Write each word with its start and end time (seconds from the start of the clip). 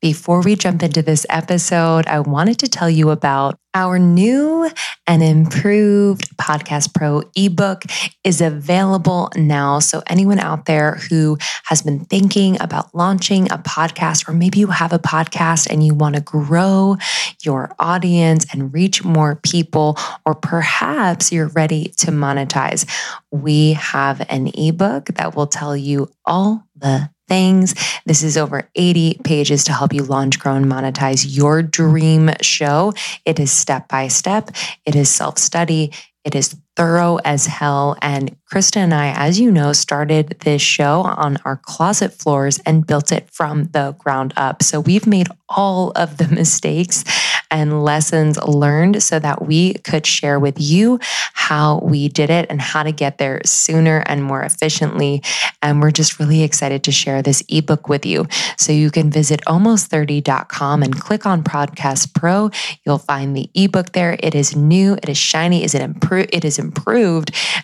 Before 0.00 0.42
we 0.42 0.54
jump 0.54 0.84
into 0.84 1.02
this 1.02 1.26
episode, 1.28 2.06
I 2.06 2.20
wanted 2.20 2.58
to 2.60 2.68
tell 2.68 2.88
you 2.88 3.10
about 3.10 3.58
our 3.74 3.98
new 3.98 4.70
and 5.08 5.24
improved 5.24 6.36
Podcast 6.36 6.94
Pro 6.94 7.24
ebook 7.34 7.82
is 8.22 8.40
available 8.40 9.28
now. 9.34 9.80
So 9.80 10.04
anyone 10.06 10.38
out 10.38 10.66
there 10.66 11.00
who 11.10 11.36
has 11.64 11.82
been 11.82 12.04
thinking 12.04 12.60
about 12.60 12.94
launching 12.94 13.50
a 13.50 13.58
podcast 13.58 14.28
or 14.28 14.34
maybe 14.34 14.60
you 14.60 14.68
have 14.68 14.92
a 14.92 15.00
podcast 15.00 15.68
and 15.68 15.84
you 15.84 15.94
want 15.94 16.14
to 16.14 16.20
grow 16.20 16.96
your 17.44 17.74
audience 17.80 18.46
and 18.52 18.72
reach 18.72 19.02
more 19.04 19.34
people 19.34 19.98
or 20.24 20.36
perhaps 20.36 21.32
you're 21.32 21.48
ready 21.48 21.92
to 21.98 22.12
monetize, 22.12 22.88
we 23.32 23.72
have 23.72 24.24
an 24.28 24.52
ebook 24.54 25.06
that 25.06 25.34
will 25.34 25.48
tell 25.48 25.76
you 25.76 26.08
all 26.24 26.62
the 26.76 27.10
things. 27.28 27.74
This 28.06 28.22
is 28.22 28.36
over 28.36 28.68
80 28.74 29.20
pages 29.24 29.64
to 29.64 29.72
help 29.72 29.92
you 29.92 30.02
launch, 30.02 30.38
grow, 30.38 30.54
and 30.54 30.66
monetize 30.66 31.24
your 31.28 31.62
dream 31.62 32.30
show. 32.40 32.94
It 33.24 33.38
is 33.38 33.52
step 33.52 33.88
by 33.88 34.08
step, 34.08 34.50
it 34.84 34.96
is 34.96 35.08
self 35.08 35.38
study, 35.38 35.92
it 36.24 36.34
is 36.34 36.56
thorough 36.78 37.18
as 37.24 37.44
hell. 37.44 37.96
And 38.00 38.36
Krista 38.52 38.76
and 38.76 38.94
I, 38.94 39.12
as 39.14 39.40
you 39.40 39.50
know, 39.50 39.72
started 39.72 40.36
this 40.40 40.62
show 40.62 41.00
on 41.02 41.36
our 41.44 41.56
closet 41.56 42.12
floors 42.12 42.60
and 42.64 42.86
built 42.86 43.10
it 43.10 43.28
from 43.30 43.64
the 43.64 43.96
ground 43.98 44.32
up. 44.36 44.62
So 44.62 44.78
we've 44.78 45.06
made 45.06 45.26
all 45.48 45.90
of 45.96 46.18
the 46.18 46.28
mistakes 46.34 47.04
and 47.50 47.82
lessons 47.82 48.38
learned 48.42 49.02
so 49.02 49.18
that 49.18 49.46
we 49.46 49.74
could 49.74 50.06
share 50.06 50.38
with 50.38 50.60
you 50.60 51.00
how 51.32 51.78
we 51.78 52.08
did 52.08 52.30
it 52.30 52.46
and 52.50 52.60
how 52.60 52.82
to 52.82 52.92
get 52.92 53.18
there 53.18 53.40
sooner 53.44 54.02
and 54.06 54.22
more 54.22 54.42
efficiently. 54.42 55.22
And 55.62 55.80
we're 55.80 55.90
just 55.90 56.18
really 56.18 56.42
excited 56.42 56.84
to 56.84 56.92
share 56.92 57.22
this 57.22 57.42
ebook 57.48 57.88
with 57.88 58.04
you. 58.04 58.26
So 58.58 58.70
you 58.72 58.90
can 58.90 59.10
visit 59.10 59.40
almost30.com 59.46 60.82
and 60.82 61.00
click 61.00 61.24
on 61.26 61.42
Podcast 61.42 62.14
Pro. 62.14 62.50
You'll 62.84 62.98
find 62.98 63.34
the 63.34 63.50
ebook 63.54 63.92
there. 63.92 64.16
It 64.20 64.34
is 64.34 64.54
new, 64.54 64.94
it 64.94 65.08
is 65.08 65.18
shiny, 65.18 65.64
is 65.64 65.74
it 65.74 65.80
improved? 65.80 66.28
It 66.32 66.44
is 66.44 66.58
improved 66.58 66.67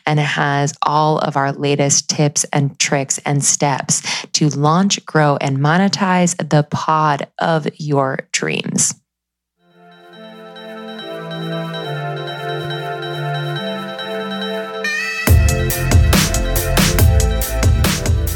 and 0.06 0.20
it 0.20 0.24
has 0.24 0.74
all 0.82 1.18
of 1.18 1.36
our 1.36 1.52
latest 1.52 2.08
tips 2.08 2.44
and 2.52 2.78
tricks 2.78 3.18
and 3.18 3.44
steps 3.44 4.02
to 4.32 4.48
launch, 4.50 5.04
grow, 5.06 5.36
and 5.36 5.58
monetize 5.58 6.36
the 6.36 6.64
pod 6.64 7.28
of 7.38 7.68
your 7.78 8.18
dreams. 8.32 8.94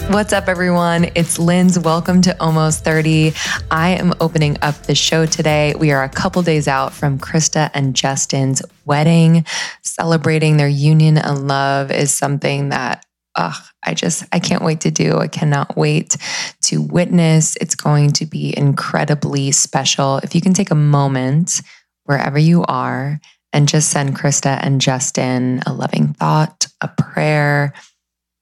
What's 0.09 0.33
up, 0.33 0.49
everyone? 0.49 1.11
It's 1.15 1.39
Linz. 1.39 1.79
Welcome 1.79 2.23
to 2.23 2.35
Almost 2.43 2.83
30. 2.83 3.35
I 3.71 3.91
am 3.91 4.15
opening 4.23 4.57
up 4.63 4.85
the 4.85 4.95
show 4.95 5.27
today. 5.27 5.75
We 5.79 5.91
are 5.93 6.03
a 6.03 6.09
couple 6.09 6.41
days 6.41 6.67
out 6.67 6.95
from 6.95 7.19
Krista 7.19 7.71
and 7.75 7.95
Justin's 7.95 8.63
wedding. 8.87 9.45
Celebrating 9.83 10.57
their 10.57 10.67
union 10.67 11.19
and 11.19 11.47
love 11.47 11.91
is 11.91 12.11
something 12.11 12.71
that 12.71 13.05
ugh, 13.35 13.63
I 13.85 13.93
just, 13.93 14.25
I 14.33 14.39
can't 14.39 14.65
wait 14.65 14.81
to 14.81 14.91
do. 14.91 15.19
I 15.19 15.29
cannot 15.29 15.77
wait 15.77 16.17
to 16.63 16.81
witness. 16.81 17.57
It's 17.57 17.75
going 17.75 18.13
to 18.13 18.25
be 18.25 18.57
incredibly 18.57 19.53
special. 19.53 20.19
If 20.19 20.35
you 20.35 20.41
can 20.41 20.55
take 20.55 20.71
a 20.71 20.75
moment 20.75 21.61
wherever 22.05 22.39
you 22.39 22.65
are 22.65 23.21
and 23.53 23.69
just 23.69 23.91
send 23.91 24.17
Krista 24.17 24.59
and 24.63 24.81
Justin 24.81 25.61
a 25.67 25.73
loving 25.75 26.15
thought, 26.15 26.67
a 26.81 26.89
prayer, 26.89 27.75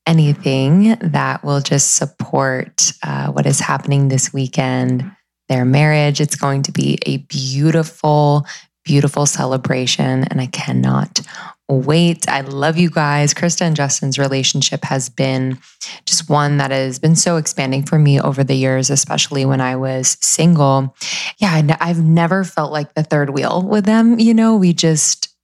anything 0.07 0.97
that 1.01 1.45
will 1.45 1.61
just 1.61 1.97
support 1.97 2.93
uh, 3.03 3.33
what 3.33 3.47
is 3.47 3.61
happening 3.61 4.09
this 4.09 4.33
weekend, 4.33 5.11
their 5.49 5.65
marriage. 5.65 6.21
It's 6.21 6.37
going 6.37 6.63
to 6.65 6.73
be 6.73 6.99
a 7.07 7.19
beautiful, 7.19 8.47
beautiful 8.85 9.27
celebration, 9.27 10.25
and 10.25 10.41
I 10.41 10.47
cannot 10.47 11.21
wait. 11.69 12.29
I 12.29 12.43
love 12.43 12.77
you 12.77 12.91
guys. 12.91 13.35
Krista 13.35 13.63
and 13.63 13.75
Justin's 13.75 14.21
relationship 14.21 14.85
has 14.85 15.09
been 15.09 15.59
just 16.05 16.31
one 16.31 16.59
that 16.59 16.71
has 16.71 17.01
been 17.01 17.17
so 17.17 17.37
expanding 17.37 17.85
for 17.85 17.99
me 17.99 18.21
over 18.21 18.45
the 18.45 18.55
years, 18.55 18.89
especially 18.89 19.45
when 19.45 19.61
I 19.61 19.75
was 19.75 20.17
single. 20.21 20.95
Yeah, 21.39 21.77
I've 21.81 22.01
never 22.01 22.45
felt 22.45 22.71
like 22.71 22.95
the 22.95 23.03
third 23.03 23.31
wheel 23.31 23.63
with 23.63 23.85
them. 23.85 24.21
You 24.21 24.33
know, 24.33 24.55
we 24.55 24.73
just, 24.73 25.35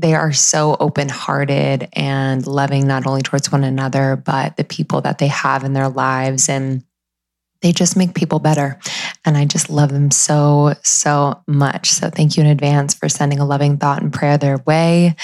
they 0.00 0.14
are 0.14 0.32
so 0.32 0.76
open 0.80 1.08
hearted 1.08 1.88
and 1.92 2.46
loving 2.46 2.86
not 2.86 3.06
only 3.06 3.22
towards 3.22 3.52
one 3.52 3.64
another, 3.64 4.16
but 4.16 4.56
the 4.56 4.64
people 4.64 5.00
that 5.02 5.18
they 5.18 5.28
have 5.28 5.64
in 5.64 5.72
their 5.72 5.88
lives. 5.88 6.48
And 6.48 6.84
they 7.62 7.72
just 7.72 7.96
make 7.96 8.14
people 8.14 8.38
better. 8.38 8.78
And 9.24 9.36
I 9.36 9.44
just 9.44 9.68
love 9.68 9.90
them 9.90 10.10
so, 10.10 10.74
so 10.82 11.42
much. 11.46 11.90
So 11.90 12.08
thank 12.08 12.36
you 12.36 12.42
in 12.42 12.48
advance 12.48 12.94
for 12.94 13.08
sending 13.08 13.38
a 13.38 13.44
loving 13.44 13.76
thought 13.76 14.02
and 14.02 14.12
prayer 14.12 14.38
their 14.38 14.58
way. 14.58 15.14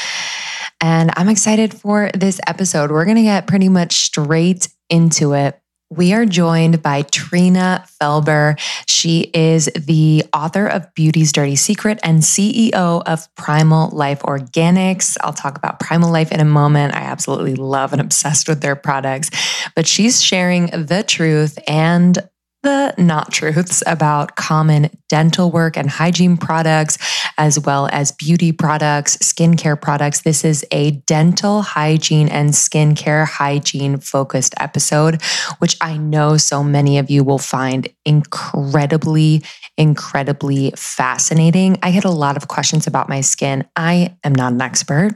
And 0.80 1.10
I'm 1.16 1.30
excited 1.30 1.72
for 1.72 2.10
this 2.12 2.38
episode. 2.46 2.90
We're 2.90 3.06
going 3.06 3.16
to 3.16 3.22
get 3.22 3.46
pretty 3.46 3.70
much 3.70 3.94
straight 3.94 4.68
into 4.90 5.32
it. 5.32 5.58
We 5.88 6.12
are 6.14 6.26
joined 6.26 6.82
by 6.82 7.02
Trina 7.02 7.84
Felber. 8.00 8.58
She 8.88 9.30
is 9.32 9.66
the 9.66 10.24
author 10.32 10.66
of 10.66 10.92
Beauty's 10.94 11.30
Dirty 11.30 11.54
Secret 11.54 12.00
and 12.02 12.22
CEO 12.22 12.72
of 13.06 13.32
Primal 13.36 13.90
Life 13.90 14.22
Organics. 14.22 15.16
I'll 15.20 15.32
talk 15.32 15.56
about 15.56 15.78
Primal 15.78 16.10
Life 16.10 16.32
in 16.32 16.40
a 16.40 16.44
moment. 16.44 16.96
I 16.96 17.02
absolutely 17.02 17.54
love 17.54 17.92
and 17.92 18.00
obsessed 18.00 18.48
with 18.48 18.62
their 18.62 18.74
products, 18.74 19.30
but 19.76 19.86
she's 19.86 20.20
sharing 20.20 20.66
the 20.66 21.04
truth 21.06 21.56
and 21.68 22.18
the 22.66 22.92
not 22.98 23.30
truths 23.30 23.80
about 23.86 24.34
common 24.34 24.90
dental 25.08 25.52
work 25.52 25.76
and 25.76 25.88
hygiene 25.88 26.36
products, 26.36 26.98
as 27.38 27.60
well 27.60 27.88
as 27.92 28.10
beauty 28.10 28.50
products, 28.50 29.16
skincare 29.18 29.80
products. 29.80 30.22
This 30.22 30.44
is 30.44 30.66
a 30.72 30.90
dental 31.06 31.62
hygiene 31.62 32.28
and 32.28 32.50
skincare 32.50 33.24
hygiene 33.24 33.98
focused 33.98 34.52
episode, 34.58 35.22
which 35.60 35.76
I 35.80 35.96
know 35.96 36.36
so 36.36 36.64
many 36.64 36.98
of 36.98 37.08
you 37.08 37.22
will 37.22 37.38
find 37.38 37.88
incredibly, 38.04 39.44
incredibly 39.78 40.72
fascinating. 40.72 41.78
I 41.84 41.92
get 41.92 42.04
a 42.04 42.10
lot 42.10 42.36
of 42.36 42.48
questions 42.48 42.88
about 42.88 43.08
my 43.08 43.20
skin. 43.20 43.64
I 43.76 44.16
am 44.24 44.34
not 44.34 44.52
an 44.54 44.60
expert. 44.60 45.12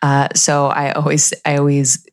Uh, 0.00 0.28
so 0.34 0.68
I 0.68 0.92
always, 0.92 1.34
I 1.44 1.58
always 1.58 2.06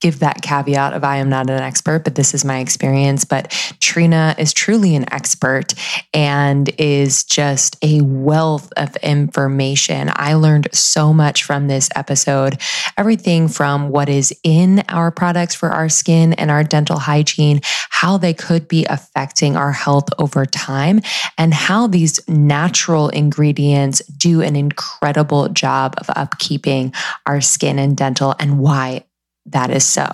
give 0.00 0.20
that 0.20 0.42
caveat 0.42 0.92
of 0.92 1.04
I 1.04 1.16
am 1.16 1.28
not 1.28 1.50
an 1.50 1.60
expert, 1.60 2.04
but 2.04 2.14
this 2.14 2.34
is 2.34 2.44
my 2.44 2.58
experience. 2.58 3.24
But 3.24 3.50
Trina 3.80 4.34
is 4.38 4.52
truly 4.52 4.94
an 4.96 5.12
expert 5.12 5.74
and 6.12 6.68
is 6.78 7.24
just 7.24 7.76
a 7.82 8.00
wealth 8.02 8.72
of 8.76 8.96
information. 8.96 10.10
I 10.14 10.34
learned 10.34 10.68
so 10.72 11.12
much 11.12 11.44
from 11.44 11.68
this 11.68 11.88
episode 11.94 12.60
everything 12.96 13.48
from 13.48 13.90
what 13.90 14.08
is 14.08 14.34
in 14.42 14.82
our 14.88 15.10
products 15.10 15.54
for 15.54 15.70
our 15.70 15.88
skin 15.88 16.32
and 16.34 16.50
our 16.50 16.64
dental 16.64 16.98
hygiene, 16.98 17.60
how 17.90 18.16
they 18.16 18.34
could 18.34 18.68
be 18.68 18.84
affecting 18.86 19.56
our 19.56 19.72
health 19.72 20.08
over 20.18 20.44
time, 20.46 21.00
and 21.38 21.52
how 21.52 21.86
these 21.86 22.20
natural 22.28 23.08
ingredients 23.10 24.00
do 24.06 24.40
an 24.40 24.56
incredible 24.56 25.48
job 25.48 25.94
of 25.98 26.06
upkeeping 26.08 26.94
our 27.26 27.40
skin 27.40 27.78
and 27.78 27.96
dental 27.96 28.34
and 28.38 28.58
why 28.58 29.04
that 29.46 29.70
is 29.70 29.84
so. 29.84 30.06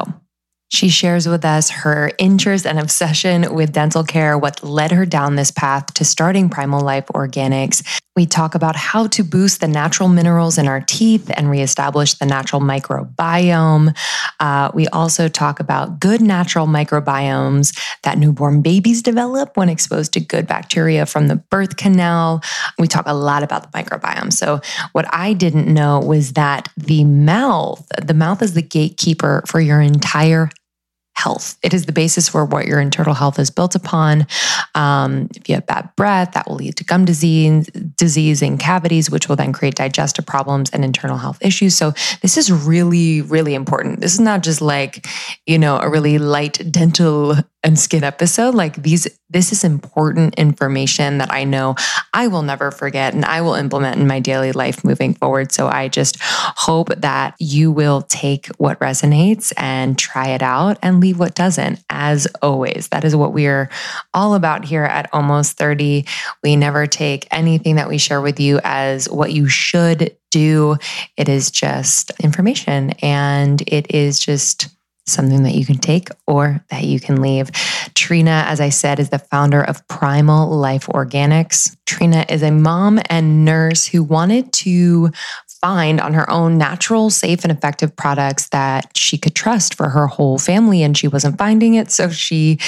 She 0.69 0.89
shares 0.89 1.29
with 1.29 1.45
us 1.45 1.71
her 1.71 2.11
interest 2.19 2.67
and 2.67 2.79
obsession 2.79 3.55
with 3.55 3.73
dental 3.73 4.03
care, 4.03 4.37
what 4.37 4.65
led 4.65 4.91
her 4.91 5.07
down 5.07 5.37
this 5.37 5.53
path 5.53 5.95
to 5.95 6.05
starting 6.05 6.49
Primal 6.49 6.81
Life 6.81 7.07
Organics. 7.15 8.01
We 8.17 8.27
talk 8.27 8.55
about 8.55 8.75
how 8.75 9.07
to 9.09 9.23
boost 9.23 9.61
the 9.61 9.69
natural 9.69 10.09
minerals 10.09 10.59
in 10.59 10.67
our 10.67 10.81
teeth 10.81 11.31
and 11.35 11.51
reestablish 11.51 12.15
the 12.15 12.27
natural 12.27 12.61
microbiome. 12.61 13.97
Uh, 14.41 14.71
we 14.75 14.89
also 14.89 15.29
talk 15.29 15.61
about 15.61 16.01
good 16.01 16.21
natural 16.21 16.67
microbiomes 16.67 17.79
that 18.03 18.19
newborn 18.19 18.61
babies 18.61 19.03
develop 19.03 19.57
when 19.57 19.69
exposed 19.69 20.15
to 20.15 20.21
good 20.21 20.47
bacteria 20.47 21.07
from 21.07 21.29
the 21.29 21.37
birth 21.37 21.77
canal. 21.77 22.43
We 22.79 22.89
talk 22.89 23.05
a 23.07 23.15
lot 23.15 23.43
about 23.43 23.71
the 23.71 23.79
microbiome. 23.79 24.33
So, 24.33 24.61
what 24.93 25.07
I 25.15 25.33
didn't 25.33 25.73
know 25.73 26.01
was 26.01 26.33
that 26.33 26.69
the 26.77 27.05
mouth, 27.05 27.87
the 28.03 28.15
mouth 28.15 28.43
is 28.43 28.55
the 28.55 28.63
gatekeeper 28.63 29.45
for 29.47 29.61
your 29.61 29.81
entire 29.81 30.51
health. 31.17 31.57
It 31.63 31.73
is 31.73 31.87
the 31.87 31.93
basis 31.93 32.29
for 32.29 32.45
what 32.45 32.67
your 32.67 32.79
internal 32.79 33.15
health 33.15 33.39
is 33.39 33.51
built 33.51 33.75
upon. 33.75 34.27
Um, 34.75 35.29
if 35.35 35.49
you 35.49 35.55
have 35.55 35.67
bad 35.67 35.91
breath, 35.97 36.33
that 36.33 36.47
will 36.47 36.57
lead 36.57 36.77
to 36.77 36.85
gum 36.85 37.05
disease, 37.05 37.67
disease 37.97 38.43
and 38.43 38.61
cavities, 38.61 39.11
which 39.11 39.29
will 39.29 39.37
then 39.37 39.53
create 39.53 39.75
digestive 39.75 40.27
problems 40.27 40.71
and 40.71 40.85
internal 40.85 41.17
health 41.17 41.39
issues. 41.41 41.75
So 41.75 41.93
this 42.21 42.37
is 42.37 42.53
really, 42.53 43.23
really 43.23 43.55
important. 43.55 44.01
This 44.01 44.13
is 44.13 44.21
not 44.21 44.43
just 44.43 44.61
like, 44.61 45.07
you 45.47 45.59
know, 45.59 45.79
a 45.79 45.89
really 45.89 46.19
light 46.19 46.61
dental 46.71 47.37
and 47.67 47.79
skin 47.79 48.05
episode. 48.05 48.55
Like 48.55 48.81
these, 48.83 49.09
this 49.29 49.51
is 49.51 49.65
important 49.65 50.37
information 50.37 51.19
that 51.19 51.33
I 51.33 51.43
know 51.43 51.75
I 52.15 52.29
will 52.29 52.43
never 52.43 52.71
forget 52.71 53.13
and 53.13 53.25
I 53.25 53.41
will 53.41 53.55
implement 53.55 54.01
in 54.01 54.07
my 54.07 54.21
daily 54.21 54.53
life 54.53 54.85
moving 54.85 55.15
forward. 55.15 55.51
So 55.51 55.67
I 55.67 55.89
just 55.89 56.17
hope 56.21 56.91
that 56.97 57.35
you 57.41 57.73
will 57.73 58.03
take 58.03 58.47
what 58.59 58.79
resonates 58.79 59.53
and 59.57 59.99
try 59.99 60.29
it 60.29 60.43
out 60.43 60.79
and 60.81 61.01
leave 61.01 61.19
what 61.19 61.35
doesn't. 61.35 61.83
As 61.91 62.29
always, 62.41 62.87
that 62.89 63.05
is 63.05 63.17
what 63.17 63.33
we 63.33 63.49
are 63.49 63.69
all 64.15 64.35
about 64.35 64.65
here 64.65 64.85
at 64.85 65.11
Almost 65.13 65.59
30. 65.59 66.07
We 66.45 66.55
never 66.55 66.87
take 66.87 67.27
anything 67.33 67.77
that 67.77 67.89
we 67.89 67.99
share 67.99 68.21
with 68.21 68.39
you 68.39 68.61
as 68.63 69.11
what 69.11 69.33
you 69.33 69.49
should 69.49 70.17
do. 70.31 70.77
It 71.17 71.29
is 71.29 71.51
just 71.51 72.13
information 72.21 72.91
and 73.03 73.61
it 73.67 73.93
is 73.93 74.21
just 74.21 74.76
something 75.07 75.45
that 75.45 75.55
you 75.55 75.65
can 75.65 75.79
take 75.79 76.09
or 76.27 76.65
that 76.71 76.85
you 76.85 76.99
can 76.99 77.21
leave. 77.21 77.51
Trina, 77.95 78.45
as 78.47 78.61
I 78.61 78.71
said, 78.71 78.99
is 78.99 79.11
the 79.11 79.19
founder 79.19 79.63
of 79.63 79.87
Primal 79.89 80.51
Life 80.51 80.87
Organics. 80.87 81.77
Trina 81.87 82.25
is 82.29 82.43
a 82.43 82.51
mom 82.51 83.01
and 83.09 83.45
nurse 83.45 83.87
who 83.87 84.03
wanted 84.03 84.53
to 84.53 85.11
find 85.61 86.01
on 86.01 86.15
her 86.15 86.29
own 86.31 86.59
natural, 86.59 87.11
safe, 87.11 87.45
and 87.45 87.53
effective 87.53 87.95
products 87.97 88.49
that 88.51 88.91
she 88.97 89.19
could 89.19 89.35
trust 89.35 89.75
for 89.75 89.89
her 89.89 90.07
whole 90.07 90.39
family. 90.39 90.83
And 90.83 90.97
she 90.97 91.09
wasn't 91.09 91.39
finding 91.39 91.75
it. 91.75 91.91
So 91.91 92.09
she 92.09 92.59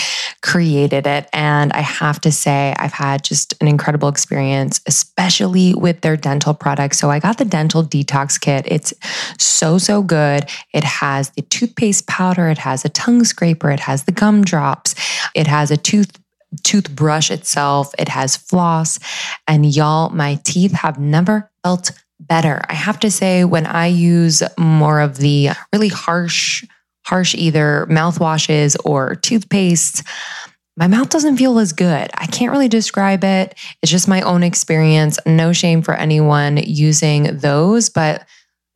created 0.42 1.06
it. 1.06 1.28
And 1.32 1.72
I 1.72 1.80
have 1.80 2.20
to 2.22 2.32
say, 2.32 2.74
I've 2.78 2.92
had 2.92 3.24
just 3.24 3.54
an 3.60 3.68
incredible 3.68 4.08
experience, 4.08 4.80
especially 4.86 5.74
with 5.74 6.00
their 6.00 6.16
dental 6.16 6.54
products. 6.54 6.98
So 6.98 7.10
I 7.10 7.18
got 7.18 7.38
the 7.38 7.44
dental 7.44 7.84
detox 7.84 8.40
kit. 8.40 8.64
It's 8.66 8.92
so, 9.38 9.78
so 9.78 10.02
good. 10.02 10.48
It 10.72 10.84
has 10.84 11.30
the 11.30 11.42
toothpaste 11.42 12.06
powder, 12.06 12.48
it 12.48 12.58
has 12.58 12.84
a 12.84 12.88
tongue 12.88 13.24
scraper, 13.24 13.70
it 13.70 13.80
has 13.80 14.04
the 14.04 14.12
gum 14.12 14.44
drops, 14.44 14.94
it 15.34 15.46
has 15.46 15.70
a 15.70 15.76
tooth 15.76 16.18
toothbrush 16.62 17.30
itself. 17.30 17.92
It 17.98 18.08
has 18.08 18.36
floss. 18.36 18.98
And 19.46 19.66
y'all, 19.66 20.10
my 20.10 20.40
teeth 20.44 20.72
have 20.72 20.98
never 20.98 21.50
felt 21.62 21.90
better. 22.20 22.60
I 22.68 22.74
have 22.74 23.00
to 23.00 23.10
say, 23.10 23.44
when 23.44 23.66
I 23.66 23.86
use 23.86 24.42
more 24.58 25.00
of 25.00 25.18
the 25.18 25.50
really 25.72 25.88
harsh, 25.88 26.64
harsh 27.04 27.34
either 27.34 27.86
mouthwashes 27.90 28.76
or 28.84 29.16
toothpastes, 29.16 30.04
my 30.76 30.86
mouth 30.86 31.08
doesn't 31.08 31.38
feel 31.38 31.58
as 31.58 31.72
good. 31.72 32.08
I 32.14 32.26
can't 32.26 32.52
really 32.52 32.68
describe 32.68 33.24
it. 33.24 33.54
It's 33.82 33.90
just 33.90 34.06
my 34.06 34.20
own 34.22 34.44
experience. 34.44 35.18
No 35.26 35.52
shame 35.52 35.82
for 35.82 35.94
anyone 35.94 36.56
using 36.56 37.38
those. 37.38 37.90
But 37.90 38.24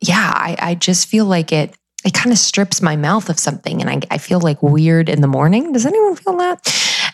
yeah, 0.01 0.31
I, 0.35 0.57
I 0.59 0.75
just 0.75 1.07
feel 1.07 1.25
like 1.25 1.53
it 1.53 1.77
it 2.05 2.13
kind 2.13 2.33
of 2.33 2.37
strips 2.37 2.81
my 2.81 2.97
mouth 2.97 3.29
of 3.29 3.39
something 3.39 3.79
and 3.79 3.89
I, 3.89 4.01
I 4.11 4.17
feel 4.17 4.41
like 4.41 4.61
weird 4.61 5.07
in 5.07 5.21
the 5.21 5.27
morning. 5.27 5.71
Does 5.71 5.85
anyone 5.85 6.17
feel 6.17 6.35
that? 6.37 6.59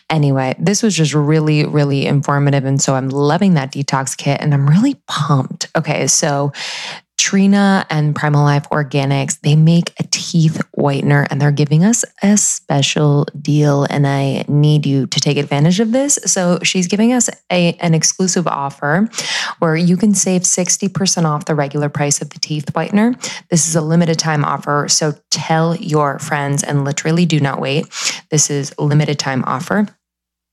Anyway, 0.10 0.56
this 0.58 0.82
was 0.82 0.96
just 0.96 1.14
really, 1.14 1.66
really 1.66 2.06
informative. 2.06 2.66
And 2.66 2.82
so 2.82 2.96
I'm 2.96 3.10
loving 3.10 3.54
that 3.54 3.72
detox 3.72 4.18
kit 4.18 4.42
and 4.42 4.54
I'm 4.54 4.68
really 4.68 4.96
pumped. 5.08 5.70
Okay, 5.76 6.08
so 6.08 6.52
Trina 7.20 7.86
and 7.90 8.16
Primal 8.16 8.44
Life 8.44 8.68
Organics, 8.70 9.42
they 9.42 9.56
make 9.56 9.94
a 10.00 10.04
teeth 10.10 10.62
whitener 10.76 11.28
and 11.30 11.40
they're 11.40 11.52
giving 11.52 11.84
us 11.84 12.06
a 12.24 12.38
special 12.38 13.26
deal. 13.40 13.84
And 13.84 14.08
I 14.08 14.46
need 14.48 14.86
you 14.86 15.06
to 15.06 15.20
take 15.20 15.36
advantage 15.36 15.82
of 15.82 15.92
this. 15.92 16.18
So 16.26 16.60
she's 16.64 16.88
giving 16.88 17.12
us 17.12 17.30
a, 17.52 17.74
an 17.74 17.94
exclusive 17.94 18.48
offer 18.48 19.10
where 19.60 19.76
you 19.76 19.98
can 19.98 20.16
save 20.16 20.44
60% 20.44 21.26
off 21.26 21.44
the 21.44 21.56
regular 21.56 21.90
price 21.90 22.22
of 22.22 22.30
the 22.30 22.40
teeth 22.40 22.68
whitener. 22.74 23.14
This 23.50 23.68
is 23.68 23.76
a 23.76 23.82
limited 23.82 24.18
time 24.18 24.46
offer. 24.46 24.88
So 24.88 25.14
tell 25.30 25.76
your 25.76 26.20
friends 26.20 26.64
and 26.64 26.86
literally 26.86 27.26
do 27.26 27.42
not 27.42 27.60
wait. 27.60 27.86
This 28.32 28.50
is 28.50 28.74
limited 28.80 29.20
time 29.20 29.44
offer. 29.46 29.88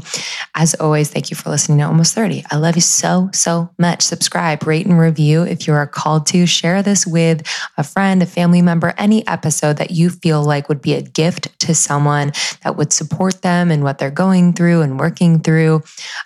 As 0.56 0.76
always, 0.76 1.10
thank 1.12 1.30
you 1.30 1.36
for 1.36 1.50
listening 1.50 1.80
to 1.80 1.86
Almost 1.86 2.16
30. 2.16 2.46
I 2.50 2.56
love 2.56 2.76
you 2.76 2.82
so, 2.82 3.30
so 3.34 3.70
much. 3.78 4.02
Subscribe, 4.02 4.66
rate, 4.66 4.86
and 4.86 4.98
review 4.98 5.44
if 5.44 5.68
you 5.68 5.74
are 5.74 5.88
called 5.88 6.26
to. 6.28 6.46
Share 6.46 6.82
this 6.82 7.06
with 7.06 7.46
a 7.78 7.84
friend, 7.84 8.24
a 8.24 8.26
family 8.26 8.62
member, 8.62 8.94
any 8.98 9.28
episode 9.28 9.78
that 9.78 9.85
you 9.92 10.10
feel 10.10 10.44
like 10.44 10.70
would 10.70 10.82
be 10.82 10.94
a 10.94 11.02
gift 11.02 11.58
to 11.60 11.76
someone 11.76 12.32
that 12.64 12.78
would 12.78 12.94
support 12.94 13.42
them 13.42 13.72
and 13.72 13.84
what 13.84 13.98
they're 13.98 14.12
going 14.12 14.54
through 14.54 14.82
and 14.82 15.00
working 15.00 15.40
through. 15.40 15.84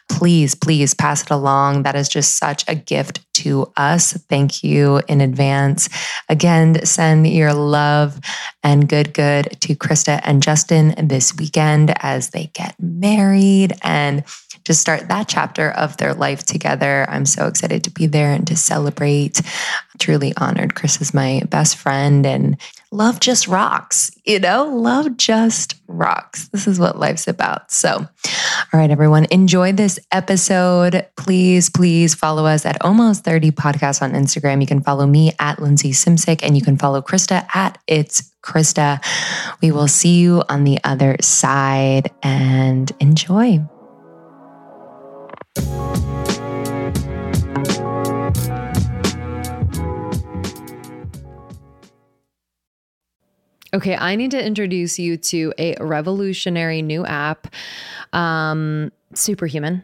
Please, 0.09 0.55
please 0.55 0.93
pass 0.93 1.21
it 1.23 1.29
along. 1.29 1.83
That 1.83 1.95
is 1.95 2.09
just 2.09 2.37
such 2.37 2.63
a 2.67 2.75
gift 2.75 3.21
to 3.43 3.71
us. 3.77 4.13
Thank 4.13 4.63
you 4.63 5.01
in 5.07 5.21
advance. 5.21 5.89
Again, 6.29 6.85
send 6.85 7.27
your 7.27 7.53
love 7.53 8.19
and 8.63 8.87
good, 8.87 9.13
good 9.13 9.57
to 9.61 9.75
Krista 9.75 10.19
and 10.23 10.43
Justin 10.43 10.95
this 11.07 11.35
weekend 11.35 11.93
as 12.03 12.29
they 12.29 12.51
get 12.53 12.75
married 12.79 13.73
and 13.81 14.23
just 14.65 14.81
start 14.81 15.07
that 15.07 15.27
chapter 15.27 15.71
of 15.71 15.97
their 15.97 16.13
life 16.13 16.45
together. 16.45 17.05
I'm 17.09 17.25
so 17.25 17.47
excited 17.47 17.83
to 17.85 17.91
be 17.91 18.05
there 18.05 18.31
and 18.31 18.45
to 18.47 18.55
celebrate. 18.55 19.41
Truly 19.97 20.33
honored. 20.37 20.75
Chris 20.75 21.01
is 21.01 21.13
my 21.13 21.41
best 21.49 21.75
friend 21.75 22.25
and 22.25 22.57
love 22.91 23.19
just 23.19 23.47
rocks, 23.47 24.11
you 24.25 24.39
know, 24.39 24.65
love 24.65 25.17
just 25.17 25.75
rocks. 25.87 26.47
This 26.49 26.67
is 26.67 26.79
what 26.79 26.97
life's 26.97 27.27
about. 27.27 27.71
So, 27.71 27.89
all 27.97 28.79
right, 28.79 28.89
everyone, 28.89 29.27
enjoy 29.31 29.73
this 29.73 29.99
episode. 30.11 31.05
Please, 31.15 31.69
please 31.69 32.15
follow 32.15 32.45
us 32.45 32.65
at 32.65 32.81
Almost 32.81 33.25
30 33.29 33.51
Podcast 33.51 34.01
on 34.01 34.13
Instagram. 34.13 34.59
You 34.59 34.65
can 34.65 34.81
follow 34.81 35.05
me 35.05 35.33
at 35.37 35.61
Lindsey 35.61 35.91
Simcik 35.91 36.39
and 36.41 36.55
you 36.57 36.63
can 36.63 36.77
follow 36.77 36.99
Krista 36.99 37.45
at 37.53 37.77
It's 37.85 38.31
Krista. 38.41 38.99
We 39.61 39.69
will 39.69 39.87
see 39.87 40.19
you 40.19 40.41
on 40.49 40.63
the 40.63 40.79
other 40.83 41.15
side 41.21 42.09
and 42.23 42.91
enjoy. 42.99 43.59
Okay, 53.71 53.95
I 53.95 54.15
need 54.15 54.31
to 54.31 54.43
introduce 54.43 54.97
you 54.97 55.17
to 55.17 55.53
a 55.59 55.75
revolutionary 55.79 56.81
new 56.81 57.05
app, 57.05 57.53
um, 58.11 58.91
Superhuman. 59.13 59.83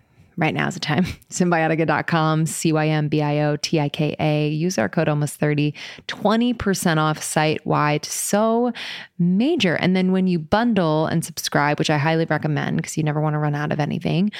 right 0.37 0.53
now 0.53 0.67
is 0.67 0.73
the 0.73 0.79
time. 0.79 1.05
Cymbiotika.com, 1.29 2.45
C 2.45 2.73
Y 2.73 2.87
M 2.87 3.07
B 3.07 3.21
I 3.21 3.39
O 3.41 3.55
T 3.57 3.79
I 3.79 3.89
K 3.89 4.15
A. 4.19 4.49
Use 4.49 4.77
our 4.77 4.89
code 4.89 5.09
almost 5.09 5.35
30, 5.35 5.73
20% 6.07 6.97
off 6.97 7.21
site 7.21 7.65
wide. 7.65 8.05
So 8.05 8.71
major. 9.19 9.75
And 9.75 9.95
then 9.95 10.11
when 10.11 10.27
you 10.27 10.39
bundle 10.39 11.05
and 11.07 11.23
subscribe, 11.23 11.79
which 11.79 11.89
I 11.89 11.97
highly 11.97 12.25
recommend 12.25 12.77
because 12.77 12.97
you 12.97 13.03
never 13.03 13.21
want 13.21 13.33
to 13.33 13.39
run 13.39 13.55
out 13.55 13.71
of 13.71 13.79
anything, 13.79 14.31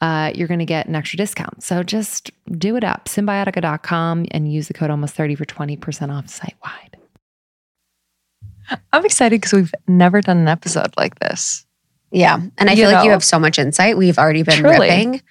uh, 0.00 0.32
you're 0.34 0.48
going 0.48 0.60
to 0.60 0.66
get 0.66 0.86
an 0.86 0.94
extra 0.94 1.16
discount. 1.16 1.62
So 1.62 1.82
just 1.82 2.30
do 2.58 2.76
it 2.76 2.84
up. 2.84 3.06
Cymbiotika.com 3.06 4.26
and 4.30 4.52
use 4.52 4.68
the 4.68 4.74
code 4.74 4.90
almost 4.90 5.14
30 5.14 5.34
for 5.34 5.44
20% 5.44 6.12
off 6.12 6.28
site 6.28 6.56
wide. 6.64 6.96
I'm 8.92 9.04
excited 9.04 9.40
because 9.40 9.52
we've 9.52 9.74
never 9.86 10.20
done 10.20 10.38
an 10.38 10.48
episode 10.48 10.94
like 10.96 11.18
this. 11.18 11.66
Yeah. 12.12 12.40
And 12.58 12.70
I 12.70 12.72
you 12.72 12.82
feel 12.82 12.90
know. 12.90 12.96
like 12.98 13.04
you 13.04 13.10
have 13.10 13.24
so 13.24 13.38
much 13.38 13.58
insight. 13.58 13.96
We've 13.96 14.18
already 14.18 14.42
been 14.42 14.58
Truly. 14.58 14.78
ripping. 14.78 15.22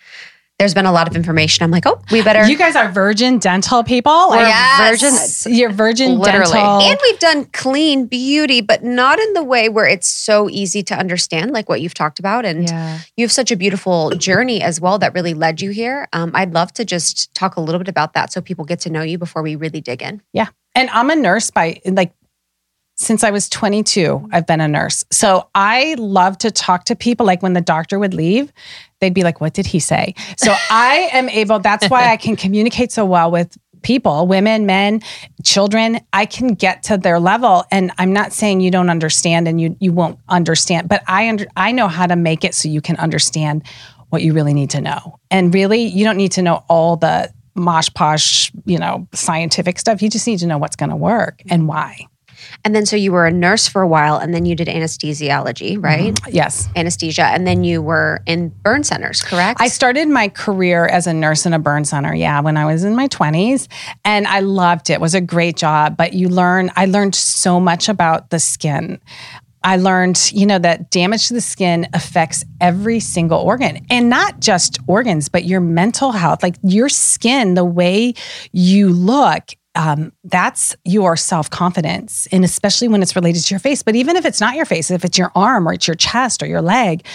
There's 0.59 0.75
been 0.75 0.85
a 0.85 0.91
lot 0.91 1.07
of 1.07 1.15
information. 1.15 1.63
I'm 1.63 1.71
like, 1.71 1.88
oh, 1.88 2.00
we 2.11 2.21
better. 2.21 2.47
You 2.47 2.55
guys 2.55 2.75
are 2.75 2.91
virgin 2.91 3.39
dental 3.39 3.83
people. 3.83 4.29
Like 4.29 4.45
yes. 4.47 5.43
virgin, 5.43 5.57
you're 5.57 5.71
virgin 5.71 6.19
Literally. 6.19 6.51
dental. 6.53 6.81
And 6.81 7.00
we've 7.01 7.17
done 7.17 7.45
clean 7.45 8.05
beauty, 8.05 8.61
but 8.61 8.83
not 8.83 9.17
in 9.17 9.33
the 9.33 9.43
way 9.43 9.69
where 9.69 9.88
it's 9.88 10.07
so 10.07 10.51
easy 10.51 10.83
to 10.83 10.95
understand, 10.95 11.50
like 11.50 11.67
what 11.67 11.81
you've 11.81 11.95
talked 11.95 12.19
about. 12.19 12.45
And 12.45 12.69
yeah. 12.69 13.00
you 13.17 13.25
have 13.25 13.31
such 13.31 13.50
a 13.50 13.55
beautiful 13.55 14.11
journey 14.11 14.61
as 14.61 14.79
well 14.79 15.00
that 15.00 15.15
really 15.15 15.33
led 15.33 15.61
you 15.61 15.71
here. 15.71 16.07
Um, 16.13 16.29
I'd 16.35 16.53
love 16.53 16.71
to 16.73 16.85
just 16.85 17.33
talk 17.33 17.55
a 17.55 17.61
little 17.61 17.79
bit 17.79 17.88
about 17.88 18.13
that 18.13 18.31
so 18.31 18.39
people 18.39 18.63
get 18.63 18.81
to 18.81 18.91
know 18.91 19.01
you 19.01 19.17
before 19.17 19.41
we 19.41 19.55
really 19.55 19.81
dig 19.81 20.03
in. 20.03 20.21
Yeah. 20.31 20.50
And 20.75 20.91
I'm 20.91 21.09
a 21.09 21.15
nurse 21.15 21.50
by 21.50 21.81
like 21.85 22.13
since 23.01 23.24
I 23.24 23.31
was 23.31 23.50
22, 23.50 24.29
I've 24.31 24.46
been 24.46 24.62
a 24.62 24.67
nurse. 24.67 25.03
So 25.10 25.50
I 25.55 25.96
love 25.98 26.38
to 26.39 26.51
talk 26.51 26.86
to 26.86 26.96
people. 26.96 27.25
Like 27.25 27.41
when 27.41 27.53
the 27.53 27.62
doctor 27.62 27.98
would 27.98 28.13
leave, 28.13 28.53
they'd 29.00 29.13
be 29.13 29.24
like, 29.24 29.41
What 29.41 29.53
did 29.53 29.65
he 29.65 29.79
say? 29.79 30.13
So 30.38 30.53
I 30.70 31.10
am 31.12 31.27
able, 31.29 31.60
that's 31.60 31.89
why 31.89 32.12
I 32.12 32.17
can 32.17 32.36
communicate 32.36 32.91
so 32.91 33.05
well 33.05 33.31
with 33.31 33.58
people, 33.81 34.27
women, 34.27 34.67
men, 34.67 35.01
children, 35.43 36.00
I 36.13 36.27
can 36.27 36.50
get 36.50 36.84
to 36.84 36.98
their 36.98 37.20
level. 37.20 37.65
And 37.72 37.91
I'm 37.98 38.13
not 38.13 38.31
saying 38.31 38.62
you 38.62 38.70
don't 38.70 38.91
understand 38.91 39.48
and 39.48 39.60
you 39.60 39.75
you 39.79 39.91
won't 39.91 40.20
understand, 40.29 40.88
but 40.88 41.01
I 41.08 41.27
under, 41.27 41.48
I 41.58 41.72
know 41.72 41.88
how 41.88 42.05
to 42.05 42.15
make 42.15 42.43
it 42.43 42.53
so 42.53 42.70
you 42.70 42.81
can 42.81 42.96
understand 42.98 43.63
what 44.10 44.22
you 44.22 44.34
really 44.34 44.53
need 44.53 44.70
to 44.72 44.81
know. 44.81 45.17
And 45.31 45.51
really, 45.51 45.84
you 45.84 46.03
don't 46.03 46.17
need 46.17 46.34
to 46.34 46.43
know 46.43 46.63
all 46.70 46.98
the 46.98 47.34
mosh 47.55 47.89
posh, 47.96 48.51
you 48.65 48.77
know, 48.77 49.08
scientific 49.13 49.79
stuff. 49.79 50.01
You 50.03 50.10
just 50.10 50.27
need 50.27 50.39
to 50.39 50.48
know 50.48 50.60
what's 50.60 50.75
going 50.75 50.91
to 50.91 50.96
work 50.96 51.41
and 51.50 51.67
why. 51.67 52.08
And 52.63 52.75
then 52.75 52.86
so 52.86 52.96
you 52.96 53.12
were 53.12 53.25
a 53.25 53.31
nurse 53.31 53.67
for 53.67 53.81
a 53.81 53.88
while 53.88 54.17
and 54.17 54.34
then 54.34 54.46
you 54.46 54.55
did 54.55 54.67
anesthesiology, 54.67 55.74
mm-hmm. 55.74 55.81
right? 55.81 56.13
Mm-hmm. 56.13 56.36
Yes. 56.36 56.70
Anesthesia. 56.75 57.25
And 57.25 57.46
then 57.46 57.63
you 57.63 57.81
were 57.81 58.22
in 58.25 58.50
burn 58.50 58.84
centers, 58.84 59.22
correct? 59.22 59.60
I 59.62 59.67
started 59.67 60.08
my 60.08 60.29
career 60.29 60.86
as 60.86 61.08
a 61.08 61.13
nurse 61.13 61.46
in 61.46 61.53
a 61.53 61.60
burn 61.60 61.86
center, 61.86 62.13
yeah, 62.13 62.39
when 62.41 62.58
I 62.58 62.65
was 62.65 62.84
in 62.84 62.96
my 62.96 63.08
20s. 63.08 63.67
And 64.05 64.27
I 64.27 64.39
loved 64.39 64.89
it. 64.89 64.93
It 64.93 65.01
was 65.01 65.15
a 65.15 65.22
great 65.22 65.58
job, 65.58 65.98
but 65.98 66.13
you 66.13 66.29
learn 66.29 66.70
I 66.75 66.86
learned 66.86 67.15
so 67.15 67.60
much 67.60 67.89
about 67.89 68.29
the 68.29 68.39
skin. 68.39 69.00
I 69.63 69.77
learned, 69.77 70.31
you 70.34 70.46
know, 70.46 70.58
that 70.60 70.89
damage 70.89 71.27
to 71.27 71.36
the 71.36 71.41
skin 71.41 71.88
affects 71.93 72.43
every 72.60 73.00
single 73.00 73.39
organ 73.39 73.86
and 73.89 74.10
not 74.10 74.39
just 74.39 74.79
organs, 74.88 75.29
but 75.29 75.46
your 75.46 75.62
mental 75.62 76.12
health. 76.12 76.41
Like 76.41 76.55
your 76.63 76.89
skin, 76.89 77.53
the 77.53 77.65
way 77.65 78.15
you 78.51 78.89
look 78.89 79.51
um, 79.75 80.11
that's 80.25 80.75
your 80.83 81.15
self 81.15 81.49
confidence. 81.49 82.27
And 82.31 82.43
especially 82.43 82.87
when 82.87 83.01
it's 83.01 83.15
related 83.15 83.43
to 83.43 83.53
your 83.53 83.59
face. 83.59 83.81
But 83.83 83.95
even 83.95 84.17
if 84.17 84.25
it's 84.25 84.41
not 84.41 84.55
your 84.55 84.65
face, 84.65 84.91
if 84.91 85.05
it's 85.05 85.17
your 85.17 85.31
arm 85.33 85.67
or 85.67 85.73
it's 85.73 85.87
your 85.87 85.95
chest 85.95 86.43
or 86.43 86.45
your 86.45 86.61
leg, 86.61 87.05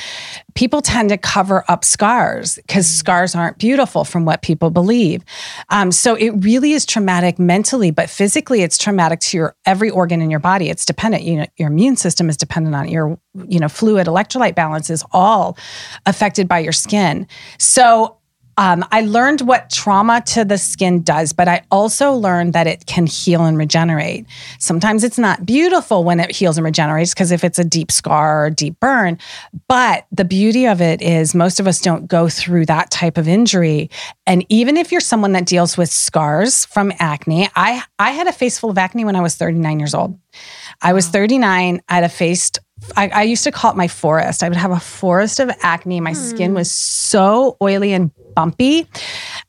people 0.54 0.80
tend 0.80 1.10
to 1.10 1.18
cover 1.18 1.64
up 1.68 1.84
scars 1.84 2.56
because 2.56 2.86
mm. 2.86 2.98
scars 2.98 3.34
aren't 3.34 3.58
beautiful 3.58 4.04
from 4.04 4.25
what 4.25 4.40
people 4.40 4.70
believe. 4.70 5.22
Um, 5.68 5.92
so 5.92 6.14
it 6.14 6.30
really 6.30 6.72
is 6.72 6.86
traumatic 6.86 7.38
mentally, 7.38 7.90
but 7.90 8.08
physically, 8.08 8.62
it's 8.62 8.78
traumatic 8.78 9.20
to 9.20 9.36
your 9.36 9.56
every 9.66 9.90
organ 9.90 10.22
in 10.22 10.30
your 10.30 10.40
body. 10.40 10.70
It's 10.70 10.86
dependent. 10.86 11.25
You 11.25 11.36
know, 11.36 11.46
your 11.56 11.68
immune 11.68 11.96
system 11.96 12.30
is 12.30 12.36
dependent 12.36 12.75
on 12.75 12.86
it. 12.86 12.90
your, 12.90 13.18
you 13.48 13.58
know, 13.58 13.68
fluid 13.68 14.06
electrolyte 14.06 14.54
balance 14.54 14.88
is 14.88 15.04
all 15.12 15.58
affected 16.06 16.48
by 16.48 16.60
your 16.60 16.72
skin. 16.72 17.26
So 17.58 18.16
um, 18.58 18.84
I 18.90 19.02
learned 19.02 19.42
what 19.42 19.70
trauma 19.70 20.22
to 20.28 20.44
the 20.44 20.56
skin 20.56 21.02
does, 21.02 21.32
but 21.32 21.46
I 21.46 21.62
also 21.70 22.12
learned 22.12 22.54
that 22.54 22.66
it 22.66 22.86
can 22.86 23.06
heal 23.06 23.44
and 23.44 23.58
regenerate. 23.58 24.26
Sometimes 24.58 25.04
it's 25.04 25.18
not 25.18 25.44
beautiful 25.44 26.04
when 26.04 26.20
it 26.20 26.30
heals 26.30 26.56
and 26.56 26.64
regenerates 26.64 27.12
because 27.12 27.32
if 27.32 27.44
it's 27.44 27.58
a 27.58 27.64
deep 27.64 27.92
scar 27.92 28.42
or 28.42 28.46
a 28.46 28.50
deep 28.50 28.80
burn, 28.80 29.18
but 29.68 30.06
the 30.10 30.25
beauty 30.25 30.66
of 30.66 30.80
it 30.80 31.02
is 31.02 31.34
most 31.34 31.60
of 31.60 31.66
us 31.66 31.80
don't 31.80 32.06
go 32.06 32.28
through 32.28 32.66
that 32.66 32.90
type 32.90 33.18
of 33.18 33.28
injury. 33.28 33.90
And 34.26 34.44
even 34.48 34.76
if 34.76 34.90
you're 34.90 35.00
someone 35.00 35.32
that 35.32 35.46
deals 35.46 35.76
with 35.76 35.90
scars 35.90 36.64
from 36.66 36.92
acne, 36.98 37.48
I 37.54 37.82
I 37.98 38.12
had 38.12 38.26
a 38.26 38.32
face 38.32 38.58
full 38.58 38.70
of 38.70 38.78
acne 38.78 39.04
when 39.04 39.16
I 39.16 39.20
was 39.20 39.34
39 39.34 39.78
years 39.78 39.94
old. 39.94 40.18
I 40.82 40.92
was 40.92 41.08
39. 41.08 41.82
I 41.88 41.94
had 41.94 42.04
a 42.04 42.08
face 42.08 42.50
I, 42.97 43.09
I, 43.09 43.23
used 43.23 43.45
to 43.45 43.52
call 43.52 43.71
it 43.71 43.76
my 43.76 43.88
forest. 43.88 44.43
I 44.43 44.49
would 44.49 44.57
have 44.57 44.71
a 44.71 44.81
forest 44.81 45.40
of 45.40 45.50
acne. 45.61 46.00
My 46.00 46.12
skin 46.12 46.50
hmm. 46.50 46.57
was 46.57 46.71
so 46.71 47.57
oily 47.62 47.93
and 47.93 48.11
bumpy. 48.35 48.87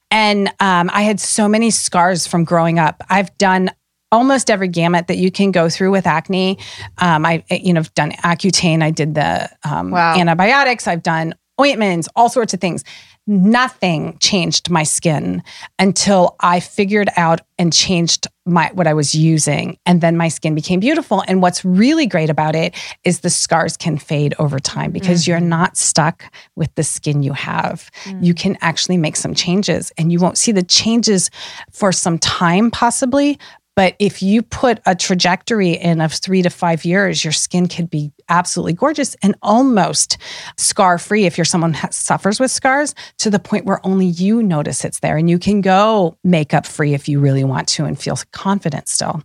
And 0.09 0.47
um, 0.59 0.89
I 0.93 1.01
had 1.01 1.19
so 1.19 1.47
many 1.47 1.69
scars 1.69 2.25
from 2.25 2.43
growing 2.43 2.79
up. 2.79 3.03
I've 3.09 3.37
done 3.37 3.71
almost 4.11 4.49
every 4.49 4.69
gamut 4.69 5.07
that 5.07 5.17
you 5.17 5.31
can 5.31 5.51
go 5.51 5.69
through 5.69 5.91
with 5.91 6.07
acne. 6.07 6.57
Um, 6.97 7.25
I, 7.25 7.43
you 7.51 7.73
know, 7.73 7.83
done 7.93 8.11
Accutane. 8.11 8.81
I 8.81 8.91
did 8.91 9.15
the 9.15 9.49
um, 9.63 9.91
wow. 9.91 10.15
antibiotics. 10.17 10.87
I've 10.87 11.03
done 11.03 11.35
ointments, 11.59 12.07
all 12.15 12.29
sorts 12.29 12.53
of 12.53 12.61
things 12.61 12.83
nothing 13.27 14.17
changed 14.19 14.69
my 14.69 14.83
skin 14.83 15.43
until 15.77 16.35
I 16.39 16.61
figured 16.61 17.09
out 17.17 17.41
and 17.59 17.73
changed 17.73 18.27
my 18.45 18.71
what 18.73 18.87
I 18.87 18.93
was 18.93 19.13
using 19.13 19.77
and 19.85 19.99
then 19.99 20.15
my 20.15 20.29
skin 20.29 20.55
became 20.55 20.79
beautiful 20.79 21.23
and 21.27 21.41
what's 21.41 21.65
really 21.65 22.07
great 22.07 22.29
about 22.29 22.55
it 22.55 22.73
is 23.03 23.19
the 23.19 23.29
scars 23.29 23.75
can 23.75 23.97
fade 23.97 24.33
over 24.39 24.59
time 24.59 24.91
because 24.91 25.23
mm-hmm. 25.23 25.31
you're 25.31 25.39
not 25.41 25.75
stuck 25.75 26.33
with 26.55 26.73
the 26.75 26.83
skin 26.83 27.21
you 27.21 27.33
have. 27.33 27.91
Mm-hmm. 28.05 28.23
You 28.23 28.33
can 28.33 28.57
actually 28.61 28.97
make 28.97 29.17
some 29.17 29.33
changes 29.33 29.91
and 29.97 30.11
you 30.11 30.19
won't 30.19 30.37
see 30.37 30.53
the 30.53 30.63
changes 30.63 31.29
for 31.71 31.91
some 31.91 32.17
time 32.17 32.71
possibly 32.71 33.37
but 33.77 33.95
if 33.99 34.23
you 34.23 34.41
put 34.41 34.79
a 34.87 34.95
trajectory 34.95 35.73
in 35.73 36.01
of 36.01 36.11
three 36.11 36.41
to 36.41 36.49
five 36.49 36.83
years, 36.83 37.23
your 37.23 37.31
skin 37.31 37.67
could 37.67 37.91
be 37.91 38.11
absolutely 38.27 38.73
gorgeous 38.73 39.15
and 39.21 39.35
almost 39.43 40.17
scar 40.57 40.97
free 40.97 41.27
if 41.27 41.37
you're 41.37 41.45
someone 41.45 41.73
that 41.73 41.93
suffers 41.93 42.39
with 42.39 42.49
scars 42.49 42.95
to 43.19 43.29
the 43.29 43.37
point 43.37 43.65
where 43.65 43.79
only 43.85 44.07
you 44.07 44.41
notice 44.41 44.83
it's 44.83 45.01
there. 45.01 45.15
And 45.15 45.29
you 45.29 45.37
can 45.37 45.61
go 45.61 46.17
makeup 46.23 46.65
free 46.65 46.95
if 46.95 47.07
you 47.07 47.19
really 47.19 47.43
want 47.43 47.67
to 47.67 47.85
and 47.85 47.99
feel 47.99 48.17
confident 48.31 48.87
still. 48.87 49.21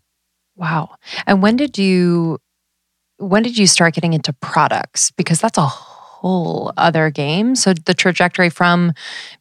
Wow. 0.55 0.97
And 1.27 1.43
when 1.43 1.57
did 1.57 1.79
you 1.79 2.39
when 3.17 3.43
did 3.43 3.57
you 3.57 3.67
start 3.67 3.95
getting 3.95 4.13
into 4.13 4.35
products? 4.35 5.13
Because 5.13 5.41
that's 5.41 5.57
a 5.57 5.63
whole 5.63 6.75
other 6.77 7.09
game. 7.09 7.57
So 7.57 7.73
the 7.73 7.95
trajectory 7.95 8.51
from 8.51 8.93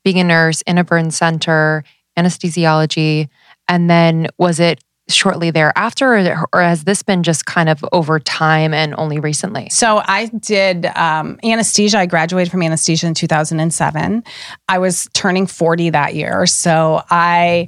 being 0.05 0.21
a 0.21 0.23
nurse 0.23 0.61
in 0.61 0.77
a 0.77 0.85
burn 0.85 1.11
center, 1.11 1.83
anesthesiology, 2.17 3.27
and 3.67 3.89
then 3.89 4.27
was 4.37 4.61
it 4.61 4.81
shortly 5.09 5.51
thereafter, 5.51 6.15
or, 6.15 6.47
or, 6.53 6.61
has 6.61 6.83
this 6.83 7.03
been 7.03 7.23
just 7.23 7.45
kind 7.45 7.69
of 7.69 7.83
over 7.91 8.19
time 8.19 8.73
and 8.73 8.95
only 8.97 9.19
recently? 9.19 9.69
So 9.69 10.01
I 10.05 10.27
did 10.27 10.85
um, 10.85 11.39
anesthesia. 11.43 11.99
I 11.99 12.05
graduated 12.05 12.51
from 12.51 12.61
anesthesia 12.63 13.07
in 13.07 13.13
2007. 13.13 14.23
I 14.69 14.77
was 14.77 15.09
turning 15.13 15.47
40 15.47 15.89
that 15.91 16.15
year. 16.15 16.45
So 16.45 17.01
I 17.09 17.67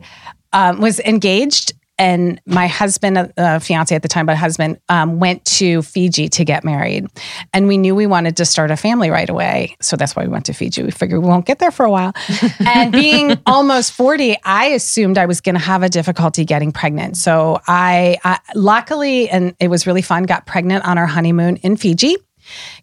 um, 0.53 0.79
was 0.79 0.99
engaged 1.01 1.73
and 1.97 2.41
my 2.45 2.67
husband, 2.67 3.33
uh, 3.37 3.59
fiance 3.59 3.95
at 3.95 4.01
the 4.01 4.07
time, 4.07 4.25
but 4.25 4.35
husband, 4.35 4.79
um, 4.89 5.19
went 5.19 5.45
to 5.45 5.81
Fiji 5.83 6.27
to 6.29 6.43
get 6.43 6.63
married. 6.63 7.07
And 7.53 7.67
we 7.67 7.77
knew 7.77 7.93
we 7.93 8.07
wanted 8.07 8.35
to 8.37 8.45
start 8.45 8.71
a 8.71 8.77
family 8.77 9.09
right 9.09 9.29
away. 9.29 9.75
So 9.81 9.95
that's 9.95 10.15
why 10.15 10.23
we 10.23 10.29
went 10.29 10.45
to 10.45 10.53
Fiji. 10.53 10.83
We 10.83 10.91
figured 10.91 11.21
we 11.21 11.27
won't 11.27 11.45
get 11.45 11.59
there 11.59 11.71
for 11.71 11.85
a 11.85 11.91
while. 11.91 12.13
and 12.59 12.91
being 12.91 13.37
almost 13.45 13.91
40, 13.93 14.37
I 14.43 14.67
assumed 14.67 15.17
I 15.17 15.27
was 15.27 15.39
going 15.39 15.55
to 15.55 15.61
have 15.61 15.83
a 15.83 15.89
difficulty 15.89 16.45
getting 16.45 16.71
pregnant. 16.71 17.17
So 17.17 17.61
I, 17.67 18.17
I, 18.23 18.39
luckily, 18.55 19.29
and 19.29 19.55
it 19.59 19.67
was 19.67 19.85
really 19.85 20.01
fun, 20.01 20.23
got 20.23 20.45
pregnant 20.45 20.85
on 20.85 20.97
our 20.97 21.07
honeymoon 21.07 21.57
in 21.57 21.77
Fiji. 21.77 22.17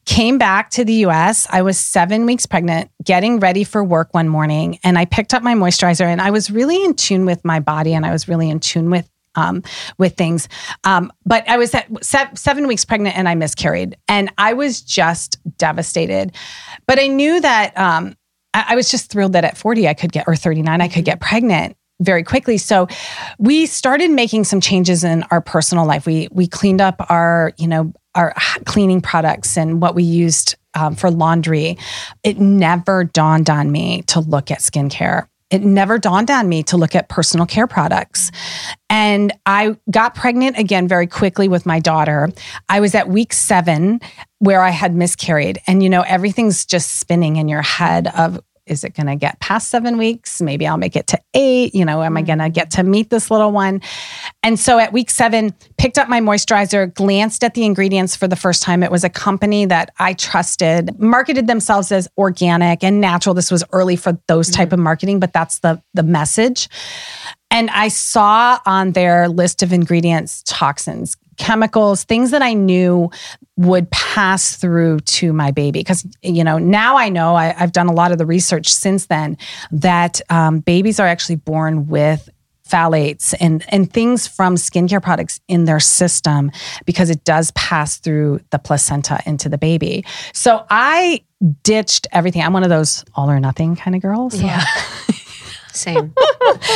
Came 0.06 0.38
back 0.38 0.70
to 0.70 0.85
the 0.85 0.94
US. 1.06 1.46
I 1.50 1.62
was 1.62 1.78
seven 1.78 2.26
weeks 2.26 2.46
pregnant, 2.46 2.90
getting 3.04 3.40
ready 3.40 3.64
for 3.64 3.85
work 3.85 4.12
one 4.12 4.28
morning, 4.28 4.78
and 4.83 4.98
I 4.98 5.04
picked 5.04 5.35
up 5.35 5.42
my 5.42 5.54
moisturizer. 5.54 6.06
And 6.06 6.20
I 6.20 6.30
was 6.30 6.50
really 6.50 6.83
in 6.85 6.94
tune 6.94 7.26
with 7.26 7.44
my 7.44 7.61
body, 7.61 7.94
and 7.94 8.06
I 8.06 8.12
was 8.12 8.28
really 8.28 8.50
in 8.50 8.61
tune 8.61 8.90
with 8.90 9.09
um, 9.37 9.62
with 9.98 10.16
things. 10.16 10.48
Um, 10.85 11.12
but 11.24 11.48
I 11.48 11.56
was 11.56 11.70
se- 11.70 12.30
seven 12.35 12.66
weeks 12.66 12.85
pregnant 12.85 13.16
and 13.16 13.28
I 13.28 13.35
miscarried, 13.35 13.96
and 14.09 14.33
I 14.38 14.54
was 14.54 14.80
just 14.80 15.38
devastated. 15.56 16.35
But 16.87 16.98
I 16.98 17.06
knew 17.06 17.40
that 17.40 17.76
um, 17.78 18.16
I-, 18.54 18.66
I 18.70 18.74
was 18.76 18.90
just 18.90 19.11
thrilled 19.11 19.33
that 19.35 19.44
at 19.44 19.56
40 19.56 19.88
I 19.88 19.94
could 19.94 20.12
get, 20.12 20.26
or 20.26 20.37
39, 20.37 20.80
I 20.80 20.88
could 20.88 21.04
get 21.04 21.20
pregnant 21.20 21.76
very 22.00 22.22
quickly. 22.22 22.58
So 22.58 22.88
we 23.38 23.66
started 23.66 24.10
making 24.10 24.44
some 24.44 24.60
changes 24.60 25.04
in 25.04 25.22
our 25.30 25.40
personal 25.40 25.86
life. 25.86 26.06
We 26.06 26.28
we 26.32 26.46
cleaned 26.46 26.80
up 26.80 27.06
our, 27.08 27.52
you 27.58 27.68
know, 27.68 27.92
our 28.14 28.34
cleaning 28.64 29.00
products 29.00 29.56
and 29.56 29.80
what 29.80 29.94
we 29.94 30.02
used 30.02 30.56
um, 30.74 30.94
for 30.94 31.10
laundry. 31.10 31.78
It 32.24 32.38
never 32.38 33.04
dawned 33.04 33.50
on 33.50 33.70
me 33.70 34.02
to 34.08 34.20
look 34.20 34.50
at 34.50 34.58
skincare. 34.58 35.28
It 35.50 35.62
never 35.62 35.98
dawned 35.98 36.30
on 36.30 36.48
me 36.48 36.62
to 36.64 36.76
look 36.76 36.94
at 36.94 37.08
personal 37.08 37.44
care 37.44 37.66
products. 37.66 38.30
And 38.88 39.32
I 39.46 39.76
got 39.90 40.14
pregnant 40.14 40.58
again 40.58 40.86
very 40.86 41.08
quickly 41.08 41.48
with 41.48 41.66
my 41.66 41.80
daughter. 41.80 42.28
I 42.68 42.78
was 42.78 42.94
at 42.94 43.08
week 43.08 43.32
seven 43.32 44.00
where 44.38 44.62
I 44.62 44.70
had 44.70 44.94
miscarried. 44.94 45.60
And, 45.66 45.82
you 45.82 45.90
know, 45.90 46.02
everything's 46.02 46.64
just 46.64 47.00
spinning 47.00 47.36
in 47.36 47.48
your 47.48 47.62
head 47.62 48.06
of 48.16 48.40
is 48.70 48.85
it 48.85 48.94
going 48.94 49.09
to 49.09 49.16
get 49.16 49.40
past 49.40 49.68
seven 49.68 49.98
weeks? 49.98 50.40
Maybe 50.40 50.66
I'll 50.66 50.78
make 50.78 50.94
it 50.94 51.09
to 51.09 51.20
eight. 51.35 51.74
You 51.74 51.85
know, 51.85 52.02
am 52.02 52.16
I 52.16 52.22
going 52.22 52.38
to 52.38 52.48
get 52.48 52.70
to 52.72 52.83
meet 52.83 53.11
this 53.11 53.30
little 53.30 53.50
one? 53.50 53.83
And 54.42 54.59
so 54.59 54.78
at 54.78 54.92
week 54.92 55.11
seven, 55.11 55.52
picked 55.76 55.98
up 55.98 56.09
my 56.09 56.20
moisturizer, 56.20 56.94
glanced 56.94 57.42
at 57.42 57.54
the 57.54 57.64
ingredients 57.64 58.14
for 58.14 58.28
the 58.28 58.37
first 58.37 58.62
time. 58.62 58.83
It 58.83 58.90
was 58.90 59.02
a 59.02 59.11
company 59.11 59.66
that 59.66 59.92
I 59.98 60.14
trusted, 60.14 60.98
marketed 61.00 61.48
themselves 61.48 61.90
as 61.90 62.09
organic 62.16 62.85
and 62.85 63.00
natural. 63.00 63.35
This 63.35 63.50
was 63.50 63.64
early 63.72 63.96
for 63.96 64.18
those 64.28 64.48
type 64.48 64.68
mm-hmm. 64.68 64.74
of 64.74 64.80
marketing, 64.80 65.20
but 65.20 65.33
that's 65.33 65.59
the 65.59 65.83
the 65.92 66.02
message. 66.04 66.68
And 67.50 67.68
I 67.70 67.88
saw 67.88 68.61
on 68.64 68.92
their 68.92 69.28
list 69.28 69.62
of 69.62 69.72
ingredients 69.72 70.44
toxins, 70.46 71.16
chemicals, 71.40 72.05
things 72.05 72.31
that 72.33 72.42
I 72.42 72.53
knew 72.53 73.11
would 73.57 73.90
pass 73.90 74.57
through 74.57 75.00
to 75.00 75.33
my 75.33 75.50
baby. 75.50 75.81
Because, 75.81 76.07
you 76.22 76.44
know, 76.44 76.59
now 76.59 76.98
I 76.98 77.09
know 77.09 77.35
I, 77.35 77.46
have 77.55 77.72
done 77.72 77.87
a 77.87 77.92
lot 77.92 78.12
of 78.12 78.18
the 78.18 78.26
research 78.26 78.72
since 78.72 79.07
then 79.07 79.38
that 79.72 80.20
um, 80.29 80.61
babies 80.61 81.00
are 81.00 81.07
actually 81.07 81.37
born 81.37 81.87
with 81.88 82.29
phthalates 82.68 83.35
and, 83.40 83.64
and 83.70 83.90
things 83.90 84.29
from 84.29 84.55
skincare 84.55 85.03
products 85.03 85.40
in 85.48 85.64
their 85.64 85.81
system 85.81 86.53
because 86.85 87.09
it 87.09 87.24
does 87.24 87.50
pass 87.53 87.96
through 87.96 88.40
the 88.50 88.59
placenta 88.59 89.18
into 89.24 89.48
the 89.48 89.59
baby. 89.59 90.05
So 90.35 90.64
I 90.68 91.22
ditched 91.62 92.07
everything. 92.12 92.42
I'm 92.42 92.53
one 92.53 92.64
of 92.64 92.68
those 92.68 93.03
all 93.14 93.31
or 93.31 93.40
nothing 93.40 93.76
kind 93.76 93.96
of 93.96 94.03
girls. 94.03 94.40
Yeah. 94.40 94.62
Same. 95.72 96.14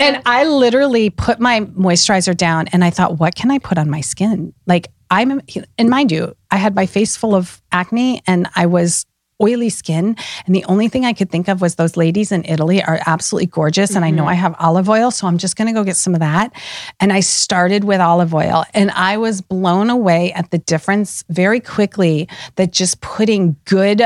and 0.00 0.22
I 0.26 0.44
literally 0.44 1.10
put 1.10 1.40
my 1.40 1.60
moisturizer 1.60 2.36
down 2.36 2.68
and 2.68 2.84
I 2.84 2.90
thought, 2.90 3.18
what 3.18 3.34
can 3.34 3.50
I 3.50 3.58
put 3.58 3.78
on 3.78 3.90
my 3.90 4.00
skin? 4.00 4.52
Like 4.66 4.88
I'm, 5.10 5.40
and 5.78 5.90
mind 5.90 6.12
you, 6.12 6.36
I 6.50 6.56
had 6.56 6.74
my 6.74 6.86
face 6.86 7.16
full 7.16 7.34
of 7.34 7.62
acne 7.72 8.22
and 8.26 8.48
I 8.54 8.66
was 8.66 9.06
oily 9.42 9.68
skin. 9.68 10.16
And 10.46 10.54
the 10.54 10.64
only 10.66 10.88
thing 10.88 11.04
I 11.04 11.12
could 11.12 11.30
think 11.30 11.48
of 11.48 11.60
was 11.60 11.74
those 11.74 11.96
ladies 11.96 12.32
in 12.32 12.44
Italy 12.44 12.82
are 12.82 13.00
absolutely 13.06 13.46
gorgeous. 13.46 13.90
Mm-hmm. 13.90 13.96
And 13.96 14.04
I 14.04 14.10
know 14.10 14.22
mm-hmm. 14.22 14.30
I 14.30 14.34
have 14.34 14.54
olive 14.58 14.88
oil. 14.88 15.10
So 15.10 15.26
I'm 15.26 15.38
just 15.38 15.56
going 15.56 15.66
to 15.66 15.74
go 15.74 15.84
get 15.84 15.96
some 15.96 16.14
of 16.14 16.20
that. 16.20 16.52
And 17.00 17.12
I 17.12 17.20
started 17.20 17.84
with 17.84 18.00
olive 18.00 18.34
oil 18.34 18.64
and 18.72 18.90
I 18.92 19.16
was 19.16 19.40
blown 19.40 19.90
away 19.90 20.32
at 20.32 20.50
the 20.50 20.58
difference 20.58 21.24
very 21.28 21.60
quickly 21.60 22.28
that 22.56 22.72
just 22.72 23.00
putting 23.00 23.56
good, 23.64 24.02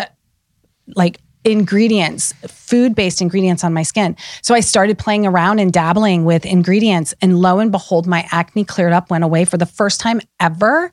like 0.95 1.19
ingredients, 1.47 2.33
food 2.49 2.95
based 2.95 3.23
ingredients 3.23 3.63
on 3.63 3.73
my 3.73 3.85
skin. 3.85 4.17
So 4.43 4.55
I 4.55 4.61
started 4.61 4.99
playing 4.99 5.25
around 5.25 5.61
and 5.61 5.73
dabbling 5.73 6.25
with 6.25 6.45
ingredients. 6.45 7.15
And 7.23 7.39
lo 7.39 7.61
and 7.61 7.71
behold, 7.71 8.07
my 8.07 8.27
acne 8.33 8.65
cleared 8.65 8.93
up, 8.93 9.11
went 9.11 9.23
away 9.23 9.45
for 9.45 9.57
the 9.57 9.67
first 9.67 10.01
time 10.01 10.21
ever. 10.41 10.91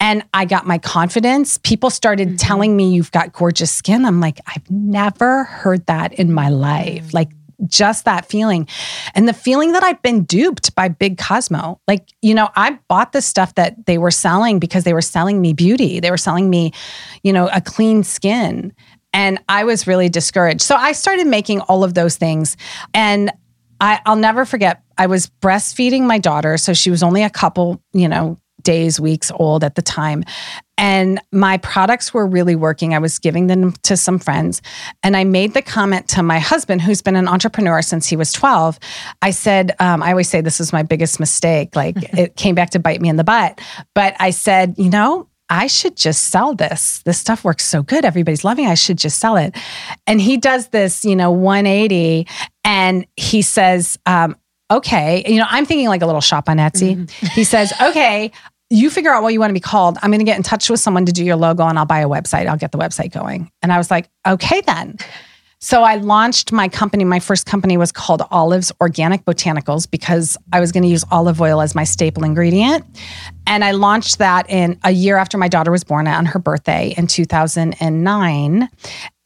And 0.00 0.24
I 0.32 0.46
got 0.46 0.66
my 0.66 0.78
confidence. 0.78 1.58
People 1.58 1.90
started 1.90 2.28
mm-hmm. 2.28 2.36
telling 2.36 2.76
me, 2.76 2.90
You've 2.90 3.12
got 3.12 3.32
gorgeous 3.32 3.70
skin. 3.70 4.04
I'm 4.04 4.20
like, 4.20 4.40
I've 4.46 4.68
never 4.70 5.44
heard 5.44 5.86
that 5.86 6.14
in 6.14 6.32
my 6.32 6.48
life. 6.48 7.04
Mm-hmm. 7.04 7.16
Like, 7.16 7.30
just 7.66 8.04
that 8.04 8.26
feeling. 8.26 8.66
And 9.14 9.28
the 9.28 9.32
feeling 9.32 9.72
that 9.72 9.82
I've 9.82 10.00
been 10.02 10.24
duped 10.24 10.74
by 10.74 10.88
Big 10.88 11.18
Cosmo. 11.18 11.80
Like, 11.86 12.08
you 12.22 12.34
know, 12.34 12.48
I 12.56 12.78
bought 12.88 13.12
the 13.12 13.20
stuff 13.20 13.54
that 13.56 13.86
they 13.86 13.98
were 13.98 14.10
selling 14.10 14.58
because 14.58 14.84
they 14.84 14.94
were 14.94 15.02
selling 15.02 15.40
me 15.40 15.52
beauty. 15.52 16.00
They 16.00 16.10
were 16.10 16.16
selling 16.16 16.50
me, 16.50 16.72
you 17.22 17.32
know, 17.32 17.48
a 17.52 17.60
clean 17.60 18.02
skin. 18.02 18.72
And 19.12 19.38
I 19.48 19.64
was 19.64 19.86
really 19.86 20.08
discouraged. 20.08 20.62
So 20.62 20.76
I 20.76 20.92
started 20.92 21.26
making 21.26 21.60
all 21.62 21.84
of 21.84 21.94
those 21.94 22.16
things. 22.16 22.56
And 22.94 23.32
I, 23.80 24.00
I'll 24.06 24.16
never 24.16 24.44
forget, 24.44 24.82
I 24.98 25.06
was 25.06 25.30
breastfeeding 25.40 26.02
my 26.02 26.18
daughter. 26.18 26.56
So 26.58 26.74
she 26.74 26.90
was 26.90 27.02
only 27.02 27.22
a 27.22 27.30
couple, 27.30 27.82
you 27.92 28.08
know, 28.08 28.38
days, 28.62 29.00
weeks 29.00 29.30
old 29.34 29.64
at 29.64 29.74
the 29.74 29.82
time. 29.82 30.22
And 30.76 31.20
my 31.32 31.58
products 31.58 32.14
were 32.14 32.26
really 32.26 32.56
working. 32.56 32.94
I 32.94 32.98
was 32.98 33.18
giving 33.18 33.46
them 33.46 33.72
to 33.82 33.96
some 33.96 34.18
friends. 34.18 34.62
And 35.02 35.16
I 35.16 35.24
made 35.24 35.54
the 35.54 35.62
comment 35.62 36.08
to 36.08 36.22
my 36.22 36.38
husband, 36.38 36.80
who's 36.82 37.02
been 37.02 37.16
an 37.16 37.28
entrepreneur 37.28 37.82
since 37.82 38.06
he 38.06 38.16
was 38.16 38.32
12. 38.32 38.78
I 39.20 39.30
said, 39.30 39.74
um, 39.78 40.02
I 40.02 40.10
always 40.10 40.28
say 40.28 40.40
this 40.40 40.60
is 40.60 40.72
my 40.72 40.82
biggest 40.82 41.20
mistake. 41.20 41.76
Like 41.76 41.96
it 42.18 42.36
came 42.36 42.54
back 42.54 42.70
to 42.70 42.78
bite 42.78 43.00
me 43.00 43.08
in 43.08 43.16
the 43.16 43.24
butt. 43.24 43.60
But 43.94 44.14
I 44.18 44.30
said, 44.30 44.74
you 44.78 44.90
know, 44.90 45.28
I 45.50 45.66
should 45.66 45.96
just 45.96 46.28
sell 46.30 46.54
this. 46.54 47.02
This 47.02 47.18
stuff 47.18 47.44
works 47.44 47.64
so 47.64 47.82
good. 47.82 48.04
Everybody's 48.04 48.44
loving 48.44 48.66
it. 48.66 48.68
I 48.68 48.74
should 48.74 48.98
just 48.98 49.18
sell 49.18 49.36
it. 49.36 49.56
And 50.06 50.20
he 50.20 50.36
does 50.36 50.68
this, 50.68 51.04
you 51.04 51.16
know, 51.16 51.32
180 51.32 52.26
and 52.64 53.04
he 53.16 53.42
says, 53.42 53.98
um, 54.06 54.36
okay, 54.70 55.24
you 55.26 55.38
know, 55.38 55.46
I'm 55.48 55.66
thinking 55.66 55.88
like 55.88 56.02
a 56.02 56.06
little 56.06 56.20
shop 56.20 56.48
on 56.48 56.58
Etsy. 56.58 56.96
Mm-hmm. 56.96 57.26
He 57.26 57.42
says, 57.42 57.72
okay, 57.82 58.30
you 58.70 58.88
figure 58.88 59.10
out 59.10 59.24
what 59.24 59.32
you 59.32 59.40
want 59.40 59.50
to 59.50 59.54
be 59.54 59.60
called. 59.60 59.98
I'm 60.00 60.10
going 60.10 60.20
to 60.20 60.24
get 60.24 60.36
in 60.36 60.44
touch 60.44 60.70
with 60.70 60.78
someone 60.78 61.04
to 61.06 61.12
do 61.12 61.24
your 61.24 61.36
logo 61.36 61.66
and 61.66 61.76
I'll 61.76 61.86
buy 61.86 62.00
a 62.00 62.08
website. 62.08 62.46
I'll 62.46 62.56
get 62.56 62.70
the 62.70 62.78
website 62.78 63.12
going. 63.12 63.50
And 63.62 63.72
I 63.72 63.78
was 63.78 63.90
like, 63.90 64.08
okay, 64.26 64.60
then. 64.60 64.96
So 65.62 65.82
I 65.82 65.96
launched 65.96 66.52
my 66.52 66.68
company. 66.68 67.04
My 67.04 67.20
first 67.20 67.44
company 67.44 67.76
was 67.76 67.92
called 67.92 68.22
Olives 68.30 68.72
Organic 68.80 69.26
Botanicals 69.26 69.90
because 69.90 70.38
I 70.52 70.60
was 70.60 70.72
going 70.72 70.84
to 70.84 70.88
use 70.88 71.04
olive 71.10 71.40
oil 71.40 71.60
as 71.60 71.74
my 71.74 71.84
staple 71.84 72.24
ingredient. 72.24 72.84
And 73.46 73.62
I 73.62 73.72
launched 73.72 74.18
that 74.18 74.48
in 74.48 74.78
a 74.84 74.90
year 74.90 75.18
after 75.18 75.36
my 75.36 75.48
daughter 75.48 75.70
was 75.70 75.84
born 75.84 76.08
on 76.08 76.24
her 76.24 76.38
birthday 76.38 76.94
in 76.96 77.06
2009. 77.06 78.68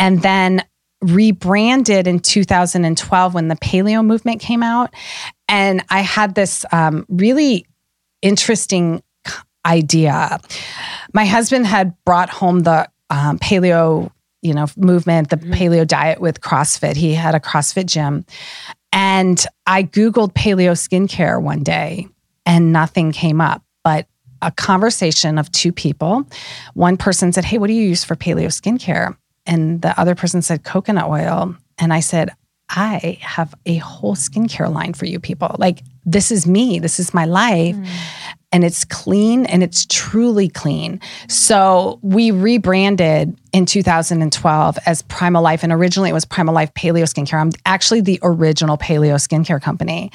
And 0.01 0.23
then 0.23 0.65
rebranded 1.03 2.07
in 2.07 2.19
2012 2.19 3.35
when 3.35 3.49
the 3.49 3.57
paleo 3.57 4.05
movement 4.05 4.41
came 4.41 4.63
out. 4.63 4.93
And 5.49 5.85
I 5.89 6.01
had 6.01 6.35
this 6.35 6.65
um, 6.73 7.07
really 7.09 7.67
interesting 8.23 9.03
idea. 9.65 10.41
My 11.13 11.27
husband 11.27 11.67
had 11.67 11.95
brought 12.05 12.31
home 12.31 12.61
the 12.61 12.89
um, 13.11 13.39
paleo 13.39 14.11
you 14.45 14.55
know, 14.55 14.67
movement, 14.77 15.31
the 15.31 15.37
mm-hmm. 15.37 15.53
paleo 15.55 15.87
diet 15.87 16.21
with 16.21 16.41
CrossFit. 16.41 16.95
He 16.95 17.15
had 17.15 17.35
a 17.35 17.41
CrossFit 17.41 17.87
gym. 17.87 18.25
And 18.93 19.45
I 19.67 19.83
Googled 19.83 20.35
paleo 20.35 20.73
skincare 20.73 21.43
one 21.43 21.65
day 21.65 22.07
and 22.47 22.73
nothing 22.73 23.11
came 23.11 23.41
up, 23.41 23.63
but 23.83 24.07
a 24.43 24.53
conversation 24.53 25.39
of 25.39 25.51
two 25.51 25.73
people. 25.73 26.29
One 26.75 26.97
person 26.97 27.33
said, 27.33 27.47
Hey, 27.47 27.59
what 27.59 27.69
do 27.69 27.73
you 27.73 27.89
use 27.89 28.05
for 28.05 28.15
paleo 28.15 28.49
skincare? 28.49 29.17
And 29.47 29.83
the 29.83 29.99
other 29.99 30.15
person 30.15 30.43
said, 30.43 30.65
coconut 30.65 31.09
oil. 31.09 31.57
And 31.79 31.93
I 31.93 32.01
said, 32.01 32.31
I 32.71 33.19
have 33.21 33.55
a 33.67 33.77
whole 33.77 34.15
skincare 34.15 34.73
line 34.73 34.95
for 34.95 35.07
you 35.07 35.19
people. 35.19 35.55
Like, 35.59 35.83
this 36.05 36.31
is 36.31 36.47
me, 36.47 36.79
this 36.79 36.99
is 37.01 37.13
my 37.13 37.25
life. 37.25 37.77
Mm 37.77 37.87
and 38.55 38.63
it's 38.63 38.85
clean 38.85 39.47
and 39.47 39.65
it's 39.65 39.85
truly 39.91 40.49
clean. 40.49 41.01
So 41.29 41.99
we 42.03 42.31
rebranded 42.31 43.37
in 43.53 43.67
2012 43.67 44.79
as 44.87 45.03
Primal 45.03 45.43
Life. 45.43 45.65
And 45.65 45.73
originally 45.73 46.11
it 46.11 46.13
was 46.13 46.25
Primal 46.25 46.55
Life 46.55 46.73
Paleo 46.75 47.03
Skincare. 47.03 47.41
I'm 47.41 47.51
actually 47.67 48.01
the 48.01 48.21
original 48.23 48.79
paleo 48.79 49.17
skincare 49.17 49.61
company. 49.61 50.13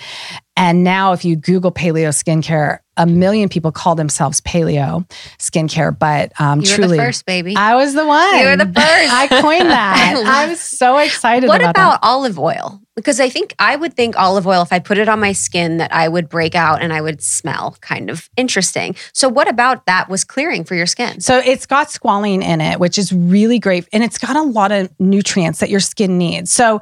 And 0.56 0.84
now, 0.86 1.14
if 1.14 1.24
you 1.24 1.38
Google 1.38 1.72
paleo 1.72 2.10
skincare, 2.10 2.80
a 2.98 3.06
million 3.06 3.48
people 3.48 3.72
call 3.72 3.96
themselves 3.96 4.42
paleo 4.42 5.10
skincare, 5.38 5.98
but 5.98 6.34
um, 6.40 6.60
you 6.60 6.68
truly, 6.68 6.98
the 6.98 7.04
first 7.04 7.26
baby. 7.26 7.56
I 7.56 7.76
was 7.76 7.94
the 7.94 8.06
one. 8.06 8.40
You 8.40 8.46
were 8.46 8.58
the 8.58 8.66
first. 8.66 8.76
I 8.78 9.28
coined 9.42 9.70
that. 9.70 10.24
I 10.28 10.50
was 10.50 10.60
so 10.60 10.98
excited. 10.98 11.48
What 11.48 11.62
about, 11.62 11.72
about 11.72 12.00
olive 12.04 12.38
oil? 12.38 12.82
Because 13.00 13.20
I 13.20 13.30
think 13.30 13.56
I 13.60 13.76
would 13.76 13.94
think 13.94 14.18
olive 14.18 14.46
oil, 14.46 14.62
if 14.62 14.74
I 14.74 14.80
put 14.80 14.98
it 14.98 15.08
on 15.08 15.20
my 15.20 15.32
skin, 15.32 15.78
that 15.78 15.94
I 15.94 16.08
would 16.08 16.30
break 16.30 16.56
out 16.56 16.82
and 16.82 16.92
I 16.92 17.02
would 17.02 17.22
smell 17.22 17.78
kind 17.82 18.10
of 18.10 18.30
interesting. 18.38 18.96
So, 19.14 19.30
what 19.30 19.48
about 19.48 19.86
that 19.86 20.10
was 20.10 20.24
clearing 20.24 20.64
for 20.64 20.76
your 20.76 20.86
skin? 20.86 21.22
So, 21.22 21.38
it's 21.38 21.66
got 21.66 21.88
squalene 21.88 22.44
in 22.44 22.62
it, 22.62 22.80
which 22.80 22.98
is 22.98 23.14
really 23.14 23.60
great, 23.60 23.88
and 23.94 24.04
it's 24.04 24.18
got 24.18 24.36
a 24.36 24.44
lot 24.44 24.72
of 24.72 24.90
nutrients 25.00 25.60
that 25.60 25.70
your 25.70 25.80
skin 25.80 26.18
needs. 26.18 26.52
So, 26.52 26.80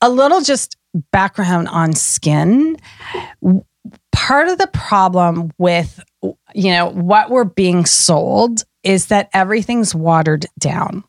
a 0.00 0.10
little 0.10 0.40
just 0.40 0.76
background 1.12 1.68
on 1.68 1.92
skin 1.92 2.76
part 4.16 4.48
of 4.48 4.56
the 4.56 4.66
problem 4.68 5.52
with 5.58 6.02
you 6.54 6.70
know 6.70 6.88
what 6.88 7.30
we're 7.30 7.44
being 7.44 7.84
sold 7.84 8.62
is 8.82 9.06
that 9.06 9.28
everything's 9.34 9.94
watered 9.94 10.46
down 10.58 11.04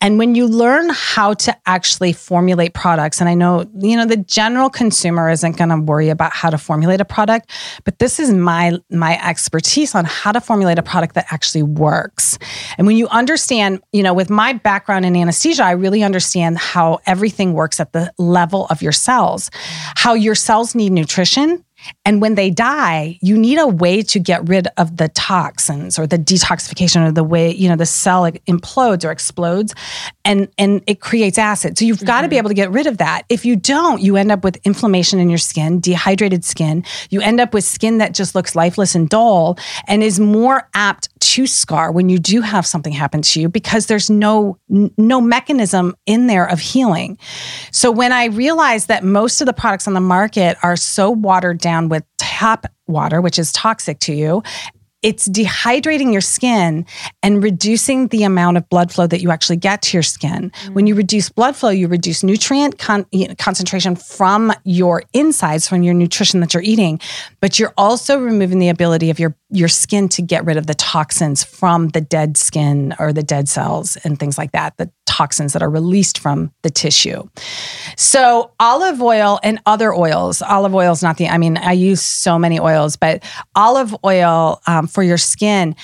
and 0.00 0.18
when 0.18 0.34
you 0.34 0.46
learn 0.46 0.88
how 0.92 1.34
to 1.34 1.56
actually 1.66 2.12
formulate 2.12 2.74
products, 2.74 3.20
and 3.20 3.28
I 3.28 3.34
know, 3.34 3.66
you 3.78 3.96
know, 3.96 4.06
the 4.06 4.16
general 4.16 4.70
consumer 4.70 5.30
isn't 5.30 5.56
going 5.56 5.70
to 5.70 5.78
worry 5.78 6.08
about 6.08 6.32
how 6.32 6.50
to 6.50 6.58
formulate 6.58 7.00
a 7.00 7.04
product, 7.04 7.50
but 7.84 7.98
this 7.98 8.18
is 8.20 8.32
my 8.32 8.78
my 8.90 9.20
expertise 9.26 9.94
on 9.94 10.04
how 10.04 10.32
to 10.32 10.40
formulate 10.40 10.78
a 10.78 10.82
product 10.82 11.14
that 11.14 11.26
actually 11.30 11.62
works. 11.62 12.38
And 12.78 12.86
when 12.86 12.96
you 12.96 13.08
understand, 13.08 13.82
you 13.92 14.02
know, 14.02 14.14
with 14.14 14.30
my 14.30 14.52
background 14.52 15.04
in 15.04 15.16
anesthesia, 15.16 15.64
I 15.64 15.72
really 15.72 16.02
understand 16.02 16.58
how 16.58 17.00
everything 17.06 17.52
works 17.52 17.80
at 17.80 17.92
the 17.92 18.12
level 18.18 18.66
of 18.70 18.82
your 18.82 18.92
cells, 18.92 19.50
how 19.96 20.14
your 20.14 20.34
cells 20.34 20.74
need 20.74 20.92
nutrition 20.92 21.64
and 22.04 22.20
when 22.20 22.34
they 22.34 22.50
die, 22.50 23.18
you 23.20 23.36
need 23.36 23.58
a 23.58 23.66
way 23.66 24.02
to 24.02 24.18
get 24.18 24.48
rid 24.48 24.68
of 24.76 24.96
the 24.96 25.08
toxins 25.08 25.98
or 25.98 26.06
the 26.06 26.18
detoxification 26.18 27.06
or 27.06 27.12
the 27.12 27.24
way, 27.24 27.52
you 27.52 27.68
know, 27.68 27.76
the 27.76 27.86
cell 27.86 28.30
implodes 28.46 29.04
or 29.04 29.10
explodes 29.10 29.74
and, 30.24 30.48
and 30.58 30.82
it 30.86 31.00
creates 31.00 31.38
acid. 31.38 31.78
So 31.78 31.84
you've 31.84 31.98
mm-hmm. 31.98 32.06
got 32.06 32.22
to 32.22 32.28
be 32.28 32.36
able 32.36 32.48
to 32.48 32.54
get 32.54 32.70
rid 32.70 32.86
of 32.86 32.98
that. 32.98 33.22
If 33.28 33.44
you 33.44 33.56
don't, 33.56 34.00
you 34.00 34.16
end 34.16 34.30
up 34.30 34.44
with 34.44 34.56
inflammation 34.64 35.18
in 35.18 35.28
your 35.28 35.38
skin, 35.38 35.80
dehydrated 35.80 36.44
skin. 36.44 36.84
You 37.10 37.20
end 37.20 37.40
up 37.40 37.54
with 37.54 37.64
skin 37.64 37.98
that 37.98 38.14
just 38.14 38.34
looks 38.34 38.54
lifeless 38.54 38.94
and 38.94 39.08
dull 39.08 39.58
and 39.86 40.02
is 40.02 40.20
more 40.20 40.68
apt 40.74 41.08
to 41.26 41.46
scar 41.46 41.90
when 41.90 42.08
you 42.08 42.20
do 42.20 42.40
have 42.40 42.64
something 42.64 42.92
happen 42.92 43.20
to 43.20 43.40
you 43.40 43.48
because 43.48 43.86
there's 43.86 44.08
no 44.08 44.56
no 44.68 45.20
mechanism 45.20 45.96
in 46.06 46.28
there 46.28 46.48
of 46.48 46.60
healing. 46.60 47.18
So 47.72 47.90
when 47.90 48.12
I 48.12 48.26
realized 48.26 48.86
that 48.88 49.02
most 49.02 49.40
of 49.40 49.46
the 49.46 49.52
products 49.52 49.88
on 49.88 49.94
the 49.94 50.00
market 50.00 50.56
are 50.62 50.76
so 50.76 51.10
watered 51.10 51.58
down 51.58 51.88
with 51.88 52.04
tap 52.16 52.66
water, 52.86 53.20
which 53.20 53.40
is 53.40 53.50
toxic 53.52 53.98
to 54.00 54.14
you, 54.14 54.42
it's 55.06 55.28
dehydrating 55.28 56.10
your 56.10 56.20
skin 56.20 56.84
and 57.22 57.40
reducing 57.40 58.08
the 58.08 58.24
amount 58.24 58.56
of 58.56 58.68
blood 58.68 58.90
flow 58.90 59.06
that 59.06 59.22
you 59.22 59.30
actually 59.30 59.56
get 59.56 59.80
to 59.82 59.96
your 59.96 60.02
skin. 60.02 60.50
Mm. 60.50 60.74
When 60.74 60.88
you 60.88 60.96
reduce 60.96 61.28
blood 61.28 61.54
flow, 61.54 61.70
you 61.70 61.86
reduce 61.86 62.24
nutrient 62.24 62.80
con- 62.80 63.06
concentration 63.38 63.94
from 63.94 64.52
your 64.64 65.04
insides, 65.12 65.68
from 65.68 65.84
your 65.84 65.94
nutrition 65.94 66.40
that 66.40 66.54
you're 66.54 66.62
eating, 66.64 66.98
but 67.40 67.56
you're 67.56 67.72
also 67.76 68.18
removing 68.18 68.58
the 68.58 68.68
ability 68.68 69.08
of 69.08 69.20
your 69.20 69.36
your 69.50 69.68
skin 69.68 70.08
to 70.08 70.22
get 70.22 70.44
rid 70.44 70.56
of 70.56 70.66
the 70.66 70.74
toxins 70.74 71.44
from 71.44 71.90
the 71.90 72.00
dead 72.00 72.36
skin 72.36 72.92
or 72.98 73.12
the 73.12 73.22
dead 73.22 73.48
cells 73.48 73.96
and 74.02 74.18
things 74.18 74.36
like 74.36 74.50
that. 74.50 74.76
The 74.76 74.90
toxins 75.16 75.54
that 75.54 75.62
are 75.62 75.70
released 75.70 76.18
from 76.18 76.52
the 76.62 76.68
tissue. 76.68 77.26
So, 77.96 78.50
olive 78.60 79.00
oil 79.00 79.40
and 79.42 79.58
other 79.64 79.94
oils, 79.94 80.42
olive 80.42 80.74
oil 80.74 80.92
is 80.92 81.02
not 81.02 81.16
the, 81.16 81.28
I 81.28 81.38
mean, 81.38 81.56
I 81.56 81.72
use 81.72 82.02
so 82.02 82.38
many 82.38 82.60
oils, 82.60 82.96
but 82.96 83.24
olive 83.54 83.96
oil 84.04 84.60
um, 84.66 84.86
for 84.86 85.02
your 85.02 85.16
skin, 85.16 85.74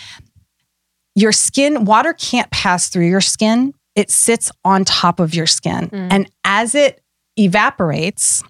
your 1.14 1.33
skin, 1.33 1.87
water 1.87 2.12
can't 2.12 2.51
pass 2.51 2.90
through 2.90 3.09
your 3.09 3.23
skin. 3.23 3.73
It 3.95 4.11
sits 4.11 4.51
on 4.64 4.85
top 4.85 5.18
of 5.18 5.35
your 5.35 5.47
skin. 5.47 5.88
Mm. 5.88 6.09
And 6.11 6.31
as 6.45 6.75
it 6.75 7.03
evaporates, 7.38 8.42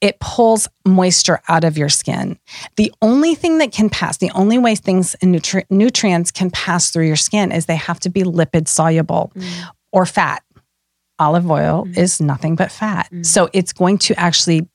it 0.00 0.20
pulls 0.20 0.68
moisture 0.84 1.40
out 1.48 1.64
of 1.64 1.78
your 1.78 1.88
skin. 1.88 2.38
The 2.76 2.92
only 3.00 3.34
thing 3.34 3.58
that 3.58 3.72
can 3.72 3.88
pass, 3.88 4.18
the 4.18 4.30
only 4.34 4.58
way 4.58 4.74
things 4.74 5.14
and 5.22 5.34
nutri- 5.34 5.64
nutrients 5.70 6.30
can 6.30 6.50
pass 6.50 6.90
through 6.90 7.06
your 7.06 7.16
skin 7.16 7.50
is 7.50 7.66
they 7.66 7.76
have 7.76 8.00
to 8.00 8.10
be 8.10 8.22
lipid 8.22 8.68
soluble 8.68 9.32
mm. 9.34 9.64
Or 9.94 10.04
fat. 10.04 10.42
Olive 11.20 11.48
oil 11.48 11.86
mm. 11.86 11.96
is 11.96 12.20
nothing 12.20 12.56
but 12.56 12.72
fat. 12.72 13.08
Mm. 13.12 13.24
So 13.24 13.48
it's 13.52 13.72
going 13.72 13.98
to 13.98 14.20
actually 14.20 14.68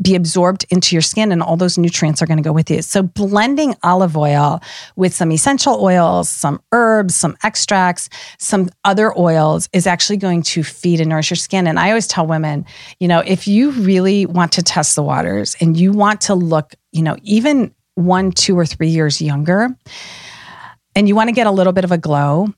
be 0.00 0.14
absorbed 0.14 0.64
into 0.70 0.94
your 0.94 1.02
skin 1.02 1.30
and 1.30 1.42
all 1.42 1.56
those 1.56 1.78
nutrients 1.78 2.22
are 2.22 2.26
going 2.26 2.38
to 2.38 2.42
go 2.42 2.52
with 2.52 2.70
you. 2.70 2.82
So 2.82 3.02
blending 3.02 3.74
olive 3.82 4.16
oil 4.16 4.60
with 4.96 5.14
some 5.14 5.30
essential 5.30 5.80
oils, 5.80 6.28
some 6.28 6.60
herbs, 6.72 7.14
some 7.14 7.36
extracts, 7.44 8.08
some 8.38 8.70
other 8.84 9.16
oils 9.16 9.68
is 9.72 9.86
actually 9.86 10.16
going 10.16 10.42
to 10.42 10.64
feed 10.64 11.00
and 11.00 11.10
nourish 11.10 11.30
your 11.30 11.36
skin. 11.36 11.66
And 11.66 11.78
I 11.78 11.88
always 11.90 12.08
tell 12.08 12.26
women, 12.26 12.64
you 12.98 13.06
know, 13.06 13.20
if 13.20 13.46
you 13.46 13.70
really 13.72 14.26
want 14.26 14.52
to 14.52 14.62
test 14.62 14.96
the 14.96 15.02
waters 15.02 15.56
and 15.60 15.76
you 15.76 15.92
want 15.92 16.22
to 16.22 16.34
look, 16.34 16.74
you 16.90 17.02
know, 17.02 17.16
even 17.22 17.72
one, 17.94 18.32
two, 18.32 18.58
or 18.58 18.66
three 18.66 18.88
years 18.88 19.20
younger, 19.20 19.68
and 20.94 21.08
you 21.08 21.14
want 21.14 21.28
to 21.28 21.32
get 21.32 21.46
a 21.46 21.50
little 21.50 21.72
bit 21.72 21.84
of 21.84 21.92
a 21.92 21.98
glow, 21.98 22.48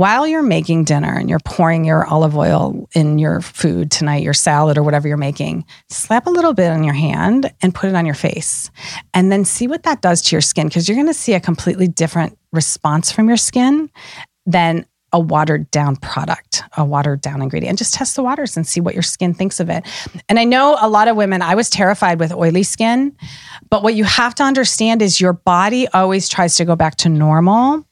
while 0.00 0.26
you're 0.26 0.42
making 0.42 0.82
dinner 0.82 1.18
and 1.18 1.28
you're 1.28 1.38
pouring 1.40 1.84
your 1.84 2.06
olive 2.06 2.34
oil 2.34 2.88
in 2.94 3.18
your 3.18 3.42
food 3.42 3.90
tonight, 3.90 4.22
your 4.22 4.32
salad 4.32 4.78
or 4.78 4.82
whatever 4.82 5.06
you're 5.06 5.18
making, 5.18 5.62
slap 5.90 6.26
a 6.26 6.30
little 6.30 6.54
bit 6.54 6.70
on 6.70 6.82
your 6.82 6.94
hand 6.94 7.52
and 7.60 7.74
put 7.74 7.90
it 7.90 7.94
on 7.94 8.06
your 8.06 8.14
face. 8.14 8.70
And 9.12 9.30
then 9.30 9.44
see 9.44 9.68
what 9.68 9.82
that 9.82 10.00
does 10.00 10.22
to 10.22 10.34
your 10.34 10.40
skin 10.40 10.68
because 10.68 10.88
you're 10.88 10.96
going 10.96 11.06
to 11.06 11.12
see 11.12 11.34
a 11.34 11.40
completely 11.40 11.86
different 11.86 12.38
response 12.50 13.12
from 13.12 13.28
your 13.28 13.36
skin 13.36 13.90
than 14.46 14.86
a 15.12 15.20
watered 15.20 15.70
down 15.70 15.96
product, 15.96 16.62
a 16.78 16.84
watered 16.84 17.20
down 17.20 17.42
ingredient. 17.42 17.76
Just 17.76 17.92
test 17.92 18.16
the 18.16 18.22
waters 18.22 18.56
and 18.56 18.66
see 18.66 18.80
what 18.80 18.94
your 18.94 19.02
skin 19.02 19.34
thinks 19.34 19.60
of 19.60 19.68
it. 19.68 19.84
And 20.30 20.38
I 20.38 20.44
know 20.44 20.78
a 20.80 20.88
lot 20.88 21.08
of 21.08 21.16
women, 21.16 21.42
I 21.42 21.54
was 21.54 21.68
terrified 21.68 22.20
with 22.20 22.32
oily 22.32 22.62
skin, 22.62 23.14
but 23.68 23.82
what 23.82 23.94
you 23.94 24.04
have 24.04 24.34
to 24.36 24.44
understand 24.44 25.02
is 25.02 25.20
your 25.20 25.34
body 25.34 25.88
always 25.88 26.26
tries 26.26 26.54
to 26.54 26.64
go 26.64 26.74
back 26.74 26.96
to 26.96 27.10
normal 27.10 27.84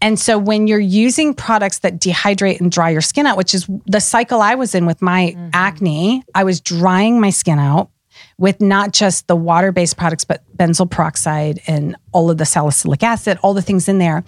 and 0.00 0.18
so 0.18 0.38
when 0.38 0.66
you're 0.66 0.78
using 0.78 1.34
products 1.34 1.80
that 1.80 1.98
dehydrate 2.00 2.60
and 2.60 2.70
dry 2.70 2.90
your 2.90 3.00
skin 3.00 3.26
out, 3.26 3.36
which 3.36 3.54
is 3.54 3.68
the 3.86 4.00
cycle 4.00 4.40
I 4.40 4.54
was 4.54 4.74
in 4.74 4.86
with 4.86 5.02
my 5.02 5.34
mm-hmm. 5.36 5.50
acne, 5.52 6.22
I 6.34 6.44
was 6.44 6.60
drying 6.60 7.20
my 7.20 7.30
skin 7.30 7.58
out 7.58 7.90
with 8.38 8.60
not 8.60 8.92
just 8.92 9.26
the 9.26 9.36
water 9.36 9.72
based 9.72 9.96
products, 9.96 10.24
but 10.24 10.42
benzoyl 10.56 10.90
peroxide 10.90 11.60
and 11.66 11.96
all 12.12 12.30
of 12.30 12.38
the 12.38 12.46
salicylic 12.46 13.02
acid, 13.02 13.38
all 13.42 13.54
the 13.54 13.62
things 13.62 13.88
in 13.88 13.98
there. 13.98 14.24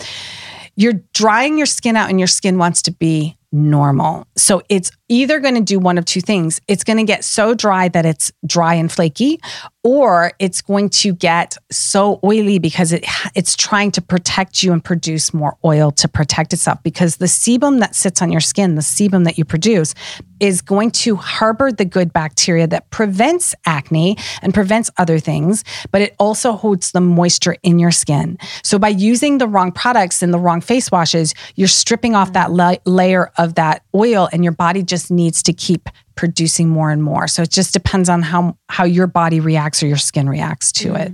You're 0.76 1.00
drying 1.14 1.56
your 1.56 1.66
skin 1.66 1.96
out 1.96 2.11
and 2.11 2.20
your 2.20 2.26
skin 2.26 2.59
wants 2.59 2.82
to 2.82 2.90
be 2.90 3.37
normal. 3.52 4.26
So 4.37 4.62
it's 4.68 4.90
either 5.08 5.40
going 5.40 5.54
to 5.54 5.60
do 5.60 5.78
one 5.78 5.98
of 5.98 6.04
two 6.04 6.20
things. 6.20 6.60
It's 6.68 6.84
going 6.84 6.96
to 6.98 7.04
get 7.04 7.24
so 7.24 7.54
dry 7.54 7.88
that 7.88 8.06
it's 8.06 8.32
dry 8.46 8.74
and 8.74 8.90
flaky, 8.90 9.40
or 9.84 10.32
it's 10.38 10.62
going 10.62 10.88
to 10.88 11.12
get 11.12 11.56
so 11.70 12.18
oily 12.24 12.58
because 12.58 12.92
it 12.92 13.04
it's 13.34 13.54
trying 13.54 13.92
to 13.92 14.02
protect 14.02 14.62
you 14.62 14.72
and 14.72 14.82
produce 14.82 15.32
more 15.32 15.56
oil 15.64 15.92
to 15.92 16.08
protect 16.08 16.52
itself 16.52 16.82
because 16.82 17.16
the 17.16 17.26
sebum 17.26 17.80
that 17.80 17.94
sits 17.94 18.20
on 18.20 18.32
your 18.32 18.40
skin, 18.40 18.74
the 18.74 18.80
sebum 18.80 19.24
that 19.24 19.38
you 19.38 19.44
produce 19.44 19.94
is 20.40 20.60
going 20.60 20.90
to 20.90 21.16
harbor 21.16 21.72
the 21.72 21.84
good 21.84 22.12
bacteria 22.12 22.66
that 22.66 22.90
prevents 22.90 23.54
acne 23.64 24.16
and 24.42 24.52
prevents 24.52 24.90
other 24.98 25.18
things, 25.18 25.64
but 25.92 26.02
it 26.02 26.14
also 26.18 26.52
holds 26.52 26.92
the 26.92 27.00
moisture 27.00 27.56
in 27.62 27.78
your 27.78 27.90
skin. 27.90 28.38
So 28.62 28.78
by 28.78 28.88
using 28.88 29.38
the 29.38 29.48
wrong 29.48 29.72
products 29.72 30.22
and 30.22 30.34
the 30.34 30.38
wrong 30.38 30.60
face 30.60 30.90
washes, 30.90 31.34
you're 31.54 31.68
stripping 31.68 32.14
off 32.14 32.32
that 32.32 32.48
mm-hmm. 32.48 32.90
la- 32.90 32.92
layer 32.92 33.30
of 33.38 33.54
that 33.54 33.82
oil 33.94 34.28
and 34.32 34.44
your 34.44 34.52
body 34.52 34.82
just 34.82 34.95
needs 35.11 35.42
to 35.44 35.52
keep 35.52 35.88
producing 36.14 36.68
more 36.68 36.90
and 36.90 37.02
more. 37.02 37.28
So 37.28 37.42
it 37.42 37.50
just 37.50 37.72
depends 37.72 38.09
on 38.09 38.22
how 38.22 38.56
how 38.68 38.85
your 38.85 39.06
body 39.06 39.40
reacts 39.40 39.82
or 39.82 39.87
your 39.87 39.96
skin 39.96 40.28
reacts 40.28 40.72
to 40.72 40.90
mm. 40.90 41.00
it. 41.00 41.12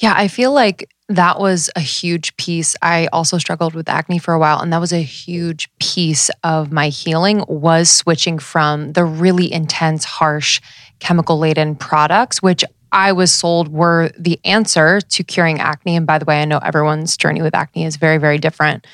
Yeah, 0.00 0.14
I 0.16 0.28
feel 0.28 0.52
like 0.52 0.88
that 1.08 1.38
was 1.38 1.70
a 1.76 1.80
huge 1.80 2.36
piece. 2.36 2.74
I 2.82 3.08
also 3.12 3.38
struggled 3.38 3.74
with 3.74 3.88
acne 3.88 4.18
for 4.18 4.32
a 4.34 4.38
while 4.38 4.60
and 4.60 4.72
that 4.72 4.80
was 4.80 4.92
a 4.92 5.02
huge 5.02 5.68
piece 5.78 6.30
of 6.42 6.72
my 6.72 6.88
healing 6.88 7.44
was 7.46 7.90
switching 7.90 8.38
from 8.38 8.92
the 8.92 9.04
really 9.04 9.52
intense 9.52 10.04
harsh 10.04 10.60
chemical 11.00 11.38
laden 11.38 11.76
products 11.76 12.40
which 12.40 12.64
I 12.94 13.10
was 13.10 13.32
sold 13.32 13.68
were 13.68 14.12
the 14.16 14.38
answer 14.44 15.00
to 15.00 15.24
curing 15.24 15.58
acne. 15.58 15.96
And 15.96 16.06
by 16.06 16.18
the 16.18 16.24
way, 16.24 16.40
I 16.40 16.44
know 16.44 16.58
everyone's 16.58 17.16
journey 17.16 17.42
with 17.42 17.52
acne 17.52 17.84
is 17.84 17.96
very, 17.96 18.18
very 18.18 18.38
different. 18.38 18.86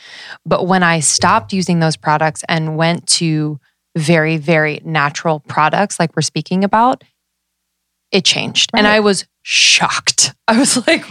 But 0.46 0.66
when 0.66 0.82
I 0.82 1.00
stopped 1.00 1.52
using 1.52 1.80
those 1.80 1.98
products 1.98 2.42
and 2.48 2.78
went 2.78 3.06
to 3.08 3.60
very, 3.96 4.36
very 4.36 4.80
natural 4.84 5.40
products 5.40 5.98
like 5.98 6.14
we're 6.16 6.22
speaking 6.22 6.64
about, 6.64 7.04
it 8.12 8.24
changed. 8.24 8.70
Right. 8.72 8.80
And 8.80 8.86
I 8.86 9.00
was 9.00 9.26
shocked. 9.42 10.34
I 10.48 10.58
was 10.58 10.86
like, 10.86 11.04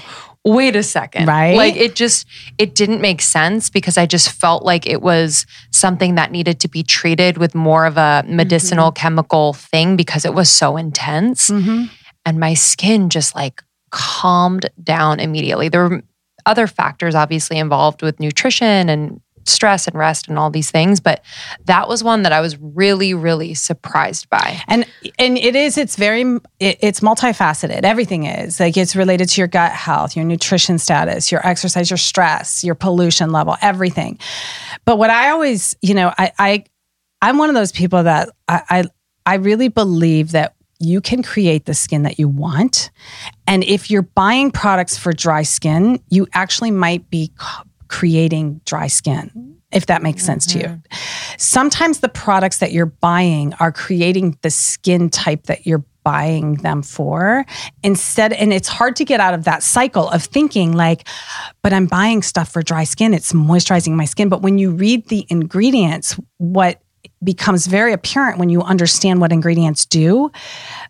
wait 0.45 0.75
a 0.75 0.83
second. 0.83 1.27
Right. 1.27 1.55
Like 1.55 1.75
it 1.75 1.95
just, 1.95 2.25
it 2.57 2.75
didn't 2.75 3.01
make 3.01 3.21
sense 3.21 3.69
because 3.69 3.97
I 3.97 4.05
just 4.05 4.31
felt 4.31 4.63
like 4.63 4.87
it 4.87 5.01
was 5.01 5.45
something 5.71 6.15
that 6.15 6.31
needed 6.31 6.59
to 6.61 6.67
be 6.67 6.83
treated 6.83 7.37
with 7.37 7.55
more 7.55 7.85
of 7.85 7.97
a 7.97 8.23
medicinal 8.27 8.91
mm-hmm. 8.91 9.01
chemical 9.01 9.53
thing 9.53 9.95
because 9.95 10.25
it 10.25 10.33
was 10.33 10.49
so 10.49 10.77
intense. 10.77 11.49
Mm-hmm 11.49 11.85
and 12.25 12.39
my 12.39 12.53
skin 12.53 13.09
just 13.09 13.35
like 13.35 13.63
calmed 13.91 14.69
down 14.83 15.19
immediately. 15.19 15.69
There 15.69 15.89
were 15.89 16.03
other 16.45 16.67
factors 16.67 17.15
obviously 17.15 17.57
involved 17.57 18.01
with 18.01 18.19
nutrition 18.19 18.89
and 18.89 19.21
stress 19.45 19.87
and 19.87 19.97
rest 19.97 20.27
and 20.27 20.39
all 20.39 20.49
these 20.49 20.71
things 20.71 20.99
but 20.99 21.23
that 21.65 21.87
was 21.87 22.03
one 22.03 22.23
that 22.23 22.31
i 22.31 22.41
was 22.41 22.57
really 22.59 23.13
really 23.13 23.53
surprised 23.53 24.29
by. 24.29 24.61
And 24.67 24.85
and 25.17 25.37
it 25.37 25.55
is 25.55 25.77
it's 25.77 25.95
very 25.95 26.21
it, 26.59 26.77
it's 26.81 27.01
multifaceted. 27.01 27.83
Everything 27.83 28.25
is. 28.25 28.59
Like 28.59 28.77
it's 28.77 28.95
related 28.95 29.29
to 29.29 29.41
your 29.41 29.47
gut 29.47 29.71
health 29.71 30.15
your 30.15 30.25
nutrition 30.25 30.79
status 30.79 31.31
your 31.31 31.45
exercise 31.45 31.89
your 31.89 31.97
stress 31.97 32.63
your 32.63 32.75
pollution 32.75 33.31
level 33.31 33.55
everything. 33.61 34.19
But 34.85 34.97
what 34.97 35.09
i 35.09 35.29
always 35.29 35.75
you 35.81 35.93
know 35.93 36.13
i 36.17 36.31
i 36.39 36.63
i'm 37.21 37.37
one 37.37 37.49
of 37.49 37.55
those 37.55 37.71
people 37.71 38.03
that 38.03 38.29
i 38.47 38.61
i, 38.69 38.83
I 39.25 39.35
really 39.35 39.67
believe 39.67 40.31
that 40.31 40.55
you 40.79 41.01
can 41.01 41.21
create 41.21 41.65
the 41.65 41.73
skin 41.73 42.03
that 42.03 42.19
you 42.19 42.29
want. 42.29 42.89
And 43.45 43.65
if 43.65 43.91
you're 43.91 44.01
buying 44.01 44.49
products 44.49 44.97
for 44.97 45.11
dry 45.11 45.43
skin, 45.43 46.01
you 46.09 46.25
actually 46.33 46.71
might 46.71 47.09
be 47.09 47.33
creating 47.89 48.61
dry 48.65 48.87
skin, 48.87 49.57
if 49.71 49.87
that 49.87 50.01
makes 50.01 50.21
mm-hmm. 50.21 50.27
sense 50.27 50.45
to 50.47 50.59
you. 50.59 50.65
Mm-hmm. 50.65 51.35
Sometimes 51.37 51.99
the 51.99 52.09
products 52.09 52.59
that 52.59 52.71
you're 52.71 52.85
buying 52.85 53.53
are 53.59 53.71
creating 53.71 54.37
the 54.41 54.49
skin 54.49 55.09
type 55.09 55.43
that 55.43 55.67
you're 55.67 55.83
buying 56.03 56.55
them 56.55 56.81
for 56.81 57.45
instead 57.83 58.31
and 58.31 58.53
it's 58.53 58.69
hard 58.69 58.95
to 58.95 59.03
get 59.03 59.19
out 59.19 59.33
of 59.33 59.43
that 59.43 59.61
cycle 59.61 60.09
of 60.09 60.23
thinking 60.23 60.71
like 60.71 61.05
but 61.61 61.73
I'm 61.73 61.87
buying 61.87 62.21
stuff 62.23 62.49
for 62.49 62.61
dry 62.61 62.85
skin 62.85 63.13
it's 63.13 63.33
moisturizing 63.33 63.91
my 63.91 64.05
skin 64.05 64.29
but 64.29 64.41
when 64.41 64.57
you 64.57 64.71
read 64.71 65.09
the 65.09 65.27
ingredients 65.29 66.17
what 66.37 66.81
becomes 67.21 67.67
very 67.67 67.91
apparent 67.91 68.39
when 68.39 68.49
you 68.49 68.61
understand 68.61 69.19
what 69.19 69.33
ingredients 69.33 69.85
do 69.85 70.31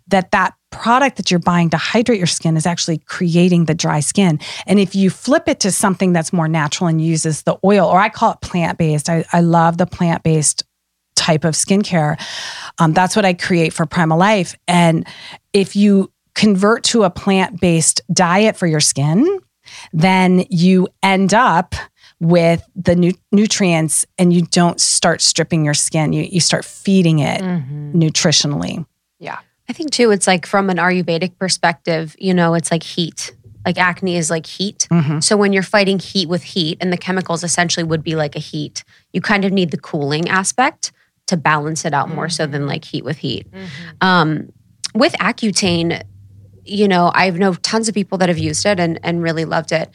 that 0.07 0.29
that 0.31 0.53
product 0.71 1.17
that 1.17 1.31
you're 1.31 1.39
buying 1.39 1.69
to 1.69 1.77
hydrate 1.77 2.17
your 2.17 2.27
skin 2.27 2.55
is 2.55 2.65
actually 2.65 2.99
creating 2.99 3.65
the 3.65 3.73
dry 3.73 3.99
skin 3.99 4.39
and 4.67 4.79
if 4.79 4.95
you 4.95 5.09
flip 5.09 5.47
it 5.47 5.59
to 5.59 5.71
something 5.71 6.13
that's 6.13 6.31
more 6.31 6.47
natural 6.47 6.87
and 6.87 7.01
uses 7.03 7.43
the 7.43 7.57
oil 7.63 7.87
or 7.87 7.99
i 7.99 8.09
call 8.09 8.31
it 8.31 8.41
plant-based 8.41 9.09
i, 9.09 9.25
I 9.33 9.41
love 9.41 9.77
the 9.77 9.85
plant-based 9.85 10.63
type 11.15 11.43
of 11.43 11.53
skincare 11.53 12.19
um, 12.79 12.93
that's 12.93 13.15
what 13.15 13.25
i 13.25 13.33
create 13.33 13.73
for 13.73 13.85
primal 13.85 14.17
life 14.17 14.55
and 14.67 15.07
if 15.53 15.75
you 15.75 16.11
convert 16.35 16.83
to 16.85 17.03
a 17.03 17.09
plant-based 17.09 18.01
diet 18.13 18.55
for 18.55 18.67
your 18.67 18.79
skin 18.79 19.39
then 19.91 20.45
you 20.49 20.87
end 21.03 21.33
up 21.33 21.75
with 22.19 22.67
the 22.75 22.95
nu- 22.95 23.13
nutrients 23.31 24.05
and 24.17 24.33
you 24.33 24.41
don't 24.41 24.79
start 24.81 25.21
stripping 25.21 25.63
your 25.63 25.73
skin. 25.73 26.13
You, 26.13 26.23
you 26.23 26.39
start 26.39 26.65
feeding 26.65 27.19
it 27.19 27.41
mm-hmm. 27.41 27.97
nutritionally. 27.97 28.85
Yeah. 29.69 29.73
I 29.73 29.73
think 29.73 29.91
too, 29.91 30.11
it's 30.11 30.27
like 30.27 30.45
from 30.45 30.69
an 30.69 30.77
Ayurvedic 30.77 31.37
perspective, 31.37 32.15
you 32.17 32.33
know, 32.33 32.55
it's 32.55 32.71
like 32.71 32.83
heat. 32.83 33.35
Like 33.65 33.77
acne 33.77 34.15
is 34.15 34.29
like 34.29 34.45
heat. 34.45 34.87
Mm-hmm. 34.89 35.19
So 35.19 35.37
when 35.37 35.53
you're 35.53 35.63
fighting 35.63 35.99
heat 35.99 36.27
with 36.27 36.43
heat, 36.43 36.77
and 36.81 36.91
the 36.91 36.97
chemicals 36.97 37.43
essentially 37.43 37.83
would 37.83 38.03
be 38.03 38.15
like 38.15 38.35
a 38.35 38.39
heat, 38.39 38.83
you 39.13 39.21
kind 39.21 39.45
of 39.45 39.51
need 39.51 39.71
the 39.71 39.77
cooling 39.77 40.29
aspect 40.29 40.91
to 41.27 41.37
balance 41.37 41.85
it 41.85 41.93
out 41.93 42.07
mm-hmm. 42.07 42.15
more 42.15 42.29
so 42.29 42.47
than 42.47 42.67
like 42.67 42.85
heat 42.85 43.03
with 43.03 43.17
heat. 43.17 43.51
Mm-hmm. 43.51 44.07
Um, 44.07 44.51
with 44.95 45.13
Accutane, 45.13 46.01
you 46.65 46.87
know, 46.87 47.11
I've 47.13 47.37
know 47.37 47.53
tons 47.53 47.87
of 47.87 47.93
people 47.93 48.17
that 48.19 48.29
have 48.29 48.39
used 48.39 48.65
it 48.65 48.79
and, 48.79 48.99
and 49.03 49.21
really 49.21 49.45
loved 49.45 49.71
it 49.71 49.89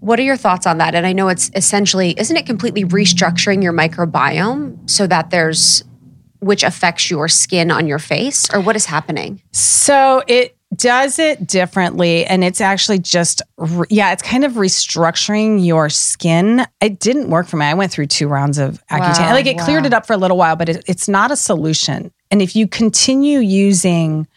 What 0.00 0.18
are 0.18 0.22
your 0.22 0.36
thoughts 0.36 0.66
on 0.66 0.78
that? 0.78 0.94
And 0.94 1.06
I 1.06 1.12
know 1.12 1.28
it's 1.28 1.50
essentially, 1.54 2.14
isn't 2.16 2.36
it 2.36 2.46
completely 2.46 2.84
restructuring 2.84 3.62
your 3.62 3.72
microbiome 3.72 4.88
so 4.88 5.06
that 5.08 5.30
there's, 5.30 5.82
which 6.40 6.62
affects 6.62 7.10
your 7.10 7.28
skin 7.28 7.70
on 7.70 7.86
your 7.86 7.98
face, 7.98 8.52
or 8.52 8.60
what 8.60 8.76
is 8.76 8.86
happening? 8.86 9.42
So 9.52 10.22
it 10.26 10.56
does 10.76 11.18
it 11.18 11.46
differently 11.46 12.26
and 12.26 12.44
it's 12.44 12.60
actually 12.60 12.98
just 12.98 13.40
yeah 13.88 14.12
it's 14.12 14.22
kind 14.22 14.44
of 14.44 14.52
restructuring 14.52 15.64
your 15.64 15.88
skin 15.88 16.66
it 16.82 16.98
didn't 17.00 17.30
work 17.30 17.46
for 17.46 17.56
me 17.56 17.64
i 17.64 17.72
went 17.72 17.90
through 17.90 18.06
two 18.06 18.28
rounds 18.28 18.58
of 18.58 18.74
accutane 18.90 19.18
Wow, 19.18 19.32
like 19.32 19.46
it 19.46 19.56
wow. 19.56 19.64
cleared 19.64 19.86
it 19.86 19.94
up 19.94 20.06
for 20.06 20.12
a 20.12 20.18
little 20.18 20.36
while 20.36 20.56
but 20.56 20.68
it, 20.68 20.84
it's 20.86 21.08
not 21.08 21.30
a 21.30 21.36
solution 21.36 22.12
and 22.30 22.42
if 22.42 22.54
you 22.54 22.68
continue 22.68 23.38
using 23.38 24.28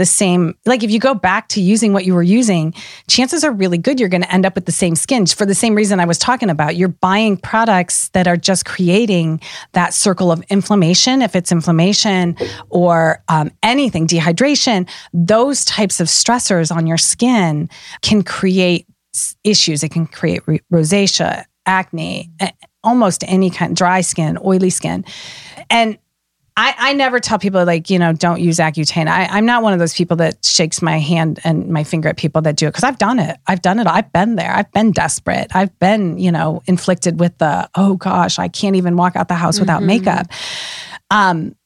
the 0.00 0.06
same 0.06 0.56
like 0.64 0.82
if 0.82 0.90
you 0.90 0.98
go 0.98 1.14
back 1.14 1.46
to 1.48 1.60
using 1.60 1.92
what 1.92 2.06
you 2.06 2.14
were 2.14 2.22
using 2.22 2.72
chances 3.06 3.44
are 3.44 3.52
really 3.52 3.76
good 3.76 4.00
you're 4.00 4.08
going 4.08 4.22
to 4.22 4.32
end 4.32 4.46
up 4.46 4.54
with 4.54 4.64
the 4.64 4.72
same 4.72 4.96
skin 4.96 5.26
for 5.26 5.44
the 5.44 5.54
same 5.54 5.74
reason 5.74 6.00
i 6.00 6.06
was 6.06 6.16
talking 6.18 6.48
about. 6.48 6.76
You're 6.76 6.88
buying 6.88 7.36
products 7.36 8.08
that 8.10 8.26
are 8.26 8.38
just 8.38 8.64
creating 8.64 9.40
that 9.72 9.92
circle 9.92 10.32
of 10.32 10.42
inflammation 10.48 11.20
if 11.20 11.36
it's 11.36 11.52
inflammation 11.52 12.36
or 12.70 13.22
um, 13.28 13.50
anything 13.62 14.06
dehydration 14.06 14.88
those 15.12 15.64
types 15.66 16.00
of 16.00 16.06
stressors 16.06 16.74
on 16.74 16.86
your 16.86 16.96
skin 16.96 17.68
can 18.00 18.22
create 18.22 18.86
issues. 19.44 19.82
It 19.82 19.90
can 19.90 20.06
create 20.06 20.42
re- 20.46 20.60
rosacea 20.72 21.44
acne 21.66 22.30
almost 22.82 23.22
any 23.26 23.50
kind 23.50 23.72
of 23.72 23.76
dry 23.76 24.00
skin 24.00 24.38
oily 24.44 24.70
skin. 24.70 25.04
And 25.68 25.98
I, 26.62 26.74
I 26.90 26.92
never 26.92 27.20
tell 27.20 27.38
people 27.38 27.64
like 27.64 27.88
you 27.88 27.98
know 27.98 28.12
don't 28.12 28.40
use 28.40 28.58
Accutane. 28.58 29.08
I, 29.08 29.24
I'm 29.26 29.46
not 29.46 29.62
one 29.62 29.72
of 29.72 29.78
those 29.78 29.94
people 29.94 30.16
that 30.18 30.44
shakes 30.44 30.82
my 30.82 30.98
hand 30.98 31.40
and 31.42 31.68
my 31.68 31.84
finger 31.84 32.10
at 32.10 32.18
people 32.18 32.42
that 32.42 32.56
do 32.56 32.66
it 32.66 32.70
because 32.70 32.84
I've 32.84 32.98
done 32.98 33.18
it. 33.18 33.38
I've 33.46 33.62
done 33.62 33.78
it. 33.78 33.86
I've 33.86 34.12
been 34.12 34.36
there. 34.36 34.52
I've 34.52 34.70
been 34.72 34.92
desperate. 34.92 35.46
I've 35.54 35.76
been 35.78 36.18
you 36.18 36.30
know 36.30 36.62
inflicted 36.66 37.18
with 37.18 37.38
the 37.38 37.68
oh 37.76 37.94
gosh 37.96 38.38
I 38.38 38.48
can't 38.48 38.76
even 38.76 38.96
walk 38.96 39.16
out 39.16 39.28
the 39.28 39.34
house 39.34 39.58
without 39.58 39.80
Mhm. 39.82 39.86
makeup. 39.86 40.26
Um, 41.10 41.56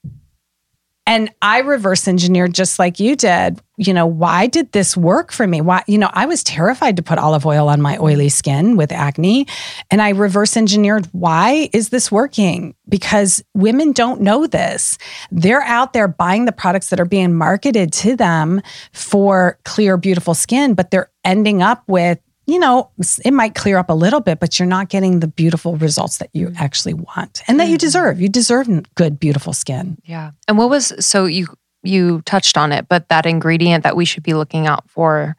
and 1.07 1.31
I 1.43 1.59
reverse 1.59 2.09
engineered 2.09 2.55
just 2.55 2.79
like 2.79 2.99
you 2.99 3.15
did. 3.15 3.61
You 3.77 3.93
know, 3.93 4.07
why 4.07 4.47
did 4.47 4.73
this 4.73 4.97
work 4.97 5.33
for 5.33 5.47
me? 5.47 5.61
Why, 5.61 5.83
you 5.87 5.99
know, 5.99 6.09
I 6.13 6.25
was 6.25 6.43
terrified 6.43 6.97
to 6.97 7.03
put 7.03 7.19
olive 7.19 7.45
oil 7.45 7.69
on 7.69 7.83
my 7.83 7.99
oily 7.99 8.31
skin 8.31 8.77
with 8.77 8.91
acne. 8.91 9.47
And 9.91 10.01
I 10.01 10.11
reverse 10.11 10.57
engineered 10.57 11.07
why 11.13 11.69
is 11.73 11.91
this 11.91 12.11
working? 12.11 12.75
Because 12.89 13.43
women 13.53 13.93
don't 13.93 14.23
know 14.23 14.47
this. 14.47 14.97
They're 15.31 15.63
out 15.63 15.93
there 15.93 16.09
buying 16.09 16.47
the 16.47 16.53
products 16.53 16.89
that 16.89 17.01
are 17.01 17.05
being 17.05 17.35
marketed 17.35 17.93
to 17.95 18.17
them 18.17 18.63
for 18.93 19.59
clear, 19.65 19.97
beautiful 19.97 20.35
skin, 20.35 20.75
but 20.75 20.91
they're 20.91 21.11
ending 21.25 21.63
up 21.63 21.83
with, 21.87 22.19
you 22.47 22.59
know, 22.59 22.91
it 23.25 23.33
might 23.33 23.55
clear 23.55 23.79
up 23.79 23.89
a 23.89 23.95
little 23.95 24.21
bit, 24.21 24.41
but 24.41 24.59
you're 24.59 24.67
not 24.67 24.89
getting 24.89 25.21
the 25.21 25.27
beautiful 25.27 25.77
results 25.77 26.19
that 26.19 26.31
you 26.33 26.49
mm. 26.49 26.57
actually 26.59 26.95
want 26.95 27.43
and 27.49 27.59
that 27.59 27.69
you 27.69 27.77
mm. 27.77 27.81
deserve. 27.81 28.21
You 28.21 28.29
deserve 28.29 28.69
good, 28.95 29.19
beautiful 29.19 29.53
skin. 29.53 29.99
Yeah. 30.05 30.33
And 30.47 30.59
what 30.59 30.71
was 30.71 30.93
so 31.05 31.25
you 31.25 31.47
you 31.83 32.23
touched 32.23 32.57
on 32.57 32.73
it, 32.73 32.87
but 32.89 33.09
that 33.09 33.27
ingredient 33.27 33.85
that 33.85 33.97
we 33.97 34.05
should 34.05 34.23
be 34.23 34.35
looking 34.35 34.67
out 34.67 34.89
for 34.89 35.37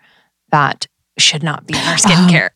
that 0.52 0.88
should 1.18 1.44
not 1.44 1.66
be 1.66 1.74
in 1.74 1.80
our 1.82 1.96
skincare. 1.98 2.50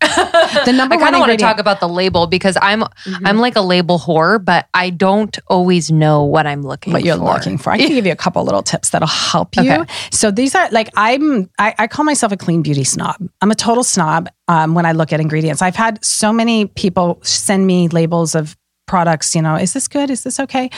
The 0.65 0.71
number 0.75 0.95
I 0.95 0.97
kind 0.97 1.15
of 1.15 1.19
want 1.19 1.31
to 1.31 1.37
talk 1.37 1.59
about 1.59 1.79
the 1.79 1.87
label 1.87 2.27
because 2.27 2.57
I'm 2.61 2.81
Mm-hmm. 2.81 3.25
I'm 3.27 3.37
like 3.37 3.55
a 3.55 3.61
label 3.61 3.97
whore, 3.97 4.43
but 4.43 4.67
I 4.73 4.89
don't 4.89 5.37
always 5.47 5.91
know 5.91 6.23
what 6.23 6.45
I'm 6.45 6.63
looking 6.63 6.91
for. 6.91 6.97
what 6.97 7.05
you're 7.05 7.17
for. 7.17 7.23
looking 7.23 7.57
for. 7.57 7.71
I 7.71 7.77
can 7.77 7.89
give 7.89 8.05
you 8.05 8.11
a 8.11 8.15
couple 8.15 8.43
little 8.43 8.61
tips 8.63 8.89
that'll 8.89 9.07
help 9.07 9.55
you. 9.55 9.71
Okay. 9.71 9.91
So 10.11 10.31
these 10.31 10.53
are 10.55 10.69
like 10.71 10.89
I'm 10.95 11.49
I, 11.59 11.73
I 11.77 11.87
call 11.87 12.03
myself 12.05 12.31
a 12.31 12.37
clean 12.37 12.61
beauty 12.61 12.83
snob. 12.83 13.15
I'm 13.41 13.51
a 13.51 13.55
total 13.55 13.83
snob 13.83 14.27
um, 14.47 14.73
when 14.75 14.85
I 14.85 14.91
look 14.91 15.13
at 15.13 15.19
ingredients. 15.19 15.61
I've 15.61 15.75
had 15.75 16.03
so 16.03 16.33
many 16.33 16.65
people 16.67 17.19
send 17.23 17.65
me 17.67 17.87
labels 17.87 18.35
of 18.35 18.57
products. 18.85 19.33
You 19.35 19.41
know, 19.41 19.55
is 19.55 19.73
this 19.73 19.87
good? 19.87 20.09
Is 20.09 20.23
this 20.23 20.39
okay? 20.39 20.69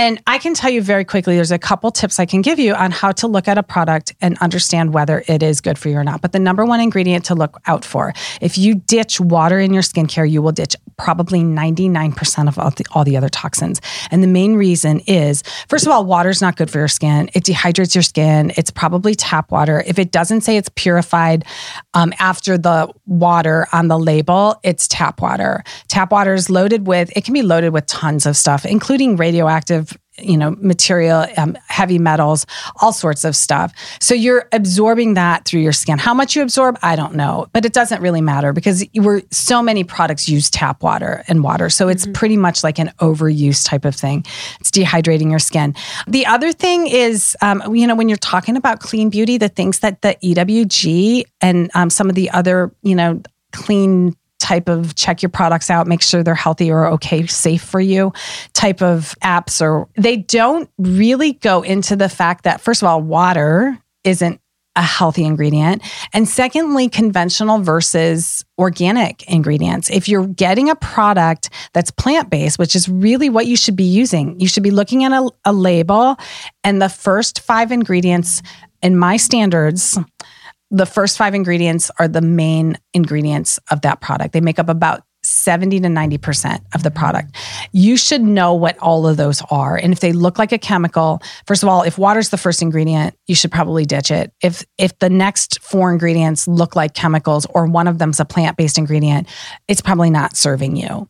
And 0.00 0.18
I 0.26 0.38
can 0.38 0.54
tell 0.54 0.70
you 0.70 0.80
very 0.80 1.04
quickly, 1.04 1.36
there's 1.36 1.50
a 1.50 1.58
couple 1.58 1.90
tips 1.90 2.18
I 2.18 2.24
can 2.24 2.40
give 2.40 2.58
you 2.58 2.72
on 2.72 2.90
how 2.90 3.12
to 3.12 3.26
look 3.26 3.46
at 3.46 3.58
a 3.58 3.62
product 3.62 4.14
and 4.22 4.38
understand 4.38 4.94
whether 4.94 5.22
it 5.28 5.42
is 5.42 5.60
good 5.60 5.76
for 5.76 5.90
you 5.90 5.96
or 5.98 6.04
not. 6.04 6.22
But 6.22 6.32
the 6.32 6.38
number 6.38 6.64
one 6.64 6.80
ingredient 6.80 7.26
to 7.26 7.34
look 7.34 7.60
out 7.66 7.84
for, 7.84 8.14
if 8.40 8.56
you 8.56 8.76
ditch 8.76 9.20
water 9.20 9.60
in 9.60 9.74
your 9.74 9.82
skincare, 9.82 10.28
you 10.28 10.40
will 10.40 10.52
ditch 10.52 10.74
probably 11.00 11.40
99% 11.40 12.46
of 12.46 12.58
all 12.58 12.70
the, 12.70 12.84
all 12.92 13.04
the 13.04 13.16
other 13.16 13.30
toxins. 13.30 13.80
And 14.10 14.22
the 14.22 14.28
main 14.28 14.54
reason 14.54 15.00
is, 15.06 15.42
first 15.68 15.86
of 15.86 15.92
all, 15.92 16.04
water 16.04 16.28
is 16.28 16.42
not 16.42 16.56
good 16.56 16.70
for 16.70 16.78
your 16.78 16.88
skin. 16.88 17.30
It 17.32 17.44
dehydrates 17.44 17.94
your 17.94 18.02
skin. 18.02 18.52
It's 18.56 18.70
probably 18.70 19.14
tap 19.14 19.50
water. 19.50 19.82
If 19.86 19.98
it 19.98 20.12
doesn't 20.12 20.42
say 20.42 20.58
it's 20.58 20.68
purified 20.74 21.46
um, 21.94 22.12
after 22.18 22.58
the 22.58 22.92
water 23.06 23.66
on 23.72 23.88
the 23.88 23.98
label, 23.98 24.60
it's 24.62 24.86
tap 24.88 25.22
water. 25.22 25.64
Tap 25.88 26.12
water 26.12 26.34
is 26.34 26.50
loaded 26.50 26.86
with, 26.86 27.10
it 27.16 27.24
can 27.24 27.32
be 27.32 27.42
loaded 27.42 27.72
with 27.72 27.86
tons 27.86 28.26
of 28.26 28.36
stuff, 28.36 28.66
including 28.66 29.16
radioactive 29.16 29.96
you 30.22 30.36
know 30.36 30.52
material 30.58 31.26
um, 31.36 31.56
heavy 31.68 31.98
metals 31.98 32.46
all 32.80 32.92
sorts 32.92 33.24
of 33.24 33.36
stuff. 33.36 33.72
So 34.00 34.14
you're 34.14 34.48
absorbing 34.52 35.14
that 35.14 35.44
through 35.44 35.60
your 35.60 35.72
skin. 35.72 35.98
How 35.98 36.14
much 36.14 36.36
you 36.36 36.42
absorb 36.42 36.78
i 36.82 36.96
don't 36.96 37.14
know 37.14 37.46
but 37.52 37.64
it 37.64 37.72
doesn't 37.72 38.00
really 38.00 38.20
matter 38.20 38.52
because 38.52 38.84
we're 38.94 39.22
so 39.30 39.62
many 39.62 39.84
products 39.84 40.28
use 40.28 40.50
tap 40.50 40.82
water 40.82 41.22
and 41.28 41.42
water. 41.42 41.70
So 41.70 41.88
it's 41.88 42.06
pretty 42.12 42.36
much 42.36 42.62
like 42.64 42.78
an 42.78 42.90
overuse 42.98 43.64
type 43.64 43.84
of 43.84 43.94
thing. 43.94 44.24
It's 44.60 44.70
dehydrating 44.70 45.30
your 45.30 45.38
skin. 45.38 45.74
The 46.06 46.26
other 46.26 46.52
thing 46.52 46.86
is 46.86 47.36
um, 47.42 47.62
you 47.74 47.86
know 47.86 47.94
when 47.94 48.08
you're 48.08 48.18
talking 48.18 48.56
about 48.56 48.80
clean 48.80 49.10
beauty 49.10 49.38
the 49.38 49.48
things 49.48 49.80
that 49.80 50.02
the 50.02 50.16
ewg 50.22 51.24
and 51.40 51.70
um, 51.74 51.90
some 51.90 52.08
of 52.08 52.14
the 52.14 52.30
other 52.30 52.72
you 52.82 52.94
know 52.94 53.22
clean 53.52 54.14
type 54.40 54.68
of 54.68 54.94
check 54.96 55.22
your 55.22 55.28
products 55.28 55.70
out, 55.70 55.86
make 55.86 56.02
sure 56.02 56.22
they're 56.22 56.34
healthy 56.34 56.70
or 56.70 56.86
okay, 56.86 57.26
safe 57.26 57.62
for 57.62 57.80
you 57.80 58.12
type 58.52 58.82
of 58.82 59.14
apps, 59.22 59.62
or 59.62 59.88
they 59.96 60.16
don't 60.16 60.68
really 60.78 61.34
go 61.34 61.62
into 61.62 61.94
the 61.94 62.08
fact 62.08 62.44
that, 62.44 62.60
first 62.60 62.82
of 62.82 62.88
all, 62.88 63.00
water 63.00 63.78
isn't 64.02 64.40
a 64.76 64.82
healthy 64.82 65.24
ingredient. 65.24 65.82
And 66.12 66.28
secondly, 66.28 66.88
conventional 66.88 67.58
versus 67.58 68.44
organic 68.56 69.28
ingredients. 69.28 69.90
If 69.90 70.08
you're 70.08 70.26
getting 70.26 70.70
a 70.70 70.76
product 70.76 71.50
that's 71.72 71.90
plant 71.90 72.30
based, 72.30 72.58
which 72.58 72.76
is 72.76 72.88
really 72.88 73.28
what 73.28 73.46
you 73.46 73.56
should 73.56 73.76
be 73.76 73.84
using, 73.84 74.38
you 74.38 74.46
should 74.46 74.62
be 74.62 74.70
looking 74.70 75.04
at 75.04 75.12
a, 75.12 75.28
a 75.44 75.52
label 75.52 76.16
and 76.62 76.80
the 76.80 76.88
first 76.88 77.40
five 77.40 77.72
ingredients 77.72 78.42
in 78.80 78.96
my 78.96 79.16
standards 79.16 79.98
the 80.70 80.86
first 80.86 81.18
five 81.18 81.34
ingredients 81.34 81.90
are 81.98 82.08
the 82.08 82.20
main 82.20 82.78
ingredients 82.94 83.58
of 83.70 83.82
that 83.82 84.00
product. 84.00 84.32
They 84.32 84.40
make 84.40 84.58
up 84.58 84.68
about 84.68 85.02
70 85.22 85.80
to 85.80 85.88
90% 85.88 86.64
of 86.74 86.82
the 86.82 86.90
product. 86.90 87.36
You 87.72 87.96
should 87.98 88.22
know 88.22 88.54
what 88.54 88.78
all 88.78 89.06
of 89.06 89.18
those 89.18 89.42
are. 89.50 89.76
And 89.76 89.92
if 89.92 90.00
they 90.00 90.12
look 90.12 90.38
like 90.38 90.50
a 90.50 90.58
chemical, 90.58 91.20
first 91.46 91.62
of 91.62 91.68
all, 91.68 91.82
if 91.82 91.98
water's 91.98 92.30
the 92.30 92.38
first 92.38 92.62
ingredient, 92.62 93.14
you 93.26 93.34
should 93.34 93.52
probably 93.52 93.84
ditch 93.84 94.10
it. 94.10 94.32
If 94.42 94.64
if 94.78 94.98
the 94.98 95.10
next 95.10 95.60
four 95.60 95.92
ingredients 95.92 96.48
look 96.48 96.74
like 96.74 96.94
chemicals 96.94 97.46
or 97.50 97.66
one 97.66 97.86
of 97.86 97.98
them's 97.98 98.18
a 98.18 98.24
plant-based 98.24 98.78
ingredient, 98.78 99.28
it's 99.68 99.82
probably 99.82 100.10
not 100.10 100.36
serving 100.36 100.76
you. 100.76 101.08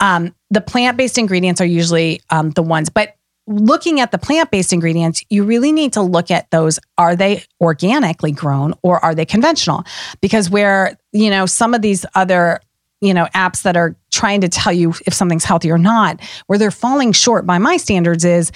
Um, 0.00 0.34
the 0.50 0.62
plant-based 0.62 1.18
ingredients 1.18 1.60
are 1.60 1.66
usually 1.66 2.22
um, 2.30 2.50
the 2.50 2.62
ones, 2.62 2.88
but 2.88 3.16
looking 3.46 3.98
at 4.00 4.12
the 4.12 4.18
plant-based 4.18 4.72
ingredients 4.72 5.24
you 5.28 5.42
really 5.42 5.72
need 5.72 5.92
to 5.92 6.00
look 6.00 6.30
at 6.30 6.50
those 6.50 6.78
are 6.96 7.16
they 7.16 7.42
organically 7.60 8.30
grown 8.30 8.72
or 8.82 9.04
are 9.04 9.14
they 9.14 9.24
conventional 9.24 9.82
because 10.20 10.48
where 10.48 10.96
you 11.12 11.28
know 11.28 11.44
some 11.44 11.74
of 11.74 11.82
these 11.82 12.06
other 12.14 12.60
you 13.00 13.12
know 13.12 13.26
apps 13.34 13.62
that 13.62 13.76
are 13.76 13.96
trying 14.12 14.40
to 14.40 14.48
tell 14.48 14.72
you 14.72 14.94
if 15.06 15.12
something's 15.12 15.44
healthy 15.44 15.70
or 15.72 15.78
not 15.78 16.20
where 16.46 16.58
they're 16.58 16.70
falling 16.70 17.10
short 17.10 17.44
by 17.44 17.58
my 17.58 17.76
standards 17.76 18.24
is 18.24 18.52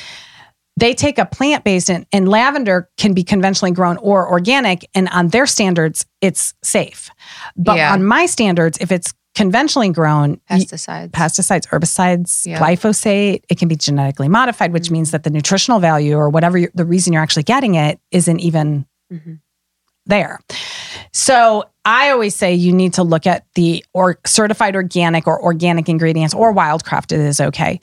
they 0.79 0.93
take 0.93 1.19
a 1.19 1.25
plant-based 1.25 1.89
and, 1.91 2.07
and 2.13 2.29
lavender 2.29 2.89
can 2.99 3.15
be 3.15 3.25
conventionally 3.25 3.73
grown 3.73 3.97
or 3.97 4.31
organic 4.31 4.89
and 4.95 5.09
on 5.09 5.29
their 5.29 5.47
standards 5.47 6.07
it's 6.21 6.55
safe 6.63 7.11
but 7.57 7.77
Yeah. 7.77 7.93
on 7.93 8.05
my 8.05 8.27
standards 8.27 8.79
if 8.81 8.93
it's 8.93 9.13
conventionally 9.37 9.91
grown 9.91 10.41
Pesticides. 10.51 11.11
pesticides, 11.13 11.69
herbicides, 11.69 12.45
Yeah. 12.47 12.59
glyphosate. 12.59 13.43
It 13.49 13.59
can 13.59 13.69
be 13.69 13.77
genetically 13.77 14.29
modified, 14.29 14.73
which 14.73 14.91
means 14.91 15.13
that 15.13 15.23
the 15.23 15.31
nutritional 15.31 15.79
value 15.79 16.17
or 16.17 16.29
whatever 16.31 16.59
the 16.75 16.85
reason 16.85 17.13
you're 17.13 17.23
actually 17.23 17.45
getting 17.45 17.77
it 17.77 18.01
isn't 18.11 18.41
even 18.41 18.87
Mhm. 19.13 19.39
there. 20.07 20.41
So 21.13 21.65
I 21.85 22.11
always 22.11 22.35
say 22.35 22.55
you 22.55 22.73
need 22.73 22.95
to 22.95 23.03
look 23.03 23.27
at 23.27 23.45
the 23.55 23.85
or 23.95 24.19
certified 24.27 24.75
organic 24.75 25.27
or 25.27 25.41
organic 25.41 25.89
ingredients 25.89 26.35
or 26.35 26.53
wildcrafted 26.55 27.19
is 27.19 27.41
okay. 27.41 27.79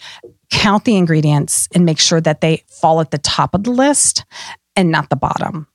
Count 0.51 0.83
the 0.85 0.97
ingredients 0.97 1.67
and 1.73 1.85
make 1.85 1.99
sure 1.99 2.19
that 2.21 2.41
they 2.41 2.63
fall 2.67 2.99
at 2.99 3.11
the 3.11 3.17
top 3.19 3.53
of 3.55 3.63
the 3.63 3.71
list 3.71 4.25
and 4.75 4.89
not 4.91 5.09
the 5.09 5.15
bottom. 5.15 5.67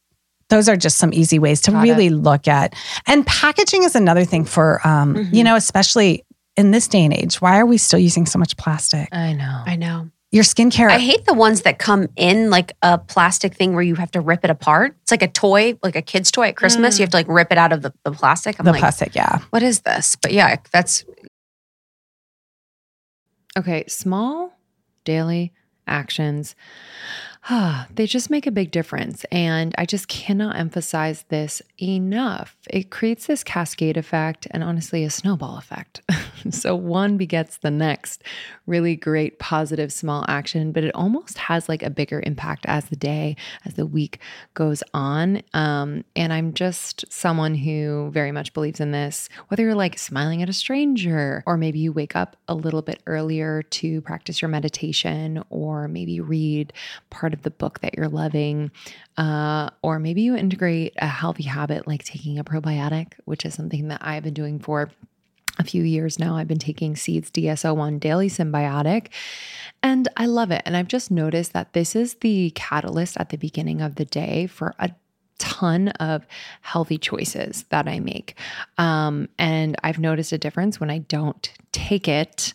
Those 0.50 0.68
are 0.68 0.76
just 0.76 0.96
some 0.98 1.12
easy 1.12 1.38
ways 1.38 1.60
to 1.62 1.70
Got 1.70 1.82
really 1.82 2.08
look 2.10 2.48
at. 2.48 2.74
And 3.06 3.26
packaging 3.26 3.82
is 3.84 3.94
another 3.94 4.24
thing 4.24 4.44
for 4.44 4.86
um, 4.86 5.14
Mhm. 5.14 5.34
you 5.34 5.44
know, 5.44 5.56
especially 5.56 6.24
in 6.56 6.70
this 6.70 6.88
day 6.88 7.04
and 7.04 7.12
age. 7.14 7.40
Why 7.40 7.58
are 7.58 7.66
we 7.66 7.78
still 7.78 7.98
using 8.00 8.26
so 8.26 8.38
much 8.38 8.56
plastic? 8.56 9.08
I 9.12 9.32
know. 9.34 9.62
I 9.66 9.76
know. 9.76 10.10
your 10.30 10.44
skincare. 10.44 10.90
I 10.90 10.98
hate 10.98 11.24
the 11.24 11.32
ones 11.32 11.62
that 11.62 11.78
come 11.78 12.06
in 12.14 12.50
like 12.50 12.72
a 12.82 12.98
plastic 12.98 13.54
thing 13.54 13.72
where 13.72 13.82
you 13.82 13.94
have 13.94 14.10
to 14.10 14.20
rip 14.20 14.44
it 14.44 14.50
apart. 14.50 14.94
It's 15.00 15.10
like 15.10 15.22
a 15.22 15.28
toy, 15.28 15.78
like 15.82 15.96
a 15.96 16.02
kid's 16.02 16.30
toy 16.30 16.48
at 16.48 16.56
Christmas. 16.56 16.96
Mm. 16.96 16.98
You 16.98 17.02
have 17.04 17.10
to 17.12 17.16
like 17.16 17.28
rip 17.28 17.50
it 17.50 17.56
out 17.56 17.72
of 17.72 17.80
the, 17.80 17.94
the 18.04 18.12
plastic. 18.12 18.58
I'm 18.58 18.66
the 18.66 18.72
like, 18.72 18.80
plastic, 18.80 19.14
yeah. 19.14 19.38
what 19.50 19.62
is 19.62 19.80
this? 19.80 20.16
But 20.16 20.32
yeah, 20.34 20.56
that's 20.70 21.04
Okay, 23.56 23.84
small 23.88 24.52
daily 25.04 25.52
actions. 25.86 26.54
they 27.94 28.06
just 28.06 28.30
make 28.30 28.46
a 28.46 28.50
big 28.50 28.70
difference. 28.70 29.24
And 29.30 29.74
I 29.78 29.86
just 29.86 30.08
cannot 30.08 30.56
emphasize 30.56 31.24
this 31.28 31.62
enough. 31.80 32.56
It 32.68 32.90
creates 32.90 33.26
this 33.26 33.42
cascade 33.42 33.96
effect 33.96 34.46
and 34.50 34.62
honestly 34.62 35.04
a 35.04 35.10
snowball 35.10 35.56
effect. 35.56 36.02
so 36.50 36.74
one 36.74 37.16
begets 37.16 37.58
the 37.58 37.70
next. 37.70 38.22
Really 38.66 38.96
great, 38.96 39.38
positive, 39.38 39.92
small 39.92 40.24
action, 40.28 40.72
but 40.72 40.84
it 40.84 40.94
almost 40.94 41.38
has 41.38 41.68
like 41.68 41.82
a 41.82 41.90
bigger 41.90 42.22
impact 42.24 42.66
as 42.66 42.86
the 42.86 42.96
day, 42.96 43.36
as 43.64 43.74
the 43.74 43.86
week 43.86 44.18
goes 44.54 44.82
on. 44.92 45.42
Um, 45.54 46.04
and 46.16 46.32
I'm 46.32 46.52
just 46.52 47.04
someone 47.10 47.54
who 47.54 48.10
very 48.12 48.32
much 48.32 48.52
believes 48.52 48.80
in 48.80 48.92
this, 48.92 49.28
whether 49.48 49.62
you're 49.62 49.74
like 49.74 49.98
smiling 49.98 50.42
at 50.42 50.48
a 50.48 50.52
stranger, 50.52 51.42
or 51.46 51.56
maybe 51.56 51.78
you 51.78 51.92
wake 51.92 52.14
up 52.14 52.36
a 52.46 52.54
little 52.54 52.82
bit 52.82 53.02
earlier 53.06 53.62
to 53.62 54.00
practice 54.02 54.42
your 54.42 54.50
meditation, 54.50 55.42
or 55.48 55.88
maybe 55.88 56.20
read 56.20 56.72
part 57.10 57.32
of 57.32 57.37
the 57.42 57.50
book 57.50 57.80
that 57.80 57.96
you're 57.96 58.08
loving, 58.08 58.70
uh, 59.16 59.70
or 59.82 59.98
maybe 59.98 60.22
you 60.22 60.36
integrate 60.36 60.94
a 60.98 61.06
healthy 61.06 61.44
habit 61.44 61.86
like 61.86 62.04
taking 62.04 62.38
a 62.38 62.44
probiotic, 62.44 63.14
which 63.24 63.44
is 63.44 63.54
something 63.54 63.88
that 63.88 64.00
I've 64.02 64.22
been 64.22 64.34
doing 64.34 64.58
for 64.58 64.90
a 65.58 65.64
few 65.64 65.82
years 65.82 66.18
now. 66.18 66.36
I've 66.36 66.48
been 66.48 66.58
taking 66.58 66.96
Seeds 66.96 67.30
DS-01 67.30 67.98
Daily 68.00 68.28
Synbiotic, 68.28 69.08
and 69.82 70.08
I 70.16 70.26
love 70.26 70.50
it. 70.50 70.62
And 70.64 70.76
I've 70.76 70.88
just 70.88 71.10
noticed 71.10 71.52
that 71.52 71.72
this 71.72 71.96
is 71.96 72.14
the 72.14 72.50
catalyst 72.54 73.16
at 73.18 73.30
the 73.30 73.36
beginning 73.36 73.80
of 73.80 73.96
the 73.96 74.04
day 74.04 74.46
for 74.46 74.74
a 74.78 74.90
ton 75.38 75.88
of 75.88 76.26
healthy 76.60 76.98
choices 76.98 77.64
that 77.70 77.88
I 77.88 78.00
make. 78.00 78.36
Um, 78.76 79.28
and 79.38 79.76
I've 79.82 79.98
noticed 79.98 80.32
a 80.32 80.38
difference 80.38 80.80
when 80.80 80.90
I 80.90 80.98
don't 80.98 81.50
take 81.72 82.08
it. 82.08 82.54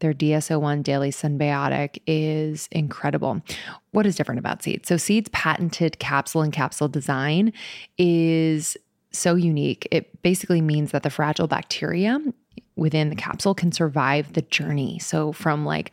Their 0.00 0.12
DS-01 0.12 0.82
Daily 0.82 1.10
Synbiotic 1.10 1.98
is 2.06 2.68
incredible. 2.72 3.40
What 3.92 4.06
is 4.06 4.16
different 4.16 4.38
about 4.38 4.62
Seed? 4.62 4.86
So, 4.86 4.96
Seed's 4.96 5.30
patented 5.30 5.98
capsule 5.98 6.42
and 6.42 6.52
capsule 6.52 6.88
design 6.88 7.52
is 7.98 8.76
so 9.12 9.34
unique. 9.34 9.86
It 9.90 10.22
basically 10.22 10.60
means 10.60 10.90
that 10.90 11.02
the 11.02 11.10
fragile 11.10 11.46
bacteria 11.46 12.20
within 12.76 13.08
the 13.10 13.16
capsule 13.16 13.54
can 13.54 13.72
survive 13.72 14.32
the 14.32 14.42
journey. 14.42 14.98
So, 14.98 15.32
from 15.32 15.64
like 15.64 15.92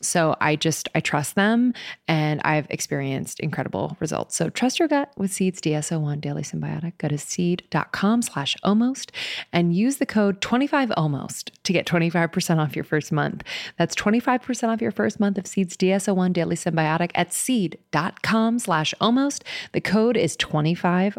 so 0.00 0.36
I 0.40 0.56
just 0.56 0.88
I 0.94 1.00
trust 1.00 1.34
them 1.34 1.74
and 2.06 2.40
I've 2.44 2.66
experienced 2.70 3.40
incredible 3.40 3.96
results. 4.00 4.36
So 4.36 4.48
trust 4.48 4.78
your 4.78 4.88
gut 4.88 5.12
with 5.16 5.32
Seeds 5.32 5.60
DS-01 5.60 6.20
Daily 6.20 6.42
Synbiotic. 6.42 6.98
Go 6.98 7.08
to 7.08 7.18
seed.com 7.18 8.22
slash 8.22 8.56
almost 8.62 9.12
and 9.52 9.74
use 9.74 9.96
the 9.96 10.06
code 10.06 10.40
25 10.40 10.92
almost 10.96 11.50
to 11.64 11.72
get 11.72 11.86
25% 11.86 12.58
off 12.58 12.76
your 12.76 12.84
first 12.84 13.12
month. 13.12 13.42
That's 13.76 13.94
25% 13.94 14.68
off 14.68 14.80
your 14.80 14.92
first 14.92 15.20
month 15.20 15.38
of 15.38 15.46
Seeds 15.46 15.76
DS-01 15.76 16.32
Daily 16.32 16.56
Synbiotic 16.56 17.10
at 17.14 17.32
seed.com 17.32 18.58
slash 18.58 18.94
almost. 19.00 19.44
The 19.72 19.80
code 19.80 20.16
is 20.16 20.36
25 20.36 21.18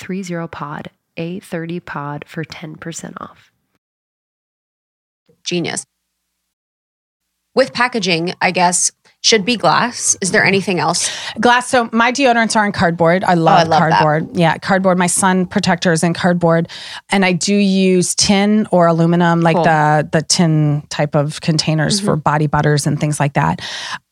30pod, 0.01 0.87
A30 1.17 1.85
pod 1.85 2.25
for 2.27 2.43
10% 2.43 3.13
off. 3.21 3.51
genius. 5.43 5.85
With 7.53 7.73
packaging, 7.73 8.33
I 8.41 8.51
guess, 8.51 8.91
should 9.19 9.43
be 9.43 9.57
glass. 9.57 10.15
Is 10.21 10.31
there 10.31 10.43
anything 10.45 10.79
else? 10.79 11.09
Glass. 11.39 11.67
So 11.67 11.89
my 11.91 12.11
deodorants 12.11 12.55
are 12.55 12.65
in 12.65 12.71
cardboard. 12.71 13.23
I 13.25 13.33
love, 13.33 13.57
oh, 13.57 13.59
I 13.59 13.63
love 13.63 13.69
that. 13.89 13.99
cardboard. 13.99 14.37
Yeah, 14.37 14.57
cardboard. 14.57 14.97
My 14.97 15.07
sun 15.07 15.45
protector 15.45 15.91
is 15.91 16.01
in 16.03 16.13
cardboard, 16.13 16.69
and 17.09 17.25
I 17.25 17.33
do 17.33 17.53
use 17.53 18.15
tin 18.15 18.67
or 18.71 18.87
aluminum, 18.87 19.41
like 19.41 19.55
Cool. 19.55 19.65
the 19.65 20.09
the 20.13 20.21
tin 20.21 20.83
type 20.89 21.13
of 21.13 21.41
containers 21.41 21.97
mm-hmm. 21.97 22.05
for 22.05 22.15
body 22.15 22.47
butters 22.47 22.87
and 22.87 22.99
things 22.99 23.19
like 23.19 23.33
that. 23.33 23.59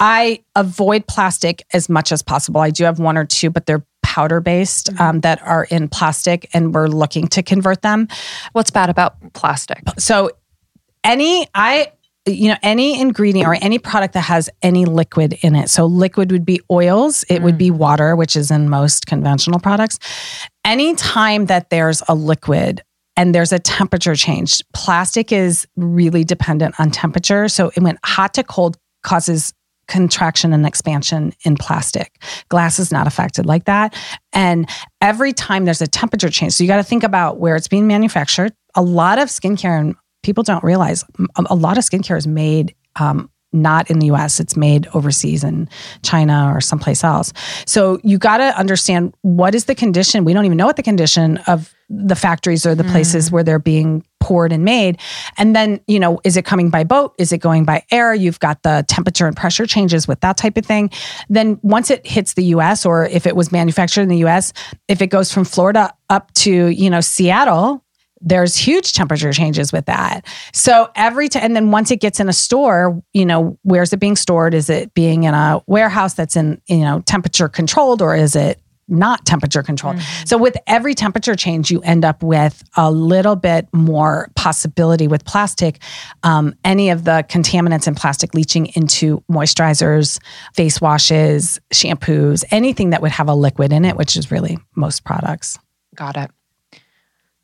I 0.01 0.43
avoid 0.55 1.07
plastic 1.07 1.63
as 1.73 1.87
much 1.87 2.11
as 2.11 2.21
possible. 2.21 2.59
I 2.59 2.69
do 2.71 2.83
have 2.83 2.99
one 2.99 3.17
or 3.17 3.25
two, 3.25 3.49
but 3.49 3.65
they're 3.67 3.85
powder 4.10 4.41
based 4.41 4.89
um, 4.99 5.20
that 5.22 5.39
are 5.43 5.66
in 5.66 5.88
plastic, 5.88 6.49
and 6.51 6.74
we're 6.74 6.88
looking 6.88 7.28
to 7.28 7.43
convert 7.43 7.84
them. 7.84 8.07
What's 8.53 8.72
bad 8.72 8.89
about 8.89 9.34
plastic? 9.34 9.84
So, 9.99 10.32
any, 11.03 11.47
I, 11.53 11.91
you 12.26 12.49
know, 12.49 12.57
any 12.64 12.99
ingredient 12.99 13.47
or 13.47 13.55
any 13.62 13.78
product 13.78 14.16
that 14.16 14.22
has 14.22 14.49
any 14.64 14.86
liquid 14.86 15.38
in 15.41 15.55
it. 15.55 15.70
So, 15.70 15.86
liquid 15.86 16.32
would 16.32 16.43
be 16.43 16.60
oils, 16.72 17.24
it 17.30 17.43
would 17.43 17.57
be 17.57 17.70
water, 17.70 18.16
which 18.16 18.36
is 18.36 18.49
in 18.49 18.68
most 18.68 19.05
conventional 19.05 19.60
products. 19.60 19.99
Anytime 20.66 21.45
that 21.45 21.70
there's 21.70 22.01
a 22.07 22.16
liquid, 22.16 22.82
and 23.16 23.36
there's 23.36 23.51
a 23.51 23.60
temperature 23.60 24.16
change. 24.16 24.64
Plastic 24.74 25.34
is 25.34 25.68
really 25.76 26.24
dependent 26.24 26.80
on 26.80 26.89
temperature. 26.89 27.49
So 27.49 27.70
it 27.76 27.84
went 27.84 27.99
hot 28.05 28.34
to 28.36 28.43
cold 28.43 28.78
causes 29.03 29.53
contraction 29.89 30.53
and 30.53 30.65
expansion 30.65 31.33
in 31.43 31.57
plastic. 31.57 32.21
Glass 32.47 32.79
is 32.79 32.91
not 32.91 33.07
affected 33.07 33.45
like 33.45 33.65
that. 33.65 33.93
And 34.31 34.69
every 35.01 35.33
time 35.33 35.65
there's 35.65 35.81
a 35.81 35.87
temperature 35.87 36.29
change, 36.29 36.53
so 36.53 36.63
you 36.63 36.67
got 36.69 36.77
to 36.77 36.83
think 36.83 37.03
about 37.03 37.39
where 37.39 37.55
it's 37.55 37.67
being 37.67 37.87
manufactured. 37.87 38.53
A 38.75 38.81
lot 38.81 39.17
of 39.19 39.27
skincare, 39.27 39.77
and 39.77 39.95
people 40.23 40.43
don't 40.43 40.63
realize, 40.63 41.03
a 41.35 41.55
lot 41.55 41.77
of 41.77 41.83
skincare 41.83 42.17
is 42.17 42.27
made 42.27 42.75
um, 42.97 43.29
not 43.51 43.89
in 43.89 43.97
the 43.97 44.11
US, 44.11 44.39
it's 44.39 44.55
made 44.55 44.87
overseas 44.93 45.43
in 45.43 45.67
China 46.03 46.51
or 46.53 46.61
someplace 46.61 47.03
else. 47.03 47.33
So 47.65 47.99
you 48.03 48.19
got 48.19 48.37
to 48.37 48.57
understand 48.57 49.15
what 49.23 49.55
is 49.55 49.65
the 49.65 49.73
condition. 49.73 50.23
We 50.23 50.33
don't 50.33 50.45
even 50.45 50.57
know 50.57 50.67
what 50.67 50.75
the 50.75 50.83
condition 50.83 51.37
of 51.47 51.73
the 51.89 52.15
factories 52.15 52.65
or 52.67 52.75
the 52.75 52.83
places 52.83 53.31
where 53.31 53.43
they're 53.43 53.57
being 53.57 54.05
poured 54.30 54.51
and 54.51 54.63
made. 54.63 54.99
And 55.39 55.55
then, 55.55 55.80
you 55.88 55.99
know, 55.99 56.19
is 56.23 56.38
it 56.38 56.45
coming 56.45 56.69
by 56.69 56.84
boat? 56.84 57.15
Is 57.17 57.32
it 57.32 57.39
going 57.39 57.65
by 57.65 57.84
air? 57.89 58.13
You've 58.13 58.39
got 58.39 58.61
the 58.61 58.86
temperature 58.88 59.25
and 59.25 59.36
pressure 59.36 59.65
changes 59.65 60.07
with 60.07 60.19
that 60.19 60.38
type 60.38 60.55
of 60.55 60.67
thing. 60.67 60.91
Then 61.30 61.59
once 61.63 61.89
it 61.89 62.05
hits 62.05 62.36
the 62.36 62.43
US 62.55 62.86
or 62.86 63.07
if 63.07 63.25
it 63.25 63.36
was 63.36 63.51
manufactured 63.51 64.03
in 64.03 64.07
the 64.07 64.23
US, 64.27 64.53
if 64.88 65.01
it 65.01 65.07
goes 65.07 65.34
from 65.34 65.45
Florida 65.45 65.91
up 66.11 66.32
to, 66.36 66.67
you 66.67 66.91
know, 66.91 67.01
Seattle, 67.01 67.84
there's 68.21 68.55
huge 68.55 68.93
temperature 68.93 69.34
changes 69.34 69.73
with 69.73 69.88
that. 69.88 70.27
So 70.53 70.91
every 70.95 71.27
time, 71.27 71.43
and 71.43 71.55
then 71.55 71.71
once 71.71 71.89
it 71.89 71.99
gets 71.99 72.19
in 72.19 72.30
a 72.30 72.34
store, 72.34 73.01
you 73.13 73.25
know, 73.25 73.57
where's 73.63 73.93
it 73.93 73.99
being 73.99 74.15
stored? 74.15 74.53
Is 74.53 74.69
it 74.69 74.93
being 74.93 75.23
in 75.23 75.34
a 75.34 75.59
warehouse 75.65 76.13
that's 76.13 76.36
in, 76.36 76.61
you 76.67 76.82
know, 76.86 77.01
temperature 77.07 77.49
controlled 77.49 78.03
or 78.03 78.15
is 78.15 78.36
it 78.36 78.61
not 78.89 79.25
temperature 79.25 79.63
controlled? 79.63 79.97
Mm-hmm. 79.97 80.25
So 80.25 80.37
with 80.37 80.57
every 80.67 80.95
temperature 80.95 81.35
change, 81.35 81.71
you 81.71 81.81
end 81.81 82.03
up 82.05 82.23
with 82.23 82.63
a 82.77 82.91
little 82.91 83.35
bit 83.35 83.67
more 83.73 84.29
possibility 84.35 85.07
with 85.07 85.25
plastic. 85.25 85.79
Um, 86.23 86.55
any 86.63 86.89
of 86.89 87.03
the 87.05 87.25
contaminants 87.29 87.87
in 87.87 87.95
plastic 87.95 88.33
leaching 88.33 88.67
into 88.75 89.23
moisturizers, 89.31 90.19
face 90.53 90.81
washes, 90.81 91.59
shampoos, 91.73 92.43
anything 92.51 92.89
that 92.91 93.01
would 93.01 93.11
have 93.11 93.27
a 93.29 93.35
liquid 93.35 93.71
in 93.71 93.85
it, 93.85 93.95
which 93.95 94.17
is 94.17 94.31
really 94.31 94.57
most 94.75 95.03
products. 95.03 95.57
Got 95.95 96.17
it. 96.17 96.31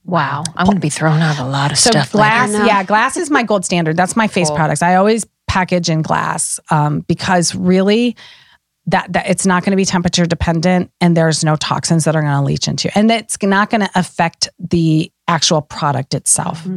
Wow. 0.04 0.44
I'm 0.56 0.66
going 0.66 0.78
to 0.78 0.82
be 0.82 0.90
throwing 0.90 1.22
out 1.22 1.40
a 1.40 1.46
lot 1.46 1.72
of 1.72 1.78
So 1.80 1.90
stuff. 1.90 2.12
glass, 2.12 2.52
yeah, 2.52 2.84
glass 2.84 3.18
is 3.18 3.32
my 3.32 3.42
gold 3.44 3.66
standard. 3.66 3.98
That's 3.98 4.16
my 4.16 4.28
face 4.28 4.50
Cool. 4.50 4.58
products. 4.58 4.84
I 4.84 4.96
always 4.96 5.26
package 5.48 5.90
in 5.90 6.02
glass 6.04 6.60
um, 6.70 7.00
because 7.02 7.56
really, 7.56 8.16
that 8.88 9.12
that 9.14 9.28
it's 9.30 9.46
not 9.46 9.64
going 9.64 9.72
to 9.72 9.78
be 9.78 9.86
temperature 9.86 10.26
dependent, 10.26 10.92
and 11.02 11.16
there's 11.18 11.44
no 11.44 11.56
toxins 11.56 12.04
that 12.06 12.16
are 12.16 12.22
going 12.22 12.34
to 12.38 12.42
leach 12.44 12.68
into, 12.68 12.88
you. 12.88 12.92
and 12.96 13.10
it's 13.12 13.38
not 13.42 13.70
going 13.70 13.82
to 13.82 13.90
affect 13.96 14.50
the 14.60 15.12
actual 15.28 15.62
product 15.62 16.14
itself. 16.14 16.68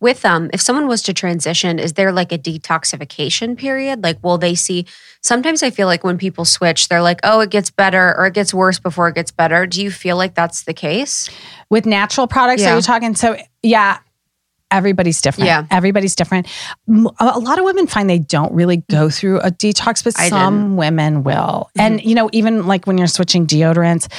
With 0.00 0.24
um, 0.26 0.50
if 0.52 0.60
someone 0.60 0.86
was 0.88 1.02
to 1.04 1.14
transition, 1.14 1.78
is 1.78 1.94
there 1.94 2.12
like 2.12 2.32
a 2.32 2.38
detoxification 2.38 3.56
period? 3.56 4.02
Like, 4.02 4.22
will 4.22 4.36
they 4.36 4.54
see? 4.54 4.86
Sometimes 5.22 5.62
I 5.62 5.70
feel 5.70 5.86
like 5.86 6.04
when 6.04 6.18
people 6.18 6.44
switch, 6.44 6.88
they're 6.88 7.00
like, 7.02 7.20
"Oh, 7.22 7.40
it 7.40 7.50
gets 7.50 7.70
better," 7.70 8.14
or 8.18 8.26
"It 8.26 8.34
gets 8.34 8.52
worse 8.52 8.78
before 8.78 9.08
it 9.08 9.14
gets 9.14 9.30
better." 9.30 9.66
Do 9.66 9.82
you 9.82 9.90
feel 9.90 10.16
like 10.16 10.34
that's 10.34 10.64
the 10.64 10.74
case? 10.74 11.30
With 11.70 11.86
natural 11.86 12.26
products, 12.26 12.62
Yeah. 12.62 12.72
are 12.72 12.76
you 12.76 12.82
talking? 12.82 13.14
So 13.14 13.38
yeah. 13.62 13.98
Everybody's 14.70 15.20
different. 15.20 15.46
Yeah. 15.46 15.66
Everybody's 15.70 16.14
different. 16.14 16.46
A 16.88 17.38
lot 17.38 17.58
of 17.58 17.64
women 17.64 17.86
find 17.86 18.08
they 18.08 18.18
don't 18.18 18.52
really 18.52 18.78
go 18.90 19.10
through 19.10 19.40
a 19.40 19.50
detox, 19.50 20.04
but 20.04 20.18
I 20.18 20.28
some 20.28 20.76
women 20.76 21.24
will. 21.24 21.70
And, 21.76 22.02
you 22.04 22.14
know, 22.14 22.30
even 22.32 22.66
like 22.66 22.86
when 22.86 22.96
you're 22.98 23.06
switching 23.06 23.46
deodorants, 23.46 24.10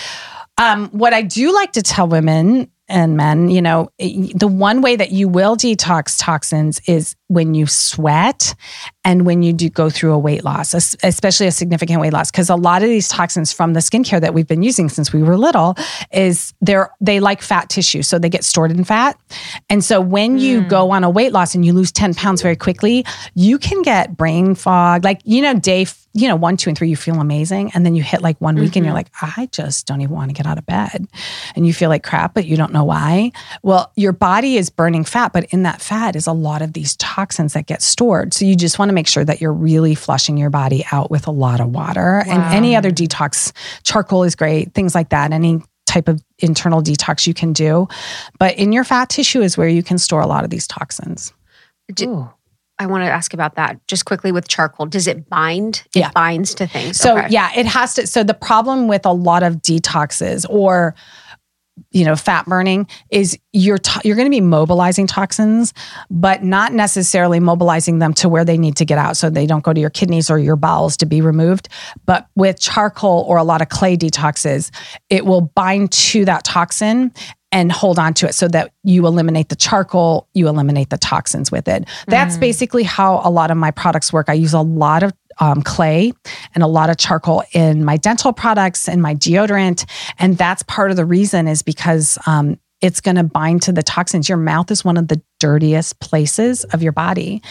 um, 0.58 0.90
what 0.90 1.14
I 1.14 1.22
do 1.22 1.54
like 1.54 1.72
to 1.74 1.82
tell 1.82 2.08
women 2.08 2.70
and 2.92 3.16
men, 3.16 3.50
you 3.50 3.62
know, 3.62 3.90
the 3.98 4.48
one 4.48 4.82
way 4.82 4.96
that 4.96 5.12
you 5.12 5.28
will 5.28 5.56
detox 5.56 6.18
toxins 6.20 6.82
is 6.88 7.16
when 7.28 7.54
you 7.54 7.66
sweat 7.66 8.54
and 9.06 9.26
when 9.26 9.42
you 9.42 9.54
do 9.54 9.70
go 9.70 9.90
through 9.90 10.12
a 10.12 10.20
weight 10.20 10.44
loss, 10.44 10.74
especially 10.74 11.48
a 11.48 11.52
significant 11.52 12.02
weight 12.02 12.12
loss. 12.12 12.30
Because 12.30 12.50
a 12.50 12.56
lot 12.56 12.84
of 12.84 12.90
these 12.90 13.08
toxins 13.08 13.54
from 13.54 13.74
the 13.74 13.80
skincare 13.80 14.20
that 14.20 14.34
we've 14.34 14.48
been 14.48 14.64
using 14.64 14.90
since 14.90 15.14
we 15.14 15.24
were 15.24 15.38
little 15.38 15.76
is 16.12 16.54
they're 16.62 16.92
they 17.00 17.20
like 17.20 17.42
fat 17.42 17.70
tissue, 17.70 18.02
so 18.04 18.20
they 18.20 18.30
get 18.30 18.44
stored 18.44 18.72
in 18.72 18.84
fat. 18.84 19.18
And 19.70 19.84
so 19.84 20.02
when 20.02 20.38
you 20.38 20.62
mm. 20.62 20.70
go 20.70 20.92
on 20.92 21.04
a 21.04 21.10
weight 21.10 21.32
loss 21.32 21.56
and 21.56 21.66
you 21.66 21.74
lose 21.74 21.92
10 21.92 22.14
pounds 22.16 22.42
very 22.42 22.58
quickly, 22.58 23.06
you 23.34 23.58
can 23.58 23.82
get 23.82 24.18
brain 24.18 24.54
fog. 24.54 25.04
Like, 25.04 25.22
you 25.24 25.42
know, 25.42 25.54
day, 25.54 25.86
you 26.14 26.28
know, 26.28 26.36
one, 26.36 26.58
two, 26.58 26.70
and 26.70 26.78
three, 26.78 26.90
you 26.90 26.96
feel 26.96 27.22
amazing. 27.22 27.72
And 27.74 27.86
then 27.86 27.96
you 27.96 28.04
hit 28.04 28.22
like 28.22 28.40
one 28.42 28.56
week 28.56 28.76
and 28.76 28.86
you're 28.86 28.94
mm-hmm. 28.94 29.14
like, 29.22 29.38
I 29.38 29.48
just 29.52 29.88
don't 29.88 30.02
even 30.02 30.14
want 30.14 30.30
to 30.30 30.34
get 30.34 30.46
out 30.46 30.58
of 30.58 30.66
bed. 30.66 31.08
And 31.56 31.66
you 31.66 31.74
feel 31.74 31.90
like 31.90 32.04
crap, 32.04 32.34
but 32.34 32.46
you 32.46 32.58
don't 32.58 32.74
know 32.74 32.84
why. 32.84 33.32
Well, 33.64 33.92
your 33.96 34.12
body 34.12 34.58
is 34.58 34.70
burning 34.70 35.06
fat, 35.06 35.32
but 35.32 35.46
in 35.46 35.64
that 35.64 35.82
fat 35.82 36.18
is 36.18 36.28
a 36.28 36.34
lot 36.34 36.62
of 36.62 36.74
these 36.74 36.98
toxins 36.98 37.54
that 37.54 37.66
get 37.66 37.82
stored. 37.82 38.34
So 38.34 38.44
you 38.44 38.56
just 38.56 38.78
want 38.78 38.90
to 38.90 38.94
make 38.94 39.08
sure 39.08 39.24
that 39.24 39.40
you're 39.40 39.54
really 39.54 39.96
flushing 39.96 40.38
your 40.38 40.50
body 40.50 40.84
out 40.92 41.12
with 41.12 41.28
a 41.28 41.32
lot 41.32 41.62
of 41.62 41.70
water. 41.70 42.24
And 42.28 42.44
any 42.54 42.76
other 42.76 42.92
detox, 42.92 43.54
charcoal 43.84 44.24
is 44.24 44.36
great, 44.36 44.74
things 44.74 44.94
like 44.94 45.10
that. 45.10 45.32
Any 45.32 45.62
type 45.86 46.08
of 46.08 46.22
internal 46.40 46.82
detox 46.82 47.26
you 47.26 47.34
can 47.34 47.54
do. 47.54 47.88
But 48.38 48.58
in 48.58 48.72
your 48.74 48.84
fat 48.84 49.10
tissue 49.10 49.42
is 49.42 49.58
where 49.58 49.70
you 49.70 49.84
can 49.84 49.98
store 49.98 50.22
a 50.22 50.28
lot 50.28 50.44
of 50.44 50.50
these 50.50 50.68
toxins. 50.68 51.34
Ooh. 52.02 52.30
I 52.82 52.88
want 52.88 53.04
to 53.04 53.10
ask 53.12 53.34
about 53.34 53.56
that 53.56 53.80
just 53.88 54.06
quickly 54.06 54.32
with 54.32 54.48
charcoal. 54.48 54.88
Does 54.88 55.06
it 55.08 55.30
bind? 55.30 55.84
It 55.96 56.00
Yeah. 56.00 56.10
binds 56.16 56.56
to 56.56 56.66
things. 56.66 56.98
So 56.98 57.18
Okay. 57.18 57.28
yeah, 57.30 57.52
it 57.56 57.68
has 57.68 57.94
to. 57.96 58.08
So 58.08 58.24
the 58.24 58.34
problem 58.34 58.88
with 58.88 59.06
a 59.06 59.12
lot 59.12 59.44
of 59.44 59.58
detoxes 59.58 60.46
or 60.50 60.96
you 61.92 62.04
know 62.04 62.16
fat 62.16 62.46
burning 62.46 62.86
is 63.10 63.38
you're 63.54 63.78
to, 63.78 64.02
you're 64.04 64.16
going 64.16 64.26
to 64.26 64.30
be 64.32 64.42
mobilizing 64.42 65.08
toxins, 65.08 65.74
but 66.10 66.44
not 66.44 66.74
necessarily 66.74 67.40
mobilizing 67.40 68.00
them 68.00 68.14
to 68.16 68.28
where 68.30 68.44
they 68.46 68.58
need 68.58 68.76
to 68.78 68.86
get 68.86 68.98
out, 68.98 69.16
so 69.16 69.30
they 69.30 69.46
don't 69.46 69.64
go 69.64 69.74
to 69.74 69.80
your 69.80 69.90
kidneys 69.90 70.30
or 70.30 70.38
your 70.40 70.56
bowels 70.56 70.98
to 70.98 71.06
be 71.06 71.22
removed. 71.22 71.70
But 72.06 72.28
with 72.36 72.60
charcoal 72.60 73.26
or 73.28 73.38
a 73.38 73.44
lot 73.44 73.62
of 73.62 73.70
clay 73.70 73.96
detoxes, 73.96 74.70
it 75.10 75.26
will 75.26 75.42
bind 75.42 75.92
to 75.92 76.26
that 76.26 76.44
toxin 76.44 77.14
and 77.52 77.72
hold 77.72 78.00
on 78.00 78.14
to 78.16 78.28
it 78.28 78.34
so 78.34 78.48
that 78.48 78.72
you 78.84 79.06
eliminate 79.06 79.50
the 79.50 79.56
charcoal, 79.56 80.28
you 80.34 80.48
eliminate 80.48 80.90
the 80.90 80.98
toxins 80.98 81.52
with 81.52 81.68
it. 81.68 81.88
That's 82.08 82.38
basically 82.38 82.84
how 82.84 83.22
a 83.24 83.30
lot 83.30 83.52
of 83.52 83.58
my 83.58 83.72
products 83.72 84.14
work. 84.14 84.30
I 84.30 84.34
use 84.34 84.54
a 84.54 84.62
lot 84.62 85.04
of 85.04 85.12
um, 85.40 85.62
clay 85.62 86.14
and 86.54 86.64
a 86.64 86.68
lot 86.68 86.90
of 86.90 86.98
charcoal 86.98 87.44
in 87.54 87.84
my 87.84 87.98
dental 87.98 88.32
products 88.32 88.88
and 88.88 89.02
my 89.02 89.16
deodorant. 89.16 89.90
And 90.20 90.38
that's 90.38 90.64
part 90.64 90.92
of 90.92 90.98
the 90.98 91.06
reason 91.06 91.48
is 91.48 91.62
because 91.62 92.18
um, 92.26 92.60
it's 92.82 93.02
going 93.02 93.16
to 93.16 93.24
bind 93.24 93.62
to 93.64 93.72
the 93.72 93.84
toxins. 93.84 94.28
Your 94.28 94.38
mouth 94.38 94.72
is 94.72 94.84
one 94.84 94.98
of 94.98 95.08
the 95.08 95.22
dirtiest 95.40 96.00
places 96.00 96.64
of 96.66 96.82
your 96.82 96.92
body. 96.92 97.42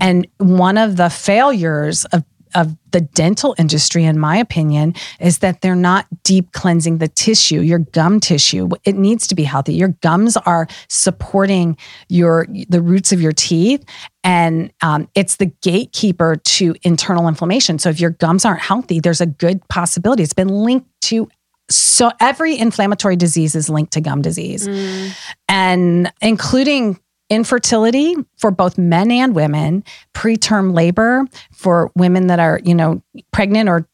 And 0.00 0.26
one 0.38 0.78
of 0.78 0.96
the 0.96 1.10
failures 1.10 2.04
of 2.06 2.24
of 2.54 2.76
the 2.90 3.00
dental 3.00 3.54
industry, 3.58 4.04
in 4.04 4.18
my 4.18 4.36
opinion, 4.36 4.94
is 5.20 5.38
that 5.38 5.60
they're 5.60 5.76
not 5.76 6.06
deep 6.24 6.52
cleansing 6.52 6.98
the 6.98 7.08
tissue, 7.08 7.60
your 7.60 7.78
gum 7.78 8.20
tissue. 8.20 8.68
It 8.84 8.96
needs 8.96 9.26
to 9.28 9.34
be 9.34 9.44
healthy. 9.44 9.74
Your 9.74 9.88
gums 10.00 10.36
are 10.38 10.66
supporting 10.88 11.76
your 12.08 12.46
the 12.68 12.82
roots 12.82 13.12
of 13.12 13.20
your 13.20 13.32
teeth, 13.32 13.84
and 14.24 14.72
um, 14.82 15.08
it's 15.14 15.36
the 15.36 15.46
gatekeeper 15.46 16.36
to 16.36 16.74
internal 16.82 17.28
inflammation. 17.28 17.78
So 17.78 17.90
if 17.90 18.00
your 18.00 18.10
gums 18.10 18.44
aren't 18.44 18.60
healthy, 18.60 19.00
there's 19.00 19.20
a 19.20 19.26
good 19.26 19.66
possibility. 19.68 20.22
It's 20.22 20.32
been 20.32 20.48
linked 20.48 20.88
to 21.02 21.28
so 21.70 22.10
every 22.18 22.58
inflammatory 22.58 23.14
disease 23.16 23.54
is 23.54 23.70
linked 23.70 23.92
to 23.92 24.00
gum 24.00 24.22
disease, 24.22 24.66
and 25.48 26.12
including 26.20 26.98
infertility 27.30 28.14
for 28.36 28.50
both 28.50 28.76
men 28.76 29.10
and 29.10 29.34
women, 29.34 29.84
preterm 30.14 30.74
labor 30.74 31.24
for 31.52 31.90
women 31.94 32.26
that 32.26 32.40
are, 32.40 32.60
you 32.64 32.74
know, 32.74 33.02
pregnant 33.32 33.68
or 33.68 33.86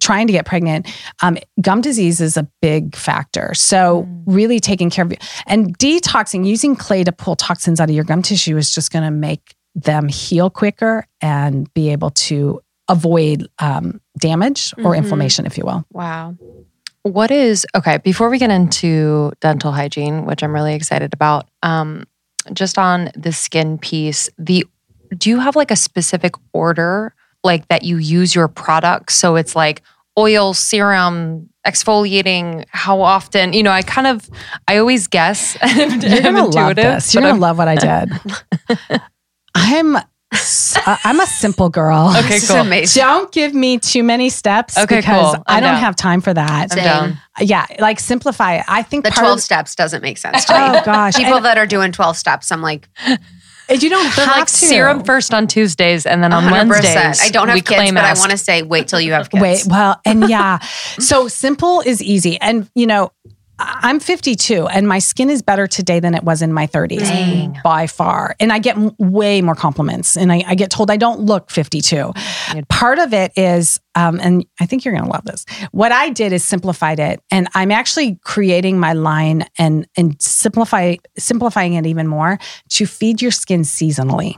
trying 0.00 0.26
to 0.26 0.32
get 0.32 0.44
pregnant, 0.46 0.86
um, 1.22 1.36
gum 1.60 1.80
disease 1.80 2.20
is 2.20 2.36
a 2.36 2.48
big 2.62 2.94
factor. 2.96 3.52
So, 3.54 4.06
really 4.26 4.60
taking 4.60 4.90
care 4.90 5.04
of 5.04 5.10
you 5.12 5.18
and 5.46 5.76
detoxing, 5.78 6.46
using 6.46 6.74
clay 6.76 7.04
to 7.04 7.12
pull 7.12 7.36
toxins 7.36 7.80
out 7.80 7.88
of 7.88 7.94
your 7.94 8.04
gum 8.04 8.22
tissue 8.22 8.56
is 8.56 8.74
just 8.74 8.92
going 8.92 9.04
to 9.04 9.10
make 9.10 9.54
them 9.74 10.08
heal 10.08 10.50
quicker 10.50 11.06
and 11.20 11.72
be 11.74 11.90
able 11.90 12.10
to 12.10 12.60
avoid 12.88 13.48
um, 13.60 14.00
damage 14.18 14.72
or 14.78 14.92
Mhm. 14.92 14.98
inflammation, 14.98 15.46
if 15.46 15.56
you 15.58 15.64
will. 15.64 15.84
wow. 15.92 16.34
What 17.02 17.30
is 17.30 17.66
okay? 17.74 17.98
Before 17.98 18.30
we 18.30 18.38
get 18.38 18.50
into 18.50 19.30
dental 19.40 19.72
hygiene, 19.72 20.24
which 20.24 20.42
I'm 20.42 20.54
really 20.54 20.74
excited 20.74 21.12
about, 21.12 21.46
um, 21.62 22.04
just 22.52 22.78
on 22.78 23.10
the 23.16 23.32
skin 23.32 23.78
piece, 23.78 24.28
the 24.38 24.66
do 25.16 25.30
you 25.30 25.38
have 25.38 25.56
like 25.56 25.70
a 25.70 25.76
specific 25.76 26.34
order 26.52 27.14
like 27.42 27.68
that 27.68 27.82
you 27.82 27.98
use 27.98 28.34
your 28.34 28.48
products? 28.48 29.14
So 29.14 29.36
it's 29.36 29.54
like 29.54 29.82
oil, 30.18 30.54
serum, 30.54 31.50
exfoliating, 31.66 32.64
how 32.68 33.00
often? 33.00 33.52
You 33.52 33.62
know, 33.62 33.70
I 33.70 33.82
kind 33.82 34.06
of, 34.06 34.28
I 34.68 34.78
always 34.78 35.06
guess. 35.06 35.56
You're 35.76 36.22
gonna 36.22 36.46
love 36.46 36.76
this. 36.76 37.14
You're 37.14 37.22
gonna 37.22 37.38
love 37.38 37.58
what 37.58 37.68
I 37.68 37.74
did. 37.76 39.00
I'm 39.54 39.96
uh, 40.86 40.96
I'm 41.04 41.20
a 41.20 41.26
simple 41.26 41.68
girl. 41.68 42.12
Okay, 42.18 42.38
cool. 42.46 42.56
amazing. 42.56 43.00
Don't 43.00 43.30
give 43.32 43.54
me 43.54 43.78
too 43.78 44.02
many 44.02 44.28
steps 44.28 44.76
Okay, 44.78 44.96
because 44.96 45.34
cool. 45.36 45.44
I 45.46 45.60
don't 45.60 45.74
down. 45.74 45.80
have 45.80 45.96
time 45.96 46.20
for 46.20 46.34
that. 46.34 46.72
Same. 46.72 46.84
down. 46.84 47.18
Yeah, 47.40 47.66
like 47.78 48.00
simplify 48.00 48.56
it. 48.56 48.64
I 48.68 48.82
think 48.82 49.04
The 49.04 49.10
12 49.10 49.38
of- 49.38 49.42
steps 49.42 49.74
doesn't 49.74 50.02
make 50.02 50.18
sense 50.18 50.44
to 50.46 50.52
me. 50.52 50.58
Oh 50.78 50.82
gosh, 50.84 51.16
People 51.16 51.34
And 51.36 51.44
that 51.46 51.58
are 51.58 51.66
doing 51.66 51.92
12 51.92 52.16
steps, 52.16 52.52
I'm 52.52 52.62
like, 52.62 52.88
you 53.68 53.88
don't 53.88 54.04
They're 54.14 54.26
have 54.26 54.36
like 54.36 54.46
to. 54.46 54.52
serum 54.52 55.04
first 55.04 55.32
on 55.32 55.46
Tuesdays 55.46 56.04
and 56.06 56.22
then 56.22 56.32
on 56.32 56.44
100%. 56.44 56.50
Wednesdays. 56.68 57.22
I 57.22 57.30
don't 57.30 57.46
we 57.46 57.54
have 57.54 57.64
kids, 57.64 57.76
claim 57.76 57.94
but 57.94 58.04
I 58.04 58.12
want 58.14 58.30
to 58.30 58.36
say, 58.36 58.62
wait 58.62 58.88
till 58.88 59.00
you 59.00 59.12
have 59.12 59.30
kids. 59.30 59.40
Wait, 59.42 59.62
well, 59.66 59.98
and 60.04 60.28
yeah. 60.28 60.58
so 60.98 61.28
simple 61.28 61.80
is 61.80 62.02
easy. 62.02 62.38
And, 62.40 62.68
you 62.74 62.86
know, 62.86 63.10
I- 63.23 63.23
I'm 63.58 64.00
52 64.00 64.66
and 64.66 64.88
my 64.88 64.98
skin 64.98 65.30
is 65.30 65.40
better 65.40 65.66
today 65.66 66.00
than 66.00 66.14
it 66.14 66.24
was 66.24 66.42
in 66.42 66.52
my 66.52 66.66
30s 66.66 66.98
Dang. 66.98 67.60
by 67.62 67.86
far. 67.86 68.34
And 68.40 68.52
I 68.52 68.58
get 68.58 68.76
way 68.98 69.42
more 69.42 69.54
compliments 69.54 70.16
and 70.16 70.32
I, 70.32 70.42
I 70.46 70.54
get 70.54 70.70
told 70.70 70.90
I 70.90 70.96
don't 70.96 71.20
look 71.20 71.50
52. 71.50 72.12
Part 72.68 72.98
of 72.98 73.14
it 73.14 73.32
is, 73.36 73.80
um, 73.94 74.18
and 74.20 74.44
I 74.60 74.66
think 74.66 74.84
you're 74.84 74.94
going 74.94 75.04
to 75.04 75.10
love 75.10 75.24
this. 75.24 75.44
What 75.70 75.92
I 75.92 76.10
did 76.10 76.32
is 76.32 76.44
simplified 76.44 76.98
it 76.98 77.20
and 77.30 77.48
I'm 77.54 77.70
actually 77.70 78.18
creating 78.24 78.80
my 78.80 78.92
line 78.92 79.46
and, 79.56 79.86
and 79.96 80.20
simplify, 80.20 80.96
simplifying 81.16 81.74
it 81.74 81.86
even 81.86 82.08
more 82.08 82.38
to 82.70 82.86
feed 82.86 83.22
your 83.22 83.30
skin 83.30 83.62
seasonally. 83.62 84.36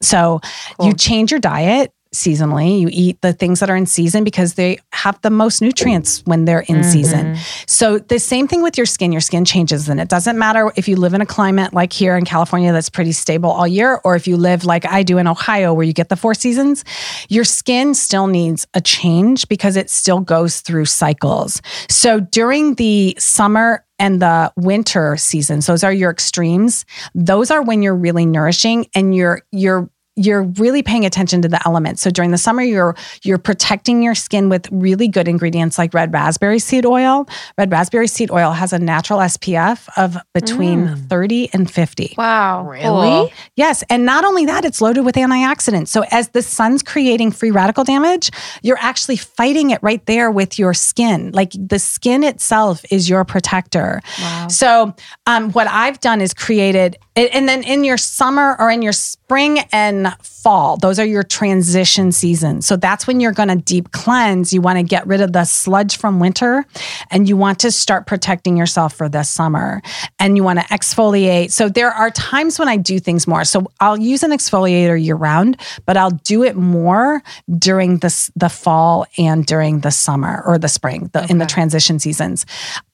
So 0.00 0.40
you 0.80 0.94
change 0.94 1.32
your 1.32 1.40
diet 1.40 1.92
seasonally. 2.14 2.80
You 2.80 2.88
eat 2.90 3.20
the 3.20 3.32
things 3.32 3.60
that 3.60 3.70
are 3.70 3.76
in 3.76 3.86
season 3.86 4.24
because 4.24 4.54
they 4.54 4.78
have 4.92 5.20
the 5.22 5.30
most 5.30 5.60
nutrients 5.60 6.22
when 6.24 6.44
they're 6.44 6.60
in 6.60 6.76
mm-hmm. 6.76 6.90
season. 6.90 7.36
So 7.66 7.98
the 7.98 8.18
same 8.18 8.48
thing 8.48 8.62
with 8.62 8.76
your 8.76 8.86
skin. 8.86 9.12
Your 9.12 9.20
skin 9.20 9.44
changes 9.44 9.88
and 9.88 10.00
it 10.00 10.08
doesn't 10.08 10.38
matter 10.38 10.72
if 10.76 10.88
you 10.88 10.96
live 10.96 11.14
in 11.14 11.20
a 11.20 11.26
climate 11.26 11.72
like 11.72 11.92
here 11.92 12.16
in 12.16 12.24
California 12.24 12.72
that's 12.72 12.90
pretty 12.90 13.12
stable 13.12 13.50
all 13.50 13.66
year 13.66 14.00
or 14.04 14.16
if 14.16 14.26
you 14.26 14.36
live 14.36 14.64
like 14.64 14.86
I 14.86 15.02
do 15.02 15.18
in 15.18 15.26
Ohio 15.26 15.72
where 15.72 15.84
you 15.84 15.92
get 15.92 16.08
the 16.08 16.16
four 16.16 16.34
seasons, 16.34 16.84
your 17.28 17.44
skin 17.44 17.94
still 17.94 18.26
needs 18.26 18.66
a 18.74 18.80
change 18.80 19.48
because 19.48 19.76
it 19.76 19.90
still 19.90 20.20
goes 20.20 20.60
through 20.60 20.86
cycles. 20.86 21.60
So 21.88 22.20
during 22.20 22.74
the 22.74 23.16
summer 23.18 23.84
and 23.98 24.22
the 24.22 24.52
winter 24.56 25.16
seasons, 25.16 25.66
those 25.66 25.82
are 25.82 25.92
your 25.92 26.10
extremes. 26.10 26.84
Those 27.14 27.50
are 27.50 27.62
when 27.62 27.82
you're 27.82 27.96
really 27.96 28.26
nourishing 28.26 28.86
and 28.94 29.14
you're 29.14 29.42
you're 29.50 29.90
you're 30.18 30.42
really 30.42 30.82
paying 30.82 31.06
attention 31.06 31.40
to 31.42 31.48
the 31.48 31.64
elements. 31.66 32.02
So 32.02 32.10
during 32.10 32.30
the 32.30 32.38
summer, 32.38 32.62
you're 32.62 32.96
you're 33.22 33.38
protecting 33.38 34.02
your 34.02 34.14
skin 34.14 34.48
with 34.48 34.68
really 34.70 35.08
good 35.08 35.28
ingredients 35.28 35.78
like 35.78 35.94
red 35.94 36.12
raspberry 36.12 36.58
seed 36.58 36.84
oil. 36.84 37.28
Red 37.56 37.70
raspberry 37.70 38.08
seed 38.08 38.30
oil 38.30 38.52
has 38.52 38.72
a 38.72 38.78
natural 38.78 39.20
SPF 39.20 39.88
of 39.96 40.18
between 40.34 40.96
30 40.96 41.50
and 41.52 41.70
50. 41.70 42.14
Wow. 42.18 42.68
Really? 42.68 43.32
Yes. 43.56 43.84
And 43.88 44.04
not 44.04 44.24
only 44.24 44.44
that, 44.46 44.64
it's 44.64 44.80
loaded 44.80 45.04
with 45.04 45.14
antioxidants. 45.14 45.88
So 45.88 46.04
as 46.10 46.30
the 46.30 46.42
sun's 46.42 46.82
creating 46.82 47.32
free 47.32 47.50
radical 47.50 47.84
damage, 47.84 48.30
you're 48.62 48.78
actually 48.80 49.16
fighting 49.16 49.70
it 49.70 49.80
right 49.82 50.04
there 50.06 50.30
with 50.30 50.58
your 50.58 50.74
skin. 50.74 51.30
Like 51.32 51.52
the 51.52 51.78
skin 51.78 52.24
itself 52.24 52.84
is 52.90 53.08
your 53.08 53.24
protector. 53.24 54.00
Wow. 54.20 54.48
So 54.48 54.94
um, 55.26 55.52
what 55.52 55.68
I've 55.68 56.00
done 56.00 56.20
is 56.20 56.34
created, 56.34 56.96
and 57.14 57.28
and 57.32 57.48
then 57.48 57.62
in 57.62 57.84
your 57.84 57.96
summer 57.96 58.56
or 58.58 58.70
in 58.70 58.82
your 58.82 58.92
spring 58.92 59.60
and 59.70 60.07
that 60.08 60.24
fall, 60.48 60.78
those 60.78 60.98
are 60.98 61.04
your 61.04 61.22
transition 61.22 62.10
seasons. 62.10 62.64
So 62.64 62.74
that's 62.74 63.06
when 63.06 63.20
you're 63.20 63.32
going 63.32 63.50
to 63.50 63.56
deep 63.56 63.92
cleanse. 63.92 64.50
You 64.50 64.62
want 64.62 64.78
to 64.78 64.82
get 64.82 65.06
rid 65.06 65.20
of 65.20 65.34
the 65.34 65.44
sludge 65.44 65.98
from 65.98 66.20
winter 66.20 66.64
and 67.10 67.28
you 67.28 67.36
want 67.36 67.58
to 67.58 67.70
start 67.70 68.06
protecting 68.06 68.56
yourself 68.56 68.94
for 68.94 69.10
the 69.10 69.24
summer 69.24 69.82
and 70.18 70.38
you 70.38 70.42
want 70.42 70.58
to 70.58 70.64
exfoliate. 70.68 71.52
So 71.52 71.68
there 71.68 71.90
are 71.90 72.10
times 72.12 72.58
when 72.58 72.66
I 72.66 72.78
do 72.78 72.98
things 72.98 73.26
more. 73.26 73.44
So 73.44 73.70
I'll 73.78 73.98
use 73.98 74.22
an 74.22 74.30
exfoliator 74.30 74.98
year 74.98 75.16
round, 75.16 75.60
but 75.84 75.98
I'll 75.98 76.12
do 76.12 76.42
it 76.44 76.56
more 76.56 77.22
during 77.58 77.98
the, 77.98 78.30
the 78.34 78.48
fall 78.48 79.04
and 79.18 79.44
during 79.44 79.80
the 79.80 79.90
summer 79.90 80.42
or 80.46 80.56
the 80.56 80.68
spring, 80.68 81.10
the, 81.12 81.26
in 81.28 81.36
the 81.36 81.44
transition 81.44 81.98
seasons. 81.98 82.46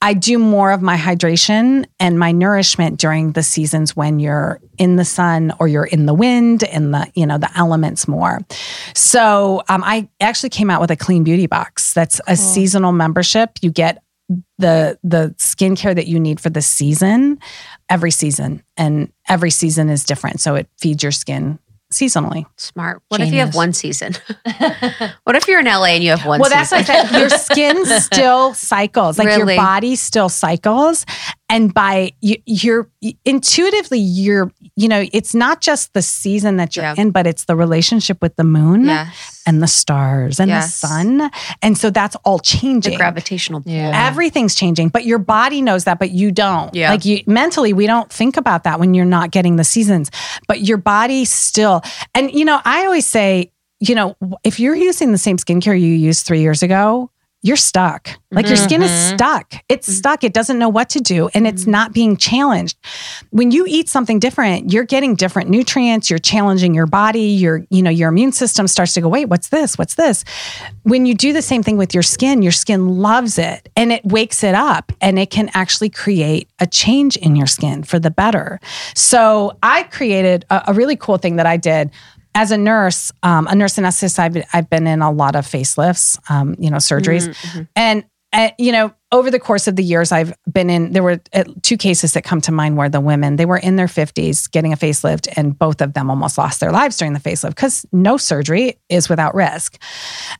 I 0.03 0.15
do 0.15 0.39
more 0.39 0.73
of 0.73 0.83
my 0.83 0.97
hydration 0.97 1.87
and 2.01 2.19
my 2.19 2.33
nourishment 2.33 2.99
during 2.99 3.31
the 3.31 3.45
seasons 3.45 3.95
when 3.95 4.19
you're 4.19 4.59
in 4.79 4.97
the 4.97 5.05
sun 5.05 5.53
or 5.61 5.69
you're 5.69 5.85
in 5.85 6.07
the 6.07 6.15
wind 6.15 6.65
and 6.65 6.93
the 6.93 7.11
you 7.15 7.27
know 7.27 7.39
the 7.45 7.59
elements 7.59 8.09
more. 8.09 8.41
So 8.95 9.63
um, 9.69 9.83
I 9.85 10.09
actually 10.21 10.51
came 10.51 10.71
out 10.71 10.81
with 10.81 10.91
a 10.91 10.97
clean 10.97 11.25
beauty 11.25 11.47
box. 11.47 11.93
That's 11.93 12.21
a 12.27 12.37
seasonal 12.37 12.93
membership. 12.93 13.51
You 13.63 13.71
get 13.71 14.03
the 14.59 14.99
the 15.05 15.35
skincare 15.39 15.95
that 15.95 16.07
you 16.07 16.19
need 16.19 16.41
for 16.41 16.49
the 16.51 16.63
season 16.63 17.39
every 17.91 18.11
season, 18.11 18.63
and 18.77 19.13
every 19.29 19.51
season 19.51 19.91
is 19.91 20.05
different. 20.05 20.41
So 20.41 20.55
it 20.55 20.69
feeds 20.79 21.03
your 21.03 21.13
skin 21.13 21.59
seasonally. 21.93 22.47
Smart. 22.57 23.03
What 23.09 23.21
if 23.21 23.33
you 23.33 23.41
have 23.41 23.55
one 23.55 23.73
season? 23.73 24.15
what 25.25 25.37
if 25.37 25.47
you're 25.47 25.61
in 25.61 25.67
LA 25.67 25.95
and 25.95 26.03
you 26.03 26.11
have 26.11 26.27
one 26.27 26.41
Well, 26.41 26.51
that's 26.51 26.71
season? 26.71 26.87
what 26.95 27.05
I 27.05 27.09
said. 27.09 27.21
Your 27.21 27.29
skin 27.39 27.85
still 28.01 28.55
cycles, 28.55 29.19
like 29.19 29.27
Really? 29.29 29.55
your 29.55 29.63
body 29.63 29.95
still 29.95 30.29
cycles, 30.29 31.05
and 31.49 31.73
by 31.75 32.13
you, 32.21 32.37
you're 32.47 32.89
intuitively 33.25 33.99
you're 33.99 34.51
you 34.77 34.89
know 34.89 35.05
it's 35.13 35.35
not 35.35 35.61
just 35.61 35.93
the 35.93 36.03
season 36.03 36.57
that 36.57 36.75
you're 36.75 36.85
Yeah. 36.85 36.95
in, 36.97 37.11
but 37.11 37.27
it's 37.27 37.45
the 37.45 37.55
relationship 37.57 38.21
with 38.23 38.35
the 38.37 38.45
moon 38.45 38.87
yes. 38.87 39.43
and 39.47 39.63
the 39.63 39.67
stars 39.67 40.41
and 40.41 40.49
Yes. 40.49 40.81
the 40.81 40.87
sun, 40.89 41.31
and 41.63 41.77
so 41.79 41.91
that's 41.91 42.17
all 42.25 42.39
The 42.39 42.45
changing. 42.45 42.97
gravitational 42.97 43.61
pull. 43.61 43.73
Yeah. 43.73 44.07
Everything's 44.09 44.55
changing, 44.55 44.89
but 44.89 45.05
your 45.05 45.19
body 45.19 45.61
knows 45.63 45.85
that, 45.85 45.99
but 45.99 46.11
you 46.11 46.33
don't. 46.33 46.75
Yeah. 46.75 46.91
Like 46.91 47.05
you 47.05 47.23
mentally, 47.27 47.73
we 47.73 47.87
don't 47.87 48.11
think 48.11 48.37
about 48.37 48.65
that 48.65 48.81
when 48.81 48.95
you're 48.95 49.05
not 49.05 49.31
getting 49.31 49.57
the 49.57 49.65
seasons, 49.65 50.11
but 50.49 50.61
your 50.63 50.79
body 50.79 51.25
still. 51.25 51.83
And, 52.15 52.33
you 52.33 52.45
know, 52.45 52.61
I 52.65 52.85
always 52.87 53.07
say, 53.07 53.53
you 53.81 53.95
know, 53.95 54.17
if 54.45 54.59
you're 54.61 54.75
using 54.77 55.13
the 55.13 55.19
same 55.19 55.37
skincare 55.37 55.79
you 55.79 55.89
used 55.95 56.27
three 56.27 56.41
years 56.41 56.63
ago, 56.63 57.11
you're 57.45 57.59
stuck. 57.59 58.09
Like 58.33 58.49
your 58.49 58.57
skin 58.57 58.83
is 58.83 58.91
Mhm. 58.91 59.15
stuck. 59.15 59.55
It's 59.69 59.87
stuck. 59.95 60.25
It 60.25 60.33
doesn't 60.33 60.59
know 60.59 60.69
what 60.71 60.89
to 60.89 61.01
do 61.01 61.29
and 61.35 61.47
it's 61.47 61.67
not 61.69 61.93
being 61.93 62.17
challenged. 62.17 62.77
When 63.31 63.53
you 63.53 63.65
eat 63.69 63.89
something 63.89 64.19
different, 64.19 64.73
you're 64.73 64.83
getting 64.85 65.15
different 65.15 65.51
nutrients, 65.51 66.09
you're 66.11 66.19
challenging 66.19 66.75
your 66.75 66.87
body, 66.87 67.21
your 67.21 67.63
you 67.71 67.83
know, 67.83 67.91
your 67.91 68.09
immune 68.09 68.33
system 68.33 68.67
starts 68.67 68.95
to 68.95 69.03
go, 69.03 69.09
"Wait, 69.09 69.27
what's 69.29 69.49
this? 69.51 69.77
What's 69.79 69.95
this?" 69.95 70.25
When 70.83 71.05
you 71.07 71.15
do 71.15 71.33
the 71.33 71.43
same 71.43 71.63
thing 71.63 71.77
with 71.77 71.93
your 71.95 72.03
skin, 72.03 72.43
your 72.43 72.51
skin 72.51 72.89
loves 72.89 73.39
it 73.39 73.69
and 73.77 73.93
it 73.93 74.05
wakes 74.05 74.43
it 74.43 74.55
up 74.55 74.91
and 75.01 75.19
it 75.19 75.31
can 75.31 75.51
actually 75.55 75.91
create 75.91 76.49
a 76.59 76.67
change 76.67 77.17
in 77.19 77.37
your 77.37 77.47
skin 77.47 77.83
for 77.85 77.99
the 77.99 78.11
better. 78.11 78.59
So, 78.95 79.57
I 79.63 79.85
created 79.85 80.45
a, 80.51 80.63
a 80.69 80.73
really 80.73 80.97
cool 80.97 81.19
thing 81.19 81.37
that 81.37 81.47
I 81.47 81.59
did 81.59 81.91
as 82.35 82.51
a 82.51 82.59
nurse, 82.59 83.13
um, 83.23 83.47
a 83.47 83.55
nurse 83.55 83.77
anesthetist, 83.77 84.19
I've, 84.19 84.45
I've 84.53 84.69
been 84.69 84.87
in 84.87 85.03
a 85.03 85.11
lot 85.11 85.37
of 85.37 85.47
facelifts, 85.47 86.19
um, 86.31 86.57
you 86.59 86.71
know, 86.71 86.79
surgeries. 86.79 87.35
And, 87.77 88.05
uh, 88.33 88.51
you 88.59 88.73
know, 88.73 88.93
over 89.13 89.31
the 89.31 89.39
course 89.39 89.69
of 89.69 89.77
the 89.77 89.85
years, 89.85 90.11
I've 90.11 90.35
been 90.53 90.69
in, 90.69 90.91
there 90.91 91.05
were 91.05 91.21
uh, 91.33 91.45
two 91.63 91.77
cases 91.77 92.15
that 92.15 92.25
come 92.25 92.41
to 92.41 92.51
mind 92.51 92.77
where 92.77 92.89
the 92.89 93.01
women, 93.01 93.37
they 93.37 93.47
were 93.47 93.57
in 93.57 93.77
their 93.77 93.87
50s 93.87 94.51
getting 94.51 94.73
a 94.73 94.77
facelift, 94.77 95.29
and 95.37 95.57
both 95.57 95.81
of 95.81 95.95
them 95.95 96.11
almost 96.11 96.37
lost 96.37 96.59
their 96.59 96.73
lives 96.73 96.97
during 96.97 97.13
the 97.13 97.21
facelift 97.21 97.51
because 97.51 97.87
no 97.93 98.17
surgery 98.17 98.81
is 98.89 99.09
without 99.09 99.37
risk. 99.37 99.81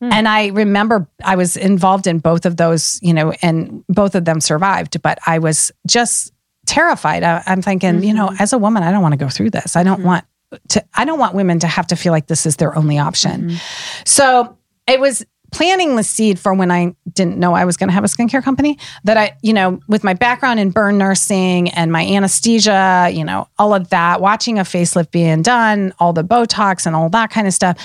And 0.01 0.27
I 0.27 0.49
remember 0.49 1.09
I 1.25 1.37
was 1.37 1.57
involved 1.57 2.09
in 2.09 2.19
both 2.19 2.47
of 2.47 2.57
those, 2.57 2.99
you 3.01 3.15
know, 3.15 3.33
and 3.43 3.85
both 3.89 4.17
of 4.17 4.25
them 4.25 4.41
survived, 4.41 5.01
but 5.01 5.21
I 5.25 5.39
was 5.39 5.71
just 5.87 6.33
terrified. 6.67 7.23
I, 7.23 7.45
I'm 7.47 7.63
thinking, 7.63 8.03
you 8.03 8.13
know, 8.15 8.33
as 8.41 8.53
a 8.53 8.59
woman, 8.59 8.83
I 8.83 8.91
don't 8.91 9.03
want 9.03 9.13
to 9.13 9.19
go 9.19 9.29
through 9.29 9.51
this. 9.51 9.77
I 9.77 9.85
don't 9.85 10.03
want 10.03 10.25
to, 10.69 10.85
I 10.95 11.05
don't 11.05 11.19
want 11.19 11.35
women 11.35 11.59
to 11.61 11.67
have 11.67 11.87
to 11.89 11.97
feel 11.97 12.13
like 12.13 12.27
this 12.27 12.47
is 12.47 12.57
their 12.57 12.77
only 12.77 12.99
option. 12.99 13.49
Mm-hmm. 13.49 13.57
So 14.05 14.57
it 14.87 15.01
was 15.01 15.25
planting 15.55 15.95
the 15.95 16.03
seed 16.03 16.37
for 16.39 16.53
when 16.53 16.73
I 16.73 16.97
didn't 17.13 17.39
know 17.39 17.55
I 17.55 17.65
was 17.65 17.77
going 17.77 17.89
to 17.89 17.95
have 17.95 18.03
a 18.03 18.09
skincare 18.09 18.43
company 18.43 18.77
that 19.05 19.17
I, 19.17 19.37
you 19.41 19.53
know, 19.53 19.79
with 19.87 20.03
my 20.03 20.13
background 20.13 20.59
in 20.59 20.71
burn 20.71 20.99
nursing 20.99 21.71
and 21.71 21.93
my 21.93 22.05
anesthesia, 22.05 23.09
you 23.13 23.25
know, 23.25 23.47
all 23.57 23.73
of 23.73 23.89
that, 23.91 24.21
watching 24.21 24.59
a 24.59 24.63
facelift 24.63 25.13
being 25.13 25.43
done, 25.43 25.95
all 26.01 26.13
the 26.13 26.25
Botox 26.25 26.87
and 26.87 26.97
all 26.97 27.09
that 27.11 27.31
kind 27.31 27.47
of 27.47 27.55
stuff, 27.55 27.79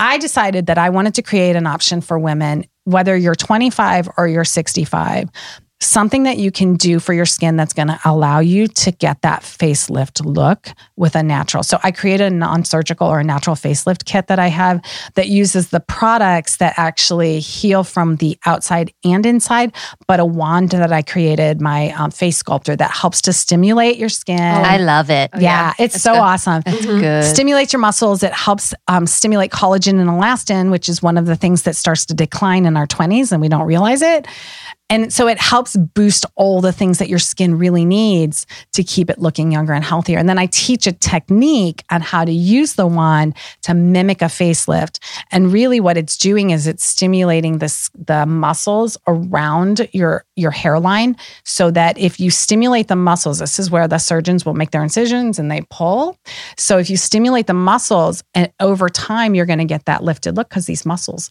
I 0.00 0.18
decided 0.18 0.66
that 0.66 0.78
I 0.78 0.90
wanted 0.90 1.14
to 1.14 1.22
create 1.22 1.54
an 1.54 1.64
option 1.64 2.00
for 2.00 2.18
women, 2.18 2.64
whether 2.84 3.16
you're 3.16 3.36
25 3.36 4.08
or 4.16 4.26
you're 4.26 4.44
65. 4.44 5.28
Something 5.84 6.22
that 6.22 6.38
you 6.38 6.50
can 6.50 6.76
do 6.76 7.00
for 7.00 7.12
your 7.12 7.26
skin 7.26 7.56
that's 7.56 7.72
going 7.72 7.88
to 7.88 7.98
allow 8.04 8.38
you 8.38 8.66
to 8.68 8.92
get 8.92 9.20
that 9.22 9.42
facelift 9.42 10.24
look 10.24 10.68
with 10.96 11.16
a 11.16 11.22
natural. 11.22 11.62
So 11.62 11.78
I 11.82 11.90
created 11.90 12.32
a 12.32 12.34
non-surgical 12.34 13.06
or 13.06 13.20
a 13.20 13.24
natural 13.24 13.56
facelift 13.56 14.04
kit 14.04 14.28
that 14.28 14.38
I 14.38 14.48
have 14.48 14.80
that 15.14 15.28
uses 15.28 15.68
the 15.68 15.80
products 15.80 16.58
that 16.58 16.74
actually 16.76 17.40
heal 17.40 17.84
from 17.84 18.16
the 18.16 18.38
outside 18.46 18.92
and 19.04 19.26
inside, 19.26 19.74
but 20.06 20.20
a 20.20 20.24
wand 20.24 20.70
that 20.70 20.92
I 20.92 21.02
created, 21.02 21.60
my 21.60 21.90
um, 21.92 22.10
face 22.10 22.36
sculptor 22.36 22.76
that 22.76 22.90
helps 22.90 23.20
to 23.22 23.32
stimulate 23.32 23.96
your 23.98 24.08
skin. 24.08 24.40
Oh, 24.40 24.62
I 24.62 24.76
love 24.78 25.10
it. 25.10 25.30
yeah, 25.34 25.40
yeah, 25.40 25.72
it's 25.78 26.00
so 26.00 26.12
good. 26.12 26.18
awesome. 26.18 26.62
That's 26.64 26.86
good. 26.86 27.24
Stimulates 27.24 27.72
your 27.72 27.80
muscles. 27.80 28.22
It 28.22 28.32
helps 28.32 28.74
um, 28.88 29.06
stimulate 29.06 29.50
collagen 29.50 30.00
and 30.00 30.08
elastin, 30.08 30.70
which 30.70 30.88
is 30.88 31.02
one 31.02 31.18
of 31.18 31.26
the 31.26 31.36
things 31.36 31.62
that 31.62 31.76
starts 31.76 32.06
to 32.06 32.14
decline 32.14 32.66
in 32.66 32.76
our 32.76 32.86
20s 32.86 33.32
and 33.32 33.40
we 33.40 33.48
don't 33.48 33.66
realize 33.66 34.02
it. 34.02 34.26
And 34.92 35.10
so 35.10 35.26
it 35.26 35.40
helps 35.40 35.74
boost 35.74 36.26
all 36.34 36.60
the 36.60 36.70
things 36.70 36.98
that 36.98 37.08
your 37.08 37.18
skin 37.18 37.56
really 37.56 37.86
needs 37.86 38.46
to 38.72 38.84
keep 38.84 39.08
it 39.08 39.18
looking 39.18 39.50
younger 39.50 39.72
and 39.72 39.82
healthier. 39.82 40.18
And 40.18 40.28
then 40.28 40.38
I 40.38 40.44
teach 40.52 40.86
a 40.86 40.92
technique 40.92 41.82
on 41.90 42.02
how 42.02 42.26
to 42.26 42.30
use 42.30 42.74
the 42.74 42.86
wand 42.86 43.34
to 43.62 43.72
mimic 43.72 44.20
a 44.20 44.26
facelift. 44.26 44.98
And 45.30 45.50
really 45.50 45.80
what 45.80 45.96
it's 45.96 46.18
doing 46.18 46.50
is 46.50 46.66
it's 46.66 46.84
stimulating 46.84 47.56
the 47.56 48.26
muscles 48.28 48.98
around 49.06 49.88
your 49.94 50.26
your 50.36 50.50
hairline 50.50 51.16
so 51.44 51.70
that 51.70 51.96
if 51.96 52.20
you 52.20 52.30
stimulate 52.30 52.88
the 52.88 52.96
muscles, 52.96 53.38
this 53.38 53.58
is 53.58 53.70
where 53.70 53.88
the 53.88 53.96
surgeons 53.96 54.44
will 54.44 54.52
make 54.52 54.72
their 54.72 54.82
incisions 54.82 55.38
and 55.38 55.50
they 55.50 55.62
pull. 55.70 56.18
So 56.58 56.76
if 56.76 56.90
you 56.90 56.98
stimulate 56.98 57.46
the 57.46 57.54
muscles 57.54 58.22
and 58.34 58.52
over 58.60 58.90
time 58.90 59.34
you're 59.34 59.46
going 59.46 59.58
to 59.58 59.64
get 59.64 59.86
that 59.86 60.04
lifted 60.04 60.36
look 60.36 60.50
because 60.50 60.66
these 60.66 60.84
muscles 60.84 61.30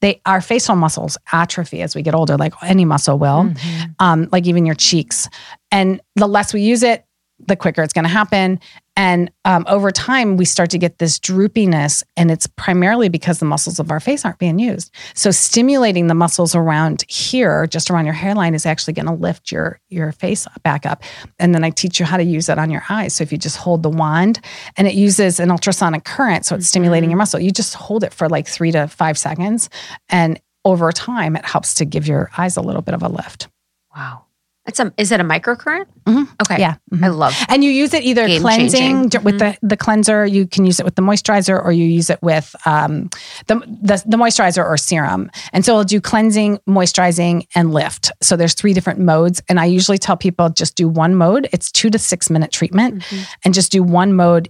they 0.00 0.20
our 0.26 0.40
facial 0.40 0.76
muscles 0.76 1.16
atrophy 1.32 1.82
as 1.82 1.94
we 1.94 2.02
get 2.02 2.14
older, 2.14 2.36
like 2.36 2.52
any 2.62 2.84
muscle 2.84 3.18
will, 3.18 3.44
mm-hmm. 3.44 3.90
um, 3.98 4.28
like 4.32 4.46
even 4.46 4.66
your 4.66 4.74
cheeks. 4.74 5.28
And 5.70 6.00
the 6.16 6.26
less 6.26 6.52
we 6.52 6.60
use 6.60 6.82
it, 6.82 7.04
the 7.46 7.56
quicker 7.56 7.82
it's 7.82 7.92
going 7.92 8.04
to 8.04 8.10
happen. 8.10 8.60
And 8.96 9.30
um, 9.44 9.64
over 9.68 9.90
time, 9.90 10.38
we 10.38 10.46
start 10.46 10.70
to 10.70 10.78
get 10.78 10.98
this 10.98 11.18
droopiness, 11.18 12.02
and 12.16 12.30
it's 12.30 12.46
primarily 12.46 13.10
because 13.10 13.38
the 13.38 13.44
muscles 13.44 13.78
of 13.78 13.90
our 13.90 14.00
face 14.00 14.24
aren't 14.24 14.38
being 14.38 14.58
used. 14.58 14.90
So, 15.14 15.30
stimulating 15.30 16.06
the 16.06 16.14
muscles 16.14 16.54
around 16.54 17.04
here, 17.08 17.66
just 17.66 17.90
around 17.90 18.06
your 18.06 18.14
hairline, 18.14 18.54
is 18.54 18.64
actually 18.64 18.94
going 18.94 19.06
to 19.06 19.12
lift 19.12 19.52
your 19.52 19.80
your 19.90 20.12
face 20.12 20.46
back 20.62 20.86
up. 20.86 21.02
And 21.38 21.54
then 21.54 21.62
I 21.62 21.70
teach 21.70 22.00
you 22.00 22.06
how 22.06 22.16
to 22.16 22.24
use 22.24 22.48
it 22.48 22.58
on 22.58 22.70
your 22.70 22.84
eyes. 22.88 23.14
So, 23.14 23.22
if 23.22 23.32
you 23.32 23.38
just 23.38 23.58
hold 23.58 23.82
the 23.82 23.90
wand, 23.90 24.40
and 24.76 24.88
it 24.88 24.94
uses 24.94 25.40
an 25.40 25.50
ultrasonic 25.50 26.04
current, 26.04 26.46
so 26.46 26.54
it's 26.54 26.64
mm-hmm. 26.64 26.68
stimulating 26.68 27.10
your 27.10 27.18
muscle. 27.18 27.38
You 27.38 27.50
just 27.50 27.74
hold 27.74 28.02
it 28.02 28.14
for 28.14 28.28
like 28.28 28.48
three 28.48 28.72
to 28.72 28.88
five 28.88 29.18
seconds, 29.18 29.68
and 30.08 30.40
over 30.64 30.90
time, 30.90 31.36
it 31.36 31.44
helps 31.44 31.74
to 31.74 31.84
give 31.84 32.08
your 32.08 32.30
eyes 32.36 32.56
a 32.56 32.60
little 32.60 32.82
bit 32.82 32.94
of 32.94 33.02
a 33.02 33.08
lift. 33.08 33.48
Wow. 33.94 34.25
It's 34.66 34.80
a 34.80 34.92
is 34.96 35.12
it 35.12 35.20
a 35.20 35.24
microcurrent? 35.24 35.86
Mm-hmm. 36.04 36.24
Okay. 36.42 36.60
Yeah. 36.60 36.76
Mm-hmm. 36.92 37.04
I 37.04 37.08
love 37.08 37.34
And 37.48 37.62
you 37.62 37.70
use 37.70 37.94
it 37.94 38.02
either 38.02 38.26
cleansing 38.40 39.02
with 39.02 39.12
mm-hmm. 39.12 39.38
the, 39.38 39.58
the 39.62 39.76
cleanser, 39.76 40.26
you 40.26 40.46
can 40.46 40.64
use 40.64 40.80
it 40.80 40.84
with 40.84 40.96
the 40.96 41.02
moisturizer, 41.02 41.62
or 41.62 41.72
you 41.72 41.84
use 41.84 42.10
it 42.10 42.20
with 42.22 42.54
um, 42.64 43.10
the, 43.46 43.56
the, 43.82 44.02
the 44.06 44.16
moisturizer 44.16 44.64
or 44.64 44.76
serum. 44.76 45.30
And 45.52 45.64
so 45.64 45.72
it'll 45.72 45.84
do 45.84 46.00
cleansing, 46.00 46.58
moisturizing, 46.68 47.46
and 47.54 47.72
lift. 47.72 48.10
So 48.22 48.36
there's 48.36 48.54
three 48.54 48.72
different 48.72 48.98
modes. 49.00 49.42
And 49.48 49.60
I 49.60 49.66
usually 49.66 49.98
tell 49.98 50.16
people 50.16 50.50
just 50.50 50.76
do 50.76 50.88
one 50.88 51.14
mode. 51.14 51.48
It's 51.52 51.70
two 51.70 51.90
to 51.90 51.98
six 51.98 52.30
minute 52.30 52.50
treatment, 52.50 53.02
mm-hmm. 53.02 53.22
and 53.44 53.54
just 53.54 53.72
do 53.72 53.82
one 53.82 54.14
mode 54.14 54.48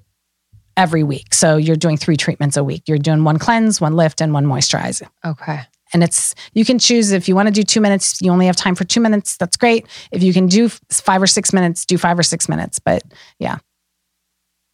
every 0.76 1.02
week. 1.02 1.34
So 1.34 1.56
you're 1.56 1.76
doing 1.76 1.96
three 1.96 2.16
treatments 2.16 2.56
a 2.56 2.64
week. 2.64 2.82
You're 2.86 2.98
doing 2.98 3.24
one 3.24 3.38
cleanse, 3.38 3.80
one 3.80 3.96
lift, 3.96 4.20
and 4.20 4.32
one 4.32 4.46
moisturize. 4.46 5.02
Okay. 5.24 5.60
And 5.92 6.02
it's, 6.02 6.34
you 6.52 6.64
can 6.64 6.78
choose 6.78 7.12
if 7.12 7.28
you 7.28 7.34
want 7.34 7.48
to 7.48 7.52
do 7.52 7.62
two 7.62 7.80
minutes, 7.80 8.20
you 8.20 8.30
only 8.30 8.46
have 8.46 8.56
time 8.56 8.74
for 8.74 8.84
two 8.84 9.00
minutes. 9.00 9.36
That's 9.36 9.56
great. 9.56 9.86
If 10.10 10.22
you 10.22 10.32
can 10.32 10.46
do 10.46 10.68
five 10.90 11.22
or 11.22 11.26
six 11.26 11.52
minutes, 11.52 11.84
do 11.84 11.96
five 11.98 12.18
or 12.18 12.22
six 12.22 12.48
minutes. 12.48 12.78
But 12.78 13.02
yeah. 13.38 13.58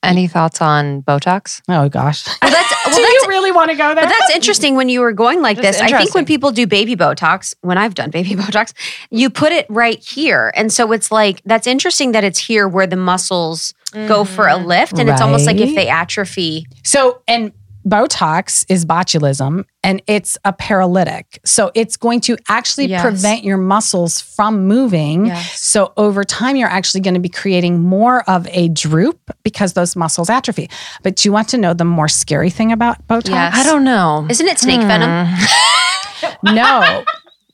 Any 0.04 0.26
thoughts 0.26 0.60
on 0.60 1.02
Botox? 1.02 1.62
Oh 1.68 1.88
gosh. 1.88 2.26
Well, 2.26 2.50
that's, 2.50 2.86
well, 2.86 2.96
do 2.96 3.00
you 3.00 3.24
really 3.28 3.52
want 3.52 3.70
to 3.70 3.76
go 3.76 3.94
there? 3.94 4.04
But 4.04 4.08
that's 4.08 4.34
interesting 4.34 4.74
when 4.74 4.88
you 4.88 5.00
were 5.00 5.12
going 5.12 5.42
like 5.42 5.58
this. 5.58 5.80
I 5.80 5.96
think 5.96 6.12
when 6.12 6.24
people 6.24 6.50
do 6.50 6.66
baby 6.66 6.96
Botox, 6.96 7.54
when 7.60 7.78
I've 7.78 7.94
done 7.94 8.10
baby 8.10 8.30
Botox, 8.34 8.72
you 9.10 9.30
put 9.30 9.52
it 9.52 9.64
right 9.68 10.02
here. 10.02 10.52
And 10.56 10.72
so 10.72 10.90
it's 10.90 11.12
like, 11.12 11.40
that's 11.44 11.68
interesting 11.68 12.12
that 12.12 12.24
it's 12.24 12.40
here 12.40 12.66
where 12.66 12.86
the 12.86 12.96
muscles 12.96 13.74
mm-hmm. 13.92 14.08
go 14.08 14.24
for 14.24 14.48
a 14.48 14.56
lift. 14.56 14.98
And 14.98 15.08
right. 15.08 15.14
it's 15.14 15.22
almost 15.22 15.46
like 15.46 15.58
if 15.58 15.72
they 15.76 15.88
atrophy. 15.88 16.66
So, 16.82 17.22
and 17.28 17.52
Botox 17.86 18.64
is 18.68 18.84
botulism 18.84 19.64
and 19.82 20.02
it's 20.06 20.38
a 20.44 20.52
paralytic. 20.52 21.40
So 21.44 21.72
it's 21.74 21.96
going 21.96 22.20
to 22.22 22.36
actually 22.48 22.86
yes. 22.86 23.02
prevent 23.02 23.44
your 23.44 23.56
muscles 23.56 24.20
from 24.20 24.66
moving. 24.66 25.26
Yes. 25.26 25.60
So 25.60 25.92
over 25.96 26.22
time, 26.24 26.56
you're 26.56 26.68
actually 26.68 27.00
going 27.00 27.14
to 27.14 27.20
be 27.20 27.28
creating 27.28 27.80
more 27.80 28.28
of 28.30 28.46
a 28.48 28.68
droop 28.68 29.18
because 29.42 29.72
those 29.72 29.96
muscles 29.96 30.30
atrophy. 30.30 30.70
But 31.02 31.16
do 31.16 31.28
you 31.28 31.32
want 31.32 31.48
to 31.50 31.58
know 31.58 31.74
the 31.74 31.84
more 31.84 32.08
scary 32.08 32.50
thing 32.50 32.70
about 32.70 33.06
Botox? 33.08 33.30
Yes. 33.30 33.54
I 33.56 33.64
don't 33.64 33.84
know. 33.84 34.26
Isn't 34.30 34.46
it 34.46 34.58
snake 34.58 34.80
hmm. 34.80 34.88
venom? 34.88 35.34
no. 36.54 37.04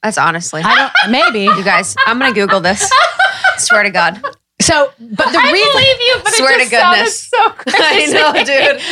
That's 0.02 0.18
honestly. 0.18 0.62
I 0.62 0.74
don't, 0.74 1.10
maybe. 1.10 1.40
You 1.44 1.64
guys, 1.64 1.96
I'm 2.06 2.18
going 2.18 2.32
to 2.32 2.40
Google 2.40 2.60
this. 2.60 2.90
Swear 3.56 3.82
to 3.82 3.90
God. 3.90 4.22
So, 4.68 4.92
but 5.00 5.32
the 5.32 5.38
I 5.38 5.50
reason, 5.50 5.72
believe 5.72 6.00
you, 6.00 6.16
but 6.22 6.32
swear 6.34 6.60
it 6.60 6.64
to 6.64 6.70
goodness, 6.70 7.22
so 7.22 7.38
I 7.68 8.06
know, 8.12 8.44
dude. 8.44 8.82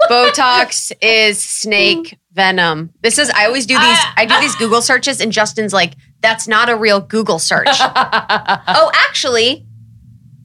Botox 0.10 0.92
is 1.00 1.42
snake 1.42 2.18
venom. 2.32 2.92
This 3.00 3.18
is. 3.18 3.30
I 3.30 3.46
always 3.46 3.64
do 3.64 3.74
these. 3.78 3.98
Uh, 3.98 4.12
I 4.18 4.26
do 4.26 4.38
these 4.40 4.54
Google 4.56 4.82
searches, 4.82 5.22
and 5.22 5.32
Justin's 5.32 5.72
like, 5.72 5.94
"That's 6.20 6.46
not 6.46 6.68
a 6.68 6.76
real 6.76 7.00
Google 7.00 7.38
search." 7.38 7.66
oh, 7.70 8.90
actually, 8.92 9.66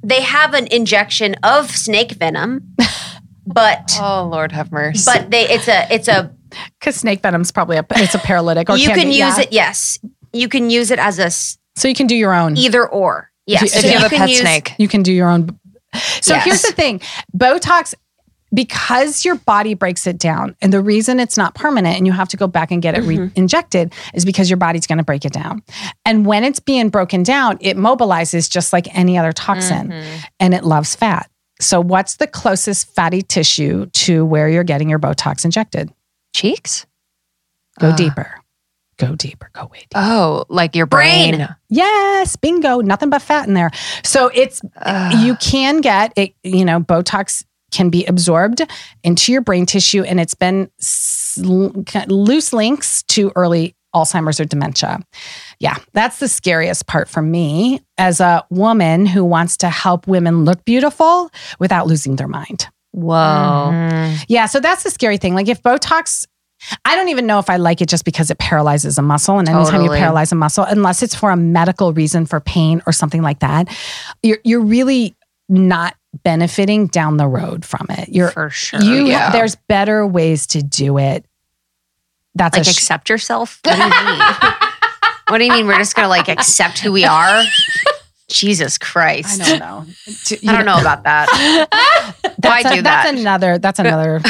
they 0.02 0.22
have 0.22 0.54
an 0.54 0.68
injection 0.68 1.36
of 1.44 1.70
snake 1.70 2.14
venom, 2.14 2.74
but 3.46 3.92
oh 4.00 4.30
Lord 4.32 4.54
have 4.54 4.72
mercy. 4.72 5.04
But 5.06 5.32
they, 5.32 5.50
it's 5.50 5.68
a, 5.68 5.94
it's 5.94 6.08
a 6.08 6.34
because 6.80 6.96
snake 6.96 7.22
venom's 7.22 7.52
probably 7.52 7.76
a, 7.76 7.86
it's 7.98 8.16
a 8.16 8.20
paralytic. 8.20 8.70
Or 8.70 8.78
you 8.78 8.88
can, 8.88 9.00
can 9.00 9.08
use 9.10 9.18
yeah. 9.18 9.42
it. 9.42 9.52
Yes, 9.52 10.00
you 10.32 10.48
can 10.48 10.70
use 10.70 10.92
it 10.92 11.00
as 11.00 11.20
a. 11.20 11.30
So 11.78 11.90
you 11.90 11.94
can 11.94 12.08
do 12.08 12.16
your 12.16 12.34
own 12.34 12.56
either 12.56 12.88
or. 12.88 13.31
Yes. 13.52 13.76
If 13.76 13.84
you, 13.84 13.90
if 13.90 13.94
you 13.94 14.00
have 14.00 14.12
a 14.12 14.16
pet 14.16 14.30
use, 14.30 14.40
snake, 14.40 14.74
you 14.78 14.88
can 14.88 15.04
do 15.04 15.12
your 15.12 15.30
own. 15.30 15.60
So 16.22 16.34
yes. 16.36 16.46
here's 16.46 16.62
the 16.62 16.72
thing 16.72 17.02
Botox, 17.36 17.94
because 18.54 19.26
your 19.26 19.36
body 19.36 19.74
breaks 19.74 20.08
it 20.08 20.18
down, 20.18 20.56
and 20.62 20.72
the 20.72 20.82
reason 20.82 21.20
it's 21.20 21.38
not 21.38 21.54
permanent 21.54 21.98
and 21.98 22.08
you 22.08 22.14
have 22.14 22.30
to 22.30 22.38
go 22.38 22.48
back 22.48 22.72
and 22.72 22.82
get 22.82 22.96
it 22.96 23.04
mm-hmm. 23.04 23.24
re 23.24 23.32
injected 23.36 23.94
is 24.14 24.24
because 24.24 24.50
your 24.50 24.58
body's 24.58 24.88
going 24.88 24.98
to 24.98 25.04
break 25.04 25.26
it 25.26 25.34
down. 25.34 25.62
And 26.06 26.26
when 26.26 26.44
it's 26.44 26.60
being 26.60 26.90
broken 26.90 27.24
down, 27.24 27.58
it 27.62 27.78
mobilizes 27.78 28.50
just 28.50 28.72
like 28.72 28.96
any 28.98 29.18
other 29.18 29.34
toxin 29.34 29.90
mm-hmm. 29.90 30.20
and 30.40 30.54
it 30.54 30.64
loves 30.64 30.96
fat. 30.96 31.30
So, 31.60 31.80
what's 31.82 32.16
the 32.16 32.28
closest 32.28 32.94
fatty 32.96 33.22
tissue 33.22 33.86
to 33.86 34.26
where 34.26 34.50
you're 34.50 34.64
getting 34.64 34.90
your 34.90 35.00
Botox 35.00 35.46
injected? 35.46 35.94
Cheeks? 36.34 36.86
Go 37.80 37.90
uh. 37.90 37.96
deeper 37.96 38.41
go 39.06 39.16
deeper, 39.16 39.50
go 39.54 39.66
way 39.66 39.80
deeper. 39.80 39.96
Oh, 39.96 40.46
like 40.50 40.76
your 40.76 40.86
brain. 40.86 41.36
brain. 41.36 41.56
Yes, 41.70 42.36
bingo. 42.36 42.82
Nothing 42.82 43.10
but 43.10 43.22
fat 43.22 43.48
in 43.48 43.54
there. 43.54 43.72
So 44.04 44.30
it's 44.34 44.62
you 45.20 45.36
can 45.38 45.82
get 45.82 46.14
it, 46.16 46.34
you 46.44 46.66
know, 46.66 46.80
Botox 46.80 47.44
can 47.72 47.90
be 47.90 48.06
absorbed 48.06 48.62
into 49.04 49.32
your 49.32 49.42
brain 49.42 49.66
tissue 49.66 50.04
and 50.04 50.20
it's 50.20 50.34
been 50.34 50.70
loose 52.08 52.54
links 52.54 53.04
to 53.04 53.32
early 53.36 53.76
Alzheimer's 53.96 54.40
or 54.40 54.46
dementia. 54.46 55.00
Yeah, 55.60 55.78
that's 55.94 56.20
the 56.20 56.28
scariest 56.28 56.88
part 56.88 57.10
for 57.10 57.22
me 57.22 57.82
as 57.98 58.20
a 58.20 58.46
woman 58.50 59.06
who 59.06 59.26
wants 59.26 59.58
to 59.58 59.70
help 59.70 60.08
women 60.08 60.46
look 60.46 60.64
beautiful 60.66 61.30
without 61.60 61.88
losing 61.88 62.16
their 62.16 62.28
mind. 62.28 62.68
Whoa. 62.92 63.16
Mm-hmm. 63.16 64.24
Yeah, 64.28 64.46
so 64.48 64.60
that's 64.60 64.84
the 64.84 64.92
scary 64.92 65.18
thing. 65.18 65.34
Like 65.34 65.48
if 65.48 65.62
Botox 65.62 66.26
I 66.86 66.96
don't 66.96 67.10
even 67.10 67.26
know 67.26 67.40
if 67.40 67.50
I 67.50 67.58
like 67.58 67.82
it 67.82 67.90
just 67.90 68.06
because 68.06 68.30
it 68.30 68.38
paralyzes 68.38 68.98
a 68.98 69.02
muscle. 69.02 69.40
And 69.40 69.48
anytime 69.50 69.82
totally. 69.82 69.98
you 69.98 70.02
paralyze 70.02 70.32
a 70.32 70.36
muscle, 70.36 70.64
unless 70.64 71.02
it's 71.04 71.16
for 71.16 71.32
a 71.32 71.38
medical 71.38 71.94
reason 71.94 72.26
for 72.26 72.40
pain 72.40 72.82
or 72.86 72.94
something 72.94 73.22
like 73.22 73.40
that, 73.40 73.68
you're, 74.22 74.40
you're 74.44 74.62
really 74.62 75.16
not 75.50 75.96
benefiting 76.24 76.88
down 76.88 77.18
the 77.18 77.28
road 77.28 77.66
from 77.66 77.88
it. 77.90 78.10
You're 78.10 78.32
for 78.32 78.50
sure. 78.50 78.82
You 78.82 79.08
yeah. 79.08 79.32
there's 79.32 79.56
better 79.56 80.06
ways 80.06 80.48
to 80.48 80.62
do 80.62 80.98
it. 80.98 81.26
That's 82.36 82.58
like 82.58 82.66
sh- 82.66 82.72
accept 82.72 83.10
yourself. 83.10 83.60
What 83.64 83.76
do 83.76 83.82
you 83.82 84.06
mean? 84.06 84.20
what 85.28 85.38
do 85.38 85.44
you 85.46 85.52
mean? 85.52 85.68
We're 85.68 85.78
just 85.78 85.96
gonna 85.96 86.08
like 86.08 86.30
accept 86.30 86.80
who 86.80 86.92
we 86.92 87.06
are? 87.06 87.44
Jesus 88.32 88.78
Christ. 88.78 89.42
I 89.42 89.50
don't 89.50 89.60
know. 89.60 89.86
I 90.48 90.56
don't 90.56 90.66
know 90.66 90.80
about 90.80 91.04
that. 91.04 92.08
Why 92.42 92.60
a, 92.60 92.64
do 92.64 92.70
that? 92.70 92.84
That's 92.84 93.20
another. 93.20 93.58
That's 93.58 93.80
another. 93.80 94.22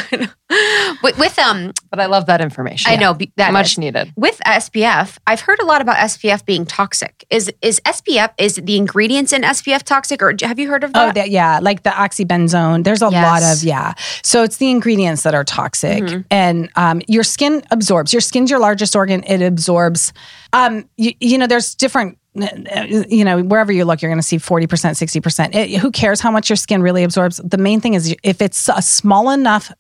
with, 1.04 1.18
with, 1.18 1.40
um, 1.40 1.74
but 1.90 2.00
I 2.00 2.08
love 2.08 2.26
that 2.26 2.42
information. 2.42 2.92
I 2.92 2.96
know 2.96 3.18
that 3.38 3.54
much 3.54 3.74
is. 3.74 3.78
needed. 3.78 4.14
With 4.16 4.40
SPF, 4.46 5.18
I've 5.28 5.42
heard 5.42 5.60
a 5.60 5.66
lot 5.66 5.82
about 5.82 5.98
SPF 5.98 6.46
being 6.46 6.66
toxic. 6.66 7.26
Is 7.30 7.52
is 7.62 7.80
SPF 7.86 8.34
is 8.38 8.56
the 8.56 8.78
ingredients 8.78 9.34
in 9.34 9.44
SPF 9.44 9.84
toxic, 9.84 10.22
or 10.22 10.36
have 10.42 10.60
you 10.60 10.70
heard 10.70 10.84
of 10.84 10.94
that? 10.94 11.10
Oh, 11.10 11.12
that, 11.14 11.30
yeah, 11.30 11.60
like 11.62 11.84
the 11.84 11.90
oxybenzone. 11.92 12.84
There's 12.84 13.02
a 13.02 13.10
yes. 13.12 13.24
lot 13.24 13.58
of 13.58 13.64
yeah. 13.64 13.94
So 14.24 14.44
it's 14.44 14.58
the 14.58 14.70
ingredients 14.70 15.24
that 15.24 15.34
are 15.34 15.44
toxic, 15.44 16.04
mm-hmm. 16.04 16.22
and 16.30 16.70
um, 16.76 17.02
your 17.08 17.24
skin 17.24 17.64
absorbs. 17.72 18.14
Your 18.14 18.22
skin's 18.22 18.50
your 18.50 18.60
largest 18.60 18.96
organ. 18.96 19.24
It 19.26 19.42
absorbs. 19.42 20.14
Um, 20.54 20.90
you, 20.98 21.14
you 21.20 21.38
know, 21.38 21.48
there's 21.48 21.76
different 21.76 22.18
you 22.34 23.26
know, 23.26 23.42
wherever 23.44 23.72
you 23.72 23.86
look, 23.86 24.02
you're 24.02 24.10
going 24.10 24.20
to 24.20 24.28
see 24.28 24.38
40%, 24.38 24.68
60%. 24.68 25.56
It, 25.56 25.80
who 25.80 25.92
cares 25.92 26.22
how 26.22 26.32
much 26.32 26.50
your 26.50 26.56
skin 26.56 26.82
really 26.82 27.04
absorbs? 27.04 27.38
The 27.44 27.58
main 27.58 27.82
thing 27.82 27.94
is 27.94 28.16
if 28.24 28.42
it's 28.42 28.70
a 28.70 28.82
small 28.82 29.32
enough 29.32 29.72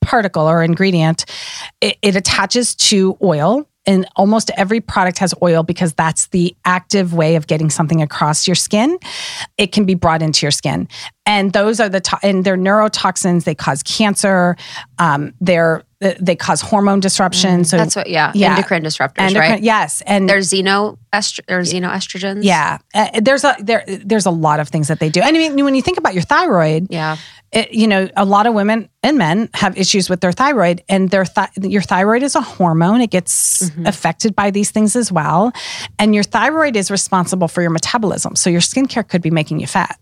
particle 0.00 0.48
or 0.48 0.62
ingredient, 0.62 1.26
it, 1.80 1.98
it 2.00 2.16
attaches 2.16 2.74
to 2.74 3.18
oil 3.22 3.68
and 3.86 4.06
almost 4.16 4.50
every 4.56 4.80
product 4.80 5.18
has 5.18 5.34
oil 5.42 5.62
because 5.62 5.92
that's 5.94 6.28
the 6.28 6.54
active 6.64 7.14
way 7.14 7.36
of 7.36 7.46
getting 7.46 7.70
something 7.70 8.02
across 8.02 8.46
your 8.46 8.54
skin. 8.54 8.98
It 9.58 9.72
can 9.72 9.84
be 9.84 9.94
brought 9.94 10.22
into 10.22 10.44
your 10.44 10.50
skin, 10.50 10.88
and 11.30 11.52
those 11.52 11.78
are 11.78 11.88
the 11.88 12.00
to- 12.00 12.18
and 12.24 12.44
they're 12.44 12.56
neurotoxins. 12.56 13.44
They 13.44 13.54
cause 13.54 13.84
cancer. 13.84 14.56
Um, 14.98 15.32
they're 15.40 15.84
they 16.00 16.34
cause 16.34 16.60
hormone 16.60 16.98
disruption. 16.98 17.60
Mm, 17.60 17.66
so 17.66 17.76
that's 17.76 17.94
what, 17.94 18.08
yeah, 18.08 18.32
yeah. 18.34 18.50
endocrine 18.50 18.82
disruptors, 18.82 19.18
endocrine, 19.18 19.52
right? 19.52 19.62
Yes, 19.62 20.02
and 20.06 20.28
there's 20.28 20.50
xeno 20.50 20.96
or 21.12 21.60
xenoestrogens. 21.60 22.42
Yeah, 22.42 22.78
uh, 22.94 23.20
there's 23.20 23.44
a 23.44 23.54
there 23.60 23.84
there's 23.86 24.26
a 24.26 24.30
lot 24.30 24.58
of 24.60 24.68
things 24.70 24.88
that 24.88 24.98
they 24.98 25.08
do. 25.08 25.20
And 25.20 25.36
I 25.36 25.38
mean, 25.38 25.64
when 25.64 25.74
you 25.74 25.82
think 25.82 25.98
about 25.98 26.14
your 26.14 26.22
thyroid, 26.22 26.88
yeah, 26.90 27.16
it, 27.52 27.72
you 27.72 27.86
know, 27.86 28.08
a 28.16 28.24
lot 28.24 28.46
of 28.46 28.54
women 28.54 28.88
and 29.02 29.16
men 29.16 29.50
have 29.54 29.78
issues 29.78 30.10
with 30.10 30.20
their 30.22 30.32
thyroid, 30.32 30.82
and 30.88 31.10
their 31.10 31.26
th- 31.26 31.50
your 31.58 31.82
thyroid 31.82 32.24
is 32.24 32.34
a 32.34 32.40
hormone. 32.40 33.02
It 33.02 33.10
gets 33.10 33.68
mm-hmm. 33.68 33.86
affected 33.86 34.34
by 34.34 34.50
these 34.50 34.70
things 34.72 34.96
as 34.96 35.12
well, 35.12 35.52
and 35.98 36.12
your 36.12 36.24
thyroid 36.24 36.76
is 36.76 36.90
responsible 36.90 37.46
for 37.46 37.60
your 37.60 37.70
metabolism. 37.70 38.34
So 38.36 38.50
your 38.50 38.62
skincare 38.62 39.06
could 39.06 39.22
be 39.22 39.30
making 39.30 39.60
you 39.60 39.68
fat. 39.68 39.96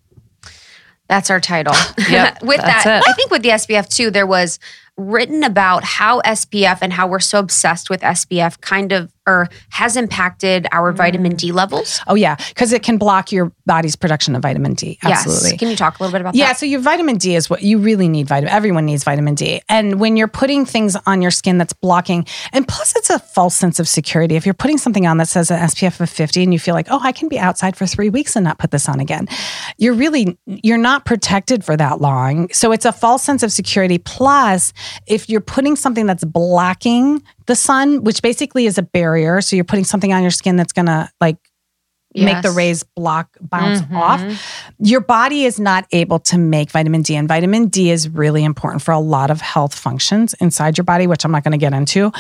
That's 1.08 1.30
our 1.30 1.40
title. 1.40 1.74
Yep, 2.08 2.42
with 2.42 2.60
that, 2.60 2.86
it. 2.86 3.08
I 3.08 3.12
think 3.12 3.30
with 3.30 3.42
the 3.42 3.50
SPF 3.50 3.88
too, 3.88 4.10
there 4.10 4.26
was 4.26 4.58
written 4.96 5.42
about 5.42 5.84
how 5.84 6.20
SPF 6.22 6.78
and 6.80 6.92
how 6.92 7.06
we're 7.06 7.18
so 7.20 7.38
obsessed 7.38 7.90
with 7.90 8.00
SPF 8.00 8.60
kind 8.60 8.92
of 8.92 9.12
or 9.28 9.48
has 9.68 9.96
impacted 9.96 10.66
our 10.72 10.92
mm. 10.92 10.96
vitamin 10.96 11.36
D 11.36 11.52
levels. 11.52 12.00
Oh 12.06 12.14
yeah, 12.14 12.36
because 12.48 12.72
it 12.72 12.82
can 12.82 12.96
block 12.96 13.30
your 13.30 13.52
body's 13.66 13.94
production 13.94 14.34
of 14.34 14.42
vitamin 14.42 14.74
D. 14.74 14.98
Absolutely. 15.02 15.50
Yes. 15.50 15.58
Can 15.58 15.68
you 15.68 15.76
talk 15.76 15.98
a 15.98 16.02
little 16.02 16.12
bit 16.12 16.22
about 16.22 16.34
yeah, 16.34 16.46
that? 16.46 16.50
Yeah, 16.50 16.56
so 16.56 16.66
your 16.66 16.80
vitamin 16.80 17.18
D 17.18 17.34
is 17.34 17.50
what 17.50 17.62
you 17.62 17.78
really 17.78 18.08
need 18.08 18.26
vitamin 18.26 18.52
everyone 18.52 18.86
needs 18.86 19.04
vitamin 19.04 19.34
D. 19.34 19.60
And 19.68 20.00
when 20.00 20.16
you're 20.16 20.28
putting 20.28 20.64
things 20.64 20.96
on 21.06 21.20
your 21.20 21.30
skin 21.30 21.58
that's 21.58 21.74
blocking 21.74 22.26
and 22.52 22.66
plus 22.66 22.96
it's 22.96 23.10
a 23.10 23.18
false 23.18 23.54
sense 23.54 23.78
of 23.78 23.86
security. 23.86 24.34
If 24.36 24.46
you're 24.46 24.54
putting 24.54 24.78
something 24.78 25.06
on 25.06 25.18
that 25.18 25.28
says 25.28 25.50
an 25.50 25.60
SPF 25.60 26.00
of 26.00 26.08
50 26.08 26.42
and 26.42 26.52
you 26.52 26.58
feel 26.58 26.74
like, 26.74 26.86
"Oh, 26.90 27.00
I 27.02 27.12
can 27.12 27.28
be 27.28 27.38
outside 27.38 27.76
for 27.76 27.86
3 27.86 28.08
weeks 28.08 28.34
and 28.34 28.44
not 28.44 28.58
put 28.58 28.70
this 28.70 28.88
on 28.88 28.98
again." 28.98 29.28
You're 29.76 29.94
really 29.94 30.38
you're 30.46 30.78
not 30.78 31.04
protected 31.04 31.64
for 31.64 31.76
that 31.76 32.00
long. 32.00 32.48
So 32.52 32.72
it's 32.72 32.86
a 32.86 32.92
false 32.92 33.22
sense 33.22 33.42
of 33.42 33.52
security 33.52 33.98
plus 33.98 34.72
if 35.06 35.28
you're 35.28 35.40
putting 35.40 35.76
something 35.76 36.06
that's 36.06 36.24
blocking 36.24 37.22
the 37.48 37.56
sun, 37.56 38.04
which 38.04 38.22
basically 38.22 38.66
is 38.66 38.78
a 38.78 38.82
barrier, 38.82 39.40
so 39.40 39.56
you're 39.56 39.64
putting 39.64 39.84
something 39.84 40.12
on 40.12 40.22
your 40.22 40.30
skin 40.30 40.56
that's 40.56 40.72
going 40.72 40.86
to 40.86 41.10
like 41.20 41.38
yes. 42.14 42.32
make 42.32 42.42
the 42.42 42.50
rays 42.50 42.84
block 42.84 43.36
bounce 43.40 43.80
mm-hmm. 43.80 43.96
off. 43.96 44.62
Your 44.78 45.00
body 45.00 45.44
is 45.44 45.58
not 45.58 45.86
able 45.90 46.18
to 46.20 46.38
make 46.38 46.70
vitamin 46.70 47.02
D, 47.02 47.16
and 47.16 47.26
vitamin 47.26 47.66
D 47.66 47.90
is 47.90 48.08
really 48.08 48.44
important 48.44 48.82
for 48.82 48.92
a 48.92 49.00
lot 49.00 49.30
of 49.30 49.40
health 49.40 49.74
functions 49.74 50.34
inside 50.34 50.78
your 50.78 50.84
body, 50.84 51.06
which 51.06 51.24
I'm 51.24 51.32
not 51.32 51.42
going 51.42 51.52
to 51.52 51.58
get 51.58 51.72
into. 51.72 52.12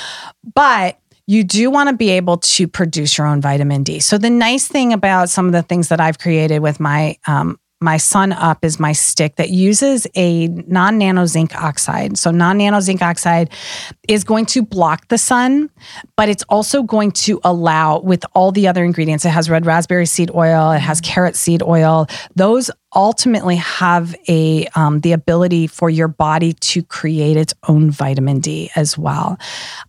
But 0.54 0.98
you 1.26 1.44
do 1.44 1.70
want 1.70 1.90
to 1.90 1.94
be 1.94 2.08
able 2.08 2.38
to 2.38 2.66
produce 2.66 3.18
your 3.18 3.26
own 3.26 3.42
vitamin 3.42 3.82
D. 3.82 4.00
So 4.00 4.16
the 4.16 4.30
nice 4.30 4.66
thing 4.66 4.94
about 4.94 5.28
some 5.28 5.44
of 5.44 5.52
the 5.52 5.62
things 5.62 5.88
that 5.88 6.00
I've 6.00 6.18
created 6.18 6.60
with 6.60 6.80
my 6.80 7.18
um, 7.26 7.60
my 7.80 7.96
sun 7.96 8.32
up 8.32 8.64
is 8.64 8.80
my 8.80 8.92
stick 8.92 9.36
that 9.36 9.50
uses 9.50 10.06
a 10.16 10.48
non-nano 10.48 11.26
zinc 11.26 11.54
oxide. 11.54 12.18
So 12.18 12.30
non-nano 12.30 12.80
zinc 12.80 13.02
oxide 13.02 13.50
is 14.08 14.24
going 14.24 14.46
to 14.46 14.62
block 14.62 15.08
the 15.08 15.18
sun 15.18 15.70
but 16.16 16.28
it's 16.28 16.42
also 16.48 16.82
going 16.82 17.12
to 17.12 17.40
allow 17.44 18.00
with 18.00 18.24
all 18.34 18.50
the 18.50 18.66
other 18.66 18.84
ingredients. 18.84 19.24
It 19.24 19.30
has 19.30 19.48
red 19.48 19.66
raspberry 19.66 20.06
seed 20.06 20.30
oil 20.34 20.72
it 20.72 20.80
has 20.80 21.00
carrot 21.00 21.36
seed 21.36 21.62
oil. 21.62 22.06
Those 22.34 22.70
ultimately 22.94 23.56
have 23.56 24.14
a 24.28 24.66
um, 24.74 25.00
the 25.00 25.12
ability 25.12 25.66
for 25.66 25.90
your 25.90 26.08
body 26.08 26.54
to 26.54 26.82
create 26.82 27.36
its 27.36 27.54
own 27.68 27.90
vitamin 27.90 28.40
d 28.40 28.70
as 28.74 28.98
well. 28.98 29.38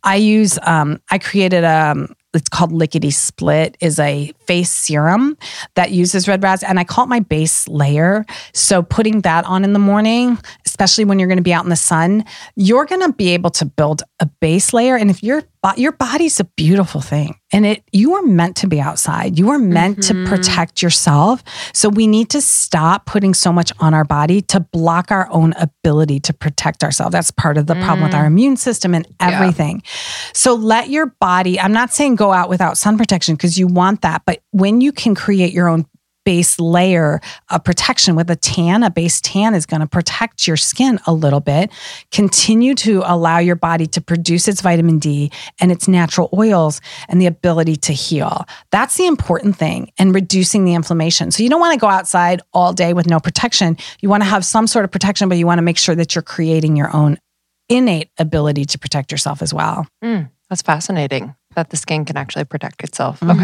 I 0.03 0.15
use 0.17 0.59
um, 0.63 1.01
i 1.09 1.17
created 1.17 1.63
a 1.63 1.91
um, 1.91 2.15
it's 2.33 2.49
called 2.49 2.71
Lickety 2.71 3.09
Split 3.09 3.75
is 3.79 3.97
a 3.97 4.31
face 4.49 4.71
serum 4.71 5.37
that 5.75 5.91
uses 5.91 6.27
red 6.27 6.41
ras 6.41 6.63
and 6.63 6.79
I 6.79 6.83
call 6.83 7.03
it 7.03 7.07
my 7.07 7.19
base 7.19 7.67
layer. 7.67 8.25
So 8.51 8.81
putting 8.81 9.21
that 9.21 9.45
on 9.45 9.63
in 9.63 9.73
the 9.73 9.79
morning, 9.79 10.39
especially 10.65 11.05
when 11.05 11.19
you're 11.19 11.27
going 11.27 11.37
to 11.37 11.43
be 11.43 11.53
out 11.53 11.63
in 11.63 11.69
the 11.69 11.75
sun, 11.75 12.25
you're 12.55 12.85
going 12.85 13.01
to 13.01 13.13
be 13.13 13.29
able 13.29 13.51
to 13.51 13.65
build 13.65 14.01
a 14.19 14.25
base 14.25 14.73
layer 14.73 14.95
and 14.95 15.11
if 15.11 15.21
your 15.21 15.43
your 15.75 15.91
body's 15.91 16.39
a 16.39 16.45
beautiful 16.45 17.01
thing 17.01 17.35
and 17.51 17.65
it 17.65 17.83
you 17.91 18.13
are 18.15 18.21
meant 18.21 18.55
to 18.57 18.67
be 18.67 18.79
outside. 18.79 19.37
You 19.37 19.49
are 19.49 19.59
meant 19.59 19.99
mm-hmm. 19.99 20.23
to 20.23 20.29
protect 20.29 20.81
yourself. 20.81 21.43
So 21.73 21.89
we 21.89 22.07
need 22.07 22.29
to 22.29 22.41
stop 22.41 23.05
putting 23.05 23.33
so 23.33 23.51
much 23.51 23.73
on 23.79 23.93
our 23.93 24.05
body 24.05 24.41
to 24.43 24.61
block 24.61 25.11
our 25.11 25.29
own 25.31 25.53
ability 25.53 26.21
to 26.21 26.33
protect 26.33 26.83
ourselves. 26.83 27.11
That's 27.11 27.31
part 27.31 27.57
of 27.57 27.67
the 27.67 27.73
mm. 27.73 27.83
problem 27.83 28.05
with 28.05 28.15
our 28.15 28.23
mm. 28.23 28.27
immune 28.27 28.57
system 28.57 28.95
and 28.95 29.05
everything. 29.19 29.81
Yeah. 29.83 29.91
So 30.33 30.53
let 30.53 30.89
your 30.89 31.07
body, 31.07 31.59
I'm 31.59 31.73
not 31.73 31.91
saying 31.91 32.15
go 32.15 32.31
out 32.31 32.47
without 32.47 32.77
sun 32.77 32.97
protection 32.97 33.35
because 33.35 33.57
you 33.59 33.67
want 33.67 34.01
that, 34.01 34.21
but 34.25 34.38
when 34.51 34.81
you 34.81 34.91
can 34.91 35.15
create 35.15 35.53
your 35.53 35.67
own 35.67 35.85
base 36.25 36.59
layer 36.59 37.19
of 37.49 37.63
protection 37.63 38.15
with 38.15 38.29
a 38.29 38.35
tan. 38.35 38.83
A 38.83 38.91
base 38.91 39.19
tan 39.19 39.55
is 39.55 39.65
going 39.65 39.81
to 39.81 39.87
protect 39.87 40.45
your 40.45 40.57
skin 40.57 40.99
a 41.07 41.13
little 41.13 41.39
bit, 41.39 41.71
continue 42.11 42.75
to 42.75 43.01
allow 43.05 43.39
your 43.39 43.55
body 43.55 43.87
to 43.87 43.99
produce 44.01 44.47
its 44.47 44.61
vitamin 44.61 44.99
D 44.99 45.31
and 45.59 45.71
its 45.71 45.87
natural 45.87 46.29
oils 46.31 46.81
and 47.07 47.19
the 47.19 47.25
ability 47.25 47.77
to 47.77 47.93
heal. 47.93 48.45
That's 48.69 48.95
the 48.95 49.07
important 49.07 49.55
thing 49.55 49.91
and 49.97 50.13
reducing 50.13 50.65
the 50.65 50.75
inflammation. 50.75 51.31
So 51.31 51.41
you 51.41 51.49
don't 51.49 51.61
want 51.61 51.73
to 51.73 51.79
go 51.79 51.87
outside 51.87 52.41
all 52.53 52.73
day 52.73 52.93
with 52.93 53.07
no 53.07 53.19
protection. 53.19 53.75
You 54.01 54.09
want 54.09 54.21
to 54.21 54.29
have 54.29 54.45
some 54.45 54.67
sort 54.67 54.85
of 54.85 54.91
protection, 54.91 55.29
but 55.29 55.37
you 55.39 55.47
want 55.47 55.57
to 55.57 55.63
make 55.63 55.79
sure 55.79 55.95
that 55.95 56.13
you're 56.13 56.21
creating 56.21 56.75
your 56.75 56.95
own 56.95 57.17
innate 57.69 58.11
ability 58.19 58.65
to 58.65 58.77
protect 58.77 59.11
yourself 59.11 59.41
as 59.41 59.51
well. 59.51 59.87
Mm, 60.03 60.29
that's 60.49 60.61
fascinating 60.61 61.33
that 61.55 61.71
the 61.71 61.77
skin 61.77 62.05
can 62.05 62.17
actually 62.17 62.45
protect 62.45 62.83
itself. 62.83 63.19
Mm-hmm. 63.19 63.31
Okay. 63.31 63.43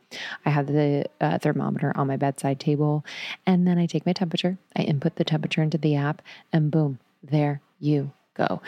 I 0.45 0.49
have 0.49 0.67
the 0.67 1.05
uh, 1.19 1.37
thermometer 1.37 1.93
on 1.95 2.07
my 2.07 2.17
bedside 2.17 2.59
table, 2.59 3.05
and 3.45 3.67
then 3.67 3.77
I 3.77 3.85
take 3.85 4.05
my 4.05 4.13
temperature. 4.13 4.57
I 4.75 4.83
input 4.83 5.15
the 5.15 5.23
temperature 5.23 5.61
into 5.61 5.77
the 5.77 5.95
app, 5.95 6.21
and 6.51 6.71
boom, 6.71 6.99
there 7.23 7.61
you 7.79 8.11
go. 8.35 8.61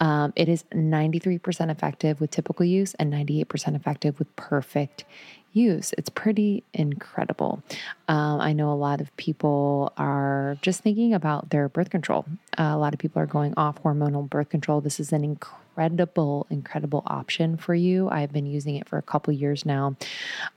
Um, 0.00 0.32
it 0.36 0.48
is 0.48 0.64
93% 0.74 1.70
effective 1.70 2.20
with 2.20 2.30
typical 2.30 2.64
use 2.64 2.94
and 2.94 3.12
98% 3.12 3.74
effective 3.74 4.18
with 4.18 4.34
perfect 4.36 5.04
use. 5.52 5.94
It's 5.96 6.10
pretty 6.10 6.62
incredible. 6.74 7.62
Um, 8.08 8.40
I 8.40 8.52
know 8.52 8.70
a 8.70 8.74
lot 8.74 9.00
of 9.00 9.16
people 9.16 9.92
are 9.96 10.58
just 10.60 10.82
thinking 10.82 11.14
about 11.14 11.50
their 11.50 11.68
birth 11.68 11.90
control. 11.90 12.26
Uh, 12.58 12.72
a 12.74 12.78
lot 12.78 12.92
of 12.92 13.00
people 13.00 13.22
are 13.22 13.26
going 13.26 13.54
off 13.56 13.82
hormonal 13.82 14.28
birth 14.28 14.50
control. 14.50 14.80
This 14.80 15.00
is 15.00 15.12
an 15.12 15.24
incredible 15.24 15.65
incredible, 15.76 16.46
incredible 16.48 17.02
option 17.06 17.56
for 17.56 17.74
you. 17.74 18.08
I've 18.08 18.32
been 18.32 18.46
using 18.46 18.76
it 18.76 18.88
for 18.88 18.98
a 18.98 19.02
couple 19.02 19.32
years 19.32 19.66
now. 19.66 19.96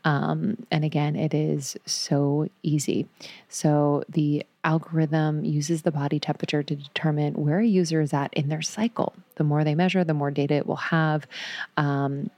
Um, 0.06 0.58
and 0.72 0.86
again, 0.86 1.16
it 1.16 1.34
is 1.34 1.76
so 1.86 2.48
easy. 2.64 3.08
So 3.50 4.04
the 4.08 4.46
algorithm 4.64 5.44
uses 5.44 5.82
the 5.82 5.92
body 5.92 6.20
temperature 6.20 6.64
to 6.64 6.76
determine 6.76 7.34
where 7.34 7.60
a 7.60 7.68
user 7.68 8.02
is 8.02 8.14
at 8.14 8.34
in 8.34 8.50
their 8.50 8.62
cycle. 8.62 9.14
The 9.36 9.44
more 9.44 9.64
they 9.64 9.76
measure, 9.76 10.04
the 10.04 10.14
more 10.14 10.32
data 10.32 10.56
it 10.56 10.68
will 10.68 10.76
have. 10.78 11.28
Um, 11.76 12.30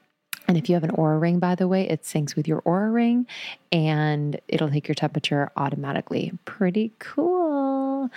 and 0.48 0.58
if 0.58 0.68
you 0.68 0.76
have 0.76 0.84
an 0.84 0.92
Oura 0.92 1.22
ring, 1.22 1.38
by 1.40 1.56
the 1.56 1.68
way, 1.68 1.88
it 1.88 2.02
syncs 2.02 2.36
with 2.36 2.48
your 2.48 2.62
Oura 2.64 2.92
ring 2.92 3.28
and 3.72 4.40
it'll 4.48 4.72
take 4.72 4.88
your 4.88 4.96
temperature 4.96 5.52
automatically. 5.56 6.32
Pretty 6.46 6.94
cool. 7.00 8.10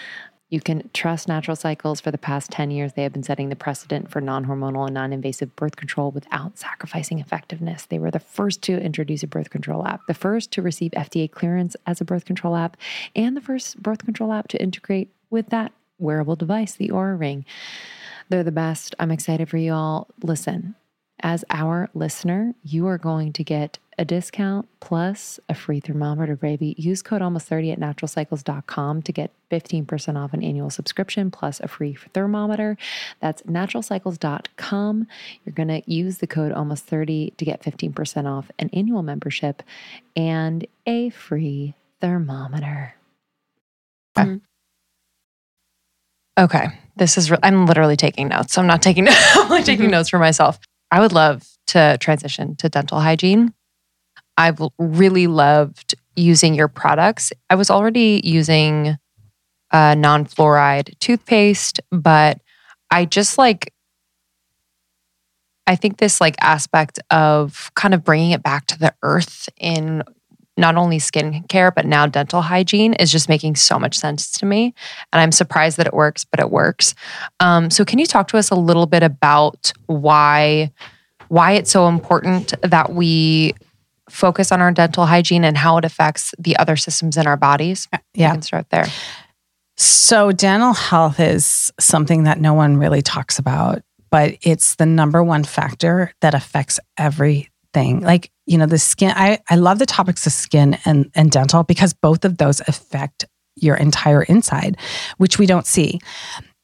You 0.54 0.60
can 0.60 0.88
trust 0.94 1.26
natural 1.26 1.56
cycles. 1.56 2.00
For 2.00 2.12
the 2.12 2.16
past 2.16 2.52
10 2.52 2.70
years, 2.70 2.92
they 2.92 3.02
have 3.02 3.12
been 3.12 3.24
setting 3.24 3.48
the 3.48 3.56
precedent 3.56 4.08
for 4.08 4.20
non 4.20 4.46
hormonal 4.46 4.84
and 4.84 4.94
non 4.94 5.12
invasive 5.12 5.56
birth 5.56 5.74
control 5.74 6.12
without 6.12 6.58
sacrificing 6.58 7.18
effectiveness. 7.18 7.86
They 7.86 7.98
were 7.98 8.12
the 8.12 8.20
first 8.20 8.62
to 8.62 8.80
introduce 8.80 9.24
a 9.24 9.26
birth 9.26 9.50
control 9.50 9.84
app, 9.84 10.02
the 10.06 10.14
first 10.14 10.52
to 10.52 10.62
receive 10.62 10.92
FDA 10.92 11.28
clearance 11.28 11.74
as 11.88 12.00
a 12.00 12.04
birth 12.04 12.24
control 12.24 12.54
app, 12.54 12.76
and 13.16 13.36
the 13.36 13.40
first 13.40 13.82
birth 13.82 14.04
control 14.04 14.32
app 14.32 14.46
to 14.46 14.62
integrate 14.62 15.10
with 15.28 15.48
that 15.48 15.72
wearable 15.98 16.36
device, 16.36 16.76
the 16.76 16.90
Oura 16.90 17.18
Ring. 17.18 17.44
They're 18.28 18.44
the 18.44 18.52
best. 18.52 18.94
I'm 19.00 19.10
excited 19.10 19.48
for 19.48 19.56
you 19.56 19.72
all. 19.72 20.06
Listen, 20.22 20.76
as 21.24 21.42
our 21.48 21.88
listener, 21.94 22.54
you 22.62 22.86
are 22.86 22.98
going 22.98 23.32
to 23.32 23.42
get 23.42 23.78
a 23.96 24.04
discount 24.04 24.68
plus 24.80 25.40
a 25.48 25.54
free 25.54 25.80
thermometer, 25.80 26.36
baby. 26.36 26.74
Use 26.76 27.00
code 27.00 27.22
almost 27.22 27.46
30 27.48 27.72
at 27.72 27.80
naturalcycles.com 27.80 29.00
to 29.02 29.12
get 29.12 29.30
15% 29.50 30.22
off 30.22 30.34
an 30.34 30.42
annual 30.42 30.68
subscription 30.68 31.30
plus 31.30 31.60
a 31.60 31.68
free 31.68 31.96
thermometer. 32.12 32.76
That's 33.20 33.40
naturalcycles.com. 33.42 35.06
You're 35.44 35.54
going 35.54 35.68
to 35.68 35.82
use 35.90 36.18
the 36.18 36.26
code 36.26 36.52
almost 36.52 36.84
30 36.84 37.32
to 37.38 37.44
get 37.44 37.62
15% 37.62 38.26
off 38.26 38.50
an 38.58 38.68
annual 38.74 39.02
membership 39.02 39.62
and 40.14 40.66
a 40.86 41.08
free 41.08 41.72
thermometer. 42.02 42.96
Mm-hmm. 44.18 44.36
Okay. 46.38 46.66
This 46.96 47.16
is, 47.16 47.30
re- 47.30 47.38
I'm 47.42 47.64
literally 47.64 47.96
taking 47.96 48.28
notes. 48.28 48.52
So 48.52 48.60
I'm 48.60 48.66
not 48.66 48.82
taking, 48.82 49.04
notes, 49.04 49.16
I'm 49.34 49.64
taking 49.64 49.86
mm-hmm. 49.86 49.92
notes 49.92 50.10
for 50.10 50.18
myself. 50.18 50.58
I 50.94 51.00
would 51.00 51.12
love 51.12 51.44
to 51.66 51.98
transition 51.98 52.54
to 52.58 52.68
dental 52.68 53.00
hygiene. 53.00 53.52
I've 54.36 54.60
really 54.78 55.26
loved 55.26 55.96
using 56.14 56.54
your 56.54 56.68
products. 56.68 57.32
I 57.50 57.56
was 57.56 57.68
already 57.68 58.20
using 58.22 58.96
a 59.72 59.96
non 59.96 60.24
fluoride 60.24 60.96
toothpaste, 61.00 61.80
but 61.90 62.40
I 62.92 63.06
just 63.06 63.38
like, 63.38 63.72
I 65.66 65.74
think 65.74 65.96
this 65.96 66.20
like 66.20 66.36
aspect 66.40 67.00
of 67.10 67.72
kind 67.74 67.92
of 67.92 68.04
bringing 68.04 68.30
it 68.30 68.44
back 68.44 68.66
to 68.66 68.78
the 68.78 68.94
earth 69.02 69.48
in 69.56 70.04
not 70.56 70.76
only 70.76 70.98
skincare, 70.98 71.74
but 71.74 71.84
now 71.84 72.06
dental 72.06 72.42
hygiene 72.42 72.94
is 72.94 73.10
just 73.10 73.28
making 73.28 73.56
so 73.56 73.78
much 73.78 73.96
sense 73.96 74.30
to 74.32 74.46
me. 74.46 74.74
And 75.12 75.20
I'm 75.20 75.32
surprised 75.32 75.76
that 75.78 75.86
it 75.86 75.94
works, 75.94 76.24
but 76.24 76.40
it 76.40 76.50
works. 76.50 76.94
Um, 77.40 77.70
so, 77.70 77.84
can 77.84 77.98
you 77.98 78.06
talk 78.06 78.28
to 78.28 78.38
us 78.38 78.50
a 78.50 78.54
little 78.54 78.86
bit 78.86 79.02
about 79.02 79.72
why? 79.86 80.72
Why 81.28 81.52
it's 81.52 81.70
so 81.70 81.88
important 81.88 82.52
that 82.62 82.92
we 82.92 83.54
focus 84.10 84.52
on 84.52 84.60
our 84.60 84.70
dental 84.70 85.06
hygiene 85.06 85.42
and 85.42 85.56
how 85.56 85.78
it 85.78 85.84
affects 85.84 86.34
the 86.38 86.56
other 86.58 86.76
systems 86.76 87.16
in 87.16 87.26
our 87.26 87.36
bodies? 87.36 87.88
Yeah. 88.14 88.30
We 88.30 88.34
can 88.34 88.42
start 88.42 88.66
there. 88.70 88.86
So, 89.76 90.30
dental 90.30 90.72
health 90.72 91.18
is 91.18 91.72
something 91.80 92.24
that 92.24 92.40
no 92.40 92.54
one 92.54 92.76
really 92.76 93.02
talks 93.02 93.38
about, 93.38 93.82
but 94.10 94.36
it's 94.42 94.76
the 94.76 94.86
number 94.86 95.24
one 95.24 95.42
factor 95.42 96.12
that 96.20 96.34
affects 96.34 96.78
everything. 97.74 98.00
Like, 98.00 98.30
you 98.46 98.58
know, 98.58 98.66
the 98.66 98.78
skin, 98.78 99.12
I, 99.14 99.38
I 99.48 99.56
love 99.56 99.78
the 99.78 99.86
topics 99.86 100.26
of 100.26 100.32
skin 100.32 100.78
and, 100.84 101.10
and 101.14 101.30
dental 101.30 101.62
because 101.62 101.92
both 101.92 102.24
of 102.24 102.38
those 102.38 102.60
affect 102.60 103.24
your 103.56 103.76
entire 103.76 104.22
inside, 104.22 104.76
which 105.18 105.38
we 105.38 105.46
don't 105.46 105.66
see. 105.66 106.00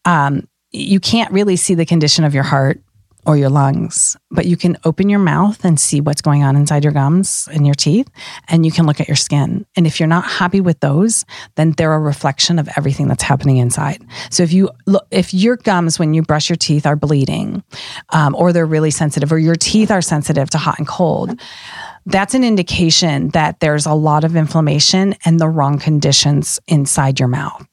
Um, 0.04 0.48
you 0.72 1.00
can't 1.00 1.32
really 1.32 1.56
see 1.56 1.74
the 1.74 1.86
condition 1.86 2.24
of 2.24 2.34
your 2.34 2.44
heart 2.44 2.80
or 3.26 3.36
your 3.36 3.50
lungs, 3.50 4.16
but 4.30 4.46
you 4.46 4.56
can 4.56 4.76
open 4.84 5.08
your 5.08 5.18
mouth 5.18 5.64
and 5.64 5.78
see 5.78 6.00
what's 6.00 6.22
going 6.22 6.42
on 6.42 6.56
inside 6.56 6.84
your 6.84 6.92
gums 6.92 7.48
and 7.52 7.66
your 7.66 7.74
teeth, 7.74 8.08
and 8.48 8.64
you 8.64 8.72
can 8.72 8.86
look 8.86 9.00
at 9.00 9.08
your 9.08 9.16
skin. 9.16 9.66
And 9.76 9.86
if 9.86 10.00
you're 10.00 10.06
not 10.06 10.24
happy 10.24 10.60
with 10.60 10.80
those, 10.80 11.24
then 11.56 11.72
they're 11.72 11.92
a 11.92 11.98
reflection 11.98 12.58
of 12.58 12.68
everything 12.76 13.08
that's 13.08 13.22
happening 13.22 13.58
inside. 13.58 14.04
So 14.30 14.42
if 14.42 14.52
you 14.52 14.70
look, 14.86 15.06
if 15.10 15.34
your 15.34 15.56
gums 15.56 15.98
when 15.98 16.14
you 16.14 16.22
brush 16.22 16.48
your 16.48 16.56
teeth 16.56 16.86
are 16.86 16.96
bleeding, 16.96 17.62
um, 18.10 18.34
or 18.34 18.52
they're 18.52 18.66
really 18.66 18.90
sensitive, 18.90 19.32
or 19.32 19.38
your 19.38 19.56
teeth 19.56 19.90
are 19.90 20.02
sensitive 20.02 20.50
to 20.50 20.58
hot 20.58 20.78
and 20.78 20.88
cold, 20.88 21.38
that's 22.06 22.34
an 22.34 22.44
indication 22.44 23.28
that 23.30 23.60
there's 23.60 23.86
a 23.86 23.94
lot 23.94 24.24
of 24.24 24.34
inflammation 24.34 25.14
and 25.24 25.38
the 25.38 25.48
wrong 25.48 25.78
conditions 25.78 26.58
inside 26.66 27.20
your 27.20 27.28
mouth. 27.28 27.66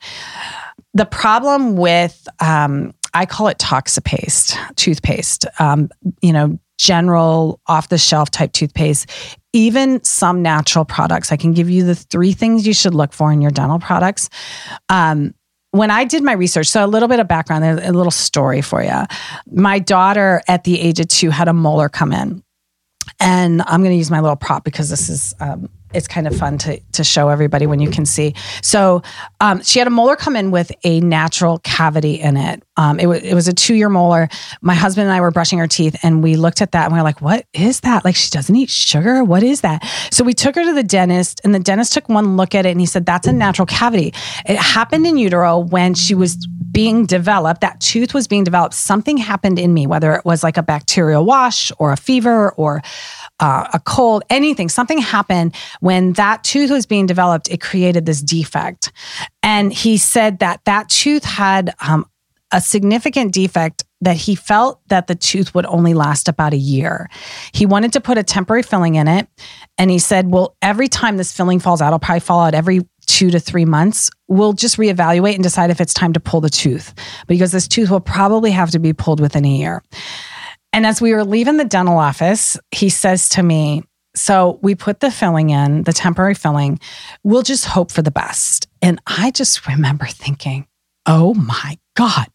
The 0.93 1.05
problem 1.05 1.75
with 1.75 2.27
um, 2.39 2.93
I 3.13 3.25
call 3.25 3.47
it 3.47 3.57
Toxipaste 3.57 4.75
toothpaste. 4.75 5.45
Um, 5.59 5.89
you 6.21 6.33
know, 6.33 6.59
general 6.77 7.59
off 7.67 7.89
the 7.89 7.97
shelf 7.97 8.29
type 8.29 8.53
toothpaste, 8.53 9.09
even 9.53 10.03
some 10.03 10.41
natural 10.41 10.85
products. 10.85 11.31
I 11.31 11.37
can 11.37 11.53
give 11.53 11.69
you 11.69 11.83
the 11.83 11.95
three 11.95 12.33
things 12.33 12.67
you 12.67 12.73
should 12.73 12.93
look 12.93 13.13
for 13.13 13.31
in 13.31 13.41
your 13.41 13.51
dental 13.51 13.79
products. 13.79 14.29
Um, 14.89 15.33
when 15.71 15.91
I 15.91 16.05
did 16.05 16.23
my 16.23 16.33
research, 16.33 16.67
so 16.67 16.83
a 16.83 16.87
little 16.87 17.07
bit 17.07 17.19
of 17.19 17.27
background, 17.27 17.63
a 17.63 17.91
little 17.91 18.11
story 18.11 18.61
for 18.61 18.81
you. 18.81 19.03
My 19.51 19.79
daughter 19.79 20.41
at 20.47 20.63
the 20.63 20.79
age 20.79 20.99
of 20.99 21.07
two 21.07 21.29
had 21.29 21.47
a 21.47 21.53
molar 21.53 21.89
come 21.89 22.13
in. 22.13 22.43
And 23.19 23.61
I'm 23.63 23.81
going 23.81 23.93
to 23.93 23.97
use 23.97 24.11
my 24.11 24.19
little 24.19 24.35
prop 24.35 24.63
because 24.63 24.89
this 24.89 25.09
is 25.09 25.33
um, 25.39 25.69
it's 25.93 26.07
kind 26.07 26.27
of 26.27 26.35
fun 26.35 26.57
to 26.59 26.79
to 26.93 27.03
show 27.03 27.29
everybody 27.29 27.65
when 27.65 27.79
you 27.79 27.89
can 27.89 28.05
see. 28.05 28.33
So 28.61 29.03
um, 29.39 29.63
she 29.63 29.79
had 29.79 29.87
a 29.87 29.91
molar 29.91 30.15
come 30.15 30.35
in 30.35 30.51
with 30.51 30.71
a 30.83 30.99
natural 30.99 31.59
cavity 31.59 32.15
in 32.15 32.37
it. 32.37 32.63
Um, 32.75 32.99
it 32.99 33.07
was 33.07 33.23
it 33.23 33.33
was 33.33 33.47
a 33.47 33.53
two 33.53 33.73
year 33.73 33.89
molar. 33.89 34.29
My 34.61 34.75
husband 34.75 35.07
and 35.07 35.13
I 35.13 35.21
were 35.21 35.31
brushing 35.31 35.59
our 35.59 35.67
teeth, 35.67 35.95
and 36.03 36.21
we 36.21 36.35
looked 36.35 36.61
at 36.61 36.73
that 36.73 36.85
and 36.85 36.93
we 36.93 36.99
were 36.99 37.03
like, 37.03 37.21
"What 37.21 37.45
is 37.53 37.81
that? 37.81 38.03
Like 38.03 38.15
she 38.15 38.29
doesn't 38.29 38.55
eat 38.55 38.69
sugar. 38.69 39.23
What 39.23 39.43
is 39.43 39.61
that?" 39.61 39.83
So 40.11 40.23
we 40.23 40.33
took 40.33 40.55
her 40.55 40.63
to 40.63 40.73
the 40.73 40.83
dentist, 40.83 41.41
and 41.43 41.55
the 41.55 41.59
dentist 41.59 41.93
took 41.93 42.09
one 42.09 42.37
look 42.37 42.53
at 42.53 42.65
it, 42.65 42.69
and 42.69 42.79
he 42.79 42.85
said, 42.85 43.05
"That's 43.05 43.27
a 43.27 43.33
natural 43.33 43.65
cavity. 43.65 44.13
It 44.45 44.57
happened 44.57 45.07
in 45.07 45.17
utero 45.17 45.59
when 45.59 45.93
she 45.93 46.13
was 46.13 46.47
being 46.71 47.05
developed. 47.05 47.61
That 47.61 47.79
tooth 47.79 48.13
was 48.13 48.27
being 48.27 48.43
developed. 48.43 48.75
Something 48.75 49.17
happened 49.17 49.57
in 49.57 49.73
me, 49.73 49.87
whether 49.87 50.13
it 50.13 50.25
was 50.25 50.43
like 50.43 50.57
a 50.57 50.63
bacterial 50.63 51.25
wash 51.25 51.71
or 51.79 51.91
a 51.91 51.97
fever 51.97 52.51
or." 52.51 52.81
Uh, 53.39 53.67
a 53.73 53.79
cold, 53.79 54.23
anything, 54.29 54.69
something 54.69 54.97
happened 54.97 55.55
when 55.79 56.13
that 56.13 56.43
tooth 56.43 56.71
was 56.71 56.85
being 56.85 57.05
developed, 57.05 57.49
it 57.49 57.61
created 57.61 58.05
this 58.05 58.21
defect. 58.21 58.91
And 59.43 59.71
he 59.71 59.97
said 59.97 60.39
that 60.39 60.61
that 60.65 60.89
tooth 60.89 61.23
had 61.23 61.73
um, 61.79 62.05
a 62.51 62.61
significant 62.61 63.33
defect 63.33 63.83
that 64.01 64.15
he 64.15 64.35
felt 64.35 64.79
that 64.87 65.07
the 65.07 65.15
tooth 65.15 65.55
would 65.55 65.65
only 65.65 65.93
last 65.93 66.27
about 66.27 66.53
a 66.53 66.57
year. 66.57 67.09
He 67.51 67.65
wanted 67.65 67.93
to 67.93 68.01
put 68.01 68.17
a 68.17 68.23
temporary 68.23 68.63
filling 68.63 68.95
in 68.95 69.07
it. 69.07 69.27
And 69.77 69.89
he 69.89 69.99
said, 69.99 70.31
Well, 70.31 70.55
every 70.61 70.87
time 70.87 71.17
this 71.17 71.31
filling 71.31 71.59
falls 71.59 71.81
out, 71.81 71.87
it'll 71.87 71.99
probably 71.99 72.19
fall 72.19 72.41
out 72.41 72.53
every 72.53 72.81
two 73.07 73.31
to 73.31 73.39
three 73.39 73.65
months. 73.65 74.09
We'll 74.27 74.53
just 74.53 74.77
reevaluate 74.77 75.33
and 75.33 75.43
decide 75.43 75.71
if 75.71 75.81
it's 75.81 75.93
time 75.93 76.13
to 76.13 76.19
pull 76.19 76.41
the 76.41 76.49
tooth 76.49 76.93
because 77.27 77.51
this 77.51 77.67
tooth 77.67 77.89
will 77.89 77.99
probably 77.99 78.51
have 78.51 78.71
to 78.71 78.79
be 78.79 78.93
pulled 78.93 79.19
within 79.19 79.45
a 79.45 79.49
year. 79.49 79.81
And 80.73 80.85
as 80.85 81.01
we 81.01 81.13
were 81.13 81.23
leaving 81.23 81.57
the 81.57 81.65
dental 81.65 81.97
office, 81.97 82.57
he 82.71 82.89
says 82.89 83.29
to 83.29 83.43
me, 83.43 83.83
So 84.15 84.59
we 84.61 84.75
put 84.75 84.99
the 84.99 85.11
filling 85.11 85.49
in, 85.49 85.83
the 85.83 85.93
temporary 85.93 86.35
filling. 86.35 86.79
We'll 87.23 87.43
just 87.43 87.65
hope 87.65 87.91
for 87.91 88.01
the 88.01 88.11
best. 88.11 88.67
And 88.81 89.01
I 89.07 89.31
just 89.31 89.67
remember 89.67 90.05
thinking, 90.05 90.67
Oh 91.05 91.33
my 91.33 91.77
God, 91.95 92.27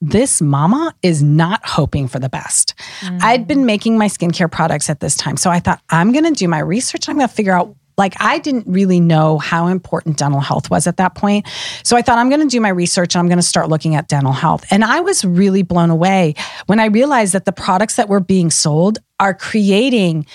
this 0.00 0.40
mama 0.40 0.94
is 1.02 1.22
not 1.22 1.60
hoping 1.66 2.08
for 2.08 2.18
the 2.18 2.30
best. 2.30 2.74
Mm. 3.00 3.18
I'd 3.20 3.46
been 3.46 3.66
making 3.66 3.98
my 3.98 4.06
skincare 4.06 4.50
products 4.50 4.88
at 4.88 5.00
this 5.00 5.14
time. 5.14 5.36
So 5.36 5.50
I 5.50 5.58
thought, 5.60 5.82
I'm 5.90 6.12
going 6.12 6.24
to 6.24 6.30
do 6.30 6.48
my 6.48 6.60
research. 6.60 7.08
I'm 7.08 7.16
going 7.16 7.28
to 7.28 7.34
figure 7.34 7.52
out 7.52 7.76
like 7.96 8.14
I 8.20 8.38
didn't 8.38 8.66
really 8.66 9.00
know 9.00 9.38
how 9.38 9.66
important 9.66 10.16
dental 10.16 10.40
health 10.40 10.70
was 10.70 10.86
at 10.86 10.96
that 10.98 11.14
point. 11.14 11.46
So 11.82 11.96
I 11.96 12.02
thought 12.02 12.18
I'm 12.18 12.28
going 12.28 12.40
to 12.40 12.48
do 12.48 12.60
my 12.60 12.68
research 12.68 13.14
and 13.14 13.20
I'm 13.20 13.28
going 13.28 13.38
to 13.38 13.42
start 13.42 13.68
looking 13.68 13.94
at 13.94 14.08
dental 14.08 14.32
health. 14.32 14.64
And 14.70 14.84
I 14.84 15.00
was 15.00 15.24
really 15.24 15.62
blown 15.62 15.90
away 15.90 16.34
when 16.66 16.80
I 16.80 16.86
realized 16.86 17.34
that 17.34 17.44
the 17.44 17.52
products 17.52 17.96
that 17.96 18.08
were 18.08 18.20
being 18.20 18.50
sold 18.50 18.98
are 19.18 19.34
creating 19.34 20.26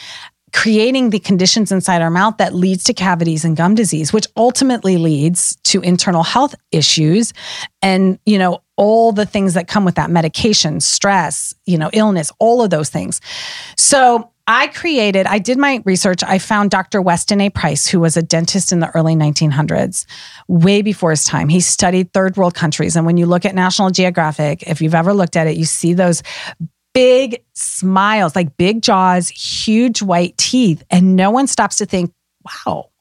creating 0.53 1.10
the 1.10 1.20
conditions 1.20 1.70
inside 1.70 2.01
our 2.01 2.10
mouth 2.10 2.38
that 2.38 2.56
leads 2.56 2.86
to 2.86 2.93
cavities 2.93 3.43
and 3.43 3.58
gum 3.58 3.76
disease 3.76 4.14
which 4.14 4.26
ultimately 4.38 4.95
leads 4.95 5.58
to 5.64 5.82
internal 5.82 6.24
health 6.24 6.56
issues 6.72 7.34
and 7.82 8.18
you 8.26 8.38
know 8.38 8.62
all 8.78 9.12
the 9.12 9.26
things 9.26 9.53
that 9.53 9.68
come 9.68 9.84
with 9.84 9.95
that 9.95 10.10
medication 10.10 10.80
stress 10.80 11.53
you 11.66 11.78
know 11.78 11.89
illness 11.91 12.32
all 12.39 12.64
of 12.64 12.70
those 12.70 12.89
things 12.89 13.20
so 13.76 14.32
I 14.47 14.67
created, 14.67 15.25
I 15.25 15.39
did 15.39 15.57
my 15.57 15.81
research. 15.85 16.23
I 16.23 16.37
found 16.37 16.69
Dr. 16.69 17.01
Weston 17.01 17.41
A. 17.41 17.49
Price, 17.49 17.87
who 17.87 17.99
was 17.99 18.15
a 18.15 18.21
dentist 18.21 18.71
in 18.71 18.79
the 18.79 18.89
early 18.91 19.15
1900s, 19.15 20.05
way 20.47 20.83
before 20.83 21.09
his 21.09 21.23
time. 21.23 21.49
He 21.49 21.59
studied 21.59 22.13
third 22.13 22.37
world 22.37 22.53
countries. 22.53 22.95
And 22.95 23.07
when 23.07 23.17
you 23.17 23.25
look 23.25 23.43
at 23.45 23.55
National 23.55 23.89
Geographic, 23.89 24.61
if 24.63 24.81
you've 24.81 24.93
ever 24.93 25.13
looked 25.13 25.35
at 25.35 25.47
it, 25.47 25.57
you 25.57 25.65
see 25.65 25.93
those 25.93 26.21
big 26.93 27.43
smiles, 27.55 28.35
like 28.35 28.55
big 28.55 28.83
jaws, 28.83 29.29
huge 29.29 30.03
white 30.03 30.37
teeth. 30.37 30.83
And 30.91 31.15
no 31.15 31.31
one 31.31 31.47
stops 31.47 31.77
to 31.77 31.87
think, 31.87 32.13
wow, 32.43 32.91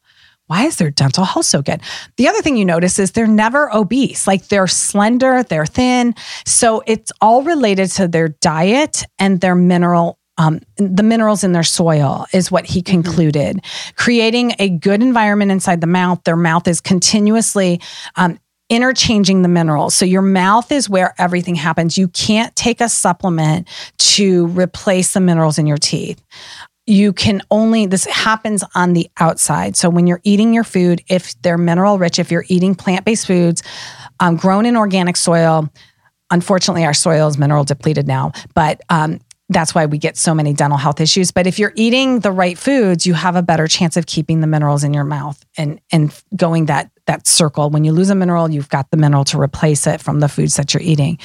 why 0.47 0.65
is 0.65 0.77
their 0.77 0.91
dental 0.91 1.25
health 1.25 1.47
so 1.47 1.61
good? 1.61 1.83
The 2.17 2.29
other 2.29 2.41
thing 2.41 2.57
you 2.57 2.65
notice 2.65 2.99
is 2.99 3.13
they're 3.13 3.27
never 3.27 3.75
obese. 3.75 4.27
Like 4.27 4.49
they're 4.49 4.67
slender, 4.67 5.43
they're 5.43 5.67
thin. 5.67 6.15
So 6.47 6.83
it's 6.87 7.13
all 7.21 7.43
related 7.43 7.91
to 7.93 8.09
their 8.09 8.29
diet 8.29 9.05
and 9.19 9.41
their 9.41 9.55
mineral 9.55 10.19
um, 10.39 10.61
the 10.77 11.03
minerals 11.03 11.45
in 11.45 11.53
their 11.53 11.63
soil 11.63 12.27
is 12.33 12.51
what 12.51 12.67
he 12.67 12.81
mm-hmm. 12.81 13.03
concluded. 13.03 13.57
Mm-hmm. 13.57 13.95
Creating 13.97 14.55
a 14.59 14.69
good 14.69 15.03
environment 15.03 15.51
inside 15.51 15.81
the 15.81 15.87
mouth, 15.87 16.23
their 16.25 16.37
mouth 16.37 16.67
is 16.67 16.81
continuously 16.81 17.81
um, 18.17 18.39
interchanging 18.69 19.43
the 19.43 19.49
minerals. 19.49 19.95
So 19.95 20.05
your 20.05 20.23
mouth 20.23 20.73
is 20.73 20.89
where 20.89 21.15
everything 21.19 21.55
happens. 21.55 21.99
You 21.99 22.09
can't 22.09 22.55
take 22.57 22.81
a 22.81 22.89
supplement 22.89 23.69
to 23.99 24.47
replace 24.49 25.13
the 25.13 25.21
minerals 25.21 25.59
in 25.59 25.67
your 25.67 25.77
teeth. 25.77 26.23
You 26.87 27.13
can 27.13 27.41
only, 27.51 27.87
this 27.87 28.05
happens 28.05 28.65
on 28.75 28.93
the 28.93 29.09
outside. 29.19 29.77
So 29.77 29.89
when 29.89 30.07
you're 30.07 30.21
eating 30.23 30.53
your 30.53 30.65
food, 30.65 31.03
if 31.09 31.41
they're 31.43 31.59
mineral 31.59 31.99
rich, 31.99 32.19
if 32.19 32.31
you're 32.31 32.45
eating 32.49 32.75
plant 32.75 33.05
based 33.05 33.27
foods 33.27 33.63
um, 34.21 34.37
grown 34.37 34.67
in 34.67 34.77
organic 34.77 35.17
soil, 35.17 35.71
unfortunately, 36.31 36.85
our 36.85 36.95
soil 36.95 37.29
is 37.29 37.39
mineral 37.39 37.65
depleted 37.65 38.07
now, 38.07 38.33
but 38.55 38.81
um, 38.91 39.21
that's 39.49 39.75
why 39.75 39.87
we 39.87 39.99
get 39.99 40.17
so 40.17 40.35
many 40.35 40.53
dental 40.53 40.79
health 40.79 41.01
issues. 41.01 41.31
But 41.31 41.47
if 41.47 41.59
you're 41.59 41.73
eating 41.77 42.21
the 42.21 42.33
right 42.33 42.57
foods, 42.57 43.07
you 43.07 43.15
have 43.15 43.37
a 43.37 43.43
better 43.43 43.69
chance 43.69 43.97
of 43.97 44.07
keeping 44.07 44.41
the 44.41 44.47
minerals 44.47 44.85
in 44.85 44.95
your 44.95 45.05
mouth 45.05 45.45
and 45.59 45.81
and 45.93 46.15
going 46.35 46.67
that 46.67 46.91
that 47.07 47.27
circle. 47.27 47.69
When 47.71 47.85
you 47.85 47.93
lose 47.93 48.11
a 48.11 48.15
mineral, 48.15 48.51
you've 48.51 48.71
got 48.71 48.91
the 48.91 48.97
mineral 48.97 49.25
to 49.27 49.41
replace 49.41 49.87
it 49.87 50.01
from 50.01 50.21
the 50.21 50.29
foods 50.29 50.57
that 50.57 50.73
you're 50.73 50.83
eating. 50.83 51.19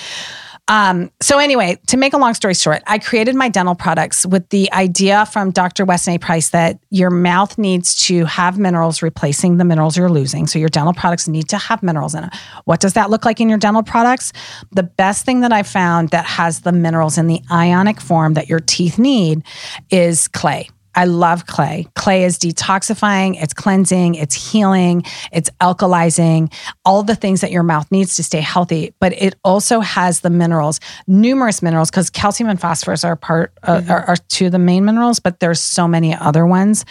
Um, 0.70 1.12
so 1.20 1.40
anyway, 1.40 1.80
to 1.88 1.98
make 1.98 2.14
a 2.14 2.18
long 2.18 2.36
story 2.36 2.54
short, 2.54 2.84
I 2.86 3.00
created 3.00 3.34
my 3.34 3.50
dental 3.50 3.74
products 3.74 4.24
with 4.24 4.48
the 4.50 4.72
idea 4.72 5.26
from 5.26 5.50
Dr. 5.50 5.84
Weston 5.84 6.14
A. 6.14 6.18
Price 6.20 6.50
that 6.50 6.80
your 6.92 7.10
mouth 7.10 7.58
needs 7.58 7.96
to 8.06 8.26
have 8.26 8.60
minerals 8.60 9.02
replacing 9.02 9.58
the 9.58 9.66
minerals 9.66 9.98
you're 9.98 10.10
losing. 10.10 10.46
So 10.46 10.60
your 10.60 10.70
dental 10.70 10.94
products 10.94 11.28
need 11.28 11.50
to 11.50 11.58
have 11.58 11.82
minerals 11.82 12.14
in 12.14 12.24
it. 12.24 12.34
What 12.66 12.80
does 12.80 12.94
that 12.94 13.10
look 13.10 13.26
like 13.26 13.42
in 13.42 13.50
your 13.50 13.58
dental 13.58 13.82
products? 13.82 14.32
The 14.72 14.84
best 14.84 15.26
thing 15.26 15.42
that 15.42 15.52
I 15.52 15.64
found 15.64 16.10
that 16.10 16.26
has 16.26 16.62
the 16.62 16.72
minerals 16.72 17.18
in 17.18 17.26
the 17.26 17.42
ionic 17.52 18.00
form 18.00 18.36
that 18.36 18.48
your 18.48 18.60
teeth 18.60 19.00
need 19.00 19.44
is 19.90 20.28
clay. 20.28 20.70
I 20.96 21.06
love 21.06 21.46
clay. 21.46 21.88
Clay 21.96 22.24
is 22.24 22.38
detoxifying, 22.38 23.42
it's 23.42 23.54
cleansing, 23.54 24.16
it's 24.16 24.36
healing, 24.36 25.04
it's 25.32 25.50
alkalizing, 25.62 26.54
all 26.84 27.04
the 27.04 27.16
things 27.16 27.42
that 27.42 27.52
your 27.52 27.64
mouth 27.64 27.90
needs 27.92 28.16
to 28.16 28.24
stay 28.24 28.42
healthy. 28.42 28.94
But 29.00 29.14
it 29.14 29.36
also 29.44 29.80
has 29.80 30.22
the 30.22 30.30
minerals, 30.30 30.80
numerous 31.08 31.62
minerals, 31.62 31.90
because 31.92 32.10
calcium 32.10 32.50
and 32.50 32.60
phosphorus 32.60 33.04
are 33.04 33.16
part 33.16 33.54
uh, 33.64 33.78
mm-hmm. 33.78 33.92
are, 33.92 34.02
are, 34.06 34.16
two 34.30 34.48
of 34.48 34.52
the 34.52 34.60
main 34.60 34.86
minerals, 34.86 35.20
but 35.20 35.40
there's 35.40 35.60
so 35.60 35.88
many 35.88 36.16
other 36.16 36.46
ones. 36.46 36.86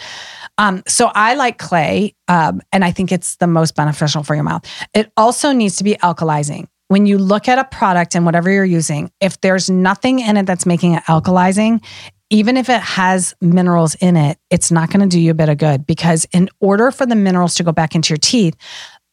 Um, 0.57 0.83
so 0.87 1.11
I 1.13 1.35
like 1.35 1.57
clay, 1.57 2.15
um, 2.27 2.61
and 2.71 2.83
I 2.83 2.91
think 2.91 3.11
it's 3.11 3.37
the 3.37 3.47
most 3.47 3.75
beneficial 3.75 4.23
for 4.23 4.35
your 4.35 4.43
mouth. 4.43 4.65
It 4.93 5.11
also 5.15 5.51
needs 5.51 5.77
to 5.77 5.83
be 5.83 5.95
alkalizing 5.95 6.67
when 6.89 7.05
you 7.05 7.19
look 7.19 7.47
at 7.47 7.59
a 7.59 7.63
product 7.63 8.15
and 8.15 8.25
whatever 8.25 8.49
you're 8.49 8.65
using, 8.65 9.11
if 9.21 9.39
there's 9.41 9.69
nothing 9.69 10.19
in 10.19 10.37
it 10.37 10.47
that's 10.47 10.65
making 10.65 10.95
it 10.95 11.03
alkalizing, 11.03 11.81
even 12.29 12.57
if 12.57 12.69
it 12.69 12.81
has 12.81 13.33
minerals 13.41 13.95
in 13.95 14.15
it, 14.15 14.37
it's 14.49 14.71
not 14.71 14.89
going 14.91 15.01
to 15.01 15.07
do 15.07 15.19
you 15.19 15.31
a 15.31 15.35
bit 15.35 15.49
of 15.49 15.57
good 15.57 15.85
because 15.87 16.25
in 16.31 16.49
order 16.59 16.91
for 16.91 17.05
the 17.05 17.15
minerals 17.15 17.55
to 17.55 17.63
go 17.63 17.71
back 17.71 17.95
into 17.95 18.11
your 18.11 18.17
teeth, 18.17 18.55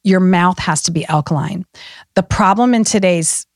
your 0.04 0.20
mouth 0.20 0.58
has 0.58 0.82
to 0.82 0.90
be 0.90 1.04
alkaline. 1.06 1.64
The 2.14 2.22
problem 2.22 2.74
in 2.74 2.84
today's 2.84 3.46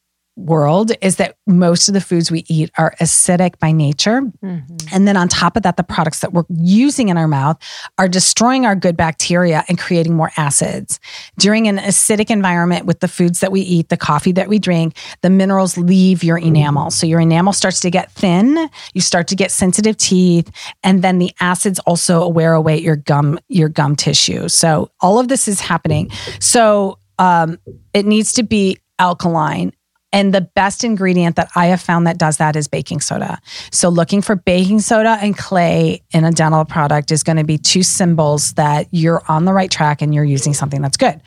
world 0.40 0.92
is 1.00 1.16
that 1.16 1.36
most 1.46 1.88
of 1.88 1.94
the 1.94 2.00
foods 2.00 2.30
we 2.30 2.44
eat 2.48 2.70
are 2.78 2.94
acidic 3.00 3.58
by 3.58 3.72
nature. 3.72 4.22
Mm-hmm. 4.22 4.76
And 4.92 5.06
then 5.06 5.16
on 5.16 5.28
top 5.28 5.56
of 5.56 5.62
that, 5.62 5.76
the 5.76 5.82
products 5.82 6.20
that 6.20 6.32
we're 6.32 6.44
using 6.48 7.08
in 7.08 7.16
our 7.16 7.28
mouth 7.28 7.58
are 7.98 8.08
destroying 8.08 8.66
our 8.66 8.74
good 8.74 8.96
bacteria 8.96 9.64
and 9.68 9.78
creating 9.78 10.14
more 10.14 10.30
acids. 10.36 11.00
During 11.38 11.68
an 11.68 11.78
acidic 11.78 12.30
environment 12.30 12.86
with 12.86 13.00
the 13.00 13.08
foods 13.08 13.40
that 13.40 13.52
we 13.52 13.60
eat, 13.60 13.88
the 13.88 13.96
coffee 13.96 14.32
that 14.32 14.48
we 14.48 14.58
drink, 14.58 14.96
the 15.22 15.30
minerals 15.30 15.76
leave 15.76 16.24
your 16.24 16.38
enamel. 16.38 16.90
So 16.90 17.06
your 17.06 17.20
enamel 17.20 17.52
starts 17.52 17.80
to 17.80 17.90
get 17.90 18.10
thin, 18.12 18.68
you 18.94 19.00
start 19.00 19.28
to 19.28 19.36
get 19.36 19.50
sensitive 19.50 19.96
teeth, 19.96 20.50
and 20.82 21.02
then 21.02 21.18
the 21.18 21.32
acids 21.40 21.78
also 21.80 22.26
wear 22.28 22.54
away 22.54 22.78
your 22.80 22.96
gum 22.96 23.38
your 23.48 23.68
gum 23.68 23.96
tissue. 23.96 24.48
So 24.48 24.90
all 25.00 25.18
of 25.18 25.28
this 25.28 25.48
is 25.48 25.60
happening. 25.60 26.10
So 26.40 26.98
um, 27.18 27.58
it 27.92 28.06
needs 28.06 28.32
to 28.34 28.42
be 28.42 28.78
alkaline 28.98 29.72
and 30.12 30.34
the 30.34 30.40
best 30.40 30.82
ingredient 30.82 31.36
that 31.36 31.50
I 31.54 31.66
have 31.66 31.80
found 31.80 32.06
that 32.06 32.18
does 32.18 32.38
that 32.38 32.56
is 32.56 32.66
baking 32.68 33.00
soda. 33.00 33.40
So, 33.70 33.88
looking 33.88 34.22
for 34.22 34.36
baking 34.36 34.80
soda 34.80 35.18
and 35.20 35.36
clay 35.36 36.02
in 36.10 36.24
a 36.24 36.32
dental 36.32 36.64
product 36.64 37.12
is 37.12 37.22
going 37.22 37.36
to 37.36 37.44
be 37.44 37.58
two 37.58 37.82
symbols 37.82 38.54
that 38.54 38.88
you're 38.90 39.22
on 39.28 39.44
the 39.44 39.52
right 39.52 39.70
track 39.70 40.02
and 40.02 40.14
you're 40.14 40.24
using 40.24 40.54
something 40.54 40.82
that's 40.82 40.96
good. 40.96 41.20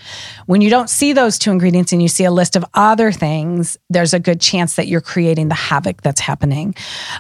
When 0.45 0.61
you 0.61 0.69
don't 0.69 0.89
see 0.89 1.13
those 1.13 1.37
two 1.37 1.51
ingredients 1.51 1.93
and 1.93 2.01
you 2.01 2.07
see 2.07 2.25
a 2.25 2.31
list 2.31 2.55
of 2.55 2.65
other 2.73 3.11
things, 3.11 3.77
there's 3.89 4.13
a 4.13 4.19
good 4.19 4.41
chance 4.41 4.75
that 4.75 4.87
you're 4.87 5.01
creating 5.01 5.47
the 5.47 5.55
havoc 5.55 6.01
that's 6.01 6.19
happening. 6.19 6.75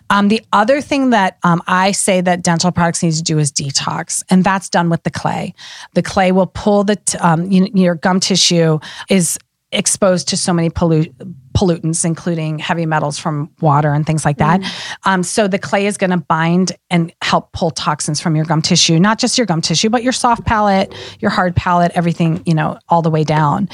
Um, 0.09 0.27
the 0.27 0.41
other 0.51 0.81
thing 0.81 1.11
that 1.11 1.37
um, 1.43 1.61
I 1.67 1.91
say 1.91 2.21
that 2.21 2.43
dental 2.43 2.71
products 2.71 3.03
need 3.03 3.13
to 3.13 3.23
do 3.23 3.39
is 3.39 3.51
detox, 3.51 4.23
and 4.29 4.43
that's 4.43 4.69
done 4.69 4.89
with 4.89 5.03
the 5.03 5.11
clay. 5.11 5.53
The 5.93 6.03
clay 6.03 6.31
will 6.31 6.47
pull 6.47 6.83
the 6.83 6.97
t- 6.97 7.17
um, 7.19 7.49
you, 7.49 7.69
your 7.73 7.95
gum 7.95 8.19
tissue 8.19 8.79
is 9.09 9.39
exposed 9.73 10.27
to 10.29 10.37
so 10.37 10.53
many 10.53 10.69
pollutants, 10.69 12.05
including 12.05 12.59
heavy 12.59 12.85
metals 12.85 13.17
from 13.17 13.49
water 13.61 13.93
and 13.93 14.05
things 14.05 14.25
like 14.25 14.37
that. 14.37 14.61
Mm. 14.61 14.97
Um, 15.05 15.23
so 15.23 15.47
the 15.47 15.59
clay 15.59 15.85
is 15.85 15.97
going 15.97 16.09
to 16.09 16.17
bind 16.17 16.73
and 16.89 17.13
help 17.21 17.51
pull 17.53 17.71
toxins 17.71 18.21
from 18.21 18.35
your 18.35 18.45
gum 18.45 18.61
tissue, 18.61 18.99
not 18.99 19.19
just 19.19 19.37
your 19.37 19.45
gum 19.45 19.61
tissue, 19.61 19.89
but 19.89 20.03
your 20.03 20.13
soft 20.13 20.45
palate, 20.45 20.93
your 21.19 21.31
hard 21.31 21.55
palate, 21.55 21.91
everything, 21.95 22.41
you 22.45 22.53
know, 22.53 22.77
all 22.89 23.01
the 23.01 23.09
way 23.09 23.23
down. 23.23 23.69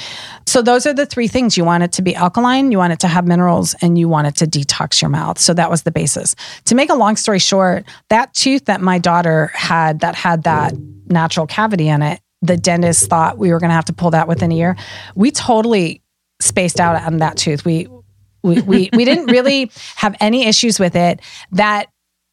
So 0.46 0.62
those 0.62 0.86
are 0.86 0.94
the 0.94 1.06
three 1.06 1.28
things. 1.28 1.56
You 1.56 1.64
want 1.64 1.82
it 1.82 1.92
to 1.92 2.02
be 2.02 2.14
alkaline, 2.14 2.72
you 2.72 2.78
want 2.78 2.92
it 2.92 3.00
to 3.00 3.08
have 3.08 3.26
minerals, 3.26 3.74
and 3.82 3.98
you 3.98 4.08
want 4.08 4.26
it 4.26 4.36
to 4.36 4.46
detox 4.46 5.00
your 5.00 5.10
mouth. 5.10 5.38
So 5.38 5.54
that 5.54 5.70
was 5.70 5.82
the 5.82 5.90
basis. 5.90 6.34
To 6.66 6.74
make 6.74 6.90
a 6.90 6.94
long 6.94 7.16
story 7.16 7.38
short, 7.38 7.84
that 8.08 8.34
tooth 8.34 8.66
that 8.66 8.80
my 8.80 8.98
daughter 8.98 9.48
had 9.54 10.00
that 10.00 10.14
had 10.14 10.44
that 10.44 10.74
natural 11.06 11.46
cavity 11.46 11.88
in 11.88 12.02
it, 12.02 12.20
the 12.42 12.56
dentist 12.56 13.08
thought 13.08 13.38
we 13.38 13.52
were 13.52 13.58
going 13.58 13.70
to 13.70 13.74
have 13.74 13.84
to 13.86 13.92
pull 13.92 14.10
that 14.10 14.28
within 14.28 14.52
a 14.52 14.54
year. 14.54 14.76
We 15.14 15.30
totally 15.30 16.02
spaced 16.40 16.80
out 16.80 17.00
on 17.02 17.18
that 17.18 17.36
tooth. 17.36 17.64
We 17.64 17.88
we 18.42 18.60
we, 18.62 18.90
we 18.94 19.04
didn't 19.04 19.26
really 19.26 19.70
have 19.96 20.16
any 20.20 20.46
issues 20.46 20.78
with 20.78 20.96
it. 20.96 21.20
That 21.52 21.88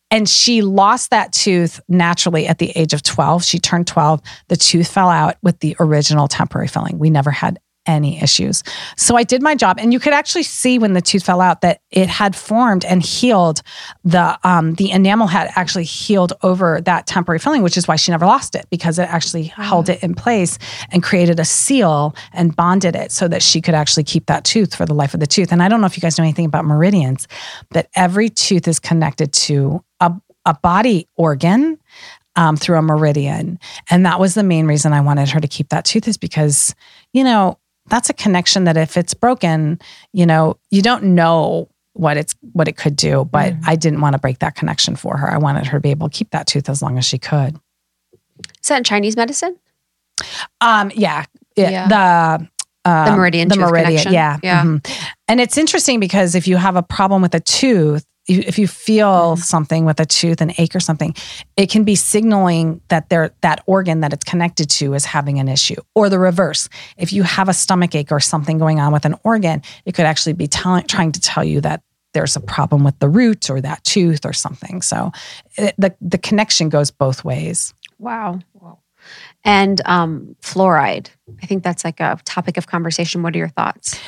and 0.09 0.27
she 0.27 0.61
lost 0.61 1.09
that 1.09 1.33
tooth 1.33 1.81
naturally 1.89 2.47
at 2.47 2.59
the 2.59 2.71
age 2.71 2.93
of 2.93 3.03
12. 3.03 3.43
She 3.43 3.59
turned 3.59 3.87
12. 3.87 4.21
The 4.47 4.55
tooth 4.55 4.87
fell 4.87 5.09
out 5.09 5.35
with 5.43 5.59
the 5.59 5.75
original 5.81 6.29
temporary 6.29 6.69
filling. 6.69 6.97
We 6.97 7.09
never 7.09 7.29
had 7.29 7.59
any 7.87 8.21
issues. 8.21 8.63
So 8.95 9.15
I 9.15 9.23
did 9.23 9.41
my 9.41 9.55
job, 9.55 9.77
and 9.79 9.91
you 9.93 9.99
could 9.99 10.13
actually 10.13 10.43
see 10.43 10.77
when 10.77 10.93
the 10.93 11.01
tooth 11.01 11.23
fell 11.23 11.41
out 11.41 11.61
that 11.61 11.81
it 11.89 12.07
had 12.07 12.35
formed 12.35 12.85
and 12.85 13.01
healed. 13.01 13.61
The 14.03 14.37
um, 14.43 14.75
the 14.75 14.91
enamel 14.91 15.27
had 15.27 15.49
actually 15.55 15.85
healed 15.85 16.33
over 16.43 16.81
that 16.81 17.07
temporary 17.07 17.39
filling, 17.39 17.63
which 17.63 17.77
is 17.77 17.87
why 17.87 17.95
she 17.95 18.11
never 18.11 18.25
lost 18.25 18.55
it 18.55 18.67
because 18.69 18.99
it 18.99 19.09
actually 19.09 19.53
oh. 19.57 19.61
held 19.61 19.89
it 19.89 20.03
in 20.03 20.13
place 20.13 20.59
and 20.91 21.01
created 21.01 21.39
a 21.39 21.45
seal 21.45 22.15
and 22.33 22.55
bonded 22.55 22.95
it 22.95 23.11
so 23.11 23.27
that 23.27 23.41
she 23.41 23.61
could 23.61 23.73
actually 23.73 24.03
keep 24.03 24.25
that 24.27 24.43
tooth 24.43 24.75
for 24.75 24.85
the 24.85 24.93
life 24.93 25.13
of 25.13 25.19
the 25.19 25.27
tooth. 25.27 25.51
And 25.51 25.63
I 25.63 25.69
don't 25.69 25.81
know 25.81 25.87
if 25.87 25.97
you 25.97 26.01
guys 26.01 26.17
know 26.17 26.23
anything 26.23 26.45
about 26.45 26.65
meridians, 26.65 27.27
but 27.69 27.87
every 27.95 28.29
tooth 28.29 28.67
is 28.67 28.79
connected 28.79 29.33
to 29.33 29.83
a, 29.99 30.13
a 30.45 30.53
body 30.61 31.07
organ 31.15 31.77
um, 32.35 32.55
through 32.55 32.77
a 32.77 32.81
meridian. 32.81 33.59
And 33.89 34.05
that 34.05 34.19
was 34.19 34.35
the 34.35 34.43
main 34.43 34.67
reason 34.67 34.93
I 34.93 35.01
wanted 35.01 35.29
her 35.29 35.39
to 35.39 35.47
keep 35.47 35.69
that 35.69 35.85
tooth, 35.85 36.07
is 36.07 36.17
because, 36.17 36.75
you 37.11 37.23
know, 37.23 37.57
that's 37.89 38.09
a 38.09 38.13
connection 38.13 38.65
that 38.65 38.77
if 38.77 38.97
it's 38.97 39.13
broken, 39.13 39.79
you 40.13 40.25
know, 40.25 40.57
you 40.71 40.81
don't 40.81 41.03
know 41.03 41.69
what 41.93 42.17
it's 42.17 42.35
what 42.53 42.67
it 42.67 42.77
could 42.77 42.95
do. 42.95 43.25
But 43.25 43.53
mm. 43.53 43.61
I 43.65 43.75
didn't 43.75 44.01
want 44.01 44.13
to 44.13 44.19
break 44.19 44.39
that 44.39 44.55
connection 44.55 44.95
for 44.95 45.17
her. 45.17 45.31
I 45.31 45.37
wanted 45.37 45.65
her 45.67 45.77
to 45.77 45.81
be 45.81 45.91
able 45.91 46.09
to 46.09 46.17
keep 46.17 46.31
that 46.31 46.47
tooth 46.47 46.69
as 46.69 46.81
long 46.81 46.97
as 46.97 47.05
she 47.05 47.17
could. 47.17 47.59
Is 48.61 48.69
that 48.69 48.77
in 48.77 48.83
Chinese 48.83 49.15
medicine? 49.15 49.57
Um, 50.61 50.91
yeah, 50.95 51.25
yeah. 51.55 51.87
The 51.87 52.47
um, 52.85 53.05
the 53.05 53.17
meridian, 53.17 53.49
the 53.49 53.57
meridian, 53.57 53.85
connection. 53.85 54.13
yeah, 54.13 54.37
yeah. 54.41 54.63
Mm-hmm. 54.63 55.05
And 55.27 55.41
it's 55.41 55.57
interesting 55.57 55.99
because 55.99 56.35
if 56.35 56.47
you 56.47 56.55
have 56.55 56.75
a 56.75 56.83
problem 56.83 57.21
with 57.21 57.35
a 57.35 57.39
tooth, 57.39 58.05
if 58.27 58.59
you 58.59 58.67
feel 58.67 59.33
mm-hmm. 59.33 59.41
something 59.41 59.85
with 59.85 59.99
a 59.99 60.05
tooth, 60.05 60.41
an 60.41 60.51
ache 60.57 60.75
or 60.75 60.79
something, 60.79 61.15
it 61.55 61.69
can 61.69 61.83
be 61.83 61.95
signaling 61.95 62.81
that 62.89 63.09
there 63.09 63.31
that 63.41 63.63
organ 63.65 64.01
that 64.01 64.13
it's 64.13 64.23
connected 64.23 64.69
to 64.69 64.93
is 64.93 65.05
having 65.05 65.39
an 65.39 65.47
issue. 65.47 65.75
Or 65.95 66.09
the 66.09 66.19
reverse. 66.19 66.69
If 66.97 67.13
you 67.13 67.23
have 67.23 67.49
a 67.49 67.53
stomach 67.53 67.95
ache 67.95 68.11
or 68.11 68.19
something 68.19 68.57
going 68.57 68.79
on 68.79 68.91
with 68.91 69.05
an 69.05 69.15
organ, 69.23 69.61
it 69.85 69.93
could 69.93 70.05
actually 70.05 70.33
be 70.33 70.47
telling, 70.47 70.85
trying 70.85 71.11
to 71.13 71.21
tell 71.21 71.43
you 71.43 71.61
that 71.61 71.81
there's 72.13 72.35
a 72.35 72.39
problem 72.39 72.83
with 72.83 72.97
the 72.99 73.09
root 73.09 73.49
or 73.49 73.61
that 73.61 73.83
tooth 73.83 74.25
or 74.25 74.33
something. 74.33 74.81
So 74.81 75.11
it, 75.57 75.75
the 75.77 75.95
the 76.01 76.17
connection 76.17 76.69
goes 76.69 76.91
both 76.91 77.23
ways. 77.23 77.73
Wow. 77.99 78.39
wow. 78.53 78.79
And 79.43 79.81
um, 79.85 80.35
fluoride. 80.41 81.09
I 81.41 81.45
think 81.45 81.63
that's 81.63 81.85
like 81.85 81.99
a 81.99 82.19
topic 82.25 82.57
of 82.57 82.67
conversation. 82.67 83.23
What 83.23 83.33
are 83.35 83.37
your 83.37 83.47
thoughts? 83.49 83.99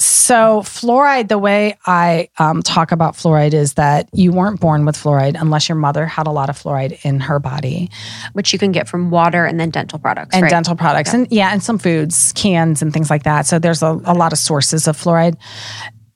So, 0.00 0.60
fluoride, 0.62 1.28
the 1.28 1.38
way 1.38 1.78
I 1.86 2.28
um, 2.38 2.62
talk 2.62 2.90
about 2.90 3.14
fluoride 3.14 3.54
is 3.54 3.74
that 3.74 4.08
you 4.12 4.32
weren't 4.32 4.58
born 4.58 4.84
with 4.84 4.96
fluoride 4.96 5.40
unless 5.40 5.68
your 5.68 5.76
mother 5.76 6.04
had 6.04 6.26
a 6.26 6.32
lot 6.32 6.50
of 6.50 6.60
fluoride 6.60 7.04
in 7.04 7.20
her 7.20 7.38
body, 7.38 7.90
which 8.32 8.52
you 8.52 8.58
can 8.58 8.72
get 8.72 8.88
from 8.88 9.10
water 9.10 9.44
and 9.44 9.60
then 9.60 9.70
dental 9.70 10.00
products. 10.00 10.34
And 10.34 10.42
right? 10.42 10.50
dental 10.50 10.74
products. 10.74 11.12
Yeah. 11.12 11.18
And 11.18 11.28
yeah, 11.30 11.52
and 11.52 11.62
some 11.62 11.78
foods, 11.78 12.32
cans, 12.32 12.82
and 12.82 12.92
things 12.92 13.08
like 13.08 13.22
that. 13.22 13.46
So, 13.46 13.58
there's 13.60 13.82
a, 13.82 14.00
a 14.04 14.14
lot 14.14 14.32
of 14.32 14.38
sources 14.38 14.88
of 14.88 14.96
fluoride. 14.96 15.36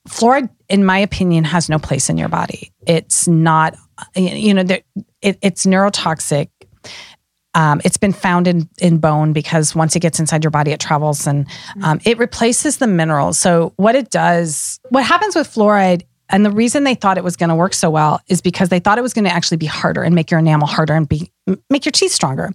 Fluoride, 0.08 0.48
in 0.68 0.84
my 0.84 0.98
opinion, 0.98 1.44
has 1.44 1.68
no 1.68 1.78
place 1.78 2.10
in 2.10 2.18
your 2.18 2.28
body. 2.28 2.72
It's 2.86 3.28
not, 3.28 3.76
you 4.16 4.54
know, 4.54 4.64
it, 5.22 5.38
it's 5.42 5.66
neurotoxic 5.66 6.48
um, 7.54 7.80
it's 7.84 7.96
been 7.96 8.12
found 8.12 8.46
in, 8.46 8.68
in 8.78 8.98
bone 8.98 9.32
because 9.32 9.74
once 9.74 9.96
it 9.96 10.00
gets 10.00 10.20
inside 10.20 10.44
your 10.44 10.50
body, 10.50 10.70
it 10.70 10.80
travels 10.80 11.26
and 11.26 11.46
mm. 11.48 11.84
um, 11.84 12.00
it 12.04 12.18
replaces 12.18 12.78
the 12.78 12.86
minerals. 12.86 13.38
So, 13.38 13.72
what 13.76 13.94
it 13.94 14.10
does, 14.10 14.80
what 14.90 15.04
happens 15.04 15.34
with 15.34 15.48
fluoride, 15.48 16.02
and 16.28 16.44
the 16.44 16.50
reason 16.50 16.84
they 16.84 16.94
thought 16.94 17.16
it 17.16 17.24
was 17.24 17.36
going 17.36 17.48
to 17.48 17.54
work 17.54 17.72
so 17.72 17.88
well 17.88 18.20
is 18.28 18.42
because 18.42 18.68
they 18.68 18.80
thought 18.80 18.98
it 18.98 19.02
was 19.02 19.14
going 19.14 19.24
to 19.24 19.32
actually 19.32 19.56
be 19.56 19.66
harder 19.66 20.02
and 20.02 20.14
make 20.14 20.30
your 20.30 20.40
enamel 20.40 20.66
harder 20.66 20.94
and 20.94 21.08
be 21.08 21.32
make 21.70 21.86
your 21.86 21.92
teeth 21.92 22.12
stronger, 22.12 22.50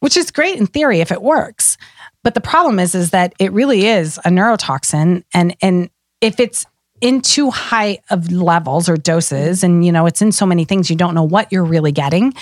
which 0.00 0.16
is 0.16 0.30
great 0.30 0.56
in 0.56 0.66
theory 0.66 1.00
if 1.00 1.10
it 1.10 1.20
works. 1.20 1.76
But 2.22 2.34
the 2.34 2.40
problem 2.40 2.78
is, 2.78 2.94
is 2.94 3.10
that 3.10 3.32
it 3.38 3.52
really 3.52 3.86
is 3.86 4.18
a 4.18 4.28
neurotoxin, 4.28 5.24
and 5.34 5.56
and 5.60 5.90
if 6.20 6.38
it's 6.38 6.64
in 7.00 7.20
too 7.20 7.50
high 7.50 7.98
of 8.10 8.30
levels 8.32 8.88
or 8.88 8.96
doses 8.96 9.62
and 9.62 9.84
you 9.84 9.92
know 9.92 10.06
it's 10.06 10.22
in 10.22 10.32
so 10.32 10.46
many 10.46 10.64
things 10.64 10.90
you 10.90 10.96
don't 10.96 11.14
know 11.14 11.22
what 11.22 11.52
you're 11.52 11.64
really 11.64 11.92
getting 11.92 12.32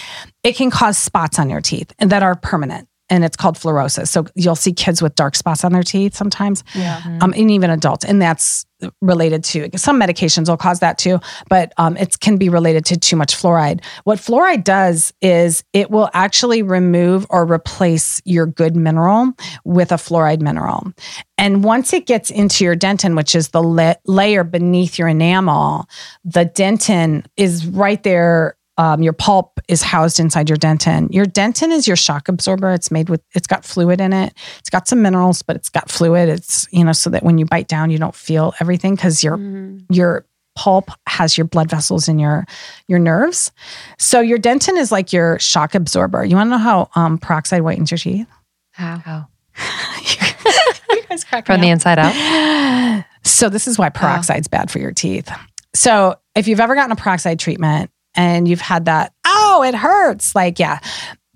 it 0.42 0.56
can 0.56 0.70
cause 0.70 0.96
spots 0.96 1.38
on 1.38 1.50
your 1.50 1.60
teeth 1.60 1.92
and 1.98 2.10
that 2.10 2.22
are 2.22 2.34
permanent 2.34 2.88
and 3.08 3.24
it's 3.24 3.36
called 3.36 3.56
fluorosis. 3.56 4.08
So 4.08 4.26
you'll 4.34 4.56
see 4.56 4.72
kids 4.72 5.00
with 5.00 5.14
dark 5.14 5.36
spots 5.36 5.64
on 5.64 5.72
their 5.72 5.82
teeth 5.82 6.14
sometimes, 6.14 6.64
yeah. 6.74 7.18
um, 7.20 7.32
and 7.36 7.50
even 7.50 7.70
adults, 7.70 8.04
and 8.04 8.20
that's 8.20 8.65
related 9.00 9.42
to 9.42 9.70
some 9.76 10.00
medications 10.00 10.48
will 10.48 10.56
cause 10.56 10.80
that 10.80 10.98
too, 10.98 11.18
but 11.48 11.72
um, 11.78 11.96
it 11.96 12.20
can 12.20 12.36
be 12.36 12.48
related 12.48 12.84
to 12.86 12.96
too 12.96 13.16
much 13.16 13.34
fluoride. 13.34 13.82
What 14.04 14.18
fluoride 14.18 14.64
does 14.64 15.12
is 15.20 15.64
it 15.72 15.90
will 15.90 16.10
actually 16.12 16.62
remove 16.62 17.26
or 17.30 17.50
replace 17.50 18.20
your 18.24 18.46
good 18.46 18.76
mineral 18.76 19.32
with 19.64 19.92
a 19.92 19.96
fluoride 19.96 20.40
mineral, 20.40 20.92
and 21.38 21.64
once 21.64 21.92
it 21.92 22.06
gets 22.06 22.30
into 22.30 22.64
your 22.64 22.76
dentin, 22.76 23.16
which 23.16 23.34
is 23.34 23.48
the 23.48 23.62
la- 23.62 23.94
layer 24.06 24.44
beneath 24.44 24.98
your 24.98 25.08
enamel, 25.08 25.88
the 26.24 26.46
dentin 26.46 27.24
is 27.36 27.66
right 27.66 28.02
there 28.02 28.56
um, 28.78 29.02
your 29.02 29.12
pulp 29.12 29.58
is 29.68 29.82
housed 29.82 30.20
inside 30.20 30.48
your 30.48 30.58
dentin. 30.58 31.12
Your 31.12 31.24
dentin 31.24 31.70
is 31.70 31.86
your 31.86 31.96
shock 31.96 32.28
absorber. 32.28 32.72
It's 32.72 32.90
made 32.90 33.08
with, 33.08 33.22
it's 33.34 33.46
got 33.46 33.64
fluid 33.64 34.00
in 34.00 34.12
it. 34.12 34.34
It's 34.58 34.70
got 34.70 34.86
some 34.86 35.02
minerals, 35.02 35.42
but 35.42 35.56
it's 35.56 35.68
got 35.68 35.90
fluid. 35.90 36.28
It's, 36.28 36.68
you 36.70 36.84
know, 36.84 36.92
so 36.92 37.10
that 37.10 37.22
when 37.22 37.38
you 37.38 37.46
bite 37.46 37.68
down, 37.68 37.90
you 37.90 37.98
don't 37.98 38.14
feel 38.14 38.54
everything 38.60 38.94
because 38.94 39.24
your, 39.24 39.38
mm. 39.38 39.84
your 39.90 40.26
pulp 40.56 40.90
has 41.06 41.38
your 41.38 41.46
blood 41.46 41.70
vessels 41.70 42.08
in 42.08 42.18
your, 42.18 42.46
your 42.86 42.98
nerves. 42.98 43.50
So 43.98 44.20
your 44.20 44.38
dentin 44.38 44.78
is 44.78 44.92
like 44.92 45.12
your 45.12 45.38
shock 45.38 45.74
absorber. 45.74 46.24
You 46.24 46.36
want 46.36 46.48
to 46.48 46.50
know 46.52 46.58
how 46.58 46.90
um, 46.94 47.18
peroxide 47.18 47.62
whitens 47.62 47.90
your 47.90 47.98
teeth? 47.98 48.28
How? 48.72 48.98
How? 48.98 49.28
you 50.90 51.02
guys 51.08 51.24
crack 51.24 51.46
From 51.46 51.60
the 51.60 51.70
inside 51.70 51.98
out? 51.98 53.04
So 53.24 53.48
this 53.48 53.66
is 53.66 53.78
why 53.78 53.88
peroxide's 53.88 54.48
bad 54.48 54.70
for 54.70 54.78
your 54.78 54.92
teeth. 54.92 55.30
So 55.74 56.16
if 56.34 56.48
you've 56.48 56.60
ever 56.60 56.74
gotten 56.74 56.92
a 56.92 56.96
peroxide 56.96 57.38
treatment, 57.38 57.90
and 58.16 58.48
you've 58.48 58.60
had 58.60 58.86
that, 58.86 59.12
oh, 59.26 59.62
it 59.66 59.74
hurts. 59.74 60.34
Like, 60.34 60.58
yeah. 60.58 60.80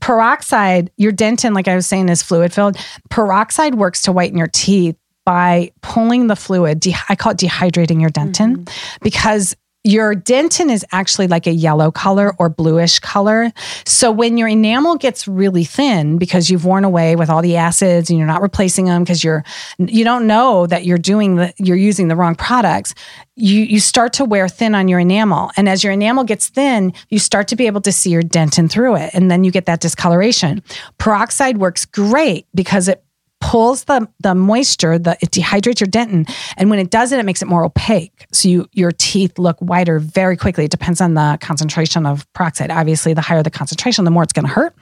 Peroxide, 0.00 0.90
your 0.96 1.12
dentin, 1.12 1.54
like 1.54 1.68
I 1.68 1.74
was 1.74 1.86
saying, 1.86 2.08
is 2.08 2.22
fluid 2.22 2.54
filled. 2.54 2.76
Peroxide 3.10 3.74
works 3.74 4.02
to 4.02 4.12
whiten 4.12 4.38
your 4.38 4.48
teeth 4.52 4.96
by 5.26 5.70
pulling 5.82 6.26
the 6.26 6.36
fluid. 6.36 6.80
De- 6.80 6.96
I 7.08 7.16
call 7.16 7.32
it 7.32 7.38
dehydrating 7.38 8.00
your 8.00 8.10
dentin 8.10 8.56
mm-hmm. 8.56 8.98
because 9.02 9.54
your 9.82 10.14
dentin 10.14 10.70
is 10.70 10.84
actually 10.92 11.26
like 11.26 11.46
a 11.46 11.52
yellow 11.52 11.90
color 11.90 12.34
or 12.38 12.50
bluish 12.50 12.98
color. 12.98 13.50
So 13.86 14.10
when 14.10 14.36
your 14.36 14.48
enamel 14.48 14.96
gets 14.96 15.26
really 15.26 15.64
thin 15.64 16.18
because 16.18 16.50
you've 16.50 16.66
worn 16.66 16.84
away 16.84 17.16
with 17.16 17.30
all 17.30 17.40
the 17.40 17.56
acids 17.56 18.10
and 18.10 18.18
you're 18.18 18.28
not 18.28 18.42
replacing 18.42 18.84
them 18.84 19.02
because 19.02 19.24
you're 19.24 19.42
you 19.78 20.04
don't 20.04 20.26
know 20.26 20.66
that 20.66 20.84
you're 20.84 20.98
doing 20.98 21.36
the 21.36 21.54
you're 21.58 21.76
using 21.76 22.08
the 22.08 22.16
wrong 22.16 22.34
products, 22.34 22.94
you 23.36 23.62
you 23.62 23.80
start 23.80 24.12
to 24.14 24.24
wear 24.24 24.48
thin 24.48 24.74
on 24.74 24.86
your 24.86 25.00
enamel. 25.00 25.50
And 25.56 25.68
as 25.68 25.82
your 25.82 25.94
enamel 25.94 26.24
gets 26.24 26.48
thin, 26.48 26.92
you 27.08 27.18
start 27.18 27.48
to 27.48 27.56
be 27.56 27.66
able 27.66 27.80
to 27.80 27.92
see 27.92 28.10
your 28.10 28.22
dentin 28.22 28.70
through 28.70 28.96
it 28.96 29.10
and 29.14 29.30
then 29.30 29.44
you 29.44 29.50
get 29.50 29.64
that 29.64 29.80
discoloration. 29.80 30.62
Peroxide 30.98 31.56
works 31.56 31.86
great 31.86 32.46
because 32.54 32.86
it 32.88 33.02
pulls 33.40 33.84
the 33.84 34.06
the 34.20 34.34
moisture, 34.34 34.98
the 34.98 35.16
it 35.20 35.30
dehydrates 35.30 35.80
your 35.80 35.88
dentin, 35.88 36.30
and 36.56 36.70
when 36.70 36.78
it 36.78 36.90
does 36.90 37.12
it, 37.12 37.18
it 37.18 37.24
makes 37.24 37.42
it 37.42 37.48
more 37.48 37.64
opaque. 37.64 38.26
So 38.32 38.48
you 38.48 38.68
your 38.72 38.92
teeth 38.92 39.38
look 39.38 39.58
whiter 39.58 39.98
very 39.98 40.36
quickly. 40.36 40.66
It 40.66 40.70
depends 40.70 41.00
on 41.00 41.14
the 41.14 41.38
concentration 41.40 42.06
of 42.06 42.30
peroxide. 42.32 42.70
Obviously, 42.70 43.14
the 43.14 43.20
higher 43.20 43.42
the 43.42 43.50
concentration, 43.50 44.04
the 44.04 44.10
more 44.10 44.22
it's 44.22 44.32
going 44.32 44.46
to 44.46 44.52
hurt. 44.52 44.74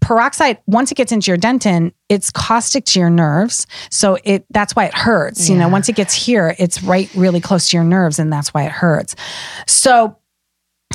Peroxide, 0.00 0.58
once 0.66 0.90
it 0.90 0.94
gets 0.94 1.12
into 1.12 1.30
your 1.30 1.36
dentin, 1.36 1.92
it's 2.08 2.30
caustic 2.30 2.86
to 2.86 2.98
your 2.98 3.10
nerves. 3.10 3.66
So 3.90 4.18
it 4.24 4.46
that's 4.50 4.74
why 4.74 4.86
it 4.86 4.94
hurts. 4.94 5.48
Yeah. 5.48 5.54
You 5.54 5.60
know, 5.60 5.68
once 5.68 5.88
it 5.88 5.94
gets 5.94 6.14
here, 6.14 6.54
it's 6.58 6.82
right 6.82 7.10
really 7.14 7.40
close 7.40 7.70
to 7.70 7.76
your 7.76 7.84
nerves, 7.84 8.18
and 8.18 8.32
that's 8.32 8.52
why 8.52 8.64
it 8.64 8.72
hurts. 8.72 9.14
So 9.66 10.16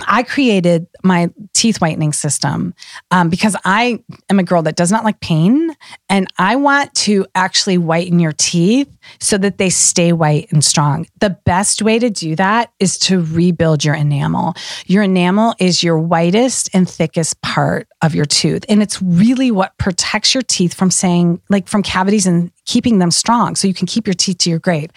I 0.07 0.23
created 0.23 0.87
my 1.03 1.29
teeth 1.53 1.79
whitening 1.79 2.11
system 2.11 2.73
um, 3.11 3.29
because 3.29 3.55
I 3.63 4.03
am 4.29 4.39
a 4.39 4.43
girl 4.43 4.61
that 4.63 4.75
does 4.75 4.91
not 4.91 5.05
like 5.05 5.19
pain. 5.21 5.73
And 6.09 6.27
I 6.37 6.57
want 6.57 6.93
to 6.95 7.25
actually 7.33 7.77
whiten 7.77 8.19
your 8.19 8.33
teeth 8.33 8.89
so 9.19 9.37
that 9.37 9.57
they 9.57 9.69
stay 9.69 10.11
white 10.11 10.51
and 10.51 10.63
strong. 10.63 11.07
The 11.19 11.37
best 11.45 11.81
way 11.81 11.97
to 11.99 12.09
do 12.09 12.35
that 12.35 12.73
is 12.79 12.97
to 12.99 13.23
rebuild 13.23 13.85
your 13.85 13.95
enamel. 13.95 14.55
Your 14.85 15.03
enamel 15.03 15.55
is 15.59 15.81
your 15.81 15.97
whitest 15.97 16.69
and 16.73 16.89
thickest 16.89 17.41
part 17.41 17.87
of 18.01 18.13
your 18.13 18.25
tooth. 18.25 18.65
And 18.67 18.81
it's 18.81 19.01
really 19.01 19.49
what 19.49 19.77
protects 19.77 20.33
your 20.33 20.43
teeth 20.43 20.73
from 20.73 20.91
saying, 20.91 21.41
like, 21.49 21.67
from 21.67 21.83
cavities 21.83 22.27
and 22.27 22.51
keeping 22.65 22.99
them 22.99 23.11
strong 23.11 23.55
so 23.55 23.67
you 23.67 23.73
can 23.73 23.87
keep 23.87 24.07
your 24.07 24.13
teeth 24.13 24.39
to 24.39 24.49
your 24.49 24.59
grade. 24.59 24.91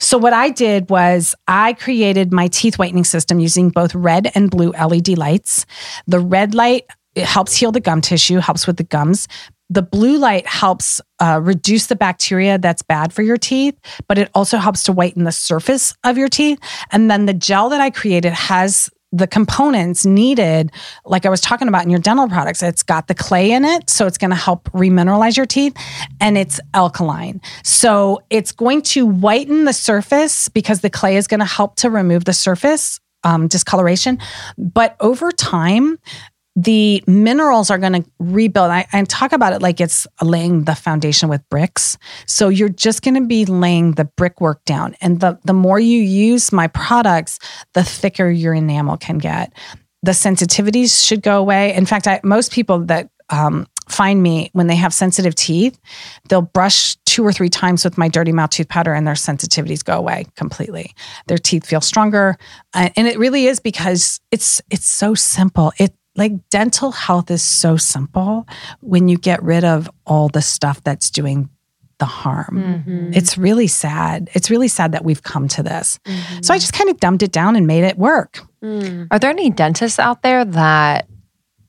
So, 0.00 0.18
what 0.18 0.32
I 0.32 0.50
did 0.50 0.90
was 0.90 1.34
I 1.48 1.72
created 1.74 2.32
my 2.32 2.48
teeth 2.48 2.78
whitening 2.78 3.04
system 3.04 3.38
using 3.40 3.70
both 3.70 3.94
red 3.94 4.30
and 4.34 4.50
blue 4.50 4.70
LED 4.72 5.16
lights. 5.18 5.66
The 6.06 6.20
red 6.20 6.54
light 6.54 6.84
helps 7.16 7.56
heal 7.56 7.72
the 7.72 7.80
gum 7.80 8.00
tissue, 8.00 8.38
helps 8.38 8.66
with 8.66 8.76
the 8.76 8.84
gums. 8.84 9.28
The 9.68 9.82
blue 9.82 10.16
light 10.16 10.46
helps 10.46 11.00
uh, 11.18 11.40
reduce 11.42 11.86
the 11.86 11.96
bacteria 11.96 12.56
that's 12.56 12.82
bad 12.82 13.12
for 13.12 13.22
your 13.22 13.36
teeth, 13.36 13.76
but 14.06 14.16
it 14.16 14.30
also 14.32 14.58
helps 14.58 14.84
to 14.84 14.92
whiten 14.92 15.24
the 15.24 15.32
surface 15.32 15.92
of 16.04 16.16
your 16.16 16.28
teeth. 16.28 16.60
And 16.92 17.10
then 17.10 17.26
the 17.26 17.34
gel 17.34 17.68
that 17.70 17.80
I 17.80 17.90
created 17.90 18.32
has 18.32 18.88
the 19.12 19.26
components 19.26 20.04
needed, 20.04 20.72
like 21.04 21.24
I 21.24 21.28
was 21.28 21.40
talking 21.40 21.68
about 21.68 21.84
in 21.84 21.90
your 21.90 22.00
dental 22.00 22.28
products, 22.28 22.62
it's 22.62 22.82
got 22.82 23.08
the 23.08 23.14
clay 23.14 23.52
in 23.52 23.64
it. 23.64 23.88
So 23.88 24.06
it's 24.06 24.18
going 24.18 24.30
to 24.30 24.36
help 24.36 24.64
remineralize 24.72 25.36
your 25.36 25.46
teeth 25.46 25.76
and 26.20 26.36
it's 26.36 26.60
alkaline. 26.74 27.40
So 27.62 28.22
it's 28.30 28.52
going 28.52 28.82
to 28.82 29.06
whiten 29.06 29.64
the 29.64 29.72
surface 29.72 30.48
because 30.48 30.80
the 30.80 30.90
clay 30.90 31.16
is 31.16 31.26
going 31.26 31.40
to 31.40 31.46
help 31.46 31.76
to 31.76 31.90
remove 31.90 32.24
the 32.24 32.32
surface 32.32 33.00
um, 33.24 33.48
discoloration. 33.48 34.18
But 34.56 34.96
over 35.00 35.32
time, 35.32 35.98
the 36.56 37.04
minerals 37.06 37.70
are 37.70 37.76
going 37.76 38.02
to 38.02 38.10
rebuild. 38.18 38.70
I, 38.70 38.86
I, 38.92 39.04
talk 39.04 39.32
about 39.32 39.52
it 39.52 39.60
like 39.60 39.78
it's 39.78 40.06
laying 40.22 40.64
the 40.64 40.74
foundation 40.74 41.28
with 41.28 41.46
bricks. 41.50 41.98
So 42.26 42.48
you're 42.48 42.70
just 42.70 43.02
going 43.02 43.14
to 43.14 43.26
be 43.26 43.44
laying 43.44 43.92
the 43.92 44.06
brickwork 44.06 44.64
down. 44.64 44.96
And 45.02 45.20
the, 45.20 45.38
the 45.44 45.52
more 45.52 45.78
you 45.78 46.00
use 46.00 46.52
my 46.52 46.66
products, 46.68 47.38
the 47.74 47.84
thicker 47.84 48.30
your 48.30 48.54
enamel 48.54 48.96
can 48.96 49.18
get. 49.18 49.52
The 50.02 50.12
sensitivities 50.12 51.06
should 51.06 51.20
go 51.20 51.38
away. 51.38 51.74
In 51.74 51.84
fact, 51.84 52.06
I, 52.06 52.20
most 52.24 52.52
people 52.52 52.78
that 52.86 53.10
um, 53.28 53.66
find 53.88 54.22
me 54.22 54.50
when 54.52 54.66
they 54.66 54.76
have 54.76 54.94
sensitive 54.94 55.34
teeth, 55.34 55.78
they'll 56.28 56.42
brush 56.42 56.96
two 57.04 57.24
or 57.24 57.32
three 57.32 57.48
times 57.48 57.84
with 57.84 57.98
my 57.98 58.08
dirty 58.08 58.32
mouth 58.32 58.50
tooth 58.50 58.68
powder 58.68 58.94
and 58.94 59.06
their 59.06 59.14
sensitivities 59.14 59.84
go 59.84 59.96
away 59.96 60.24
completely. 60.36 60.94
Their 61.26 61.38
teeth 61.38 61.66
feel 61.66 61.80
stronger. 61.80 62.36
Uh, 62.72 62.90
and 62.96 63.06
it 63.06 63.18
really 63.18 63.46
is 63.46 63.60
because 63.60 64.20
it's 64.30 64.60
it's 64.70 64.86
so 64.86 65.14
simple. 65.14 65.72
It 65.78 65.94
like 66.16 66.48
dental 66.48 66.92
health 66.92 67.30
is 67.30 67.42
so 67.42 67.76
simple 67.76 68.46
when 68.80 69.08
you 69.08 69.18
get 69.18 69.42
rid 69.42 69.64
of 69.64 69.90
all 70.06 70.28
the 70.28 70.42
stuff 70.42 70.82
that's 70.82 71.10
doing 71.10 71.48
the 71.98 72.04
harm. 72.04 72.84
Mm-hmm. 72.86 73.12
It's 73.14 73.38
really 73.38 73.66
sad. 73.66 74.28
It's 74.34 74.50
really 74.50 74.68
sad 74.68 74.92
that 74.92 75.04
we've 75.04 75.22
come 75.22 75.48
to 75.48 75.62
this. 75.62 75.98
Mm-hmm. 76.04 76.42
So 76.42 76.52
I 76.52 76.58
just 76.58 76.72
kind 76.72 76.90
of 76.90 76.98
dumbed 77.00 77.22
it 77.22 77.32
down 77.32 77.56
and 77.56 77.66
made 77.66 77.84
it 77.84 77.96
work. 77.96 78.40
Mm. 78.62 79.08
Are 79.10 79.18
there 79.18 79.30
any 79.30 79.50
dentists 79.50 79.98
out 79.98 80.22
there 80.22 80.44
that 80.44 81.08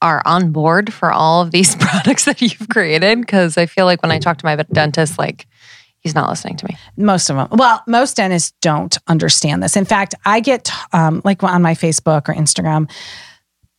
are 0.02 0.22
on 0.26 0.52
board 0.52 0.94
for 0.94 1.12
all 1.12 1.42
of 1.42 1.52
these 1.52 1.76
products 1.80 2.26
that 2.26 2.42
you've 2.42 2.68
created? 2.70 3.22
Because 3.22 3.58
I 3.58 3.66
feel 3.68 3.86
like 3.86 4.02
when 4.02 4.12
I 4.12 4.20
talk 4.20 4.38
to 4.40 4.46
my 4.46 4.56
dentist, 4.56 5.18
like 5.18 5.48
he's 6.00 6.16
not 6.16 6.30
listening 6.30 6.58
to 6.58 6.66
me. 6.68 6.78
Most 6.98 7.30
of 7.30 7.38
them. 7.38 7.48
Well, 7.52 7.82
most 7.88 8.18
dentists 8.18 8.54
don't 8.62 8.98
understand 9.08 9.64
this. 9.64 9.78
In 9.78 9.86
fact, 9.86 10.14
I 10.26 10.40
get 10.40 10.70
um, 10.92 11.22
like 11.24 11.42
on 11.44 11.62
my 11.62 11.74
Facebook 11.74 12.28
or 12.28 12.34
Instagram, 12.34 12.90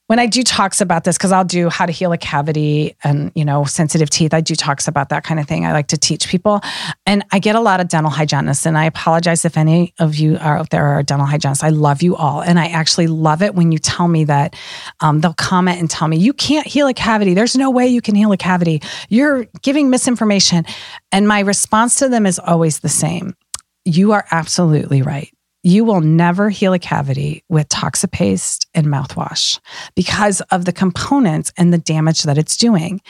when 0.08 0.18
I 0.18 0.26
do 0.26 0.42
talks 0.42 0.80
about 0.80 1.04
this, 1.04 1.18
because 1.18 1.32
I'll 1.32 1.44
do 1.44 1.68
how 1.68 1.84
to 1.84 1.92
heal 1.92 2.12
a 2.12 2.18
cavity 2.18 2.96
and, 3.04 3.30
you 3.34 3.44
know, 3.44 3.64
sensitive 3.64 4.08
teeth, 4.08 4.32
I 4.32 4.40
do 4.40 4.54
talks 4.54 4.88
about 4.88 5.10
that 5.10 5.22
kind 5.22 5.38
of 5.38 5.46
thing. 5.46 5.66
I 5.66 5.72
like 5.72 5.88
to 5.88 5.98
teach 5.98 6.28
people. 6.28 6.62
And 7.04 7.22
I 7.30 7.38
get 7.38 7.56
a 7.56 7.60
lot 7.60 7.80
of 7.80 7.88
dental 7.88 8.10
hygienists. 8.10 8.64
And 8.64 8.78
I 8.78 8.86
apologize 8.86 9.44
if 9.44 9.58
any 9.58 9.92
of 9.98 10.16
you 10.16 10.38
are 10.40 10.56
out 10.56 10.70
there 10.70 10.86
are 10.86 11.02
dental 11.02 11.26
hygienists. 11.26 11.62
I 11.62 11.68
love 11.68 12.00
you 12.00 12.16
all. 12.16 12.40
And 12.40 12.58
I 12.58 12.68
actually 12.68 13.06
love 13.06 13.42
it 13.42 13.54
when 13.54 13.70
you 13.70 13.78
tell 13.78 14.08
me 14.08 14.24
that 14.24 14.56
um, 15.00 15.20
they'll 15.20 15.34
comment 15.34 15.78
and 15.78 15.90
tell 15.90 16.08
me, 16.08 16.16
you 16.16 16.32
can't 16.32 16.66
heal 16.66 16.86
a 16.86 16.94
cavity. 16.94 17.34
There's 17.34 17.54
no 17.54 17.70
way 17.70 17.86
you 17.86 18.00
can 18.00 18.14
heal 18.14 18.32
a 18.32 18.38
cavity. 18.38 18.80
You're 19.10 19.44
giving 19.60 19.90
misinformation. 19.90 20.64
And 21.12 21.28
my 21.28 21.40
response 21.40 21.96
to 21.96 22.08
them 22.08 22.24
is 22.24 22.38
always 22.38 22.80
the 22.80 22.88
same. 22.88 23.36
You 23.84 24.12
are 24.12 24.24
absolutely 24.30 25.02
right 25.02 25.30
you 25.68 25.84
will 25.84 26.00
never 26.00 26.48
heal 26.48 26.72
a 26.72 26.78
cavity 26.78 27.44
with 27.48 27.68
Toxapaste 27.68 28.66
and 28.74 28.86
mouthwash 28.86 29.60
because 29.94 30.40
of 30.50 30.64
the 30.64 30.72
components 30.72 31.52
and 31.56 31.72
the 31.72 31.78
damage 31.78 32.22
that 32.22 32.38
it's 32.38 32.56
doing. 32.56 33.00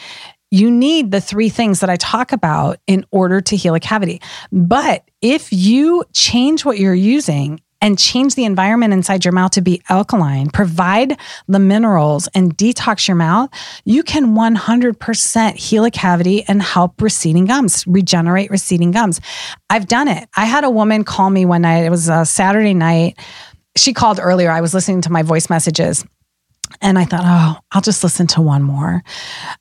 You 0.50 0.70
need 0.70 1.10
the 1.10 1.20
three 1.20 1.50
things 1.50 1.80
that 1.80 1.90
I 1.90 1.96
talk 1.96 2.32
about 2.32 2.78
in 2.86 3.04
order 3.10 3.40
to 3.42 3.56
heal 3.56 3.74
a 3.74 3.80
cavity. 3.80 4.20
But 4.50 5.08
if 5.20 5.52
you 5.52 6.04
change 6.12 6.64
what 6.64 6.78
you're 6.78 6.94
using 6.94 7.60
and 7.80 7.98
change 7.98 8.34
the 8.34 8.44
environment 8.44 8.92
inside 8.92 9.24
your 9.24 9.32
mouth 9.32 9.52
to 9.52 9.60
be 9.60 9.80
alkaline, 9.88 10.50
provide 10.50 11.18
the 11.46 11.58
minerals 11.58 12.28
and 12.34 12.56
detox 12.56 13.06
your 13.06 13.14
mouth, 13.14 13.50
you 13.84 14.02
can 14.02 14.34
100% 14.34 15.56
heal 15.56 15.84
a 15.84 15.90
cavity 15.90 16.44
and 16.48 16.62
help 16.62 17.00
receding 17.00 17.46
gums, 17.46 17.86
regenerate 17.86 18.50
receding 18.50 18.90
gums. 18.90 19.20
I've 19.70 19.86
done 19.86 20.08
it. 20.08 20.28
I 20.36 20.44
had 20.44 20.64
a 20.64 20.70
woman 20.70 21.04
call 21.04 21.30
me 21.30 21.44
one 21.44 21.62
night. 21.62 21.84
It 21.84 21.90
was 21.90 22.08
a 22.08 22.24
Saturday 22.24 22.74
night. 22.74 23.18
She 23.76 23.92
called 23.92 24.18
earlier. 24.20 24.50
I 24.50 24.60
was 24.60 24.74
listening 24.74 25.02
to 25.02 25.12
my 25.12 25.22
voice 25.22 25.48
messages. 25.48 26.04
And 26.82 26.98
I 26.98 27.06
thought, 27.06 27.22
oh, 27.24 27.60
I'll 27.72 27.80
just 27.80 28.04
listen 28.04 28.26
to 28.28 28.42
one 28.42 28.62
more. 28.62 29.02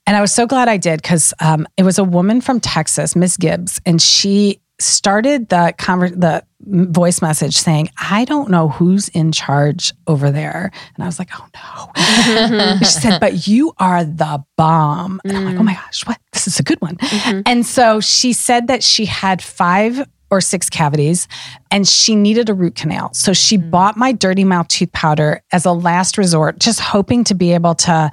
And 0.05 0.17
I 0.17 0.21
was 0.21 0.33
so 0.33 0.45
glad 0.45 0.67
I 0.67 0.75
did 0.75 1.01
because 1.01 1.33
um, 1.39 1.65
it 1.77 1.83
was 1.83 1.97
a 1.97 2.03
woman 2.03 2.41
from 2.41 2.59
Texas, 2.59 3.15
Miss 3.15 3.37
Gibbs, 3.37 3.79
and 3.85 4.01
she 4.01 4.59
started 4.79 5.49
the 5.49 5.73
conver- 5.77 6.19
the 6.19 6.43
voice 6.61 7.21
message 7.21 7.55
saying, 7.57 7.89
"I 7.97 8.25
don't 8.25 8.49
know 8.49 8.69
who's 8.69 9.09
in 9.09 9.31
charge 9.31 9.93
over 10.07 10.31
there," 10.31 10.71
and 10.95 11.03
I 11.03 11.07
was 11.07 11.19
like, 11.19 11.29
"Oh 11.33 11.47
no." 11.53 11.91
Mm-hmm. 11.93 12.79
she 12.83 12.85
said, 12.85 13.19
"But 13.19 13.47
you 13.47 13.73
are 13.77 14.03
the 14.03 14.43
bomb." 14.55 15.21
And 15.23 15.37
I'm 15.37 15.45
like, 15.45 15.55
"Oh 15.55 15.59
mm. 15.59 15.65
my 15.65 15.73
gosh, 15.73 16.05
what? 16.05 16.19
This 16.31 16.47
is 16.47 16.59
a 16.59 16.63
good 16.63 16.81
one." 16.81 16.97
Mm-hmm. 16.97 17.41
And 17.45 17.65
so 17.65 17.99
she 17.99 18.33
said 18.33 18.67
that 18.67 18.83
she 18.83 19.05
had 19.05 19.41
five 19.41 20.07
or 20.29 20.41
six 20.41 20.69
cavities 20.69 21.27
and 21.71 21.87
she 21.87 22.15
needed 22.15 22.49
a 22.49 22.53
root 22.53 22.75
canal. 22.75 23.13
So 23.13 23.33
she 23.33 23.57
mm. 23.57 23.71
bought 23.71 23.95
my 23.95 24.11
dirty 24.11 24.43
mouth 24.43 24.67
tooth 24.67 24.91
powder 24.91 25.41
as 25.51 25.65
a 25.65 25.71
last 25.71 26.17
resort, 26.17 26.59
just 26.59 26.79
hoping 26.79 27.23
to 27.25 27.33
be 27.33 27.53
able 27.53 27.75
to 27.75 28.11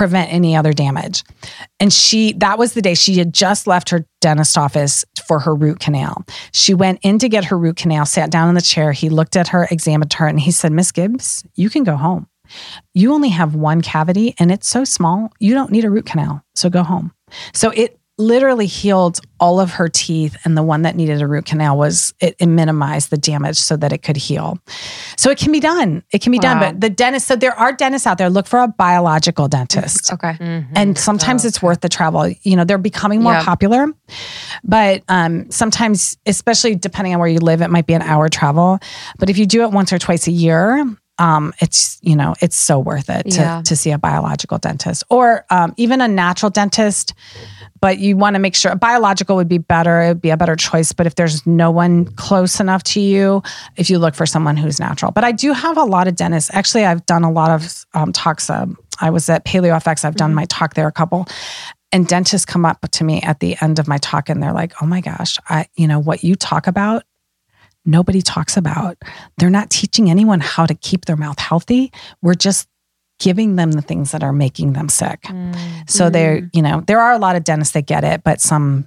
prevent 0.00 0.32
any 0.32 0.56
other 0.56 0.72
damage. 0.72 1.24
And 1.78 1.92
she, 1.92 2.32
that 2.38 2.58
was 2.58 2.72
the 2.72 2.80
day 2.80 2.94
she 2.94 3.18
had 3.18 3.34
just 3.34 3.66
left 3.66 3.90
her 3.90 4.06
dentist 4.22 4.56
office 4.56 5.04
for 5.26 5.40
her 5.40 5.54
root 5.54 5.78
canal. 5.78 6.24
She 6.52 6.72
went 6.72 7.00
in 7.02 7.18
to 7.18 7.28
get 7.28 7.44
her 7.44 7.58
root 7.58 7.76
canal, 7.76 8.06
sat 8.06 8.30
down 8.30 8.48
in 8.48 8.54
the 8.54 8.62
chair. 8.62 8.92
He 8.92 9.10
looked 9.10 9.36
at 9.36 9.48
her, 9.48 9.68
examined 9.70 10.14
her, 10.14 10.26
and 10.26 10.40
he 10.40 10.52
said, 10.52 10.72
Miss 10.72 10.90
Gibbs, 10.90 11.44
you 11.54 11.68
can 11.68 11.84
go 11.84 11.96
home. 11.96 12.26
You 12.94 13.12
only 13.12 13.28
have 13.28 13.54
one 13.54 13.82
cavity 13.82 14.34
and 14.38 14.50
it's 14.50 14.70
so 14.70 14.84
small, 14.84 15.30
you 15.38 15.52
don't 15.52 15.70
need 15.70 15.84
a 15.84 15.90
root 15.90 16.06
canal. 16.06 16.42
So 16.54 16.70
go 16.70 16.82
home. 16.82 17.12
So 17.52 17.68
it 17.68 17.99
literally 18.20 18.66
healed 18.66 19.18
all 19.40 19.58
of 19.58 19.70
her 19.72 19.88
teeth 19.88 20.36
and 20.44 20.56
the 20.56 20.62
one 20.62 20.82
that 20.82 20.94
needed 20.94 21.22
a 21.22 21.26
root 21.26 21.46
canal 21.46 21.76
was 21.78 22.12
it, 22.20 22.36
it 22.38 22.46
minimized 22.46 23.08
the 23.10 23.16
damage 23.16 23.56
so 23.58 23.76
that 23.76 23.92
it 23.92 23.98
could 24.02 24.16
heal. 24.16 24.58
So 25.16 25.30
it 25.30 25.38
can 25.38 25.50
be 25.50 25.60
done. 25.60 26.02
It 26.12 26.20
can 26.20 26.30
be 26.30 26.38
done 26.38 26.58
but 26.60 26.80
the 26.80 26.90
dentist 26.90 27.26
so 27.26 27.36
there 27.36 27.54
are 27.58 27.72
dentists 27.72 28.06
out 28.06 28.18
there. 28.18 28.28
Look 28.30 28.46
for 28.46 28.60
a 28.60 28.68
biological 28.68 29.48
dentist. 29.48 30.12
Okay. 30.12 30.36
and 30.74 30.96
sometimes 30.98 31.44
it's 31.44 31.62
worth 31.62 31.80
the 31.80 31.88
travel. 31.88 32.28
You 32.42 32.56
know 32.56 32.64
they're 32.64 32.78
becoming 32.78 33.22
more 33.22 33.32
Yeah. 33.32 33.44
popular 33.44 33.86
but 34.62 35.02
um, 35.08 35.50
sometimes 35.50 36.18
especially 36.26 36.74
depending 36.74 37.14
on 37.14 37.20
where 37.20 37.28
you 37.28 37.38
live 37.38 37.62
it 37.62 37.70
might 37.70 37.86
be 37.86 37.94
an 37.94 38.02
hour 38.02 38.28
travel. 38.28 38.78
But 39.18 39.30
if 39.30 39.38
you 39.38 39.46
do 39.46 39.62
it 39.62 39.70
once 39.70 39.92
or 39.92 39.98
twice 39.98 40.26
a 40.26 40.32
year 40.32 40.84
um, 41.20 41.52
it's 41.60 41.98
you 42.02 42.16
know 42.16 42.34
it's 42.40 42.56
so 42.56 42.78
worth 42.80 43.08
it 43.10 43.24
to, 43.30 43.40
Yeah. 43.40 43.62
to 43.66 43.76
see 43.76 43.92
a 43.92 43.98
biological 43.98 44.58
dentist 44.58 45.04
or 45.10 45.44
um, 45.50 45.74
even 45.76 46.00
a 46.00 46.08
natural 46.08 46.50
dentist. 46.50 47.14
But 47.80 47.98
you 47.98 48.16
want 48.16 48.34
to 48.34 48.40
make 48.40 48.54
sure 48.54 48.72
a 48.72 48.76
biological 48.76 49.36
would 49.36 49.48
be 49.48 49.58
better 49.58 50.00
it 50.02 50.08
would 50.08 50.20
be 50.20 50.30
a 50.30 50.36
better 50.36 50.56
choice. 50.56 50.92
But 50.92 51.06
if 51.06 51.14
there's 51.14 51.46
no 51.46 51.70
one 51.70 52.06
close 52.16 52.58
enough 52.60 52.82
to 52.84 53.00
you 53.00 53.42
if 53.76 53.88
you 53.90 53.98
look 53.98 54.14
for 54.14 54.26
someone 54.26 54.56
who's 54.56 54.80
natural. 54.80 55.12
But 55.12 55.24
i 55.24 55.32
do 55.32 55.52
have 55.52 55.76
a 55.76 55.84
lot 55.84 56.08
of 56.08 56.16
dentists. 56.16 56.50
Actually 56.52 56.84
i've 56.86 57.04
done 57.06 57.22
a 57.24 57.30
lot 57.30 57.50
of 57.50 57.84
um, 57.94 58.12
talks 58.12 58.50
um, 58.50 58.76
i 59.00 59.10
was 59.10 59.28
at 59.28 59.44
paleofx 59.44 60.04
i've 60.04 60.16
done 60.16 60.34
my 60.34 60.46
talk 60.46 60.74
there 60.74 60.88
a 60.88 60.92
couple. 60.92 61.26
And 61.92 62.06
dentists 62.06 62.46
come 62.46 62.64
up 62.64 62.80
to 62.92 63.02
me 63.04 63.20
at 63.22 63.40
the 63.40 63.56
end 63.60 63.78
of 63.80 63.88
my 63.88 63.98
talk 63.98 64.28
and 64.30 64.42
they're 64.42 64.52
like 64.54 64.72
oh 64.80 64.86
my 64.86 65.00
gosh 65.00 65.38
i 65.48 65.66
you 65.76 65.86
know 65.86 65.98
what 65.98 66.22
you 66.24 66.34
talk 66.34 66.66
about 66.66 67.02
nobody 67.90 68.22
talks 68.22 68.56
about 68.56 68.96
they're 69.38 69.50
not 69.50 69.70
teaching 69.70 70.10
anyone 70.10 70.40
how 70.40 70.66
to 70.66 70.74
keep 70.74 71.04
their 71.06 71.16
mouth 71.16 71.38
healthy 71.38 71.92
we're 72.22 72.34
just 72.34 72.68
giving 73.18 73.56
them 73.56 73.72
the 73.72 73.82
things 73.82 74.12
that 74.12 74.22
are 74.22 74.32
making 74.32 74.72
them 74.72 74.88
sick 74.88 75.20
mm. 75.22 75.90
so 75.90 76.10
there, 76.10 76.40
mm. 76.40 76.50
you 76.52 76.62
know, 76.62 76.82
there 76.86 77.00
are 77.00 77.12
a 77.12 77.18
lot 77.18 77.36
of 77.36 77.44
dentists 77.44 77.74
that 77.74 77.86
get 77.86 78.04
it, 78.04 78.22
but 78.24 78.40
some 78.40 78.86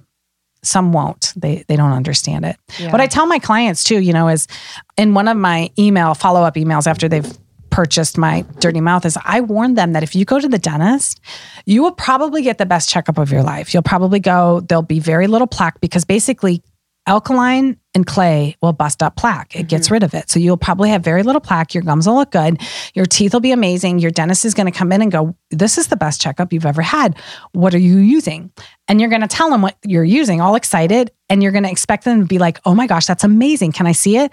some 0.62 0.92
won't. 0.92 1.32
They 1.36 1.64
they 1.68 1.76
don't 1.76 1.92
understand 1.92 2.44
it. 2.44 2.56
What 2.90 3.00
I 3.00 3.06
tell 3.06 3.26
my 3.26 3.38
clients 3.38 3.84
too, 3.84 4.00
you 4.00 4.12
know, 4.12 4.28
is 4.28 4.48
in 4.96 5.14
one 5.14 5.28
of 5.28 5.36
my 5.36 5.70
email 5.78 6.14
follow-up 6.14 6.54
emails 6.54 6.86
after 6.86 7.08
they've 7.08 7.30
purchased 7.70 8.16
my 8.16 8.44
dirty 8.60 8.80
mouth 8.80 9.04
is 9.04 9.18
I 9.24 9.40
warn 9.40 9.74
them 9.74 9.92
that 9.92 10.02
if 10.02 10.14
you 10.14 10.24
go 10.24 10.38
to 10.38 10.48
the 10.48 10.58
dentist, 10.58 11.20
you 11.66 11.82
will 11.82 11.92
probably 11.92 12.42
get 12.42 12.56
the 12.58 12.66
best 12.66 12.88
checkup 12.88 13.18
of 13.18 13.32
your 13.32 13.42
life. 13.42 13.74
You'll 13.74 13.82
probably 13.82 14.20
go, 14.20 14.60
there'll 14.60 14.82
be 14.82 15.00
very 15.00 15.26
little 15.26 15.48
plaque 15.48 15.80
because 15.80 16.04
basically 16.04 16.62
alkaline 17.06 17.78
and 17.94 18.06
clay 18.06 18.56
will 18.60 18.72
bust 18.72 19.02
up 19.02 19.16
plaque. 19.16 19.54
It 19.54 19.68
gets 19.68 19.86
mm-hmm. 19.86 19.94
rid 19.94 20.02
of 20.02 20.14
it. 20.14 20.30
So 20.30 20.38
you'll 20.38 20.56
probably 20.56 20.90
have 20.90 21.02
very 21.02 21.22
little 21.22 21.40
plaque. 21.40 21.74
Your 21.74 21.82
gums 21.82 22.06
will 22.06 22.16
look 22.16 22.30
good. 22.30 22.60
Your 22.94 23.06
teeth 23.06 23.32
will 23.32 23.40
be 23.40 23.52
amazing. 23.52 23.98
Your 23.98 24.10
dentist 24.10 24.44
is 24.44 24.54
going 24.54 24.70
to 24.70 24.76
come 24.76 24.90
in 24.92 25.02
and 25.02 25.12
go, 25.12 25.36
This 25.50 25.78
is 25.78 25.88
the 25.88 25.96
best 25.96 26.20
checkup 26.20 26.52
you've 26.52 26.66
ever 26.66 26.82
had. 26.82 27.16
What 27.52 27.74
are 27.74 27.78
you 27.78 27.98
using? 27.98 28.50
And 28.88 29.00
you're 29.00 29.10
going 29.10 29.22
to 29.22 29.28
tell 29.28 29.50
them 29.50 29.62
what 29.62 29.76
you're 29.84 30.04
using, 30.04 30.40
all 30.40 30.56
excited. 30.56 31.10
And 31.28 31.42
you're 31.42 31.52
going 31.52 31.64
to 31.64 31.70
expect 31.70 32.04
them 32.04 32.20
to 32.20 32.26
be 32.26 32.38
like, 32.38 32.60
Oh 32.64 32.74
my 32.74 32.86
gosh, 32.86 33.06
that's 33.06 33.24
amazing. 33.24 33.72
Can 33.72 33.86
I 33.86 33.92
see 33.92 34.16
it? 34.16 34.32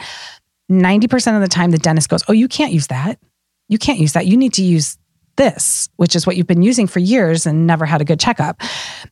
90% 0.71 1.35
of 1.35 1.41
the 1.41 1.47
time, 1.47 1.71
the 1.71 1.77
dentist 1.77 2.09
goes, 2.09 2.23
Oh, 2.27 2.33
you 2.33 2.47
can't 2.47 2.71
use 2.71 2.87
that. 2.87 3.19
You 3.67 3.77
can't 3.77 3.99
use 3.99 4.13
that. 4.13 4.25
You 4.25 4.37
need 4.37 4.53
to 4.53 4.63
use 4.63 4.97
this, 5.35 5.89
which 5.97 6.15
is 6.15 6.25
what 6.25 6.37
you've 6.37 6.47
been 6.47 6.61
using 6.61 6.87
for 6.87 6.99
years 6.99 7.45
and 7.45 7.67
never 7.67 7.85
had 7.85 8.01
a 8.01 8.05
good 8.05 8.19
checkup. 8.19 8.61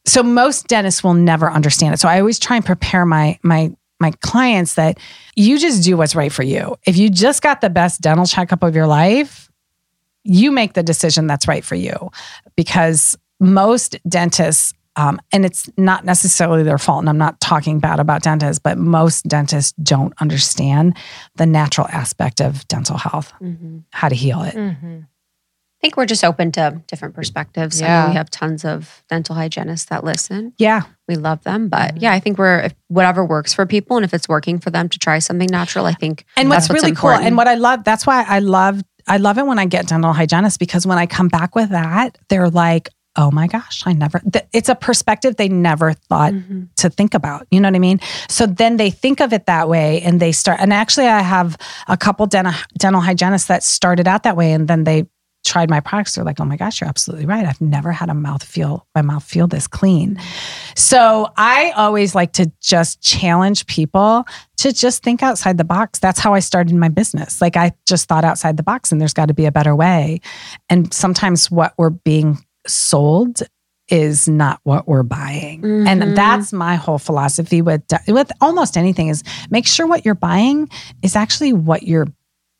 So 0.05 0.23
most 0.23 0.67
dentists 0.67 1.03
will 1.03 1.13
never 1.13 1.51
understand 1.51 1.93
it. 1.93 1.99
So 1.99 2.07
I 2.07 2.19
always 2.19 2.39
try 2.39 2.55
and 2.55 2.65
prepare 2.65 3.05
my 3.05 3.39
my 3.43 3.71
my 3.99 4.11
clients 4.21 4.75
that 4.75 4.97
you 5.35 5.59
just 5.59 5.83
do 5.83 5.97
what's 5.97 6.15
right 6.15 6.31
for 6.31 6.43
you. 6.43 6.77
If 6.85 6.95
you 6.97 7.09
just 7.09 7.41
got 7.41 7.61
the 7.61 7.69
best 7.69 8.01
dental 8.01 8.25
checkup 8.25 8.63
of 8.63 8.73
your 8.73 8.87
life, 8.87 9.49
you 10.23 10.51
make 10.51 10.73
the 10.73 10.83
decision 10.83 11.27
that's 11.27 11.47
right 11.47 11.65
for 11.65 11.75
you 11.75 12.11
because 12.55 13.17
most 13.39 13.97
dentists 14.07 14.73
um, 14.95 15.21
and 15.31 15.45
it's 15.45 15.69
not 15.77 16.03
necessarily 16.03 16.63
their 16.63 16.77
fault 16.77 16.99
and 16.99 17.09
i'm 17.09 17.17
not 17.17 17.39
talking 17.39 17.79
bad 17.79 17.99
about 17.99 18.21
dentists 18.21 18.59
but 18.59 18.77
most 18.77 19.23
dentists 19.27 19.71
don't 19.81 20.13
understand 20.19 20.97
the 21.35 21.45
natural 21.45 21.87
aspect 21.87 22.41
of 22.41 22.67
dental 22.67 22.97
health 22.97 23.31
how 23.91 24.09
to 24.09 24.15
heal 24.15 24.41
it 24.43 24.55
I 25.79 25.81
think 25.81 25.95
we're 25.95 26.05
just 26.05 26.25
open 26.25 26.51
to 26.53 26.81
different 26.87 27.15
perspectives. 27.15 27.81
I 27.81 27.85
Yeah. 27.85 28.09
we 28.09 28.13
have 28.15 28.29
tons 28.29 28.65
of 28.65 29.01
dental 29.07 29.33
hygienists 29.33 29.85
that 29.85 30.03
listen. 30.03 30.51
yeah 30.57 30.81
We 31.07 31.15
love 31.15 31.41
them, 31.43 31.69
but 31.69 32.01
yeah, 32.01 32.11
I 32.11 32.19
think 32.19 32.37
we're 32.37 32.59
if 32.59 32.73
whatever 32.89 33.23
works 33.23 33.53
for 33.53 33.65
people, 33.65 33.95
and 33.95 34.03
if 34.03 34.13
it's 34.13 34.27
working 34.27 34.59
for 34.59 34.71
them 34.71 34.89
to 34.89 34.99
try 34.99 35.19
something 35.19 35.47
natural, 35.49 35.85
I 35.85 35.93
think. 35.93 36.25
And 36.35 36.51
that's 36.51 36.67
what's 36.67 36.83
really 36.83 36.93
cool, 36.95 37.11
and 37.11 37.37
what 37.37 37.47
I 37.47 37.55
love, 37.55 37.85
that's 37.85 38.05
why 38.05 38.25
I 38.27 38.39
love, 38.39 38.81
I 39.07 39.17
love 39.17 39.37
it 39.37 39.45
when 39.45 39.57
I 39.57 39.65
get 39.67 39.87
dental 39.87 40.11
hygienists 40.11 40.57
because 40.57 40.85
when 40.85 40.97
I 40.97 41.05
come 41.05 41.29
back 41.29 41.55
with 41.55 41.69
that, 41.69 42.17
they're 42.27 42.49
like, 42.49 42.89
oh 43.15 43.31
my 43.31 43.47
gosh, 43.47 43.83
I 43.85 43.93
never, 43.93 44.19
th- 44.19 44.45
it's 44.53 44.67
a 44.69 44.75
perspective 44.75 45.37
they 45.37 45.47
never 45.49 45.93
thought 45.93 46.33
Mm-hmm. 46.33 46.63
to 46.77 46.89
think 46.89 47.13
about. 47.13 47.47
You 47.51 47.61
know 47.61 47.69
what 47.69 47.75
I 47.75 47.79
mean? 47.79 47.99
So 48.27 48.45
then 48.45 48.75
they 48.77 48.91
think 48.91 49.21
of 49.21 49.31
it 49.33 49.45
that 49.45 49.69
way 49.69 50.01
and 50.01 50.19
they 50.19 50.33
start, 50.33 50.59
and 50.59 50.73
actually 50.73 51.07
I 51.07 51.21
have 51.21 51.57
a 51.87 51.95
couple 51.95 52.25
dental, 52.27 52.53
dental 52.77 53.01
hygienists 53.01 53.47
that 53.47 53.63
started 53.63 54.07
out 54.09 54.23
that 54.23 54.35
way 54.35 54.51
and 54.51 54.67
then 54.67 54.83
they 54.83 55.05
tried 55.45 55.69
my 55.69 55.79
products. 55.79 56.15
They're 56.15 56.23
like, 56.23 56.39
oh 56.39 56.45
my 56.45 56.57
gosh, 56.57 56.81
you're 56.81 56.89
absolutely 56.89 57.25
right. 57.25 57.45
I've 57.45 57.61
never 57.61 57.91
had 57.91 58.09
a 58.09 58.13
mouth 58.13 58.43
feel, 58.43 58.85
my 58.93 59.01
mouth 59.01 59.23
feel 59.23 59.47
this 59.47 59.67
clean. 59.67 60.19
So 60.75 61.31
I 61.37 61.71
always 61.71 62.13
like 62.13 62.33
to 62.33 62.51
just 62.61 63.01
challenge 63.01 63.65
people 63.65 64.25
to 64.57 64.71
just 64.71 65.01
think 65.03 65.23
outside 65.23 65.57
the 65.57 65.63
box. 65.63 65.99
That's 65.99 66.19
how 66.19 66.33
I 66.33 66.39
started 66.39 66.75
my 66.75 66.89
business. 66.89 67.41
Like 67.41 67.57
I 67.57 67.71
just 67.87 68.07
thought 68.07 68.25
outside 68.25 68.57
the 68.57 68.63
box 68.63 68.91
and 68.91 68.99
there's 68.99 69.13
got 69.13 69.27
to 69.27 69.33
be 69.33 69.45
a 69.45 69.51
better 69.51 69.75
way. 69.75 70.21
And 70.69 70.93
sometimes 70.93 71.49
what 71.49 71.73
we're 71.77 71.89
being 71.89 72.37
sold 72.67 73.41
is 73.87 74.27
not 74.27 74.59
what 74.63 74.87
we're 74.87 75.03
buying. 75.03 75.61
Mhm. 75.61 75.87
And 75.87 76.15
that's 76.15 76.53
my 76.53 76.75
whole 76.75 76.99
philosophy 76.99 77.61
with 77.61 77.81
with 78.07 78.31
almost 78.39 78.77
anything 78.77 79.07
is 79.07 79.23
make 79.49 79.65
sure 79.65 79.87
what 79.87 80.05
you're 80.05 80.13
buying 80.13 80.69
is 81.01 81.15
actually 81.15 81.53
what 81.53 81.83
you're 81.83 82.07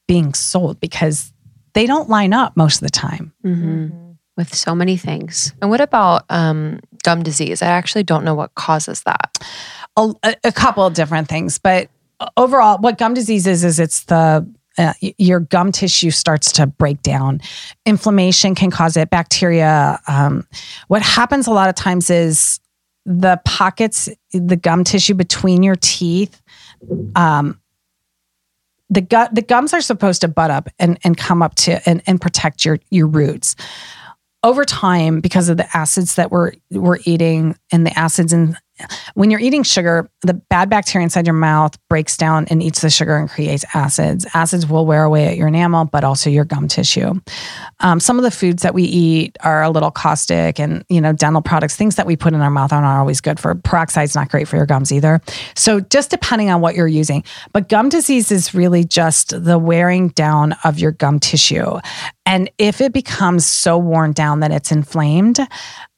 being 0.08 0.34
sold 0.34 0.80
because 0.80 1.32
they 1.74 1.86
don't 1.86 2.10
line 2.10 2.34
up 2.34 2.56
most 2.58 2.76
of 2.82 2.82
the 2.82 2.90
time. 2.92 3.34
Mhm. 3.46 4.06
with 4.38 4.56
so 4.56 4.74
many 4.74 4.96
things. 4.96 5.54
And 5.62 5.70
what 5.70 5.82
about 5.82 6.24
um, 6.30 6.80
gum 7.04 7.24
disease? 7.24 7.62
I 7.62 7.66
actually 7.68 8.04
don't 8.04 8.24
know 8.24 8.34
what 8.36 8.56
causes 8.56 9.04
that. 9.04 9.38
a, 9.98 10.14
a- 10.24 10.36
a 10.46 10.52
couple 10.54 10.86
of 10.86 10.94
different 10.94 11.28
things, 11.28 11.58
but 11.60 11.90
overall, 12.38 12.78
what 12.78 12.98
gum 12.98 13.14
disease 13.14 13.46
is 13.48 13.66
is 13.66 13.80
it's 13.82 14.04
the 14.06 14.48
uh, 14.78 14.94
your 15.02 15.42
gum 15.42 15.74
tissue 15.74 16.10
starts 16.10 16.54
to 16.54 16.66
break 16.68 17.02
down. 17.02 17.42
Inflammation 17.86 18.56
can 18.56 18.72
cause 18.72 18.96
it. 18.96 19.10
Bacteria. 19.10 20.00
Um, 20.08 20.48
what 20.88 21.02
happens 21.02 21.48
a 21.48 21.52
lot 21.52 21.68
of 21.68 21.76
times 21.76 22.10
is 22.10 22.62
the 23.06 23.42
pockets, 23.44 24.08
the 24.32 24.56
gum 24.56 24.86
tissue 24.86 25.16
between 25.16 25.64
your 25.64 25.76
teeth. 25.76 26.42
Um, 27.16 27.60
the 28.90 29.02
gut, 29.02 29.34
the 29.34 29.42
gums 29.42 29.74
are 29.74 29.82
supposed 29.82 30.22
to 30.22 30.28
butt 30.28 30.52
up 30.52 30.70
and, 30.80 31.00
and 31.04 31.18
come 31.18 31.42
up 31.42 31.56
to 31.56 31.88
and, 31.88 32.02
and 32.08 32.20
protect 32.20 32.66
your 32.66 32.80
your 32.90 33.08
roots. 33.08 33.56
Over 34.42 34.64
time 34.64 35.20
because 35.20 35.50
of 35.50 35.58
the 35.58 35.68
acids 35.76 36.16
that 36.16 36.32
we're 36.32 36.54
we're 36.72 37.00
eating 37.04 37.58
and 37.72 37.86
the 37.86 37.98
acids 37.98 38.32
in 38.34 38.56
when 39.14 39.32
you're 39.32 39.40
eating 39.40 39.64
sugar, 39.64 40.10
the 40.22 40.34
bad 40.34 40.70
bacteria 40.70 41.04
inside 41.04 41.28
your 41.28 41.34
mouth 41.34 41.78
breaks 41.90 42.18
down 42.18 42.46
and 42.50 42.62
eats 42.62 42.82
the 42.82 42.90
sugar 42.90 43.16
and 43.16 43.30
creates 43.30 43.66
acids. 43.74 44.26
Acids 44.34 44.68
will 44.68 44.86
wear 44.86 45.04
away 45.04 45.28
at 45.28 45.38
your 45.38 45.48
enamel, 45.48 45.86
but 45.86 46.04
also 46.04 46.30
your 46.30 46.46
gum 46.46 46.68
tissue. 46.68 47.20
Um, 47.80 48.00
some 48.00 48.18
of 48.18 48.24
the 48.24 48.32
foods 48.32 48.64
that 48.64 48.74
we 48.74 48.84
eat 48.84 49.38
are 49.44 49.64
a 49.64 49.70
little 49.70 49.92
caustic, 49.92 50.60
and 50.60 50.84
you 50.90 51.02
know, 51.02 51.14
dental 51.14 51.42
products, 51.42 51.76
things 51.76 51.96
that 51.96 52.06
we 52.06 52.16
put 52.16 52.34
in 52.34 52.42
our 52.42 52.50
mouth 52.50 52.74
are 52.74 52.82
not 52.82 53.00
always 53.00 53.22
good 53.22 53.40
for. 53.40 53.56
Peroxide's 53.56 54.16
not 54.16 54.30
great 54.30 54.48
for 54.48 54.56
your 54.56 54.66
gums 54.66 54.92
either. 54.92 55.22
So 55.56 55.80
just 55.80 56.10
depending 56.10 56.50
on 56.50 56.62
what 56.62 56.76
you're 56.76 56.88
using, 56.88 57.24
but 57.54 57.70
gum 57.70 57.90
disease 57.90 58.32
is 58.32 58.54
really 58.54 58.84
just 58.84 59.44
the 59.44 59.58
wearing 59.58 60.10
down 60.10 60.56
of 60.64 60.80
your 60.80 60.92
gum 60.92 61.20
tissue. 61.20 61.80
And 62.26 62.52
if 62.60 62.80
it 62.80 62.94
becomes 62.94 63.44
so 63.44 63.76
worn 63.78 64.12
down 64.12 64.42
that 64.42 64.52
it's 64.52 64.72
inflamed, 64.72 65.40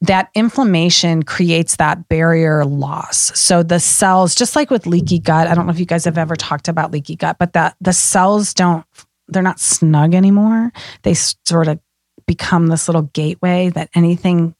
that 0.00 0.30
inflammation 0.34 1.24
creates 1.24 1.76
that 1.76 2.08
barrier 2.08 2.64
loss. 2.78 3.38
So 3.38 3.62
the 3.62 3.80
cells, 3.80 4.34
just 4.34 4.56
like 4.56 4.70
with 4.70 4.86
leaky 4.86 5.18
gut, 5.18 5.46
I 5.46 5.54
don't 5.54 5.66
know 5.66 5.72
if 5.72 5.80
you 5.80 5.86
guys 5.86 6.04
have 6.04 6.18
ever 6.18 6.36
talked 6.36 6.68
about 6.68 6.90
leaky 6.90 7.16
gut, 7.16 7.36
but 7.38 7.52
that 7.52 7.76
the 7.80 7.92
cells 7.92 8.54
don't, 8.54 8.84
they're 9.28 9.42
not 9.42 9.60
snug 9.60 10.14
anymore. 10.14 10.72
They 11.02 11.14
sort 11.14 11.68
of 11.68 11.78
become 12.26 12.68
this 12.68 12.88
little 12.88 13.02
gateway 13.02 13.70
that 13.70 13.90
anything 13.94 14.54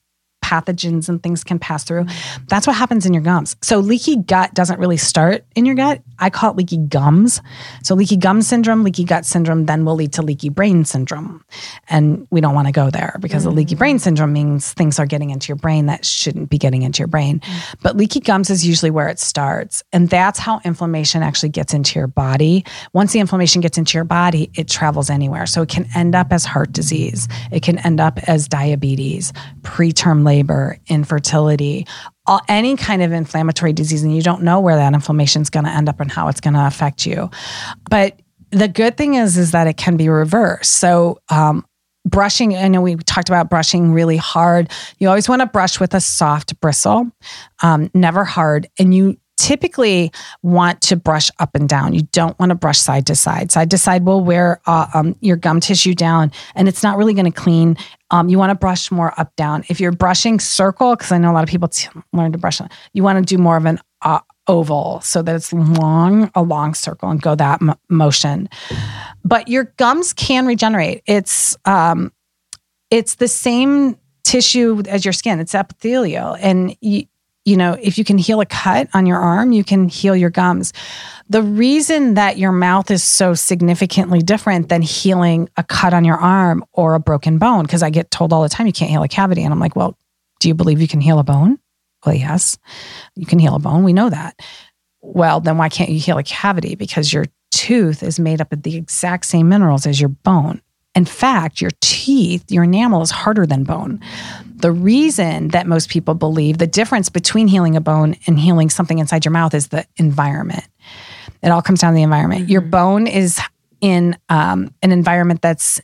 pathogens 0.53 1.09
and 1.09 1.23
things 1.23 1.43
can 1.43 1.59
pass 1.59 1.85
through. 1.85 2.05
That's 2.49 2.67
what 2.67 2.77
happens 2.77 3.07
in 3.07 3.15
your 3.15 3.23
gums. 3.23 3.57
So 3.63 3.79
leaky 3.79 4.17
gut 4.17 4.53
doesn't 4.53 4.79
really 4.79 4.99
start 4.99 5.45
in 5.55 5.65
your 5.65 5.75
gut. 5.75 6.03
I 6.19 6.29
call 6.31 6.51
it 6.51 6.57
leaky 6.57 6.77
gums. 6.77 7.41
So 7.83 7.95
leaky 7.95 8.17
gum 8.17 8.43
syndrome, 8.43 8.85
leaky 8.85 9.05
gut 9.05 9.25
syndrome 9.25 9.67
then 9.67 9.85
will 9.85 9.95
lead 9.95 10.13
to 10.15 10.23
leaky 10.23 10.51
brain 10.51 10.85
syndrome. 10.85 11.45
And 11.89 12.27
we 12.31 12.41
don't 12.41 12.55
want 12.55 12.69
to 12.69 12.73
go 12.73 12.91
there 12.91 13.17
because 13.21 13.43
mm. 13.43 13.47
the 13.47 13.51
leaky 13.53 13.75
brain 13.75 13.99
syndrome 13.99 14.33
means 14.33 14.73
things 14.73 14.99
are 14.99 15.07
getting 15.07 15.31
into 15.31 15.49
your 15.49 15.57
brain 15.57 15.87
that 15.87 16.05
shouldn't 16.05 16.51
be 16.51 16.59
getting 16.59 16.83
into 16.83 17.01
your 17.01 17.09
brain. 17.09 17.41
Mm. 17.41 17.75
But 17.83 17.97
leaky 17.97 18.21
gums 18.21 18.51
is 18.51 18.67
usually 18.67 18.91
where 18.91 19.09
it 19.09 19.19
starts. 19.19 19.83
And 19.93 20.11
that's 20.11 20.39
how 20.39 20.61
inflammation 20.65 21.23
actually 21.23 21.49
gets 21.49 21.73
into 21.73 21.99
your 21.99 22.09
body. 22.09 22.65
Once 22.93 23.13
the 23.13 23.21
inflammation 23.21 23.63
gets 23.63 23.79
into 23.79 23.97
your 23.97 24.05
body, 24.05 24.51
it 24.55 24.69
travels 24.69 25.09
anywhere. 25.09 25.47
So 25.47 25.63
it 25.63 25.69
can 25.69 25.89
end 25.95 26.15
up 26.15 26.33
as 26.33 26.45
heart 26.45 26.73
disease. 26.73 27.27
It 27.51 27.63
can 27.63 27.79
end 27.79 28.01
up 28.01 28.19
as 28.29 28.49
diabetes, 28.49 29.33
preterm 29.63 30.25
labor, 30.25 30.42
infertility, 30.87 31.87
all, 32.27 32.41
any 32.49 32.77
kind 32.77 33.03
of 33.03 33.13
inflammatory 33.13 33.73
disease, 33.73 34.03
and 34.03 34.15
you 34.15 34.23
don't 34.23 34.43
know 34.43 34.61
where 34.61 34.77
that 34.77 34.95
inflammation 34.95 35.43
is 35.43 35.51
going 35.51 35.65
to 35.65 35.71
end 35.71 35.89
up 35.89 36.01
and 36.01 36.11
how 36.11 36.29
it's 36.29 36.41
going 36.41 36.55
to 36.55 36.67
affect 36.67 37.07
you. 37.07 37.31
But 37.91 38.21
the 38.51 38.69
good 38.69 38.97
thing 38.97 39.15
is, 39.15 39.37
is 39.37 39.53
that 39.53 39.67
it 39.67 39.77
can 39.77 39.97
be 39.97 40.09
reversed. 40.09 40.73
So, 40.73 41.19
um, 41.31 41.65
brushing, 42.05 42.57
I 42.57 42.69
know 42.69 42.81
we 42.81 42.97
talked 42.97 43.29
about 43.29 43.49
brushing 43.49 43.93
really 43.93 44.17
hard. 44.17 44.71
You 44.99 45.09
always 45.09 45.29
want 45.29 45.41
to 45.41 45.47
brush 45.47 45.81
with 45.81 45.95
a 45.95 46.01
soft 46.01 46.61
bristle, 46.61 47.11
um, 47.63 47.91
never 47.95 48.25
hard. 48.25 48.69
And 48.79 48.95
you 48.95 49.17
typically 49.43 50.13
want 50.43 50.81
to 50.83 50.95
brush 50.95 51.29
up 51.41 51.57
and 51.57 51.69
down. 51.69 51.95
You 51.95 52.03
don't 52.13 52.39
want 52.39 52.51
to 52.51 52.55
brush 52.55 52.79
side 52.79 53.07
to 53.09 53.17
side. 53.17 53.51
Side 53.51 53.73
to 53.73 53.79
side 53.79 54.05
will 54.05 54.23
wear 54.23 54.61
uh, 54.67 54.87
um, 54.95 55.17
your 55.21 55.37
gum 55.37 55.59
tissue 55.59 55.95
down 55.95 56.31
and 56.55 56.69
it's 56.69 56.85
not 56.85 56.97
really 56.97 57.13
going 57.13 57.31
to 57.31 57.33
clean. 57.33 57.77
Um, 58.13 58.29
you 58.29 58.39
want 58.39 58.51
to 58.51 58.55
brush 58.55 58.93
more 58.93 59.19
up 59.19 59.35
down. 59.35 59.65
If 59.69 59.81
you're 59.81 59.91
brushing 59.91 60.39
circle, 60.39 60.95
because 60.95 61.11
I 61.11 61.19
know 61.19 61.33
a 61.33 61.35
lot 61.35 61.43
of 61.43 61.49
people 61.49 61.69
t- 61.69 61.89
learn 62.13 62.31
to 62.31 62.39
brush, 62.39 62.61
you 62.93 63.03
want 63.03 63.19
to 63.19 63.25
do 63.25 63.43
more 63.43 63.57
of 63.57 63.67
an 63.67 63.81
uh, 64.03 64.21
oval 64.47 65.01
so 65.01 65.23
that 65.23 65.35
it's 65.35 65.53
long, 65.53 66.31
a 66.37 66.43
long 66.43 66.75
circle 66.75 67.11
and 67.11 67.21
go 67.21 67.35
that 67.35 67.61
m- 67.61 67.75
motion. 67.89 68.49
But 69.25 69.49
your 69.49 69.65
gums 69.77 70.13
can 70.13 70.47
regenerate. 70.47 71.03
It's 71.07 71.57
um, 71.65 72.13
it's 72.91 73.17
the 73.17 73.29
same 73.29 73.97
tissue 74.23 74.83
as 74.87 75.05
your 75.05 75.13
skin. 75.13 75.41
It's 75.41 75.55
epithelial, 75.55 76.37
and 76.39 76.77
you, 76.81 77.07
you 77.45 77.57
know, 77.57 77.77
if 77.81 77.99
you 77.99 78.05
can 78.05 78.19
heal 78.19 78.41
a 78.41 78.47
cut 78.47 78.89
on 78.95 79.07
your 79.07 79.19
arm, 79.19 79.53
you 79.53 79.65
can 79.65 79.89
heal 79.89 80.15
your 80.15 80.31
gums. 80.31 80.73
The 81.29 81.43
reason 81.43 82.15
that 82.15 82.39
your 82.39 82.53
mouth 82.53 82.91
is 82.91 83.03
so 83.03 83.35
significantly 83.35 84.21
different 84.21 84.69
than 84.69 84.83
healing 84.83 85.49
a 85.57 85.65
cut 85.65 85.93
on 85.95 86.05
your 86.05 86.19
arm 86.19 86.65
or 86.73 86.95
a 86.95 87.01
broken 87.01 87.39
bone, 87.39 87.63
because 87.63 87.83
I 87.83 87.91
get 87.91 88.11
told 88.11 88.33
all 88.33 88.43
the 88.43 88.49
time 88.49 88.67
you 88.67 88.73
can't 88.73 88.91
heal 88.91 89.03
a 89.03 89.09
cavity. 89.09 89.43
And 89.43 89.53
I'm 89.53 89.61
like, 89.61 89.75
well, 89.75 89.99
do 90.41 90.49
you 90.49 90.55
believe 90.55 90.81
you 90.81 90.89
can 90.89 91.01
heal 91.01 91.19
a 91.19 91.25
bone? 91.25 91.59
Well, 92.05 92.15
yes, 92.15 92.59
you 93.15 93.27
can 93.27 93.39
heal 93.39 93.55
a 93.55 93.61
bone. 93.61 93.85
We 93.85 93.93
know 93.93 94.11
that. 94.11 94.39
Well, 95.01 95.41
then 95.41 95.59
why 95.59 95.69
can't 95.69 95.91
you 95.91 95.99
heal 95.99 96.19
a 96.19 96.23
cavity? 96.23 96.75
Because 96.75 97.13
your 97.13 97.27
tooth 97.51 98.03
is 98.03 98.21
made 98.21 98.41
up 98.41 98.53
of 98.53 98.63
the 98.63 98.77
exact 98.77 99.27
same 99.27 99.49
minerals 99.49 99.87
as 99.87 100.01
your 100.01 100.09
bone. 100.09 100.61
In 100.95 101.05
fact, 101.05 101.61
your 101.61 101.71
teeth, 101.81 102.51
your 102.51 102.65
enamel 102.65 103.03
is 103.03 103.11
harder 103.11 103.47
than 103.47 103.65
bone. 103.65 104.01
The 104.63 104.73
reason 104.73 105.49
that 105.49 105.67
most 105.67 105.91
people 105.91 106.15
believe 106.15 106.59
the 106.59 106.67
difference 106.67 107.09
between 107.09 107.49
healing 107.49 107.77
a 107.77 107.81
bone 107.81 108.17
and 108.27 108.39
healing 108.39 108.71
something 108.71 108.99
inside 108.99 109.25
your 109.25 109.33
mouth 109.33 109.55
is 109.55 109.69
the 109.69 109.87
environment. 109.97 110.65
It 111.43 111.51
all 111.51 111.63
comes 111.63 111.81
down 111.81 111.93
to 111.93 111.97
the 111.97 112.03
environment. 112.03 112.43
Mm-hmm. 112.43 112.51
Your 112.53 112.61
bone 112.63 113.07
is 113.07 113.41
in 113.81 114.17
um, 114.29 114.73
an 114.83 114.93
environment 114.93 115.43
that's 115.43 115.81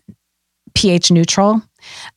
pH 0.74 1.10
neutral. 1.10 1.60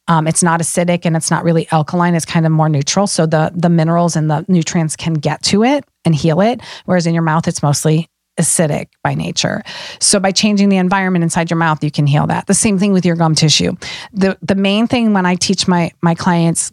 Um, 0.07 0.27
it's 0.27 0.43
not 0.43 0.59
acidic 0.59 1.05
and 1.05 1.17
it's 1.17 1.31
not 1.31 1.43
really 1.43 1.67
alkaline. 1.71 2.13
It's 2.13 2.25
kind 2.25 2.45
of 2.45 2.51
more 2.51 2.69
neutral. 2.69 3.07
So 3.07 3.25
the 3.25 3.51
the 3.55 3.69
minerals 3.69 4.15
and 4.15 4.29
the 4.29 4.45
nutrients 4.47 4.95
can 4.95 5.15
get 5.15 5.41
to 5.43 5.63
it 5.63 5.83
and 6.05 6.13
heal 6.13 6.41
it. 6.41 6.61
Whereas 6.85 7.07
in 7.07 7.13
your 7.13 7.23
mouth, 7.23 7.47
it's 7.47 7.63
mostly 7.63 8.07
acidic 8.41 8.87
by 9.03 9.13
nature. 9.13 9.63
So 9.99 10.19
by 10.19 10.31
changing 10.31 10.69
the 10.69 10.77
environment 10.77 11.23
inside 11.23 11.49
your 11.49 11.57
mouth, 11.57 11.83
you 11.83 11.91
can 11.91 12.07
heal 12.07 12.27
that. 12.27 12.47
The 12.47 12.53
same 12.53 12.77
thing 12.77 12.93
with 12.93 13.05
your 13.05 13.15
gum 13.15 13.35
tissue. 13.35 13.73
The 14.13 14.37
the 14.41 14.55
main 14.55 14.87
thing 14.87 15.13
when 15.13 15.25
I 15.25 15.35
teach 15.35 15.67
my 15.67 15.91
my 16.01 16.15
clients 16.15 16.71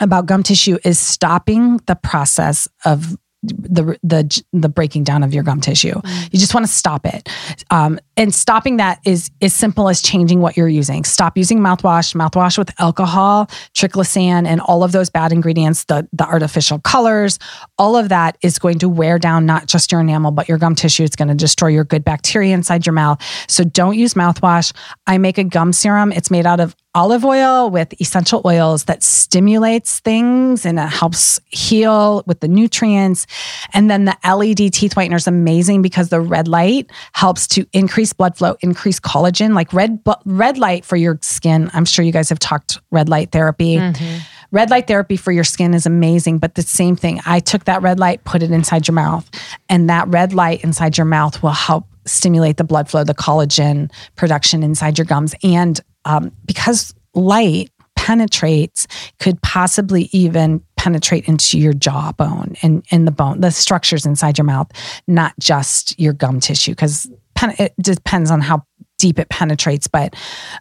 about 0.00 0.26
gum 0.26 0.42
tissue 0.42 0.78
is 0.84 0.98
stopping 0.98 1.78
the 1.86 1.96
process 1.96 2.68
of 2.84 3.16
the 3.42 3.96
the 4.02 4.42
the 4.52 4.68
breaking 4.68 5.04
down 5.04 5.22
of 5.22 5.32
your 5.32 5.44
gum 5.44 5.60
tissue. 5.60 5.94
Mm. 5.94 6.32
You 6.32 6.38
just 6.38 6.54
want 6.54 6.66
to 6.66 6.72
stop 6.72 7.06
it, 7.06 7.28
um, 7.70 8.00
and 8.16 8.34
stopping 8.34 8.78
that 8.78 9.00
is 9.04 9.30
as 9.40 9.54
simple 9.54 9.88
as 9.88 10.02
changing 10.02 10.40
what 10.40 10.56
you're 10.56 10.68
using. 10.68 11.04
Stop 11.04 11.38
using 11.38 11.60
mouthwash, 11.60 12.14
mouthwash 12.14 12.58
with 12.58 12.72
alcohol, 12.80 13.46
triclosan, 13.74 14.46
and 14.46 14.60
all 14.60 14.82
of 14.82 14.92
those 14.92 15.08
bad 15.08 15.32
ingredients, 15.32 15.84
the 15.84 16.08
the 16.12 16.24
artificial 16.24 16.80
colors. 16.80 17.38
All 17.78 17.96
of 17.96 18.08
that 18.08 18.36
is 18.42 18.58
going 18.58 18.80
to 18.80 18.88
wear 18.88 19.18
down 19.18 19.46
not 19.46 19.66
just 19.66 19.92
your 19.92 20.00
enamel 20.00 20.32
but 20.32 20.48
your 20.48 20.58
gum 20.58 20.74
tissue. 20.74 21.04
It's 21.04 21.16
going 21.16 21.28
to 21.28 21.34
destroy 21.34 21.68
your 21.68 21.84
good 21.84 22.04
bacteria 22.04 22.54
inside 22.54 22.86
your 22.86 22.92
mouth. 22.92 23.22
So 23.48 23.62
don't 23.62 23.96
use 23.96 24.14
mouthwash. 24.14 24.72
I 25.06 25.18
make 25.18 25.38
a 25.38 25.44
gum 25.44 25.72
serum. 25.72 26.10
It's 26.12 26.30
made 26.30 26.46
out 26.46 26.58
of 26.60 26.74
olive 26.98 27.24
oil 27.24 27.70
with 27.70 27.94
essential 28.00 28.42
oils 28.44 28.84
that 28.84 29.04
stimulates 29.04 30.00
things 30.00 30.66
and 30.66 30.80
it 30.80 30.88
helps 30.88 31.38
heal 31.46 32.24
with 32.26 32.40
the 32.40 32.48
nutrients. 32.48 33.24
And 33.72 33.88
then 33.88 34.04
the 34.04 34.16
LED 34.24 34.72
teeth 34.72 34.96
whitener 34.96 35.14
is 35.14 35.28
amazing 35.28 35.80
because 35.80 36.08
the 36.08 36.20
red 36.20 36.48
light 36.48 36.90
helps 37.12 37.46
to 37.48 37.64
increase 37.72 38.12
blood 38.12 38.36
flow, 38.36 38.56
increase 38.62 38.98
collagen, 38.98 39.54
like 39.54 39.72
red 39.72 40.00
red 40.24 40.58
light 40.58 40.84
for 40.84 40.96
your 40.96 41.20
skin. 41.22 41.70
I'm 41.72 41.84
sure 41.84 42.04
you 42.04 42.10
guys 42.10 42.30
have 42.30 42.40
talked 42.40 42.80
red 42.90 43.08
light 43.08 43.30
therapy. 43.30 43.76
Mm-hmm. 43.76 44.18
Red 44.50 44.70
light 44.70 44.88
therapy 44.88 45.16
for 45.16 45.30
your 45.30 45.44
skin 45.44 45.74
is 45.74 45.86
amazing, 45.86 46.38
but 46.38 46.56
the 46.56 46.62
same 46.62 46.96
thing. 46.96 47.20
I 47.26 47.38
took 47.38 47.66
that 47.66 47.80
red 47.80 48.00
light, 48.00 48.24
put 48.24 48.42
it 48.42 48.50
inside 48.50 48.88
your 48.88 48.96
mouth, 48.96 49.30
and 49.68 49.88
that 49.88 50.08
red 50.08 50.32
light 50.32 50.64
inside 50.64 50.98
your 50.98 51.04
mouth 51.04 51.44
will 51.44 51.50
help 51.50 51.86
stimulate 52.06 52.56
the 52.56 52.64
blood 52.64 52.88
flow, 52.88 53.04
the 53.04 53.14
collagen 53.14 53.92
production 54.16 54.62
inside 54.62 54.98
your 54.98 55.04
gums, 55.04 55.34
and 55.44 55.80
um, 56.04 56.32
because 56.44 56.94
light 57.14 57.70
penetrates, 58.08 58.86
could 59.18 59.40
possibly 59.42 60.08
even 60.12 60.64
penetrate 60.76 61.28
into 61.28 61.58
your 61.58 61.74
jawbone 61.74 62.56
and 62.62 62.82
in 62.90 63.04
the 63.04 63.10
bone, 63.10 63.40
the 63.40 63.50
structures 63.50 64.06
inside 64.06 64.38
your 64.38 64.46
mouth, 64.46 64.70
not 65.06 65.34
just 65.38 65.98
your 66.00 66.14
gum 66.14 66.40
tissue, 66.40 66.72
because 66.72 67.10
it 67.58 67.74
depends 67.78 68.30
on 68.30 68.40
how 68.40 68.64
deep 68.96 69.18
it 69.18 69.28
penetrates 69.28 69.86
but 69.86 70.16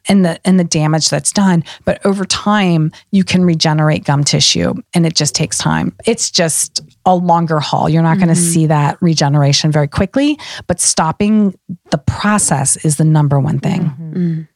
and 0.08 0.24
the 0.24 0.40
and 0.46 0.60
the 0.60 0.64
damage 0.64 1.10
that's 1.10 1.32
done 1.32 1.64
but 1.86 2.04
over 2.06 2.24
time 2.24 2.92
you 3.10 3.24
can 3.24 3.44
regenerate 3.44 4.04
gum 4.04 4.24
tissue 4.24 4.76
and 4.94 5.08
it 5.08 5.16
just 5.16 5.34
takes 5.34 5.58
time 5.58 5.92
it's 6.06 6.30
just 6.30 6.82
a 7.06 7.16
longer 7.16 7.60
haul 7.60 7.90
you're 7.90 8.04
not 8.04 8.18
mm-hmm. 8.18 8.26
going 8.26 8.36
to 8.36 8.40
see 8.40 8.68
that 8.68 8.96
regeneration 9.02 9.72
very 9.72 9.88
quickly 9.88 10.38
but 10.68 10.80
stopping 10.80 11.58
the 11.90 11.98
process 11.98 12.78
is 12.86 12.98
the 12.98 13.04
number 13.04 13.40
one 13.40 13.58
thing 13.58 13.82
mm-hmm. 13.86 14.14
mm. 14.14 14.48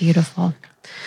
Beautiful 0.00 0.54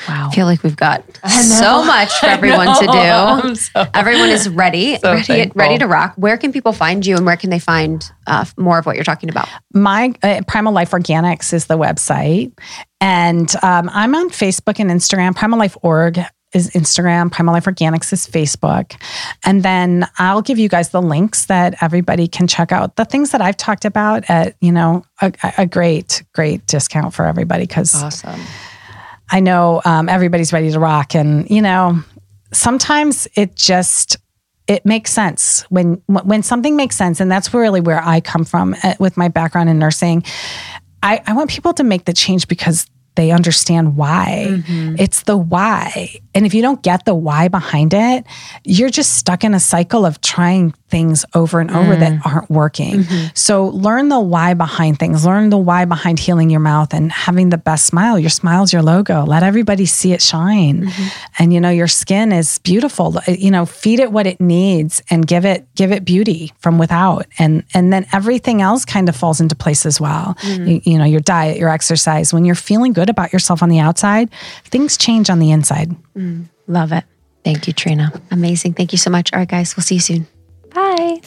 Wow. 0.08 0.30
I 0.30 0.36
feel 0.36 0.46
like 0.46 0.64
we've 0.64 0.76
got 0.76 1.04
so 1.28 1.84
much 1.84 2.12
for 2.20 2.26
everyone 2.26 2.68
to 2.80 2.86
do. 2.86 3.56
So, 3.74 3.88
everyone 3.94 4.30
is 4.30 4.50
ready, 4.50 4.98
so 5.02 5.14
ready, 5.14 5.52
ready 5.56 5.78
to 5.78 5.88
rock. 5.88 6.14
Where 6.16 6.38
can 6.38 6.52
people 6.52 6.74
find 6.74 7.06
you 7.06 7.16
and 7.16 7.26
where 7.26 7.38
can 7.38 7.50
they 7.50 7.60
find 7.60 8.04
uh, 8.28 8.46
more 8.58 8.78
of 8.78 8.86
what 8.86 8.96
you're 8.96 9.06
talking 9.06 9.30
about? 9.30 9.48
My 9.74 10.14
uh, 10.24 10.42
Primal 10.48 10.74
Life 10.74 10.92
Organics 10.92 11.54
is 11.54 11.68
the 11.68 11.78
website. 11.78 12.58
And 13.00 13.54
um, 13.64 13.90
I'm 13.94 14.16
on 14.16 14.30
Facebook 14.30 14.80
and 14.80 14.90
Instagram. 14.90 15.36
Primal 15.36 15.60
Life 15.60 15.78
Org 15.82 16.20
is 16.54 16.70
Instagram. 16.72 17.32
Primal 17.32 17.54
Life 17.54 17.66
Organics 17.66 18.12
is 18.12 18.28
Facebook. 18.28 19.00
And 19.46 19.64
then 19.64 20.08
I'll 20.18 20.42
give 20.42 20.60
you 20.60 20.70
guys 20.70 20.90
the 20.90 21.02
links 21.02 21.46
that 21.46 21.82
everybody 21.82 22.28
can 22.28 22.48
check 22.48 22.72
out 22.72 22.96
the 22.96 23.06
things 23.06 23.32
that 23.32 23.42
I've 23.42 23.58
talked 23.58 23.86
about 23.86 24.30
at, 24.30 24.56
you 24.62 24.72
know, 24.72 25.06
a, 25.22 25.34
a 25.60 25.66
great, 25.66 26.24
great 26.34 26.66
discount 26.66 27.14
for 27.14 27.26
everybody 27.26 27.66
because 27.66 28.04
awesome 28.04 28.42
I 29.34 29.42
know 29.42 29.82
um, 29.84 30.08
everybody's 30.08 30.54
ready 30.54 30.72
to 30.72 30.80
rock. 30.80 31.16
And, 31.16 31.50
you 31.50 31.62
know, 31.62 32.02
sometimes 32.54 33.28
it 33.36 33.56
just, 33.56 34.16
it 34.68 34.86
makes 34.86 35.12
sense 35.12 35.64
when 35.64 36.02
when 36.08 36.42
something 36.42 36.78
makes 36.78 36.96
sense 36.96 37.20
and 37.20 37.30
that's 37.30 37.54
really 37.54 37.82
where 37.82 38.02
i 38.02 38.22
come 38.22 38.46
from 38.46 38.74
uh, 38.82 38.94
with 38.98 39.18
my 39.18 39.28
background 39.28 39.70
in 39.70 39.78
nursing 39.78 40.24
I, 41.04 41.22
I 41.28 41.34
want 41.34 41.50
people 41.50 41.74
to 41.74 41.84
make 41.84 42.06
the 42.06 42.14
change 42.14 42.48
because 42.48 42.90
they 43.16 43.30
understand 43.30 43.96
why. 43.96 44.48
Mm-hmm. 44.50 44.96
It's 44.98 45.24
the 45.24 45.38
why. 45.38 46.16
And 46.34 46.46
if 46.46 46.54
you 46.54 46.62
don't 46.62 46.82
get 46.82 47.06
the 47.06 47.14
why 47.14 47.48
behind 47.48 47.94
it, 47.94 48.26
you're 48.64 48.90
just 48.90 49.18
stuck 49.18 49.44
in 49.44 49.54
a 49.54 49.60
cycle 49.60 50.06
of 50.06 50.22
trying 50.22 50.74
things 50.94 51.26
over 51.34 51.60
and 51.60 51.72
over 51.72 51.96
mm. 51.96 52.00
that 52.02 52.22
aren't 52.24 52.52
working. 52.52 53.00
Mm-hmm. 53.00 53.30
So 53.34 53.66
learn 53.70 54.10
the 54.10 54.20
why 54.20 54.54
behind 54.54 55.00
things. 55.00 55.26
Learn 55.26 55.50
the 55.50 55.58
why 55.58 55.86
behind 55.86 56.20
healing 56.20 56.52
your 56.52 56.60
mouth 56.60 56.94
and 56.94 57.12
having 57.12 57.50
the 57.50 57.58
best 57.58 57.88
smile. 57.88 58.20
Your 58.20 58.30
smile's 58.30 58.72
your 58.72 58.84
logo. 58.84 59.24
Let 59.24 59.42
everybody 59.42 59.88
see 59.88 60.14
it 60.14 60.22
shine. 60.22 60.84
Mm-hmm. 60.84 61.08
And 61.40 61.52
you 61.52 61.60
know, 61.60 61.72
your 61.72 61.88
skin 61.88 62.32
is 62.32 62.60
beautiful. 62.60 63.16
You 63.28 63.50
know, 63.50 63.66
feed 63.66 64.00
it 64.00 64.12
what 64.12 64.28
it 64.28 64.40
needs 64.40 65.02
and 65.10 65.26
give 65.26 65.46
it 65.46 65.66
give 65.74 65.92
it 65.92 66.06
beauty 66.06 66.54
from 66.60 66.78
without. 66.78 67.26
And 67.40 67.64
and 67.74 67.92
then 67.92 68.06
everything 68.14 68.62
else 68.62 68.86
kind 68.86 69.10
of 69.10 69.16
falls 69.16 69.42
into 69.42 69.56
place 69.56 69.88
as 69.88 70.00
well. 70.00 70.36
Mm-hmm. 70.42 70.68
You, 70.68 70.82
you 70.84 70.98
know, 71.00 71.06
your 71.06 71.22
diet, 71.22 71.58
your 71.58 71.70
exercise. 71.70 72.32
When 72.32 72.46
you're 72.46 72.54
feeling 72.54 72.94
good 72.94 73.10
about 73.10 73.34
yourself 73.34 73.64
on 73.64 73.70
the 73.70 73.80
outside, 73.80 74.30
things 74.66 74.96
change 74.96 75.32
on 75.32 75.40
the 75.40 75.50
inside. 75.50 75.90
Mm. 76.16 76.50
Love 76.68 76.92
it. 76.92 77.04
Thank 77.44 77.66
you, 77.66 77.74
Trina. 77.74 78.14
Amazing. 78.30 78.74
Thank 78.74 78.92
you 78.92 79.00
so 79.00 79.10
much. 79.10 79.34
All 79.34 79.40
right, 79.40 79.48
guys, 79.48 79.76
we'll 79.76 79.84
see 79.84 79.96
you 79.96 80.02
soon. 80.02 80.28
Bye. 80.74 81.22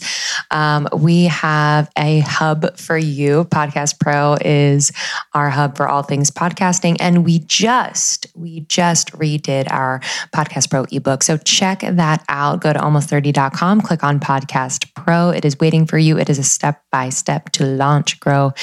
Um, 0.52 0.88
we 0.94 1.26
have 1.26 1.90
a 1.98 2.20
hub 2.20 2.78
for 2.78 2.98
you. 2.98 3.46
Podcast 3.46 4.00
Pro 4.00 4.38
is 4.40 4.92
our 5.34 5.50
hub 5.50 5.76
for 5.76 5.88
all 5.88 6.04
things 6.04 6.32
podcasting, 6.32 6.98
and 7.00 7.26
we 7.26 7.40
just 7.40 8.28
we 8.36 8.62
just 8.62 9.12
redid 9.14 9.70
our 9.72 10.00
Podcast 10.34 10.70
Pro 10.70 10.86
ebook. 10.92 11.24
So 11.24 11.38
check 11.38 11.82
that 11.82 12.24
out. 12.30 12.62
Go 12.62 12.72
to 12.72 12.80
almost30.com, 12.80 13.82
click 13.82 14.04
on 14.04 14.20
Podcast 14.20 14.94
Pro. 14.94 15.30
It 15.30 15.44
is 15.44 15.60
waiting 15.60 15.86
for 15.86 15.98
you. 15.98 16.18
It 16.18 16.30
is 16.30 16.40
a 16.40 16.44
step 16.44 16.84
by 16.92 17.10
step 17.10 17.50
to 17.54 17.66
launch, 17.66 18.20
grow, 18.20 18.54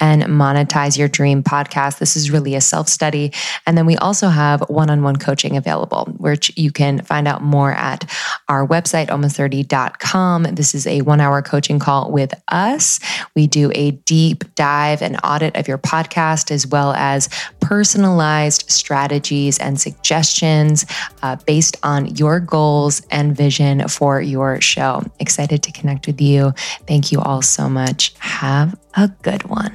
and 0.00 0.22
monetize 0.22 0.96
your 0.96 1.08
dream 1.08 1.42
podcast. 1.42 1.98
This 1.98 2.16
is 2.16 2.30
really 2.30 2.54
a 2.54 2.60
self 2.60 2.88
study, 2.88 3.32
and 3.66 3.76
then 3.76 3.84
we 3.84 3.96
also 3.96 4.28
have 4.28 4.53
have 4.58 4.68
one 4.68 4.90
on 4.90 5.02
one 5.02 5.16
coaching 5.16 5.56
available, 5.56 6.06
which 6.18 6.56
you 6.56 6.70
can 6.70 7.00
find 7.02 7.28
out 7.28 7.42
more 7.42 7.72
at 7.72 8.10
our 8.48 8.66
website, 8.66 9.08
almost30.com. 9.08 10.44
This 10.54 10.74
is 10.74 10.86
a 10.86 11.02
one 11.02 11.20
hour 11.20 11.42
coaching 11.42 11.78
call 11.78 12.10
with 12.10 12.34
us. 12.48 13.00
We 13.34 13.46
do 13.46 13.70
a 13.74 13.92
deep 13.92 14.44
dive 14.54 15.02
and 15.02 15.18
audit 15.24 15.56
of 15.56 15.68
your 15.68 15.78
podcast, 15.78 16.50
as 16.50 16.66
well 16.66 16.92
as 16.94 17.28
personalized 17.60 18.70
strategies 18.70 19.58
and 19.58 19.80
suggestions 19.80 20.86
uh, 21.22 21.36
based 21.46 21.76
on 21.82 22.14
your 22.14 22.40
goals 22.40 23.02
and 23.10 23.36
vision 23.36 23.88
for 23.88 24.20
your 24.20 24.60
show. 24.60 25.02
Excited 25.18 25.62
to 25.62 25.72
connect 25.72 26.06
with 26.06 26.20
you. 26.20 26.52
Thank 26.86 27.12
you 27.12 27.20
all 27.20 27.42
so 27.42 27.68
much. 27.68 28.14
Have 28.18 28.78
a 28.96 29.08
good 29.22 29.44
one. 29.44 29.74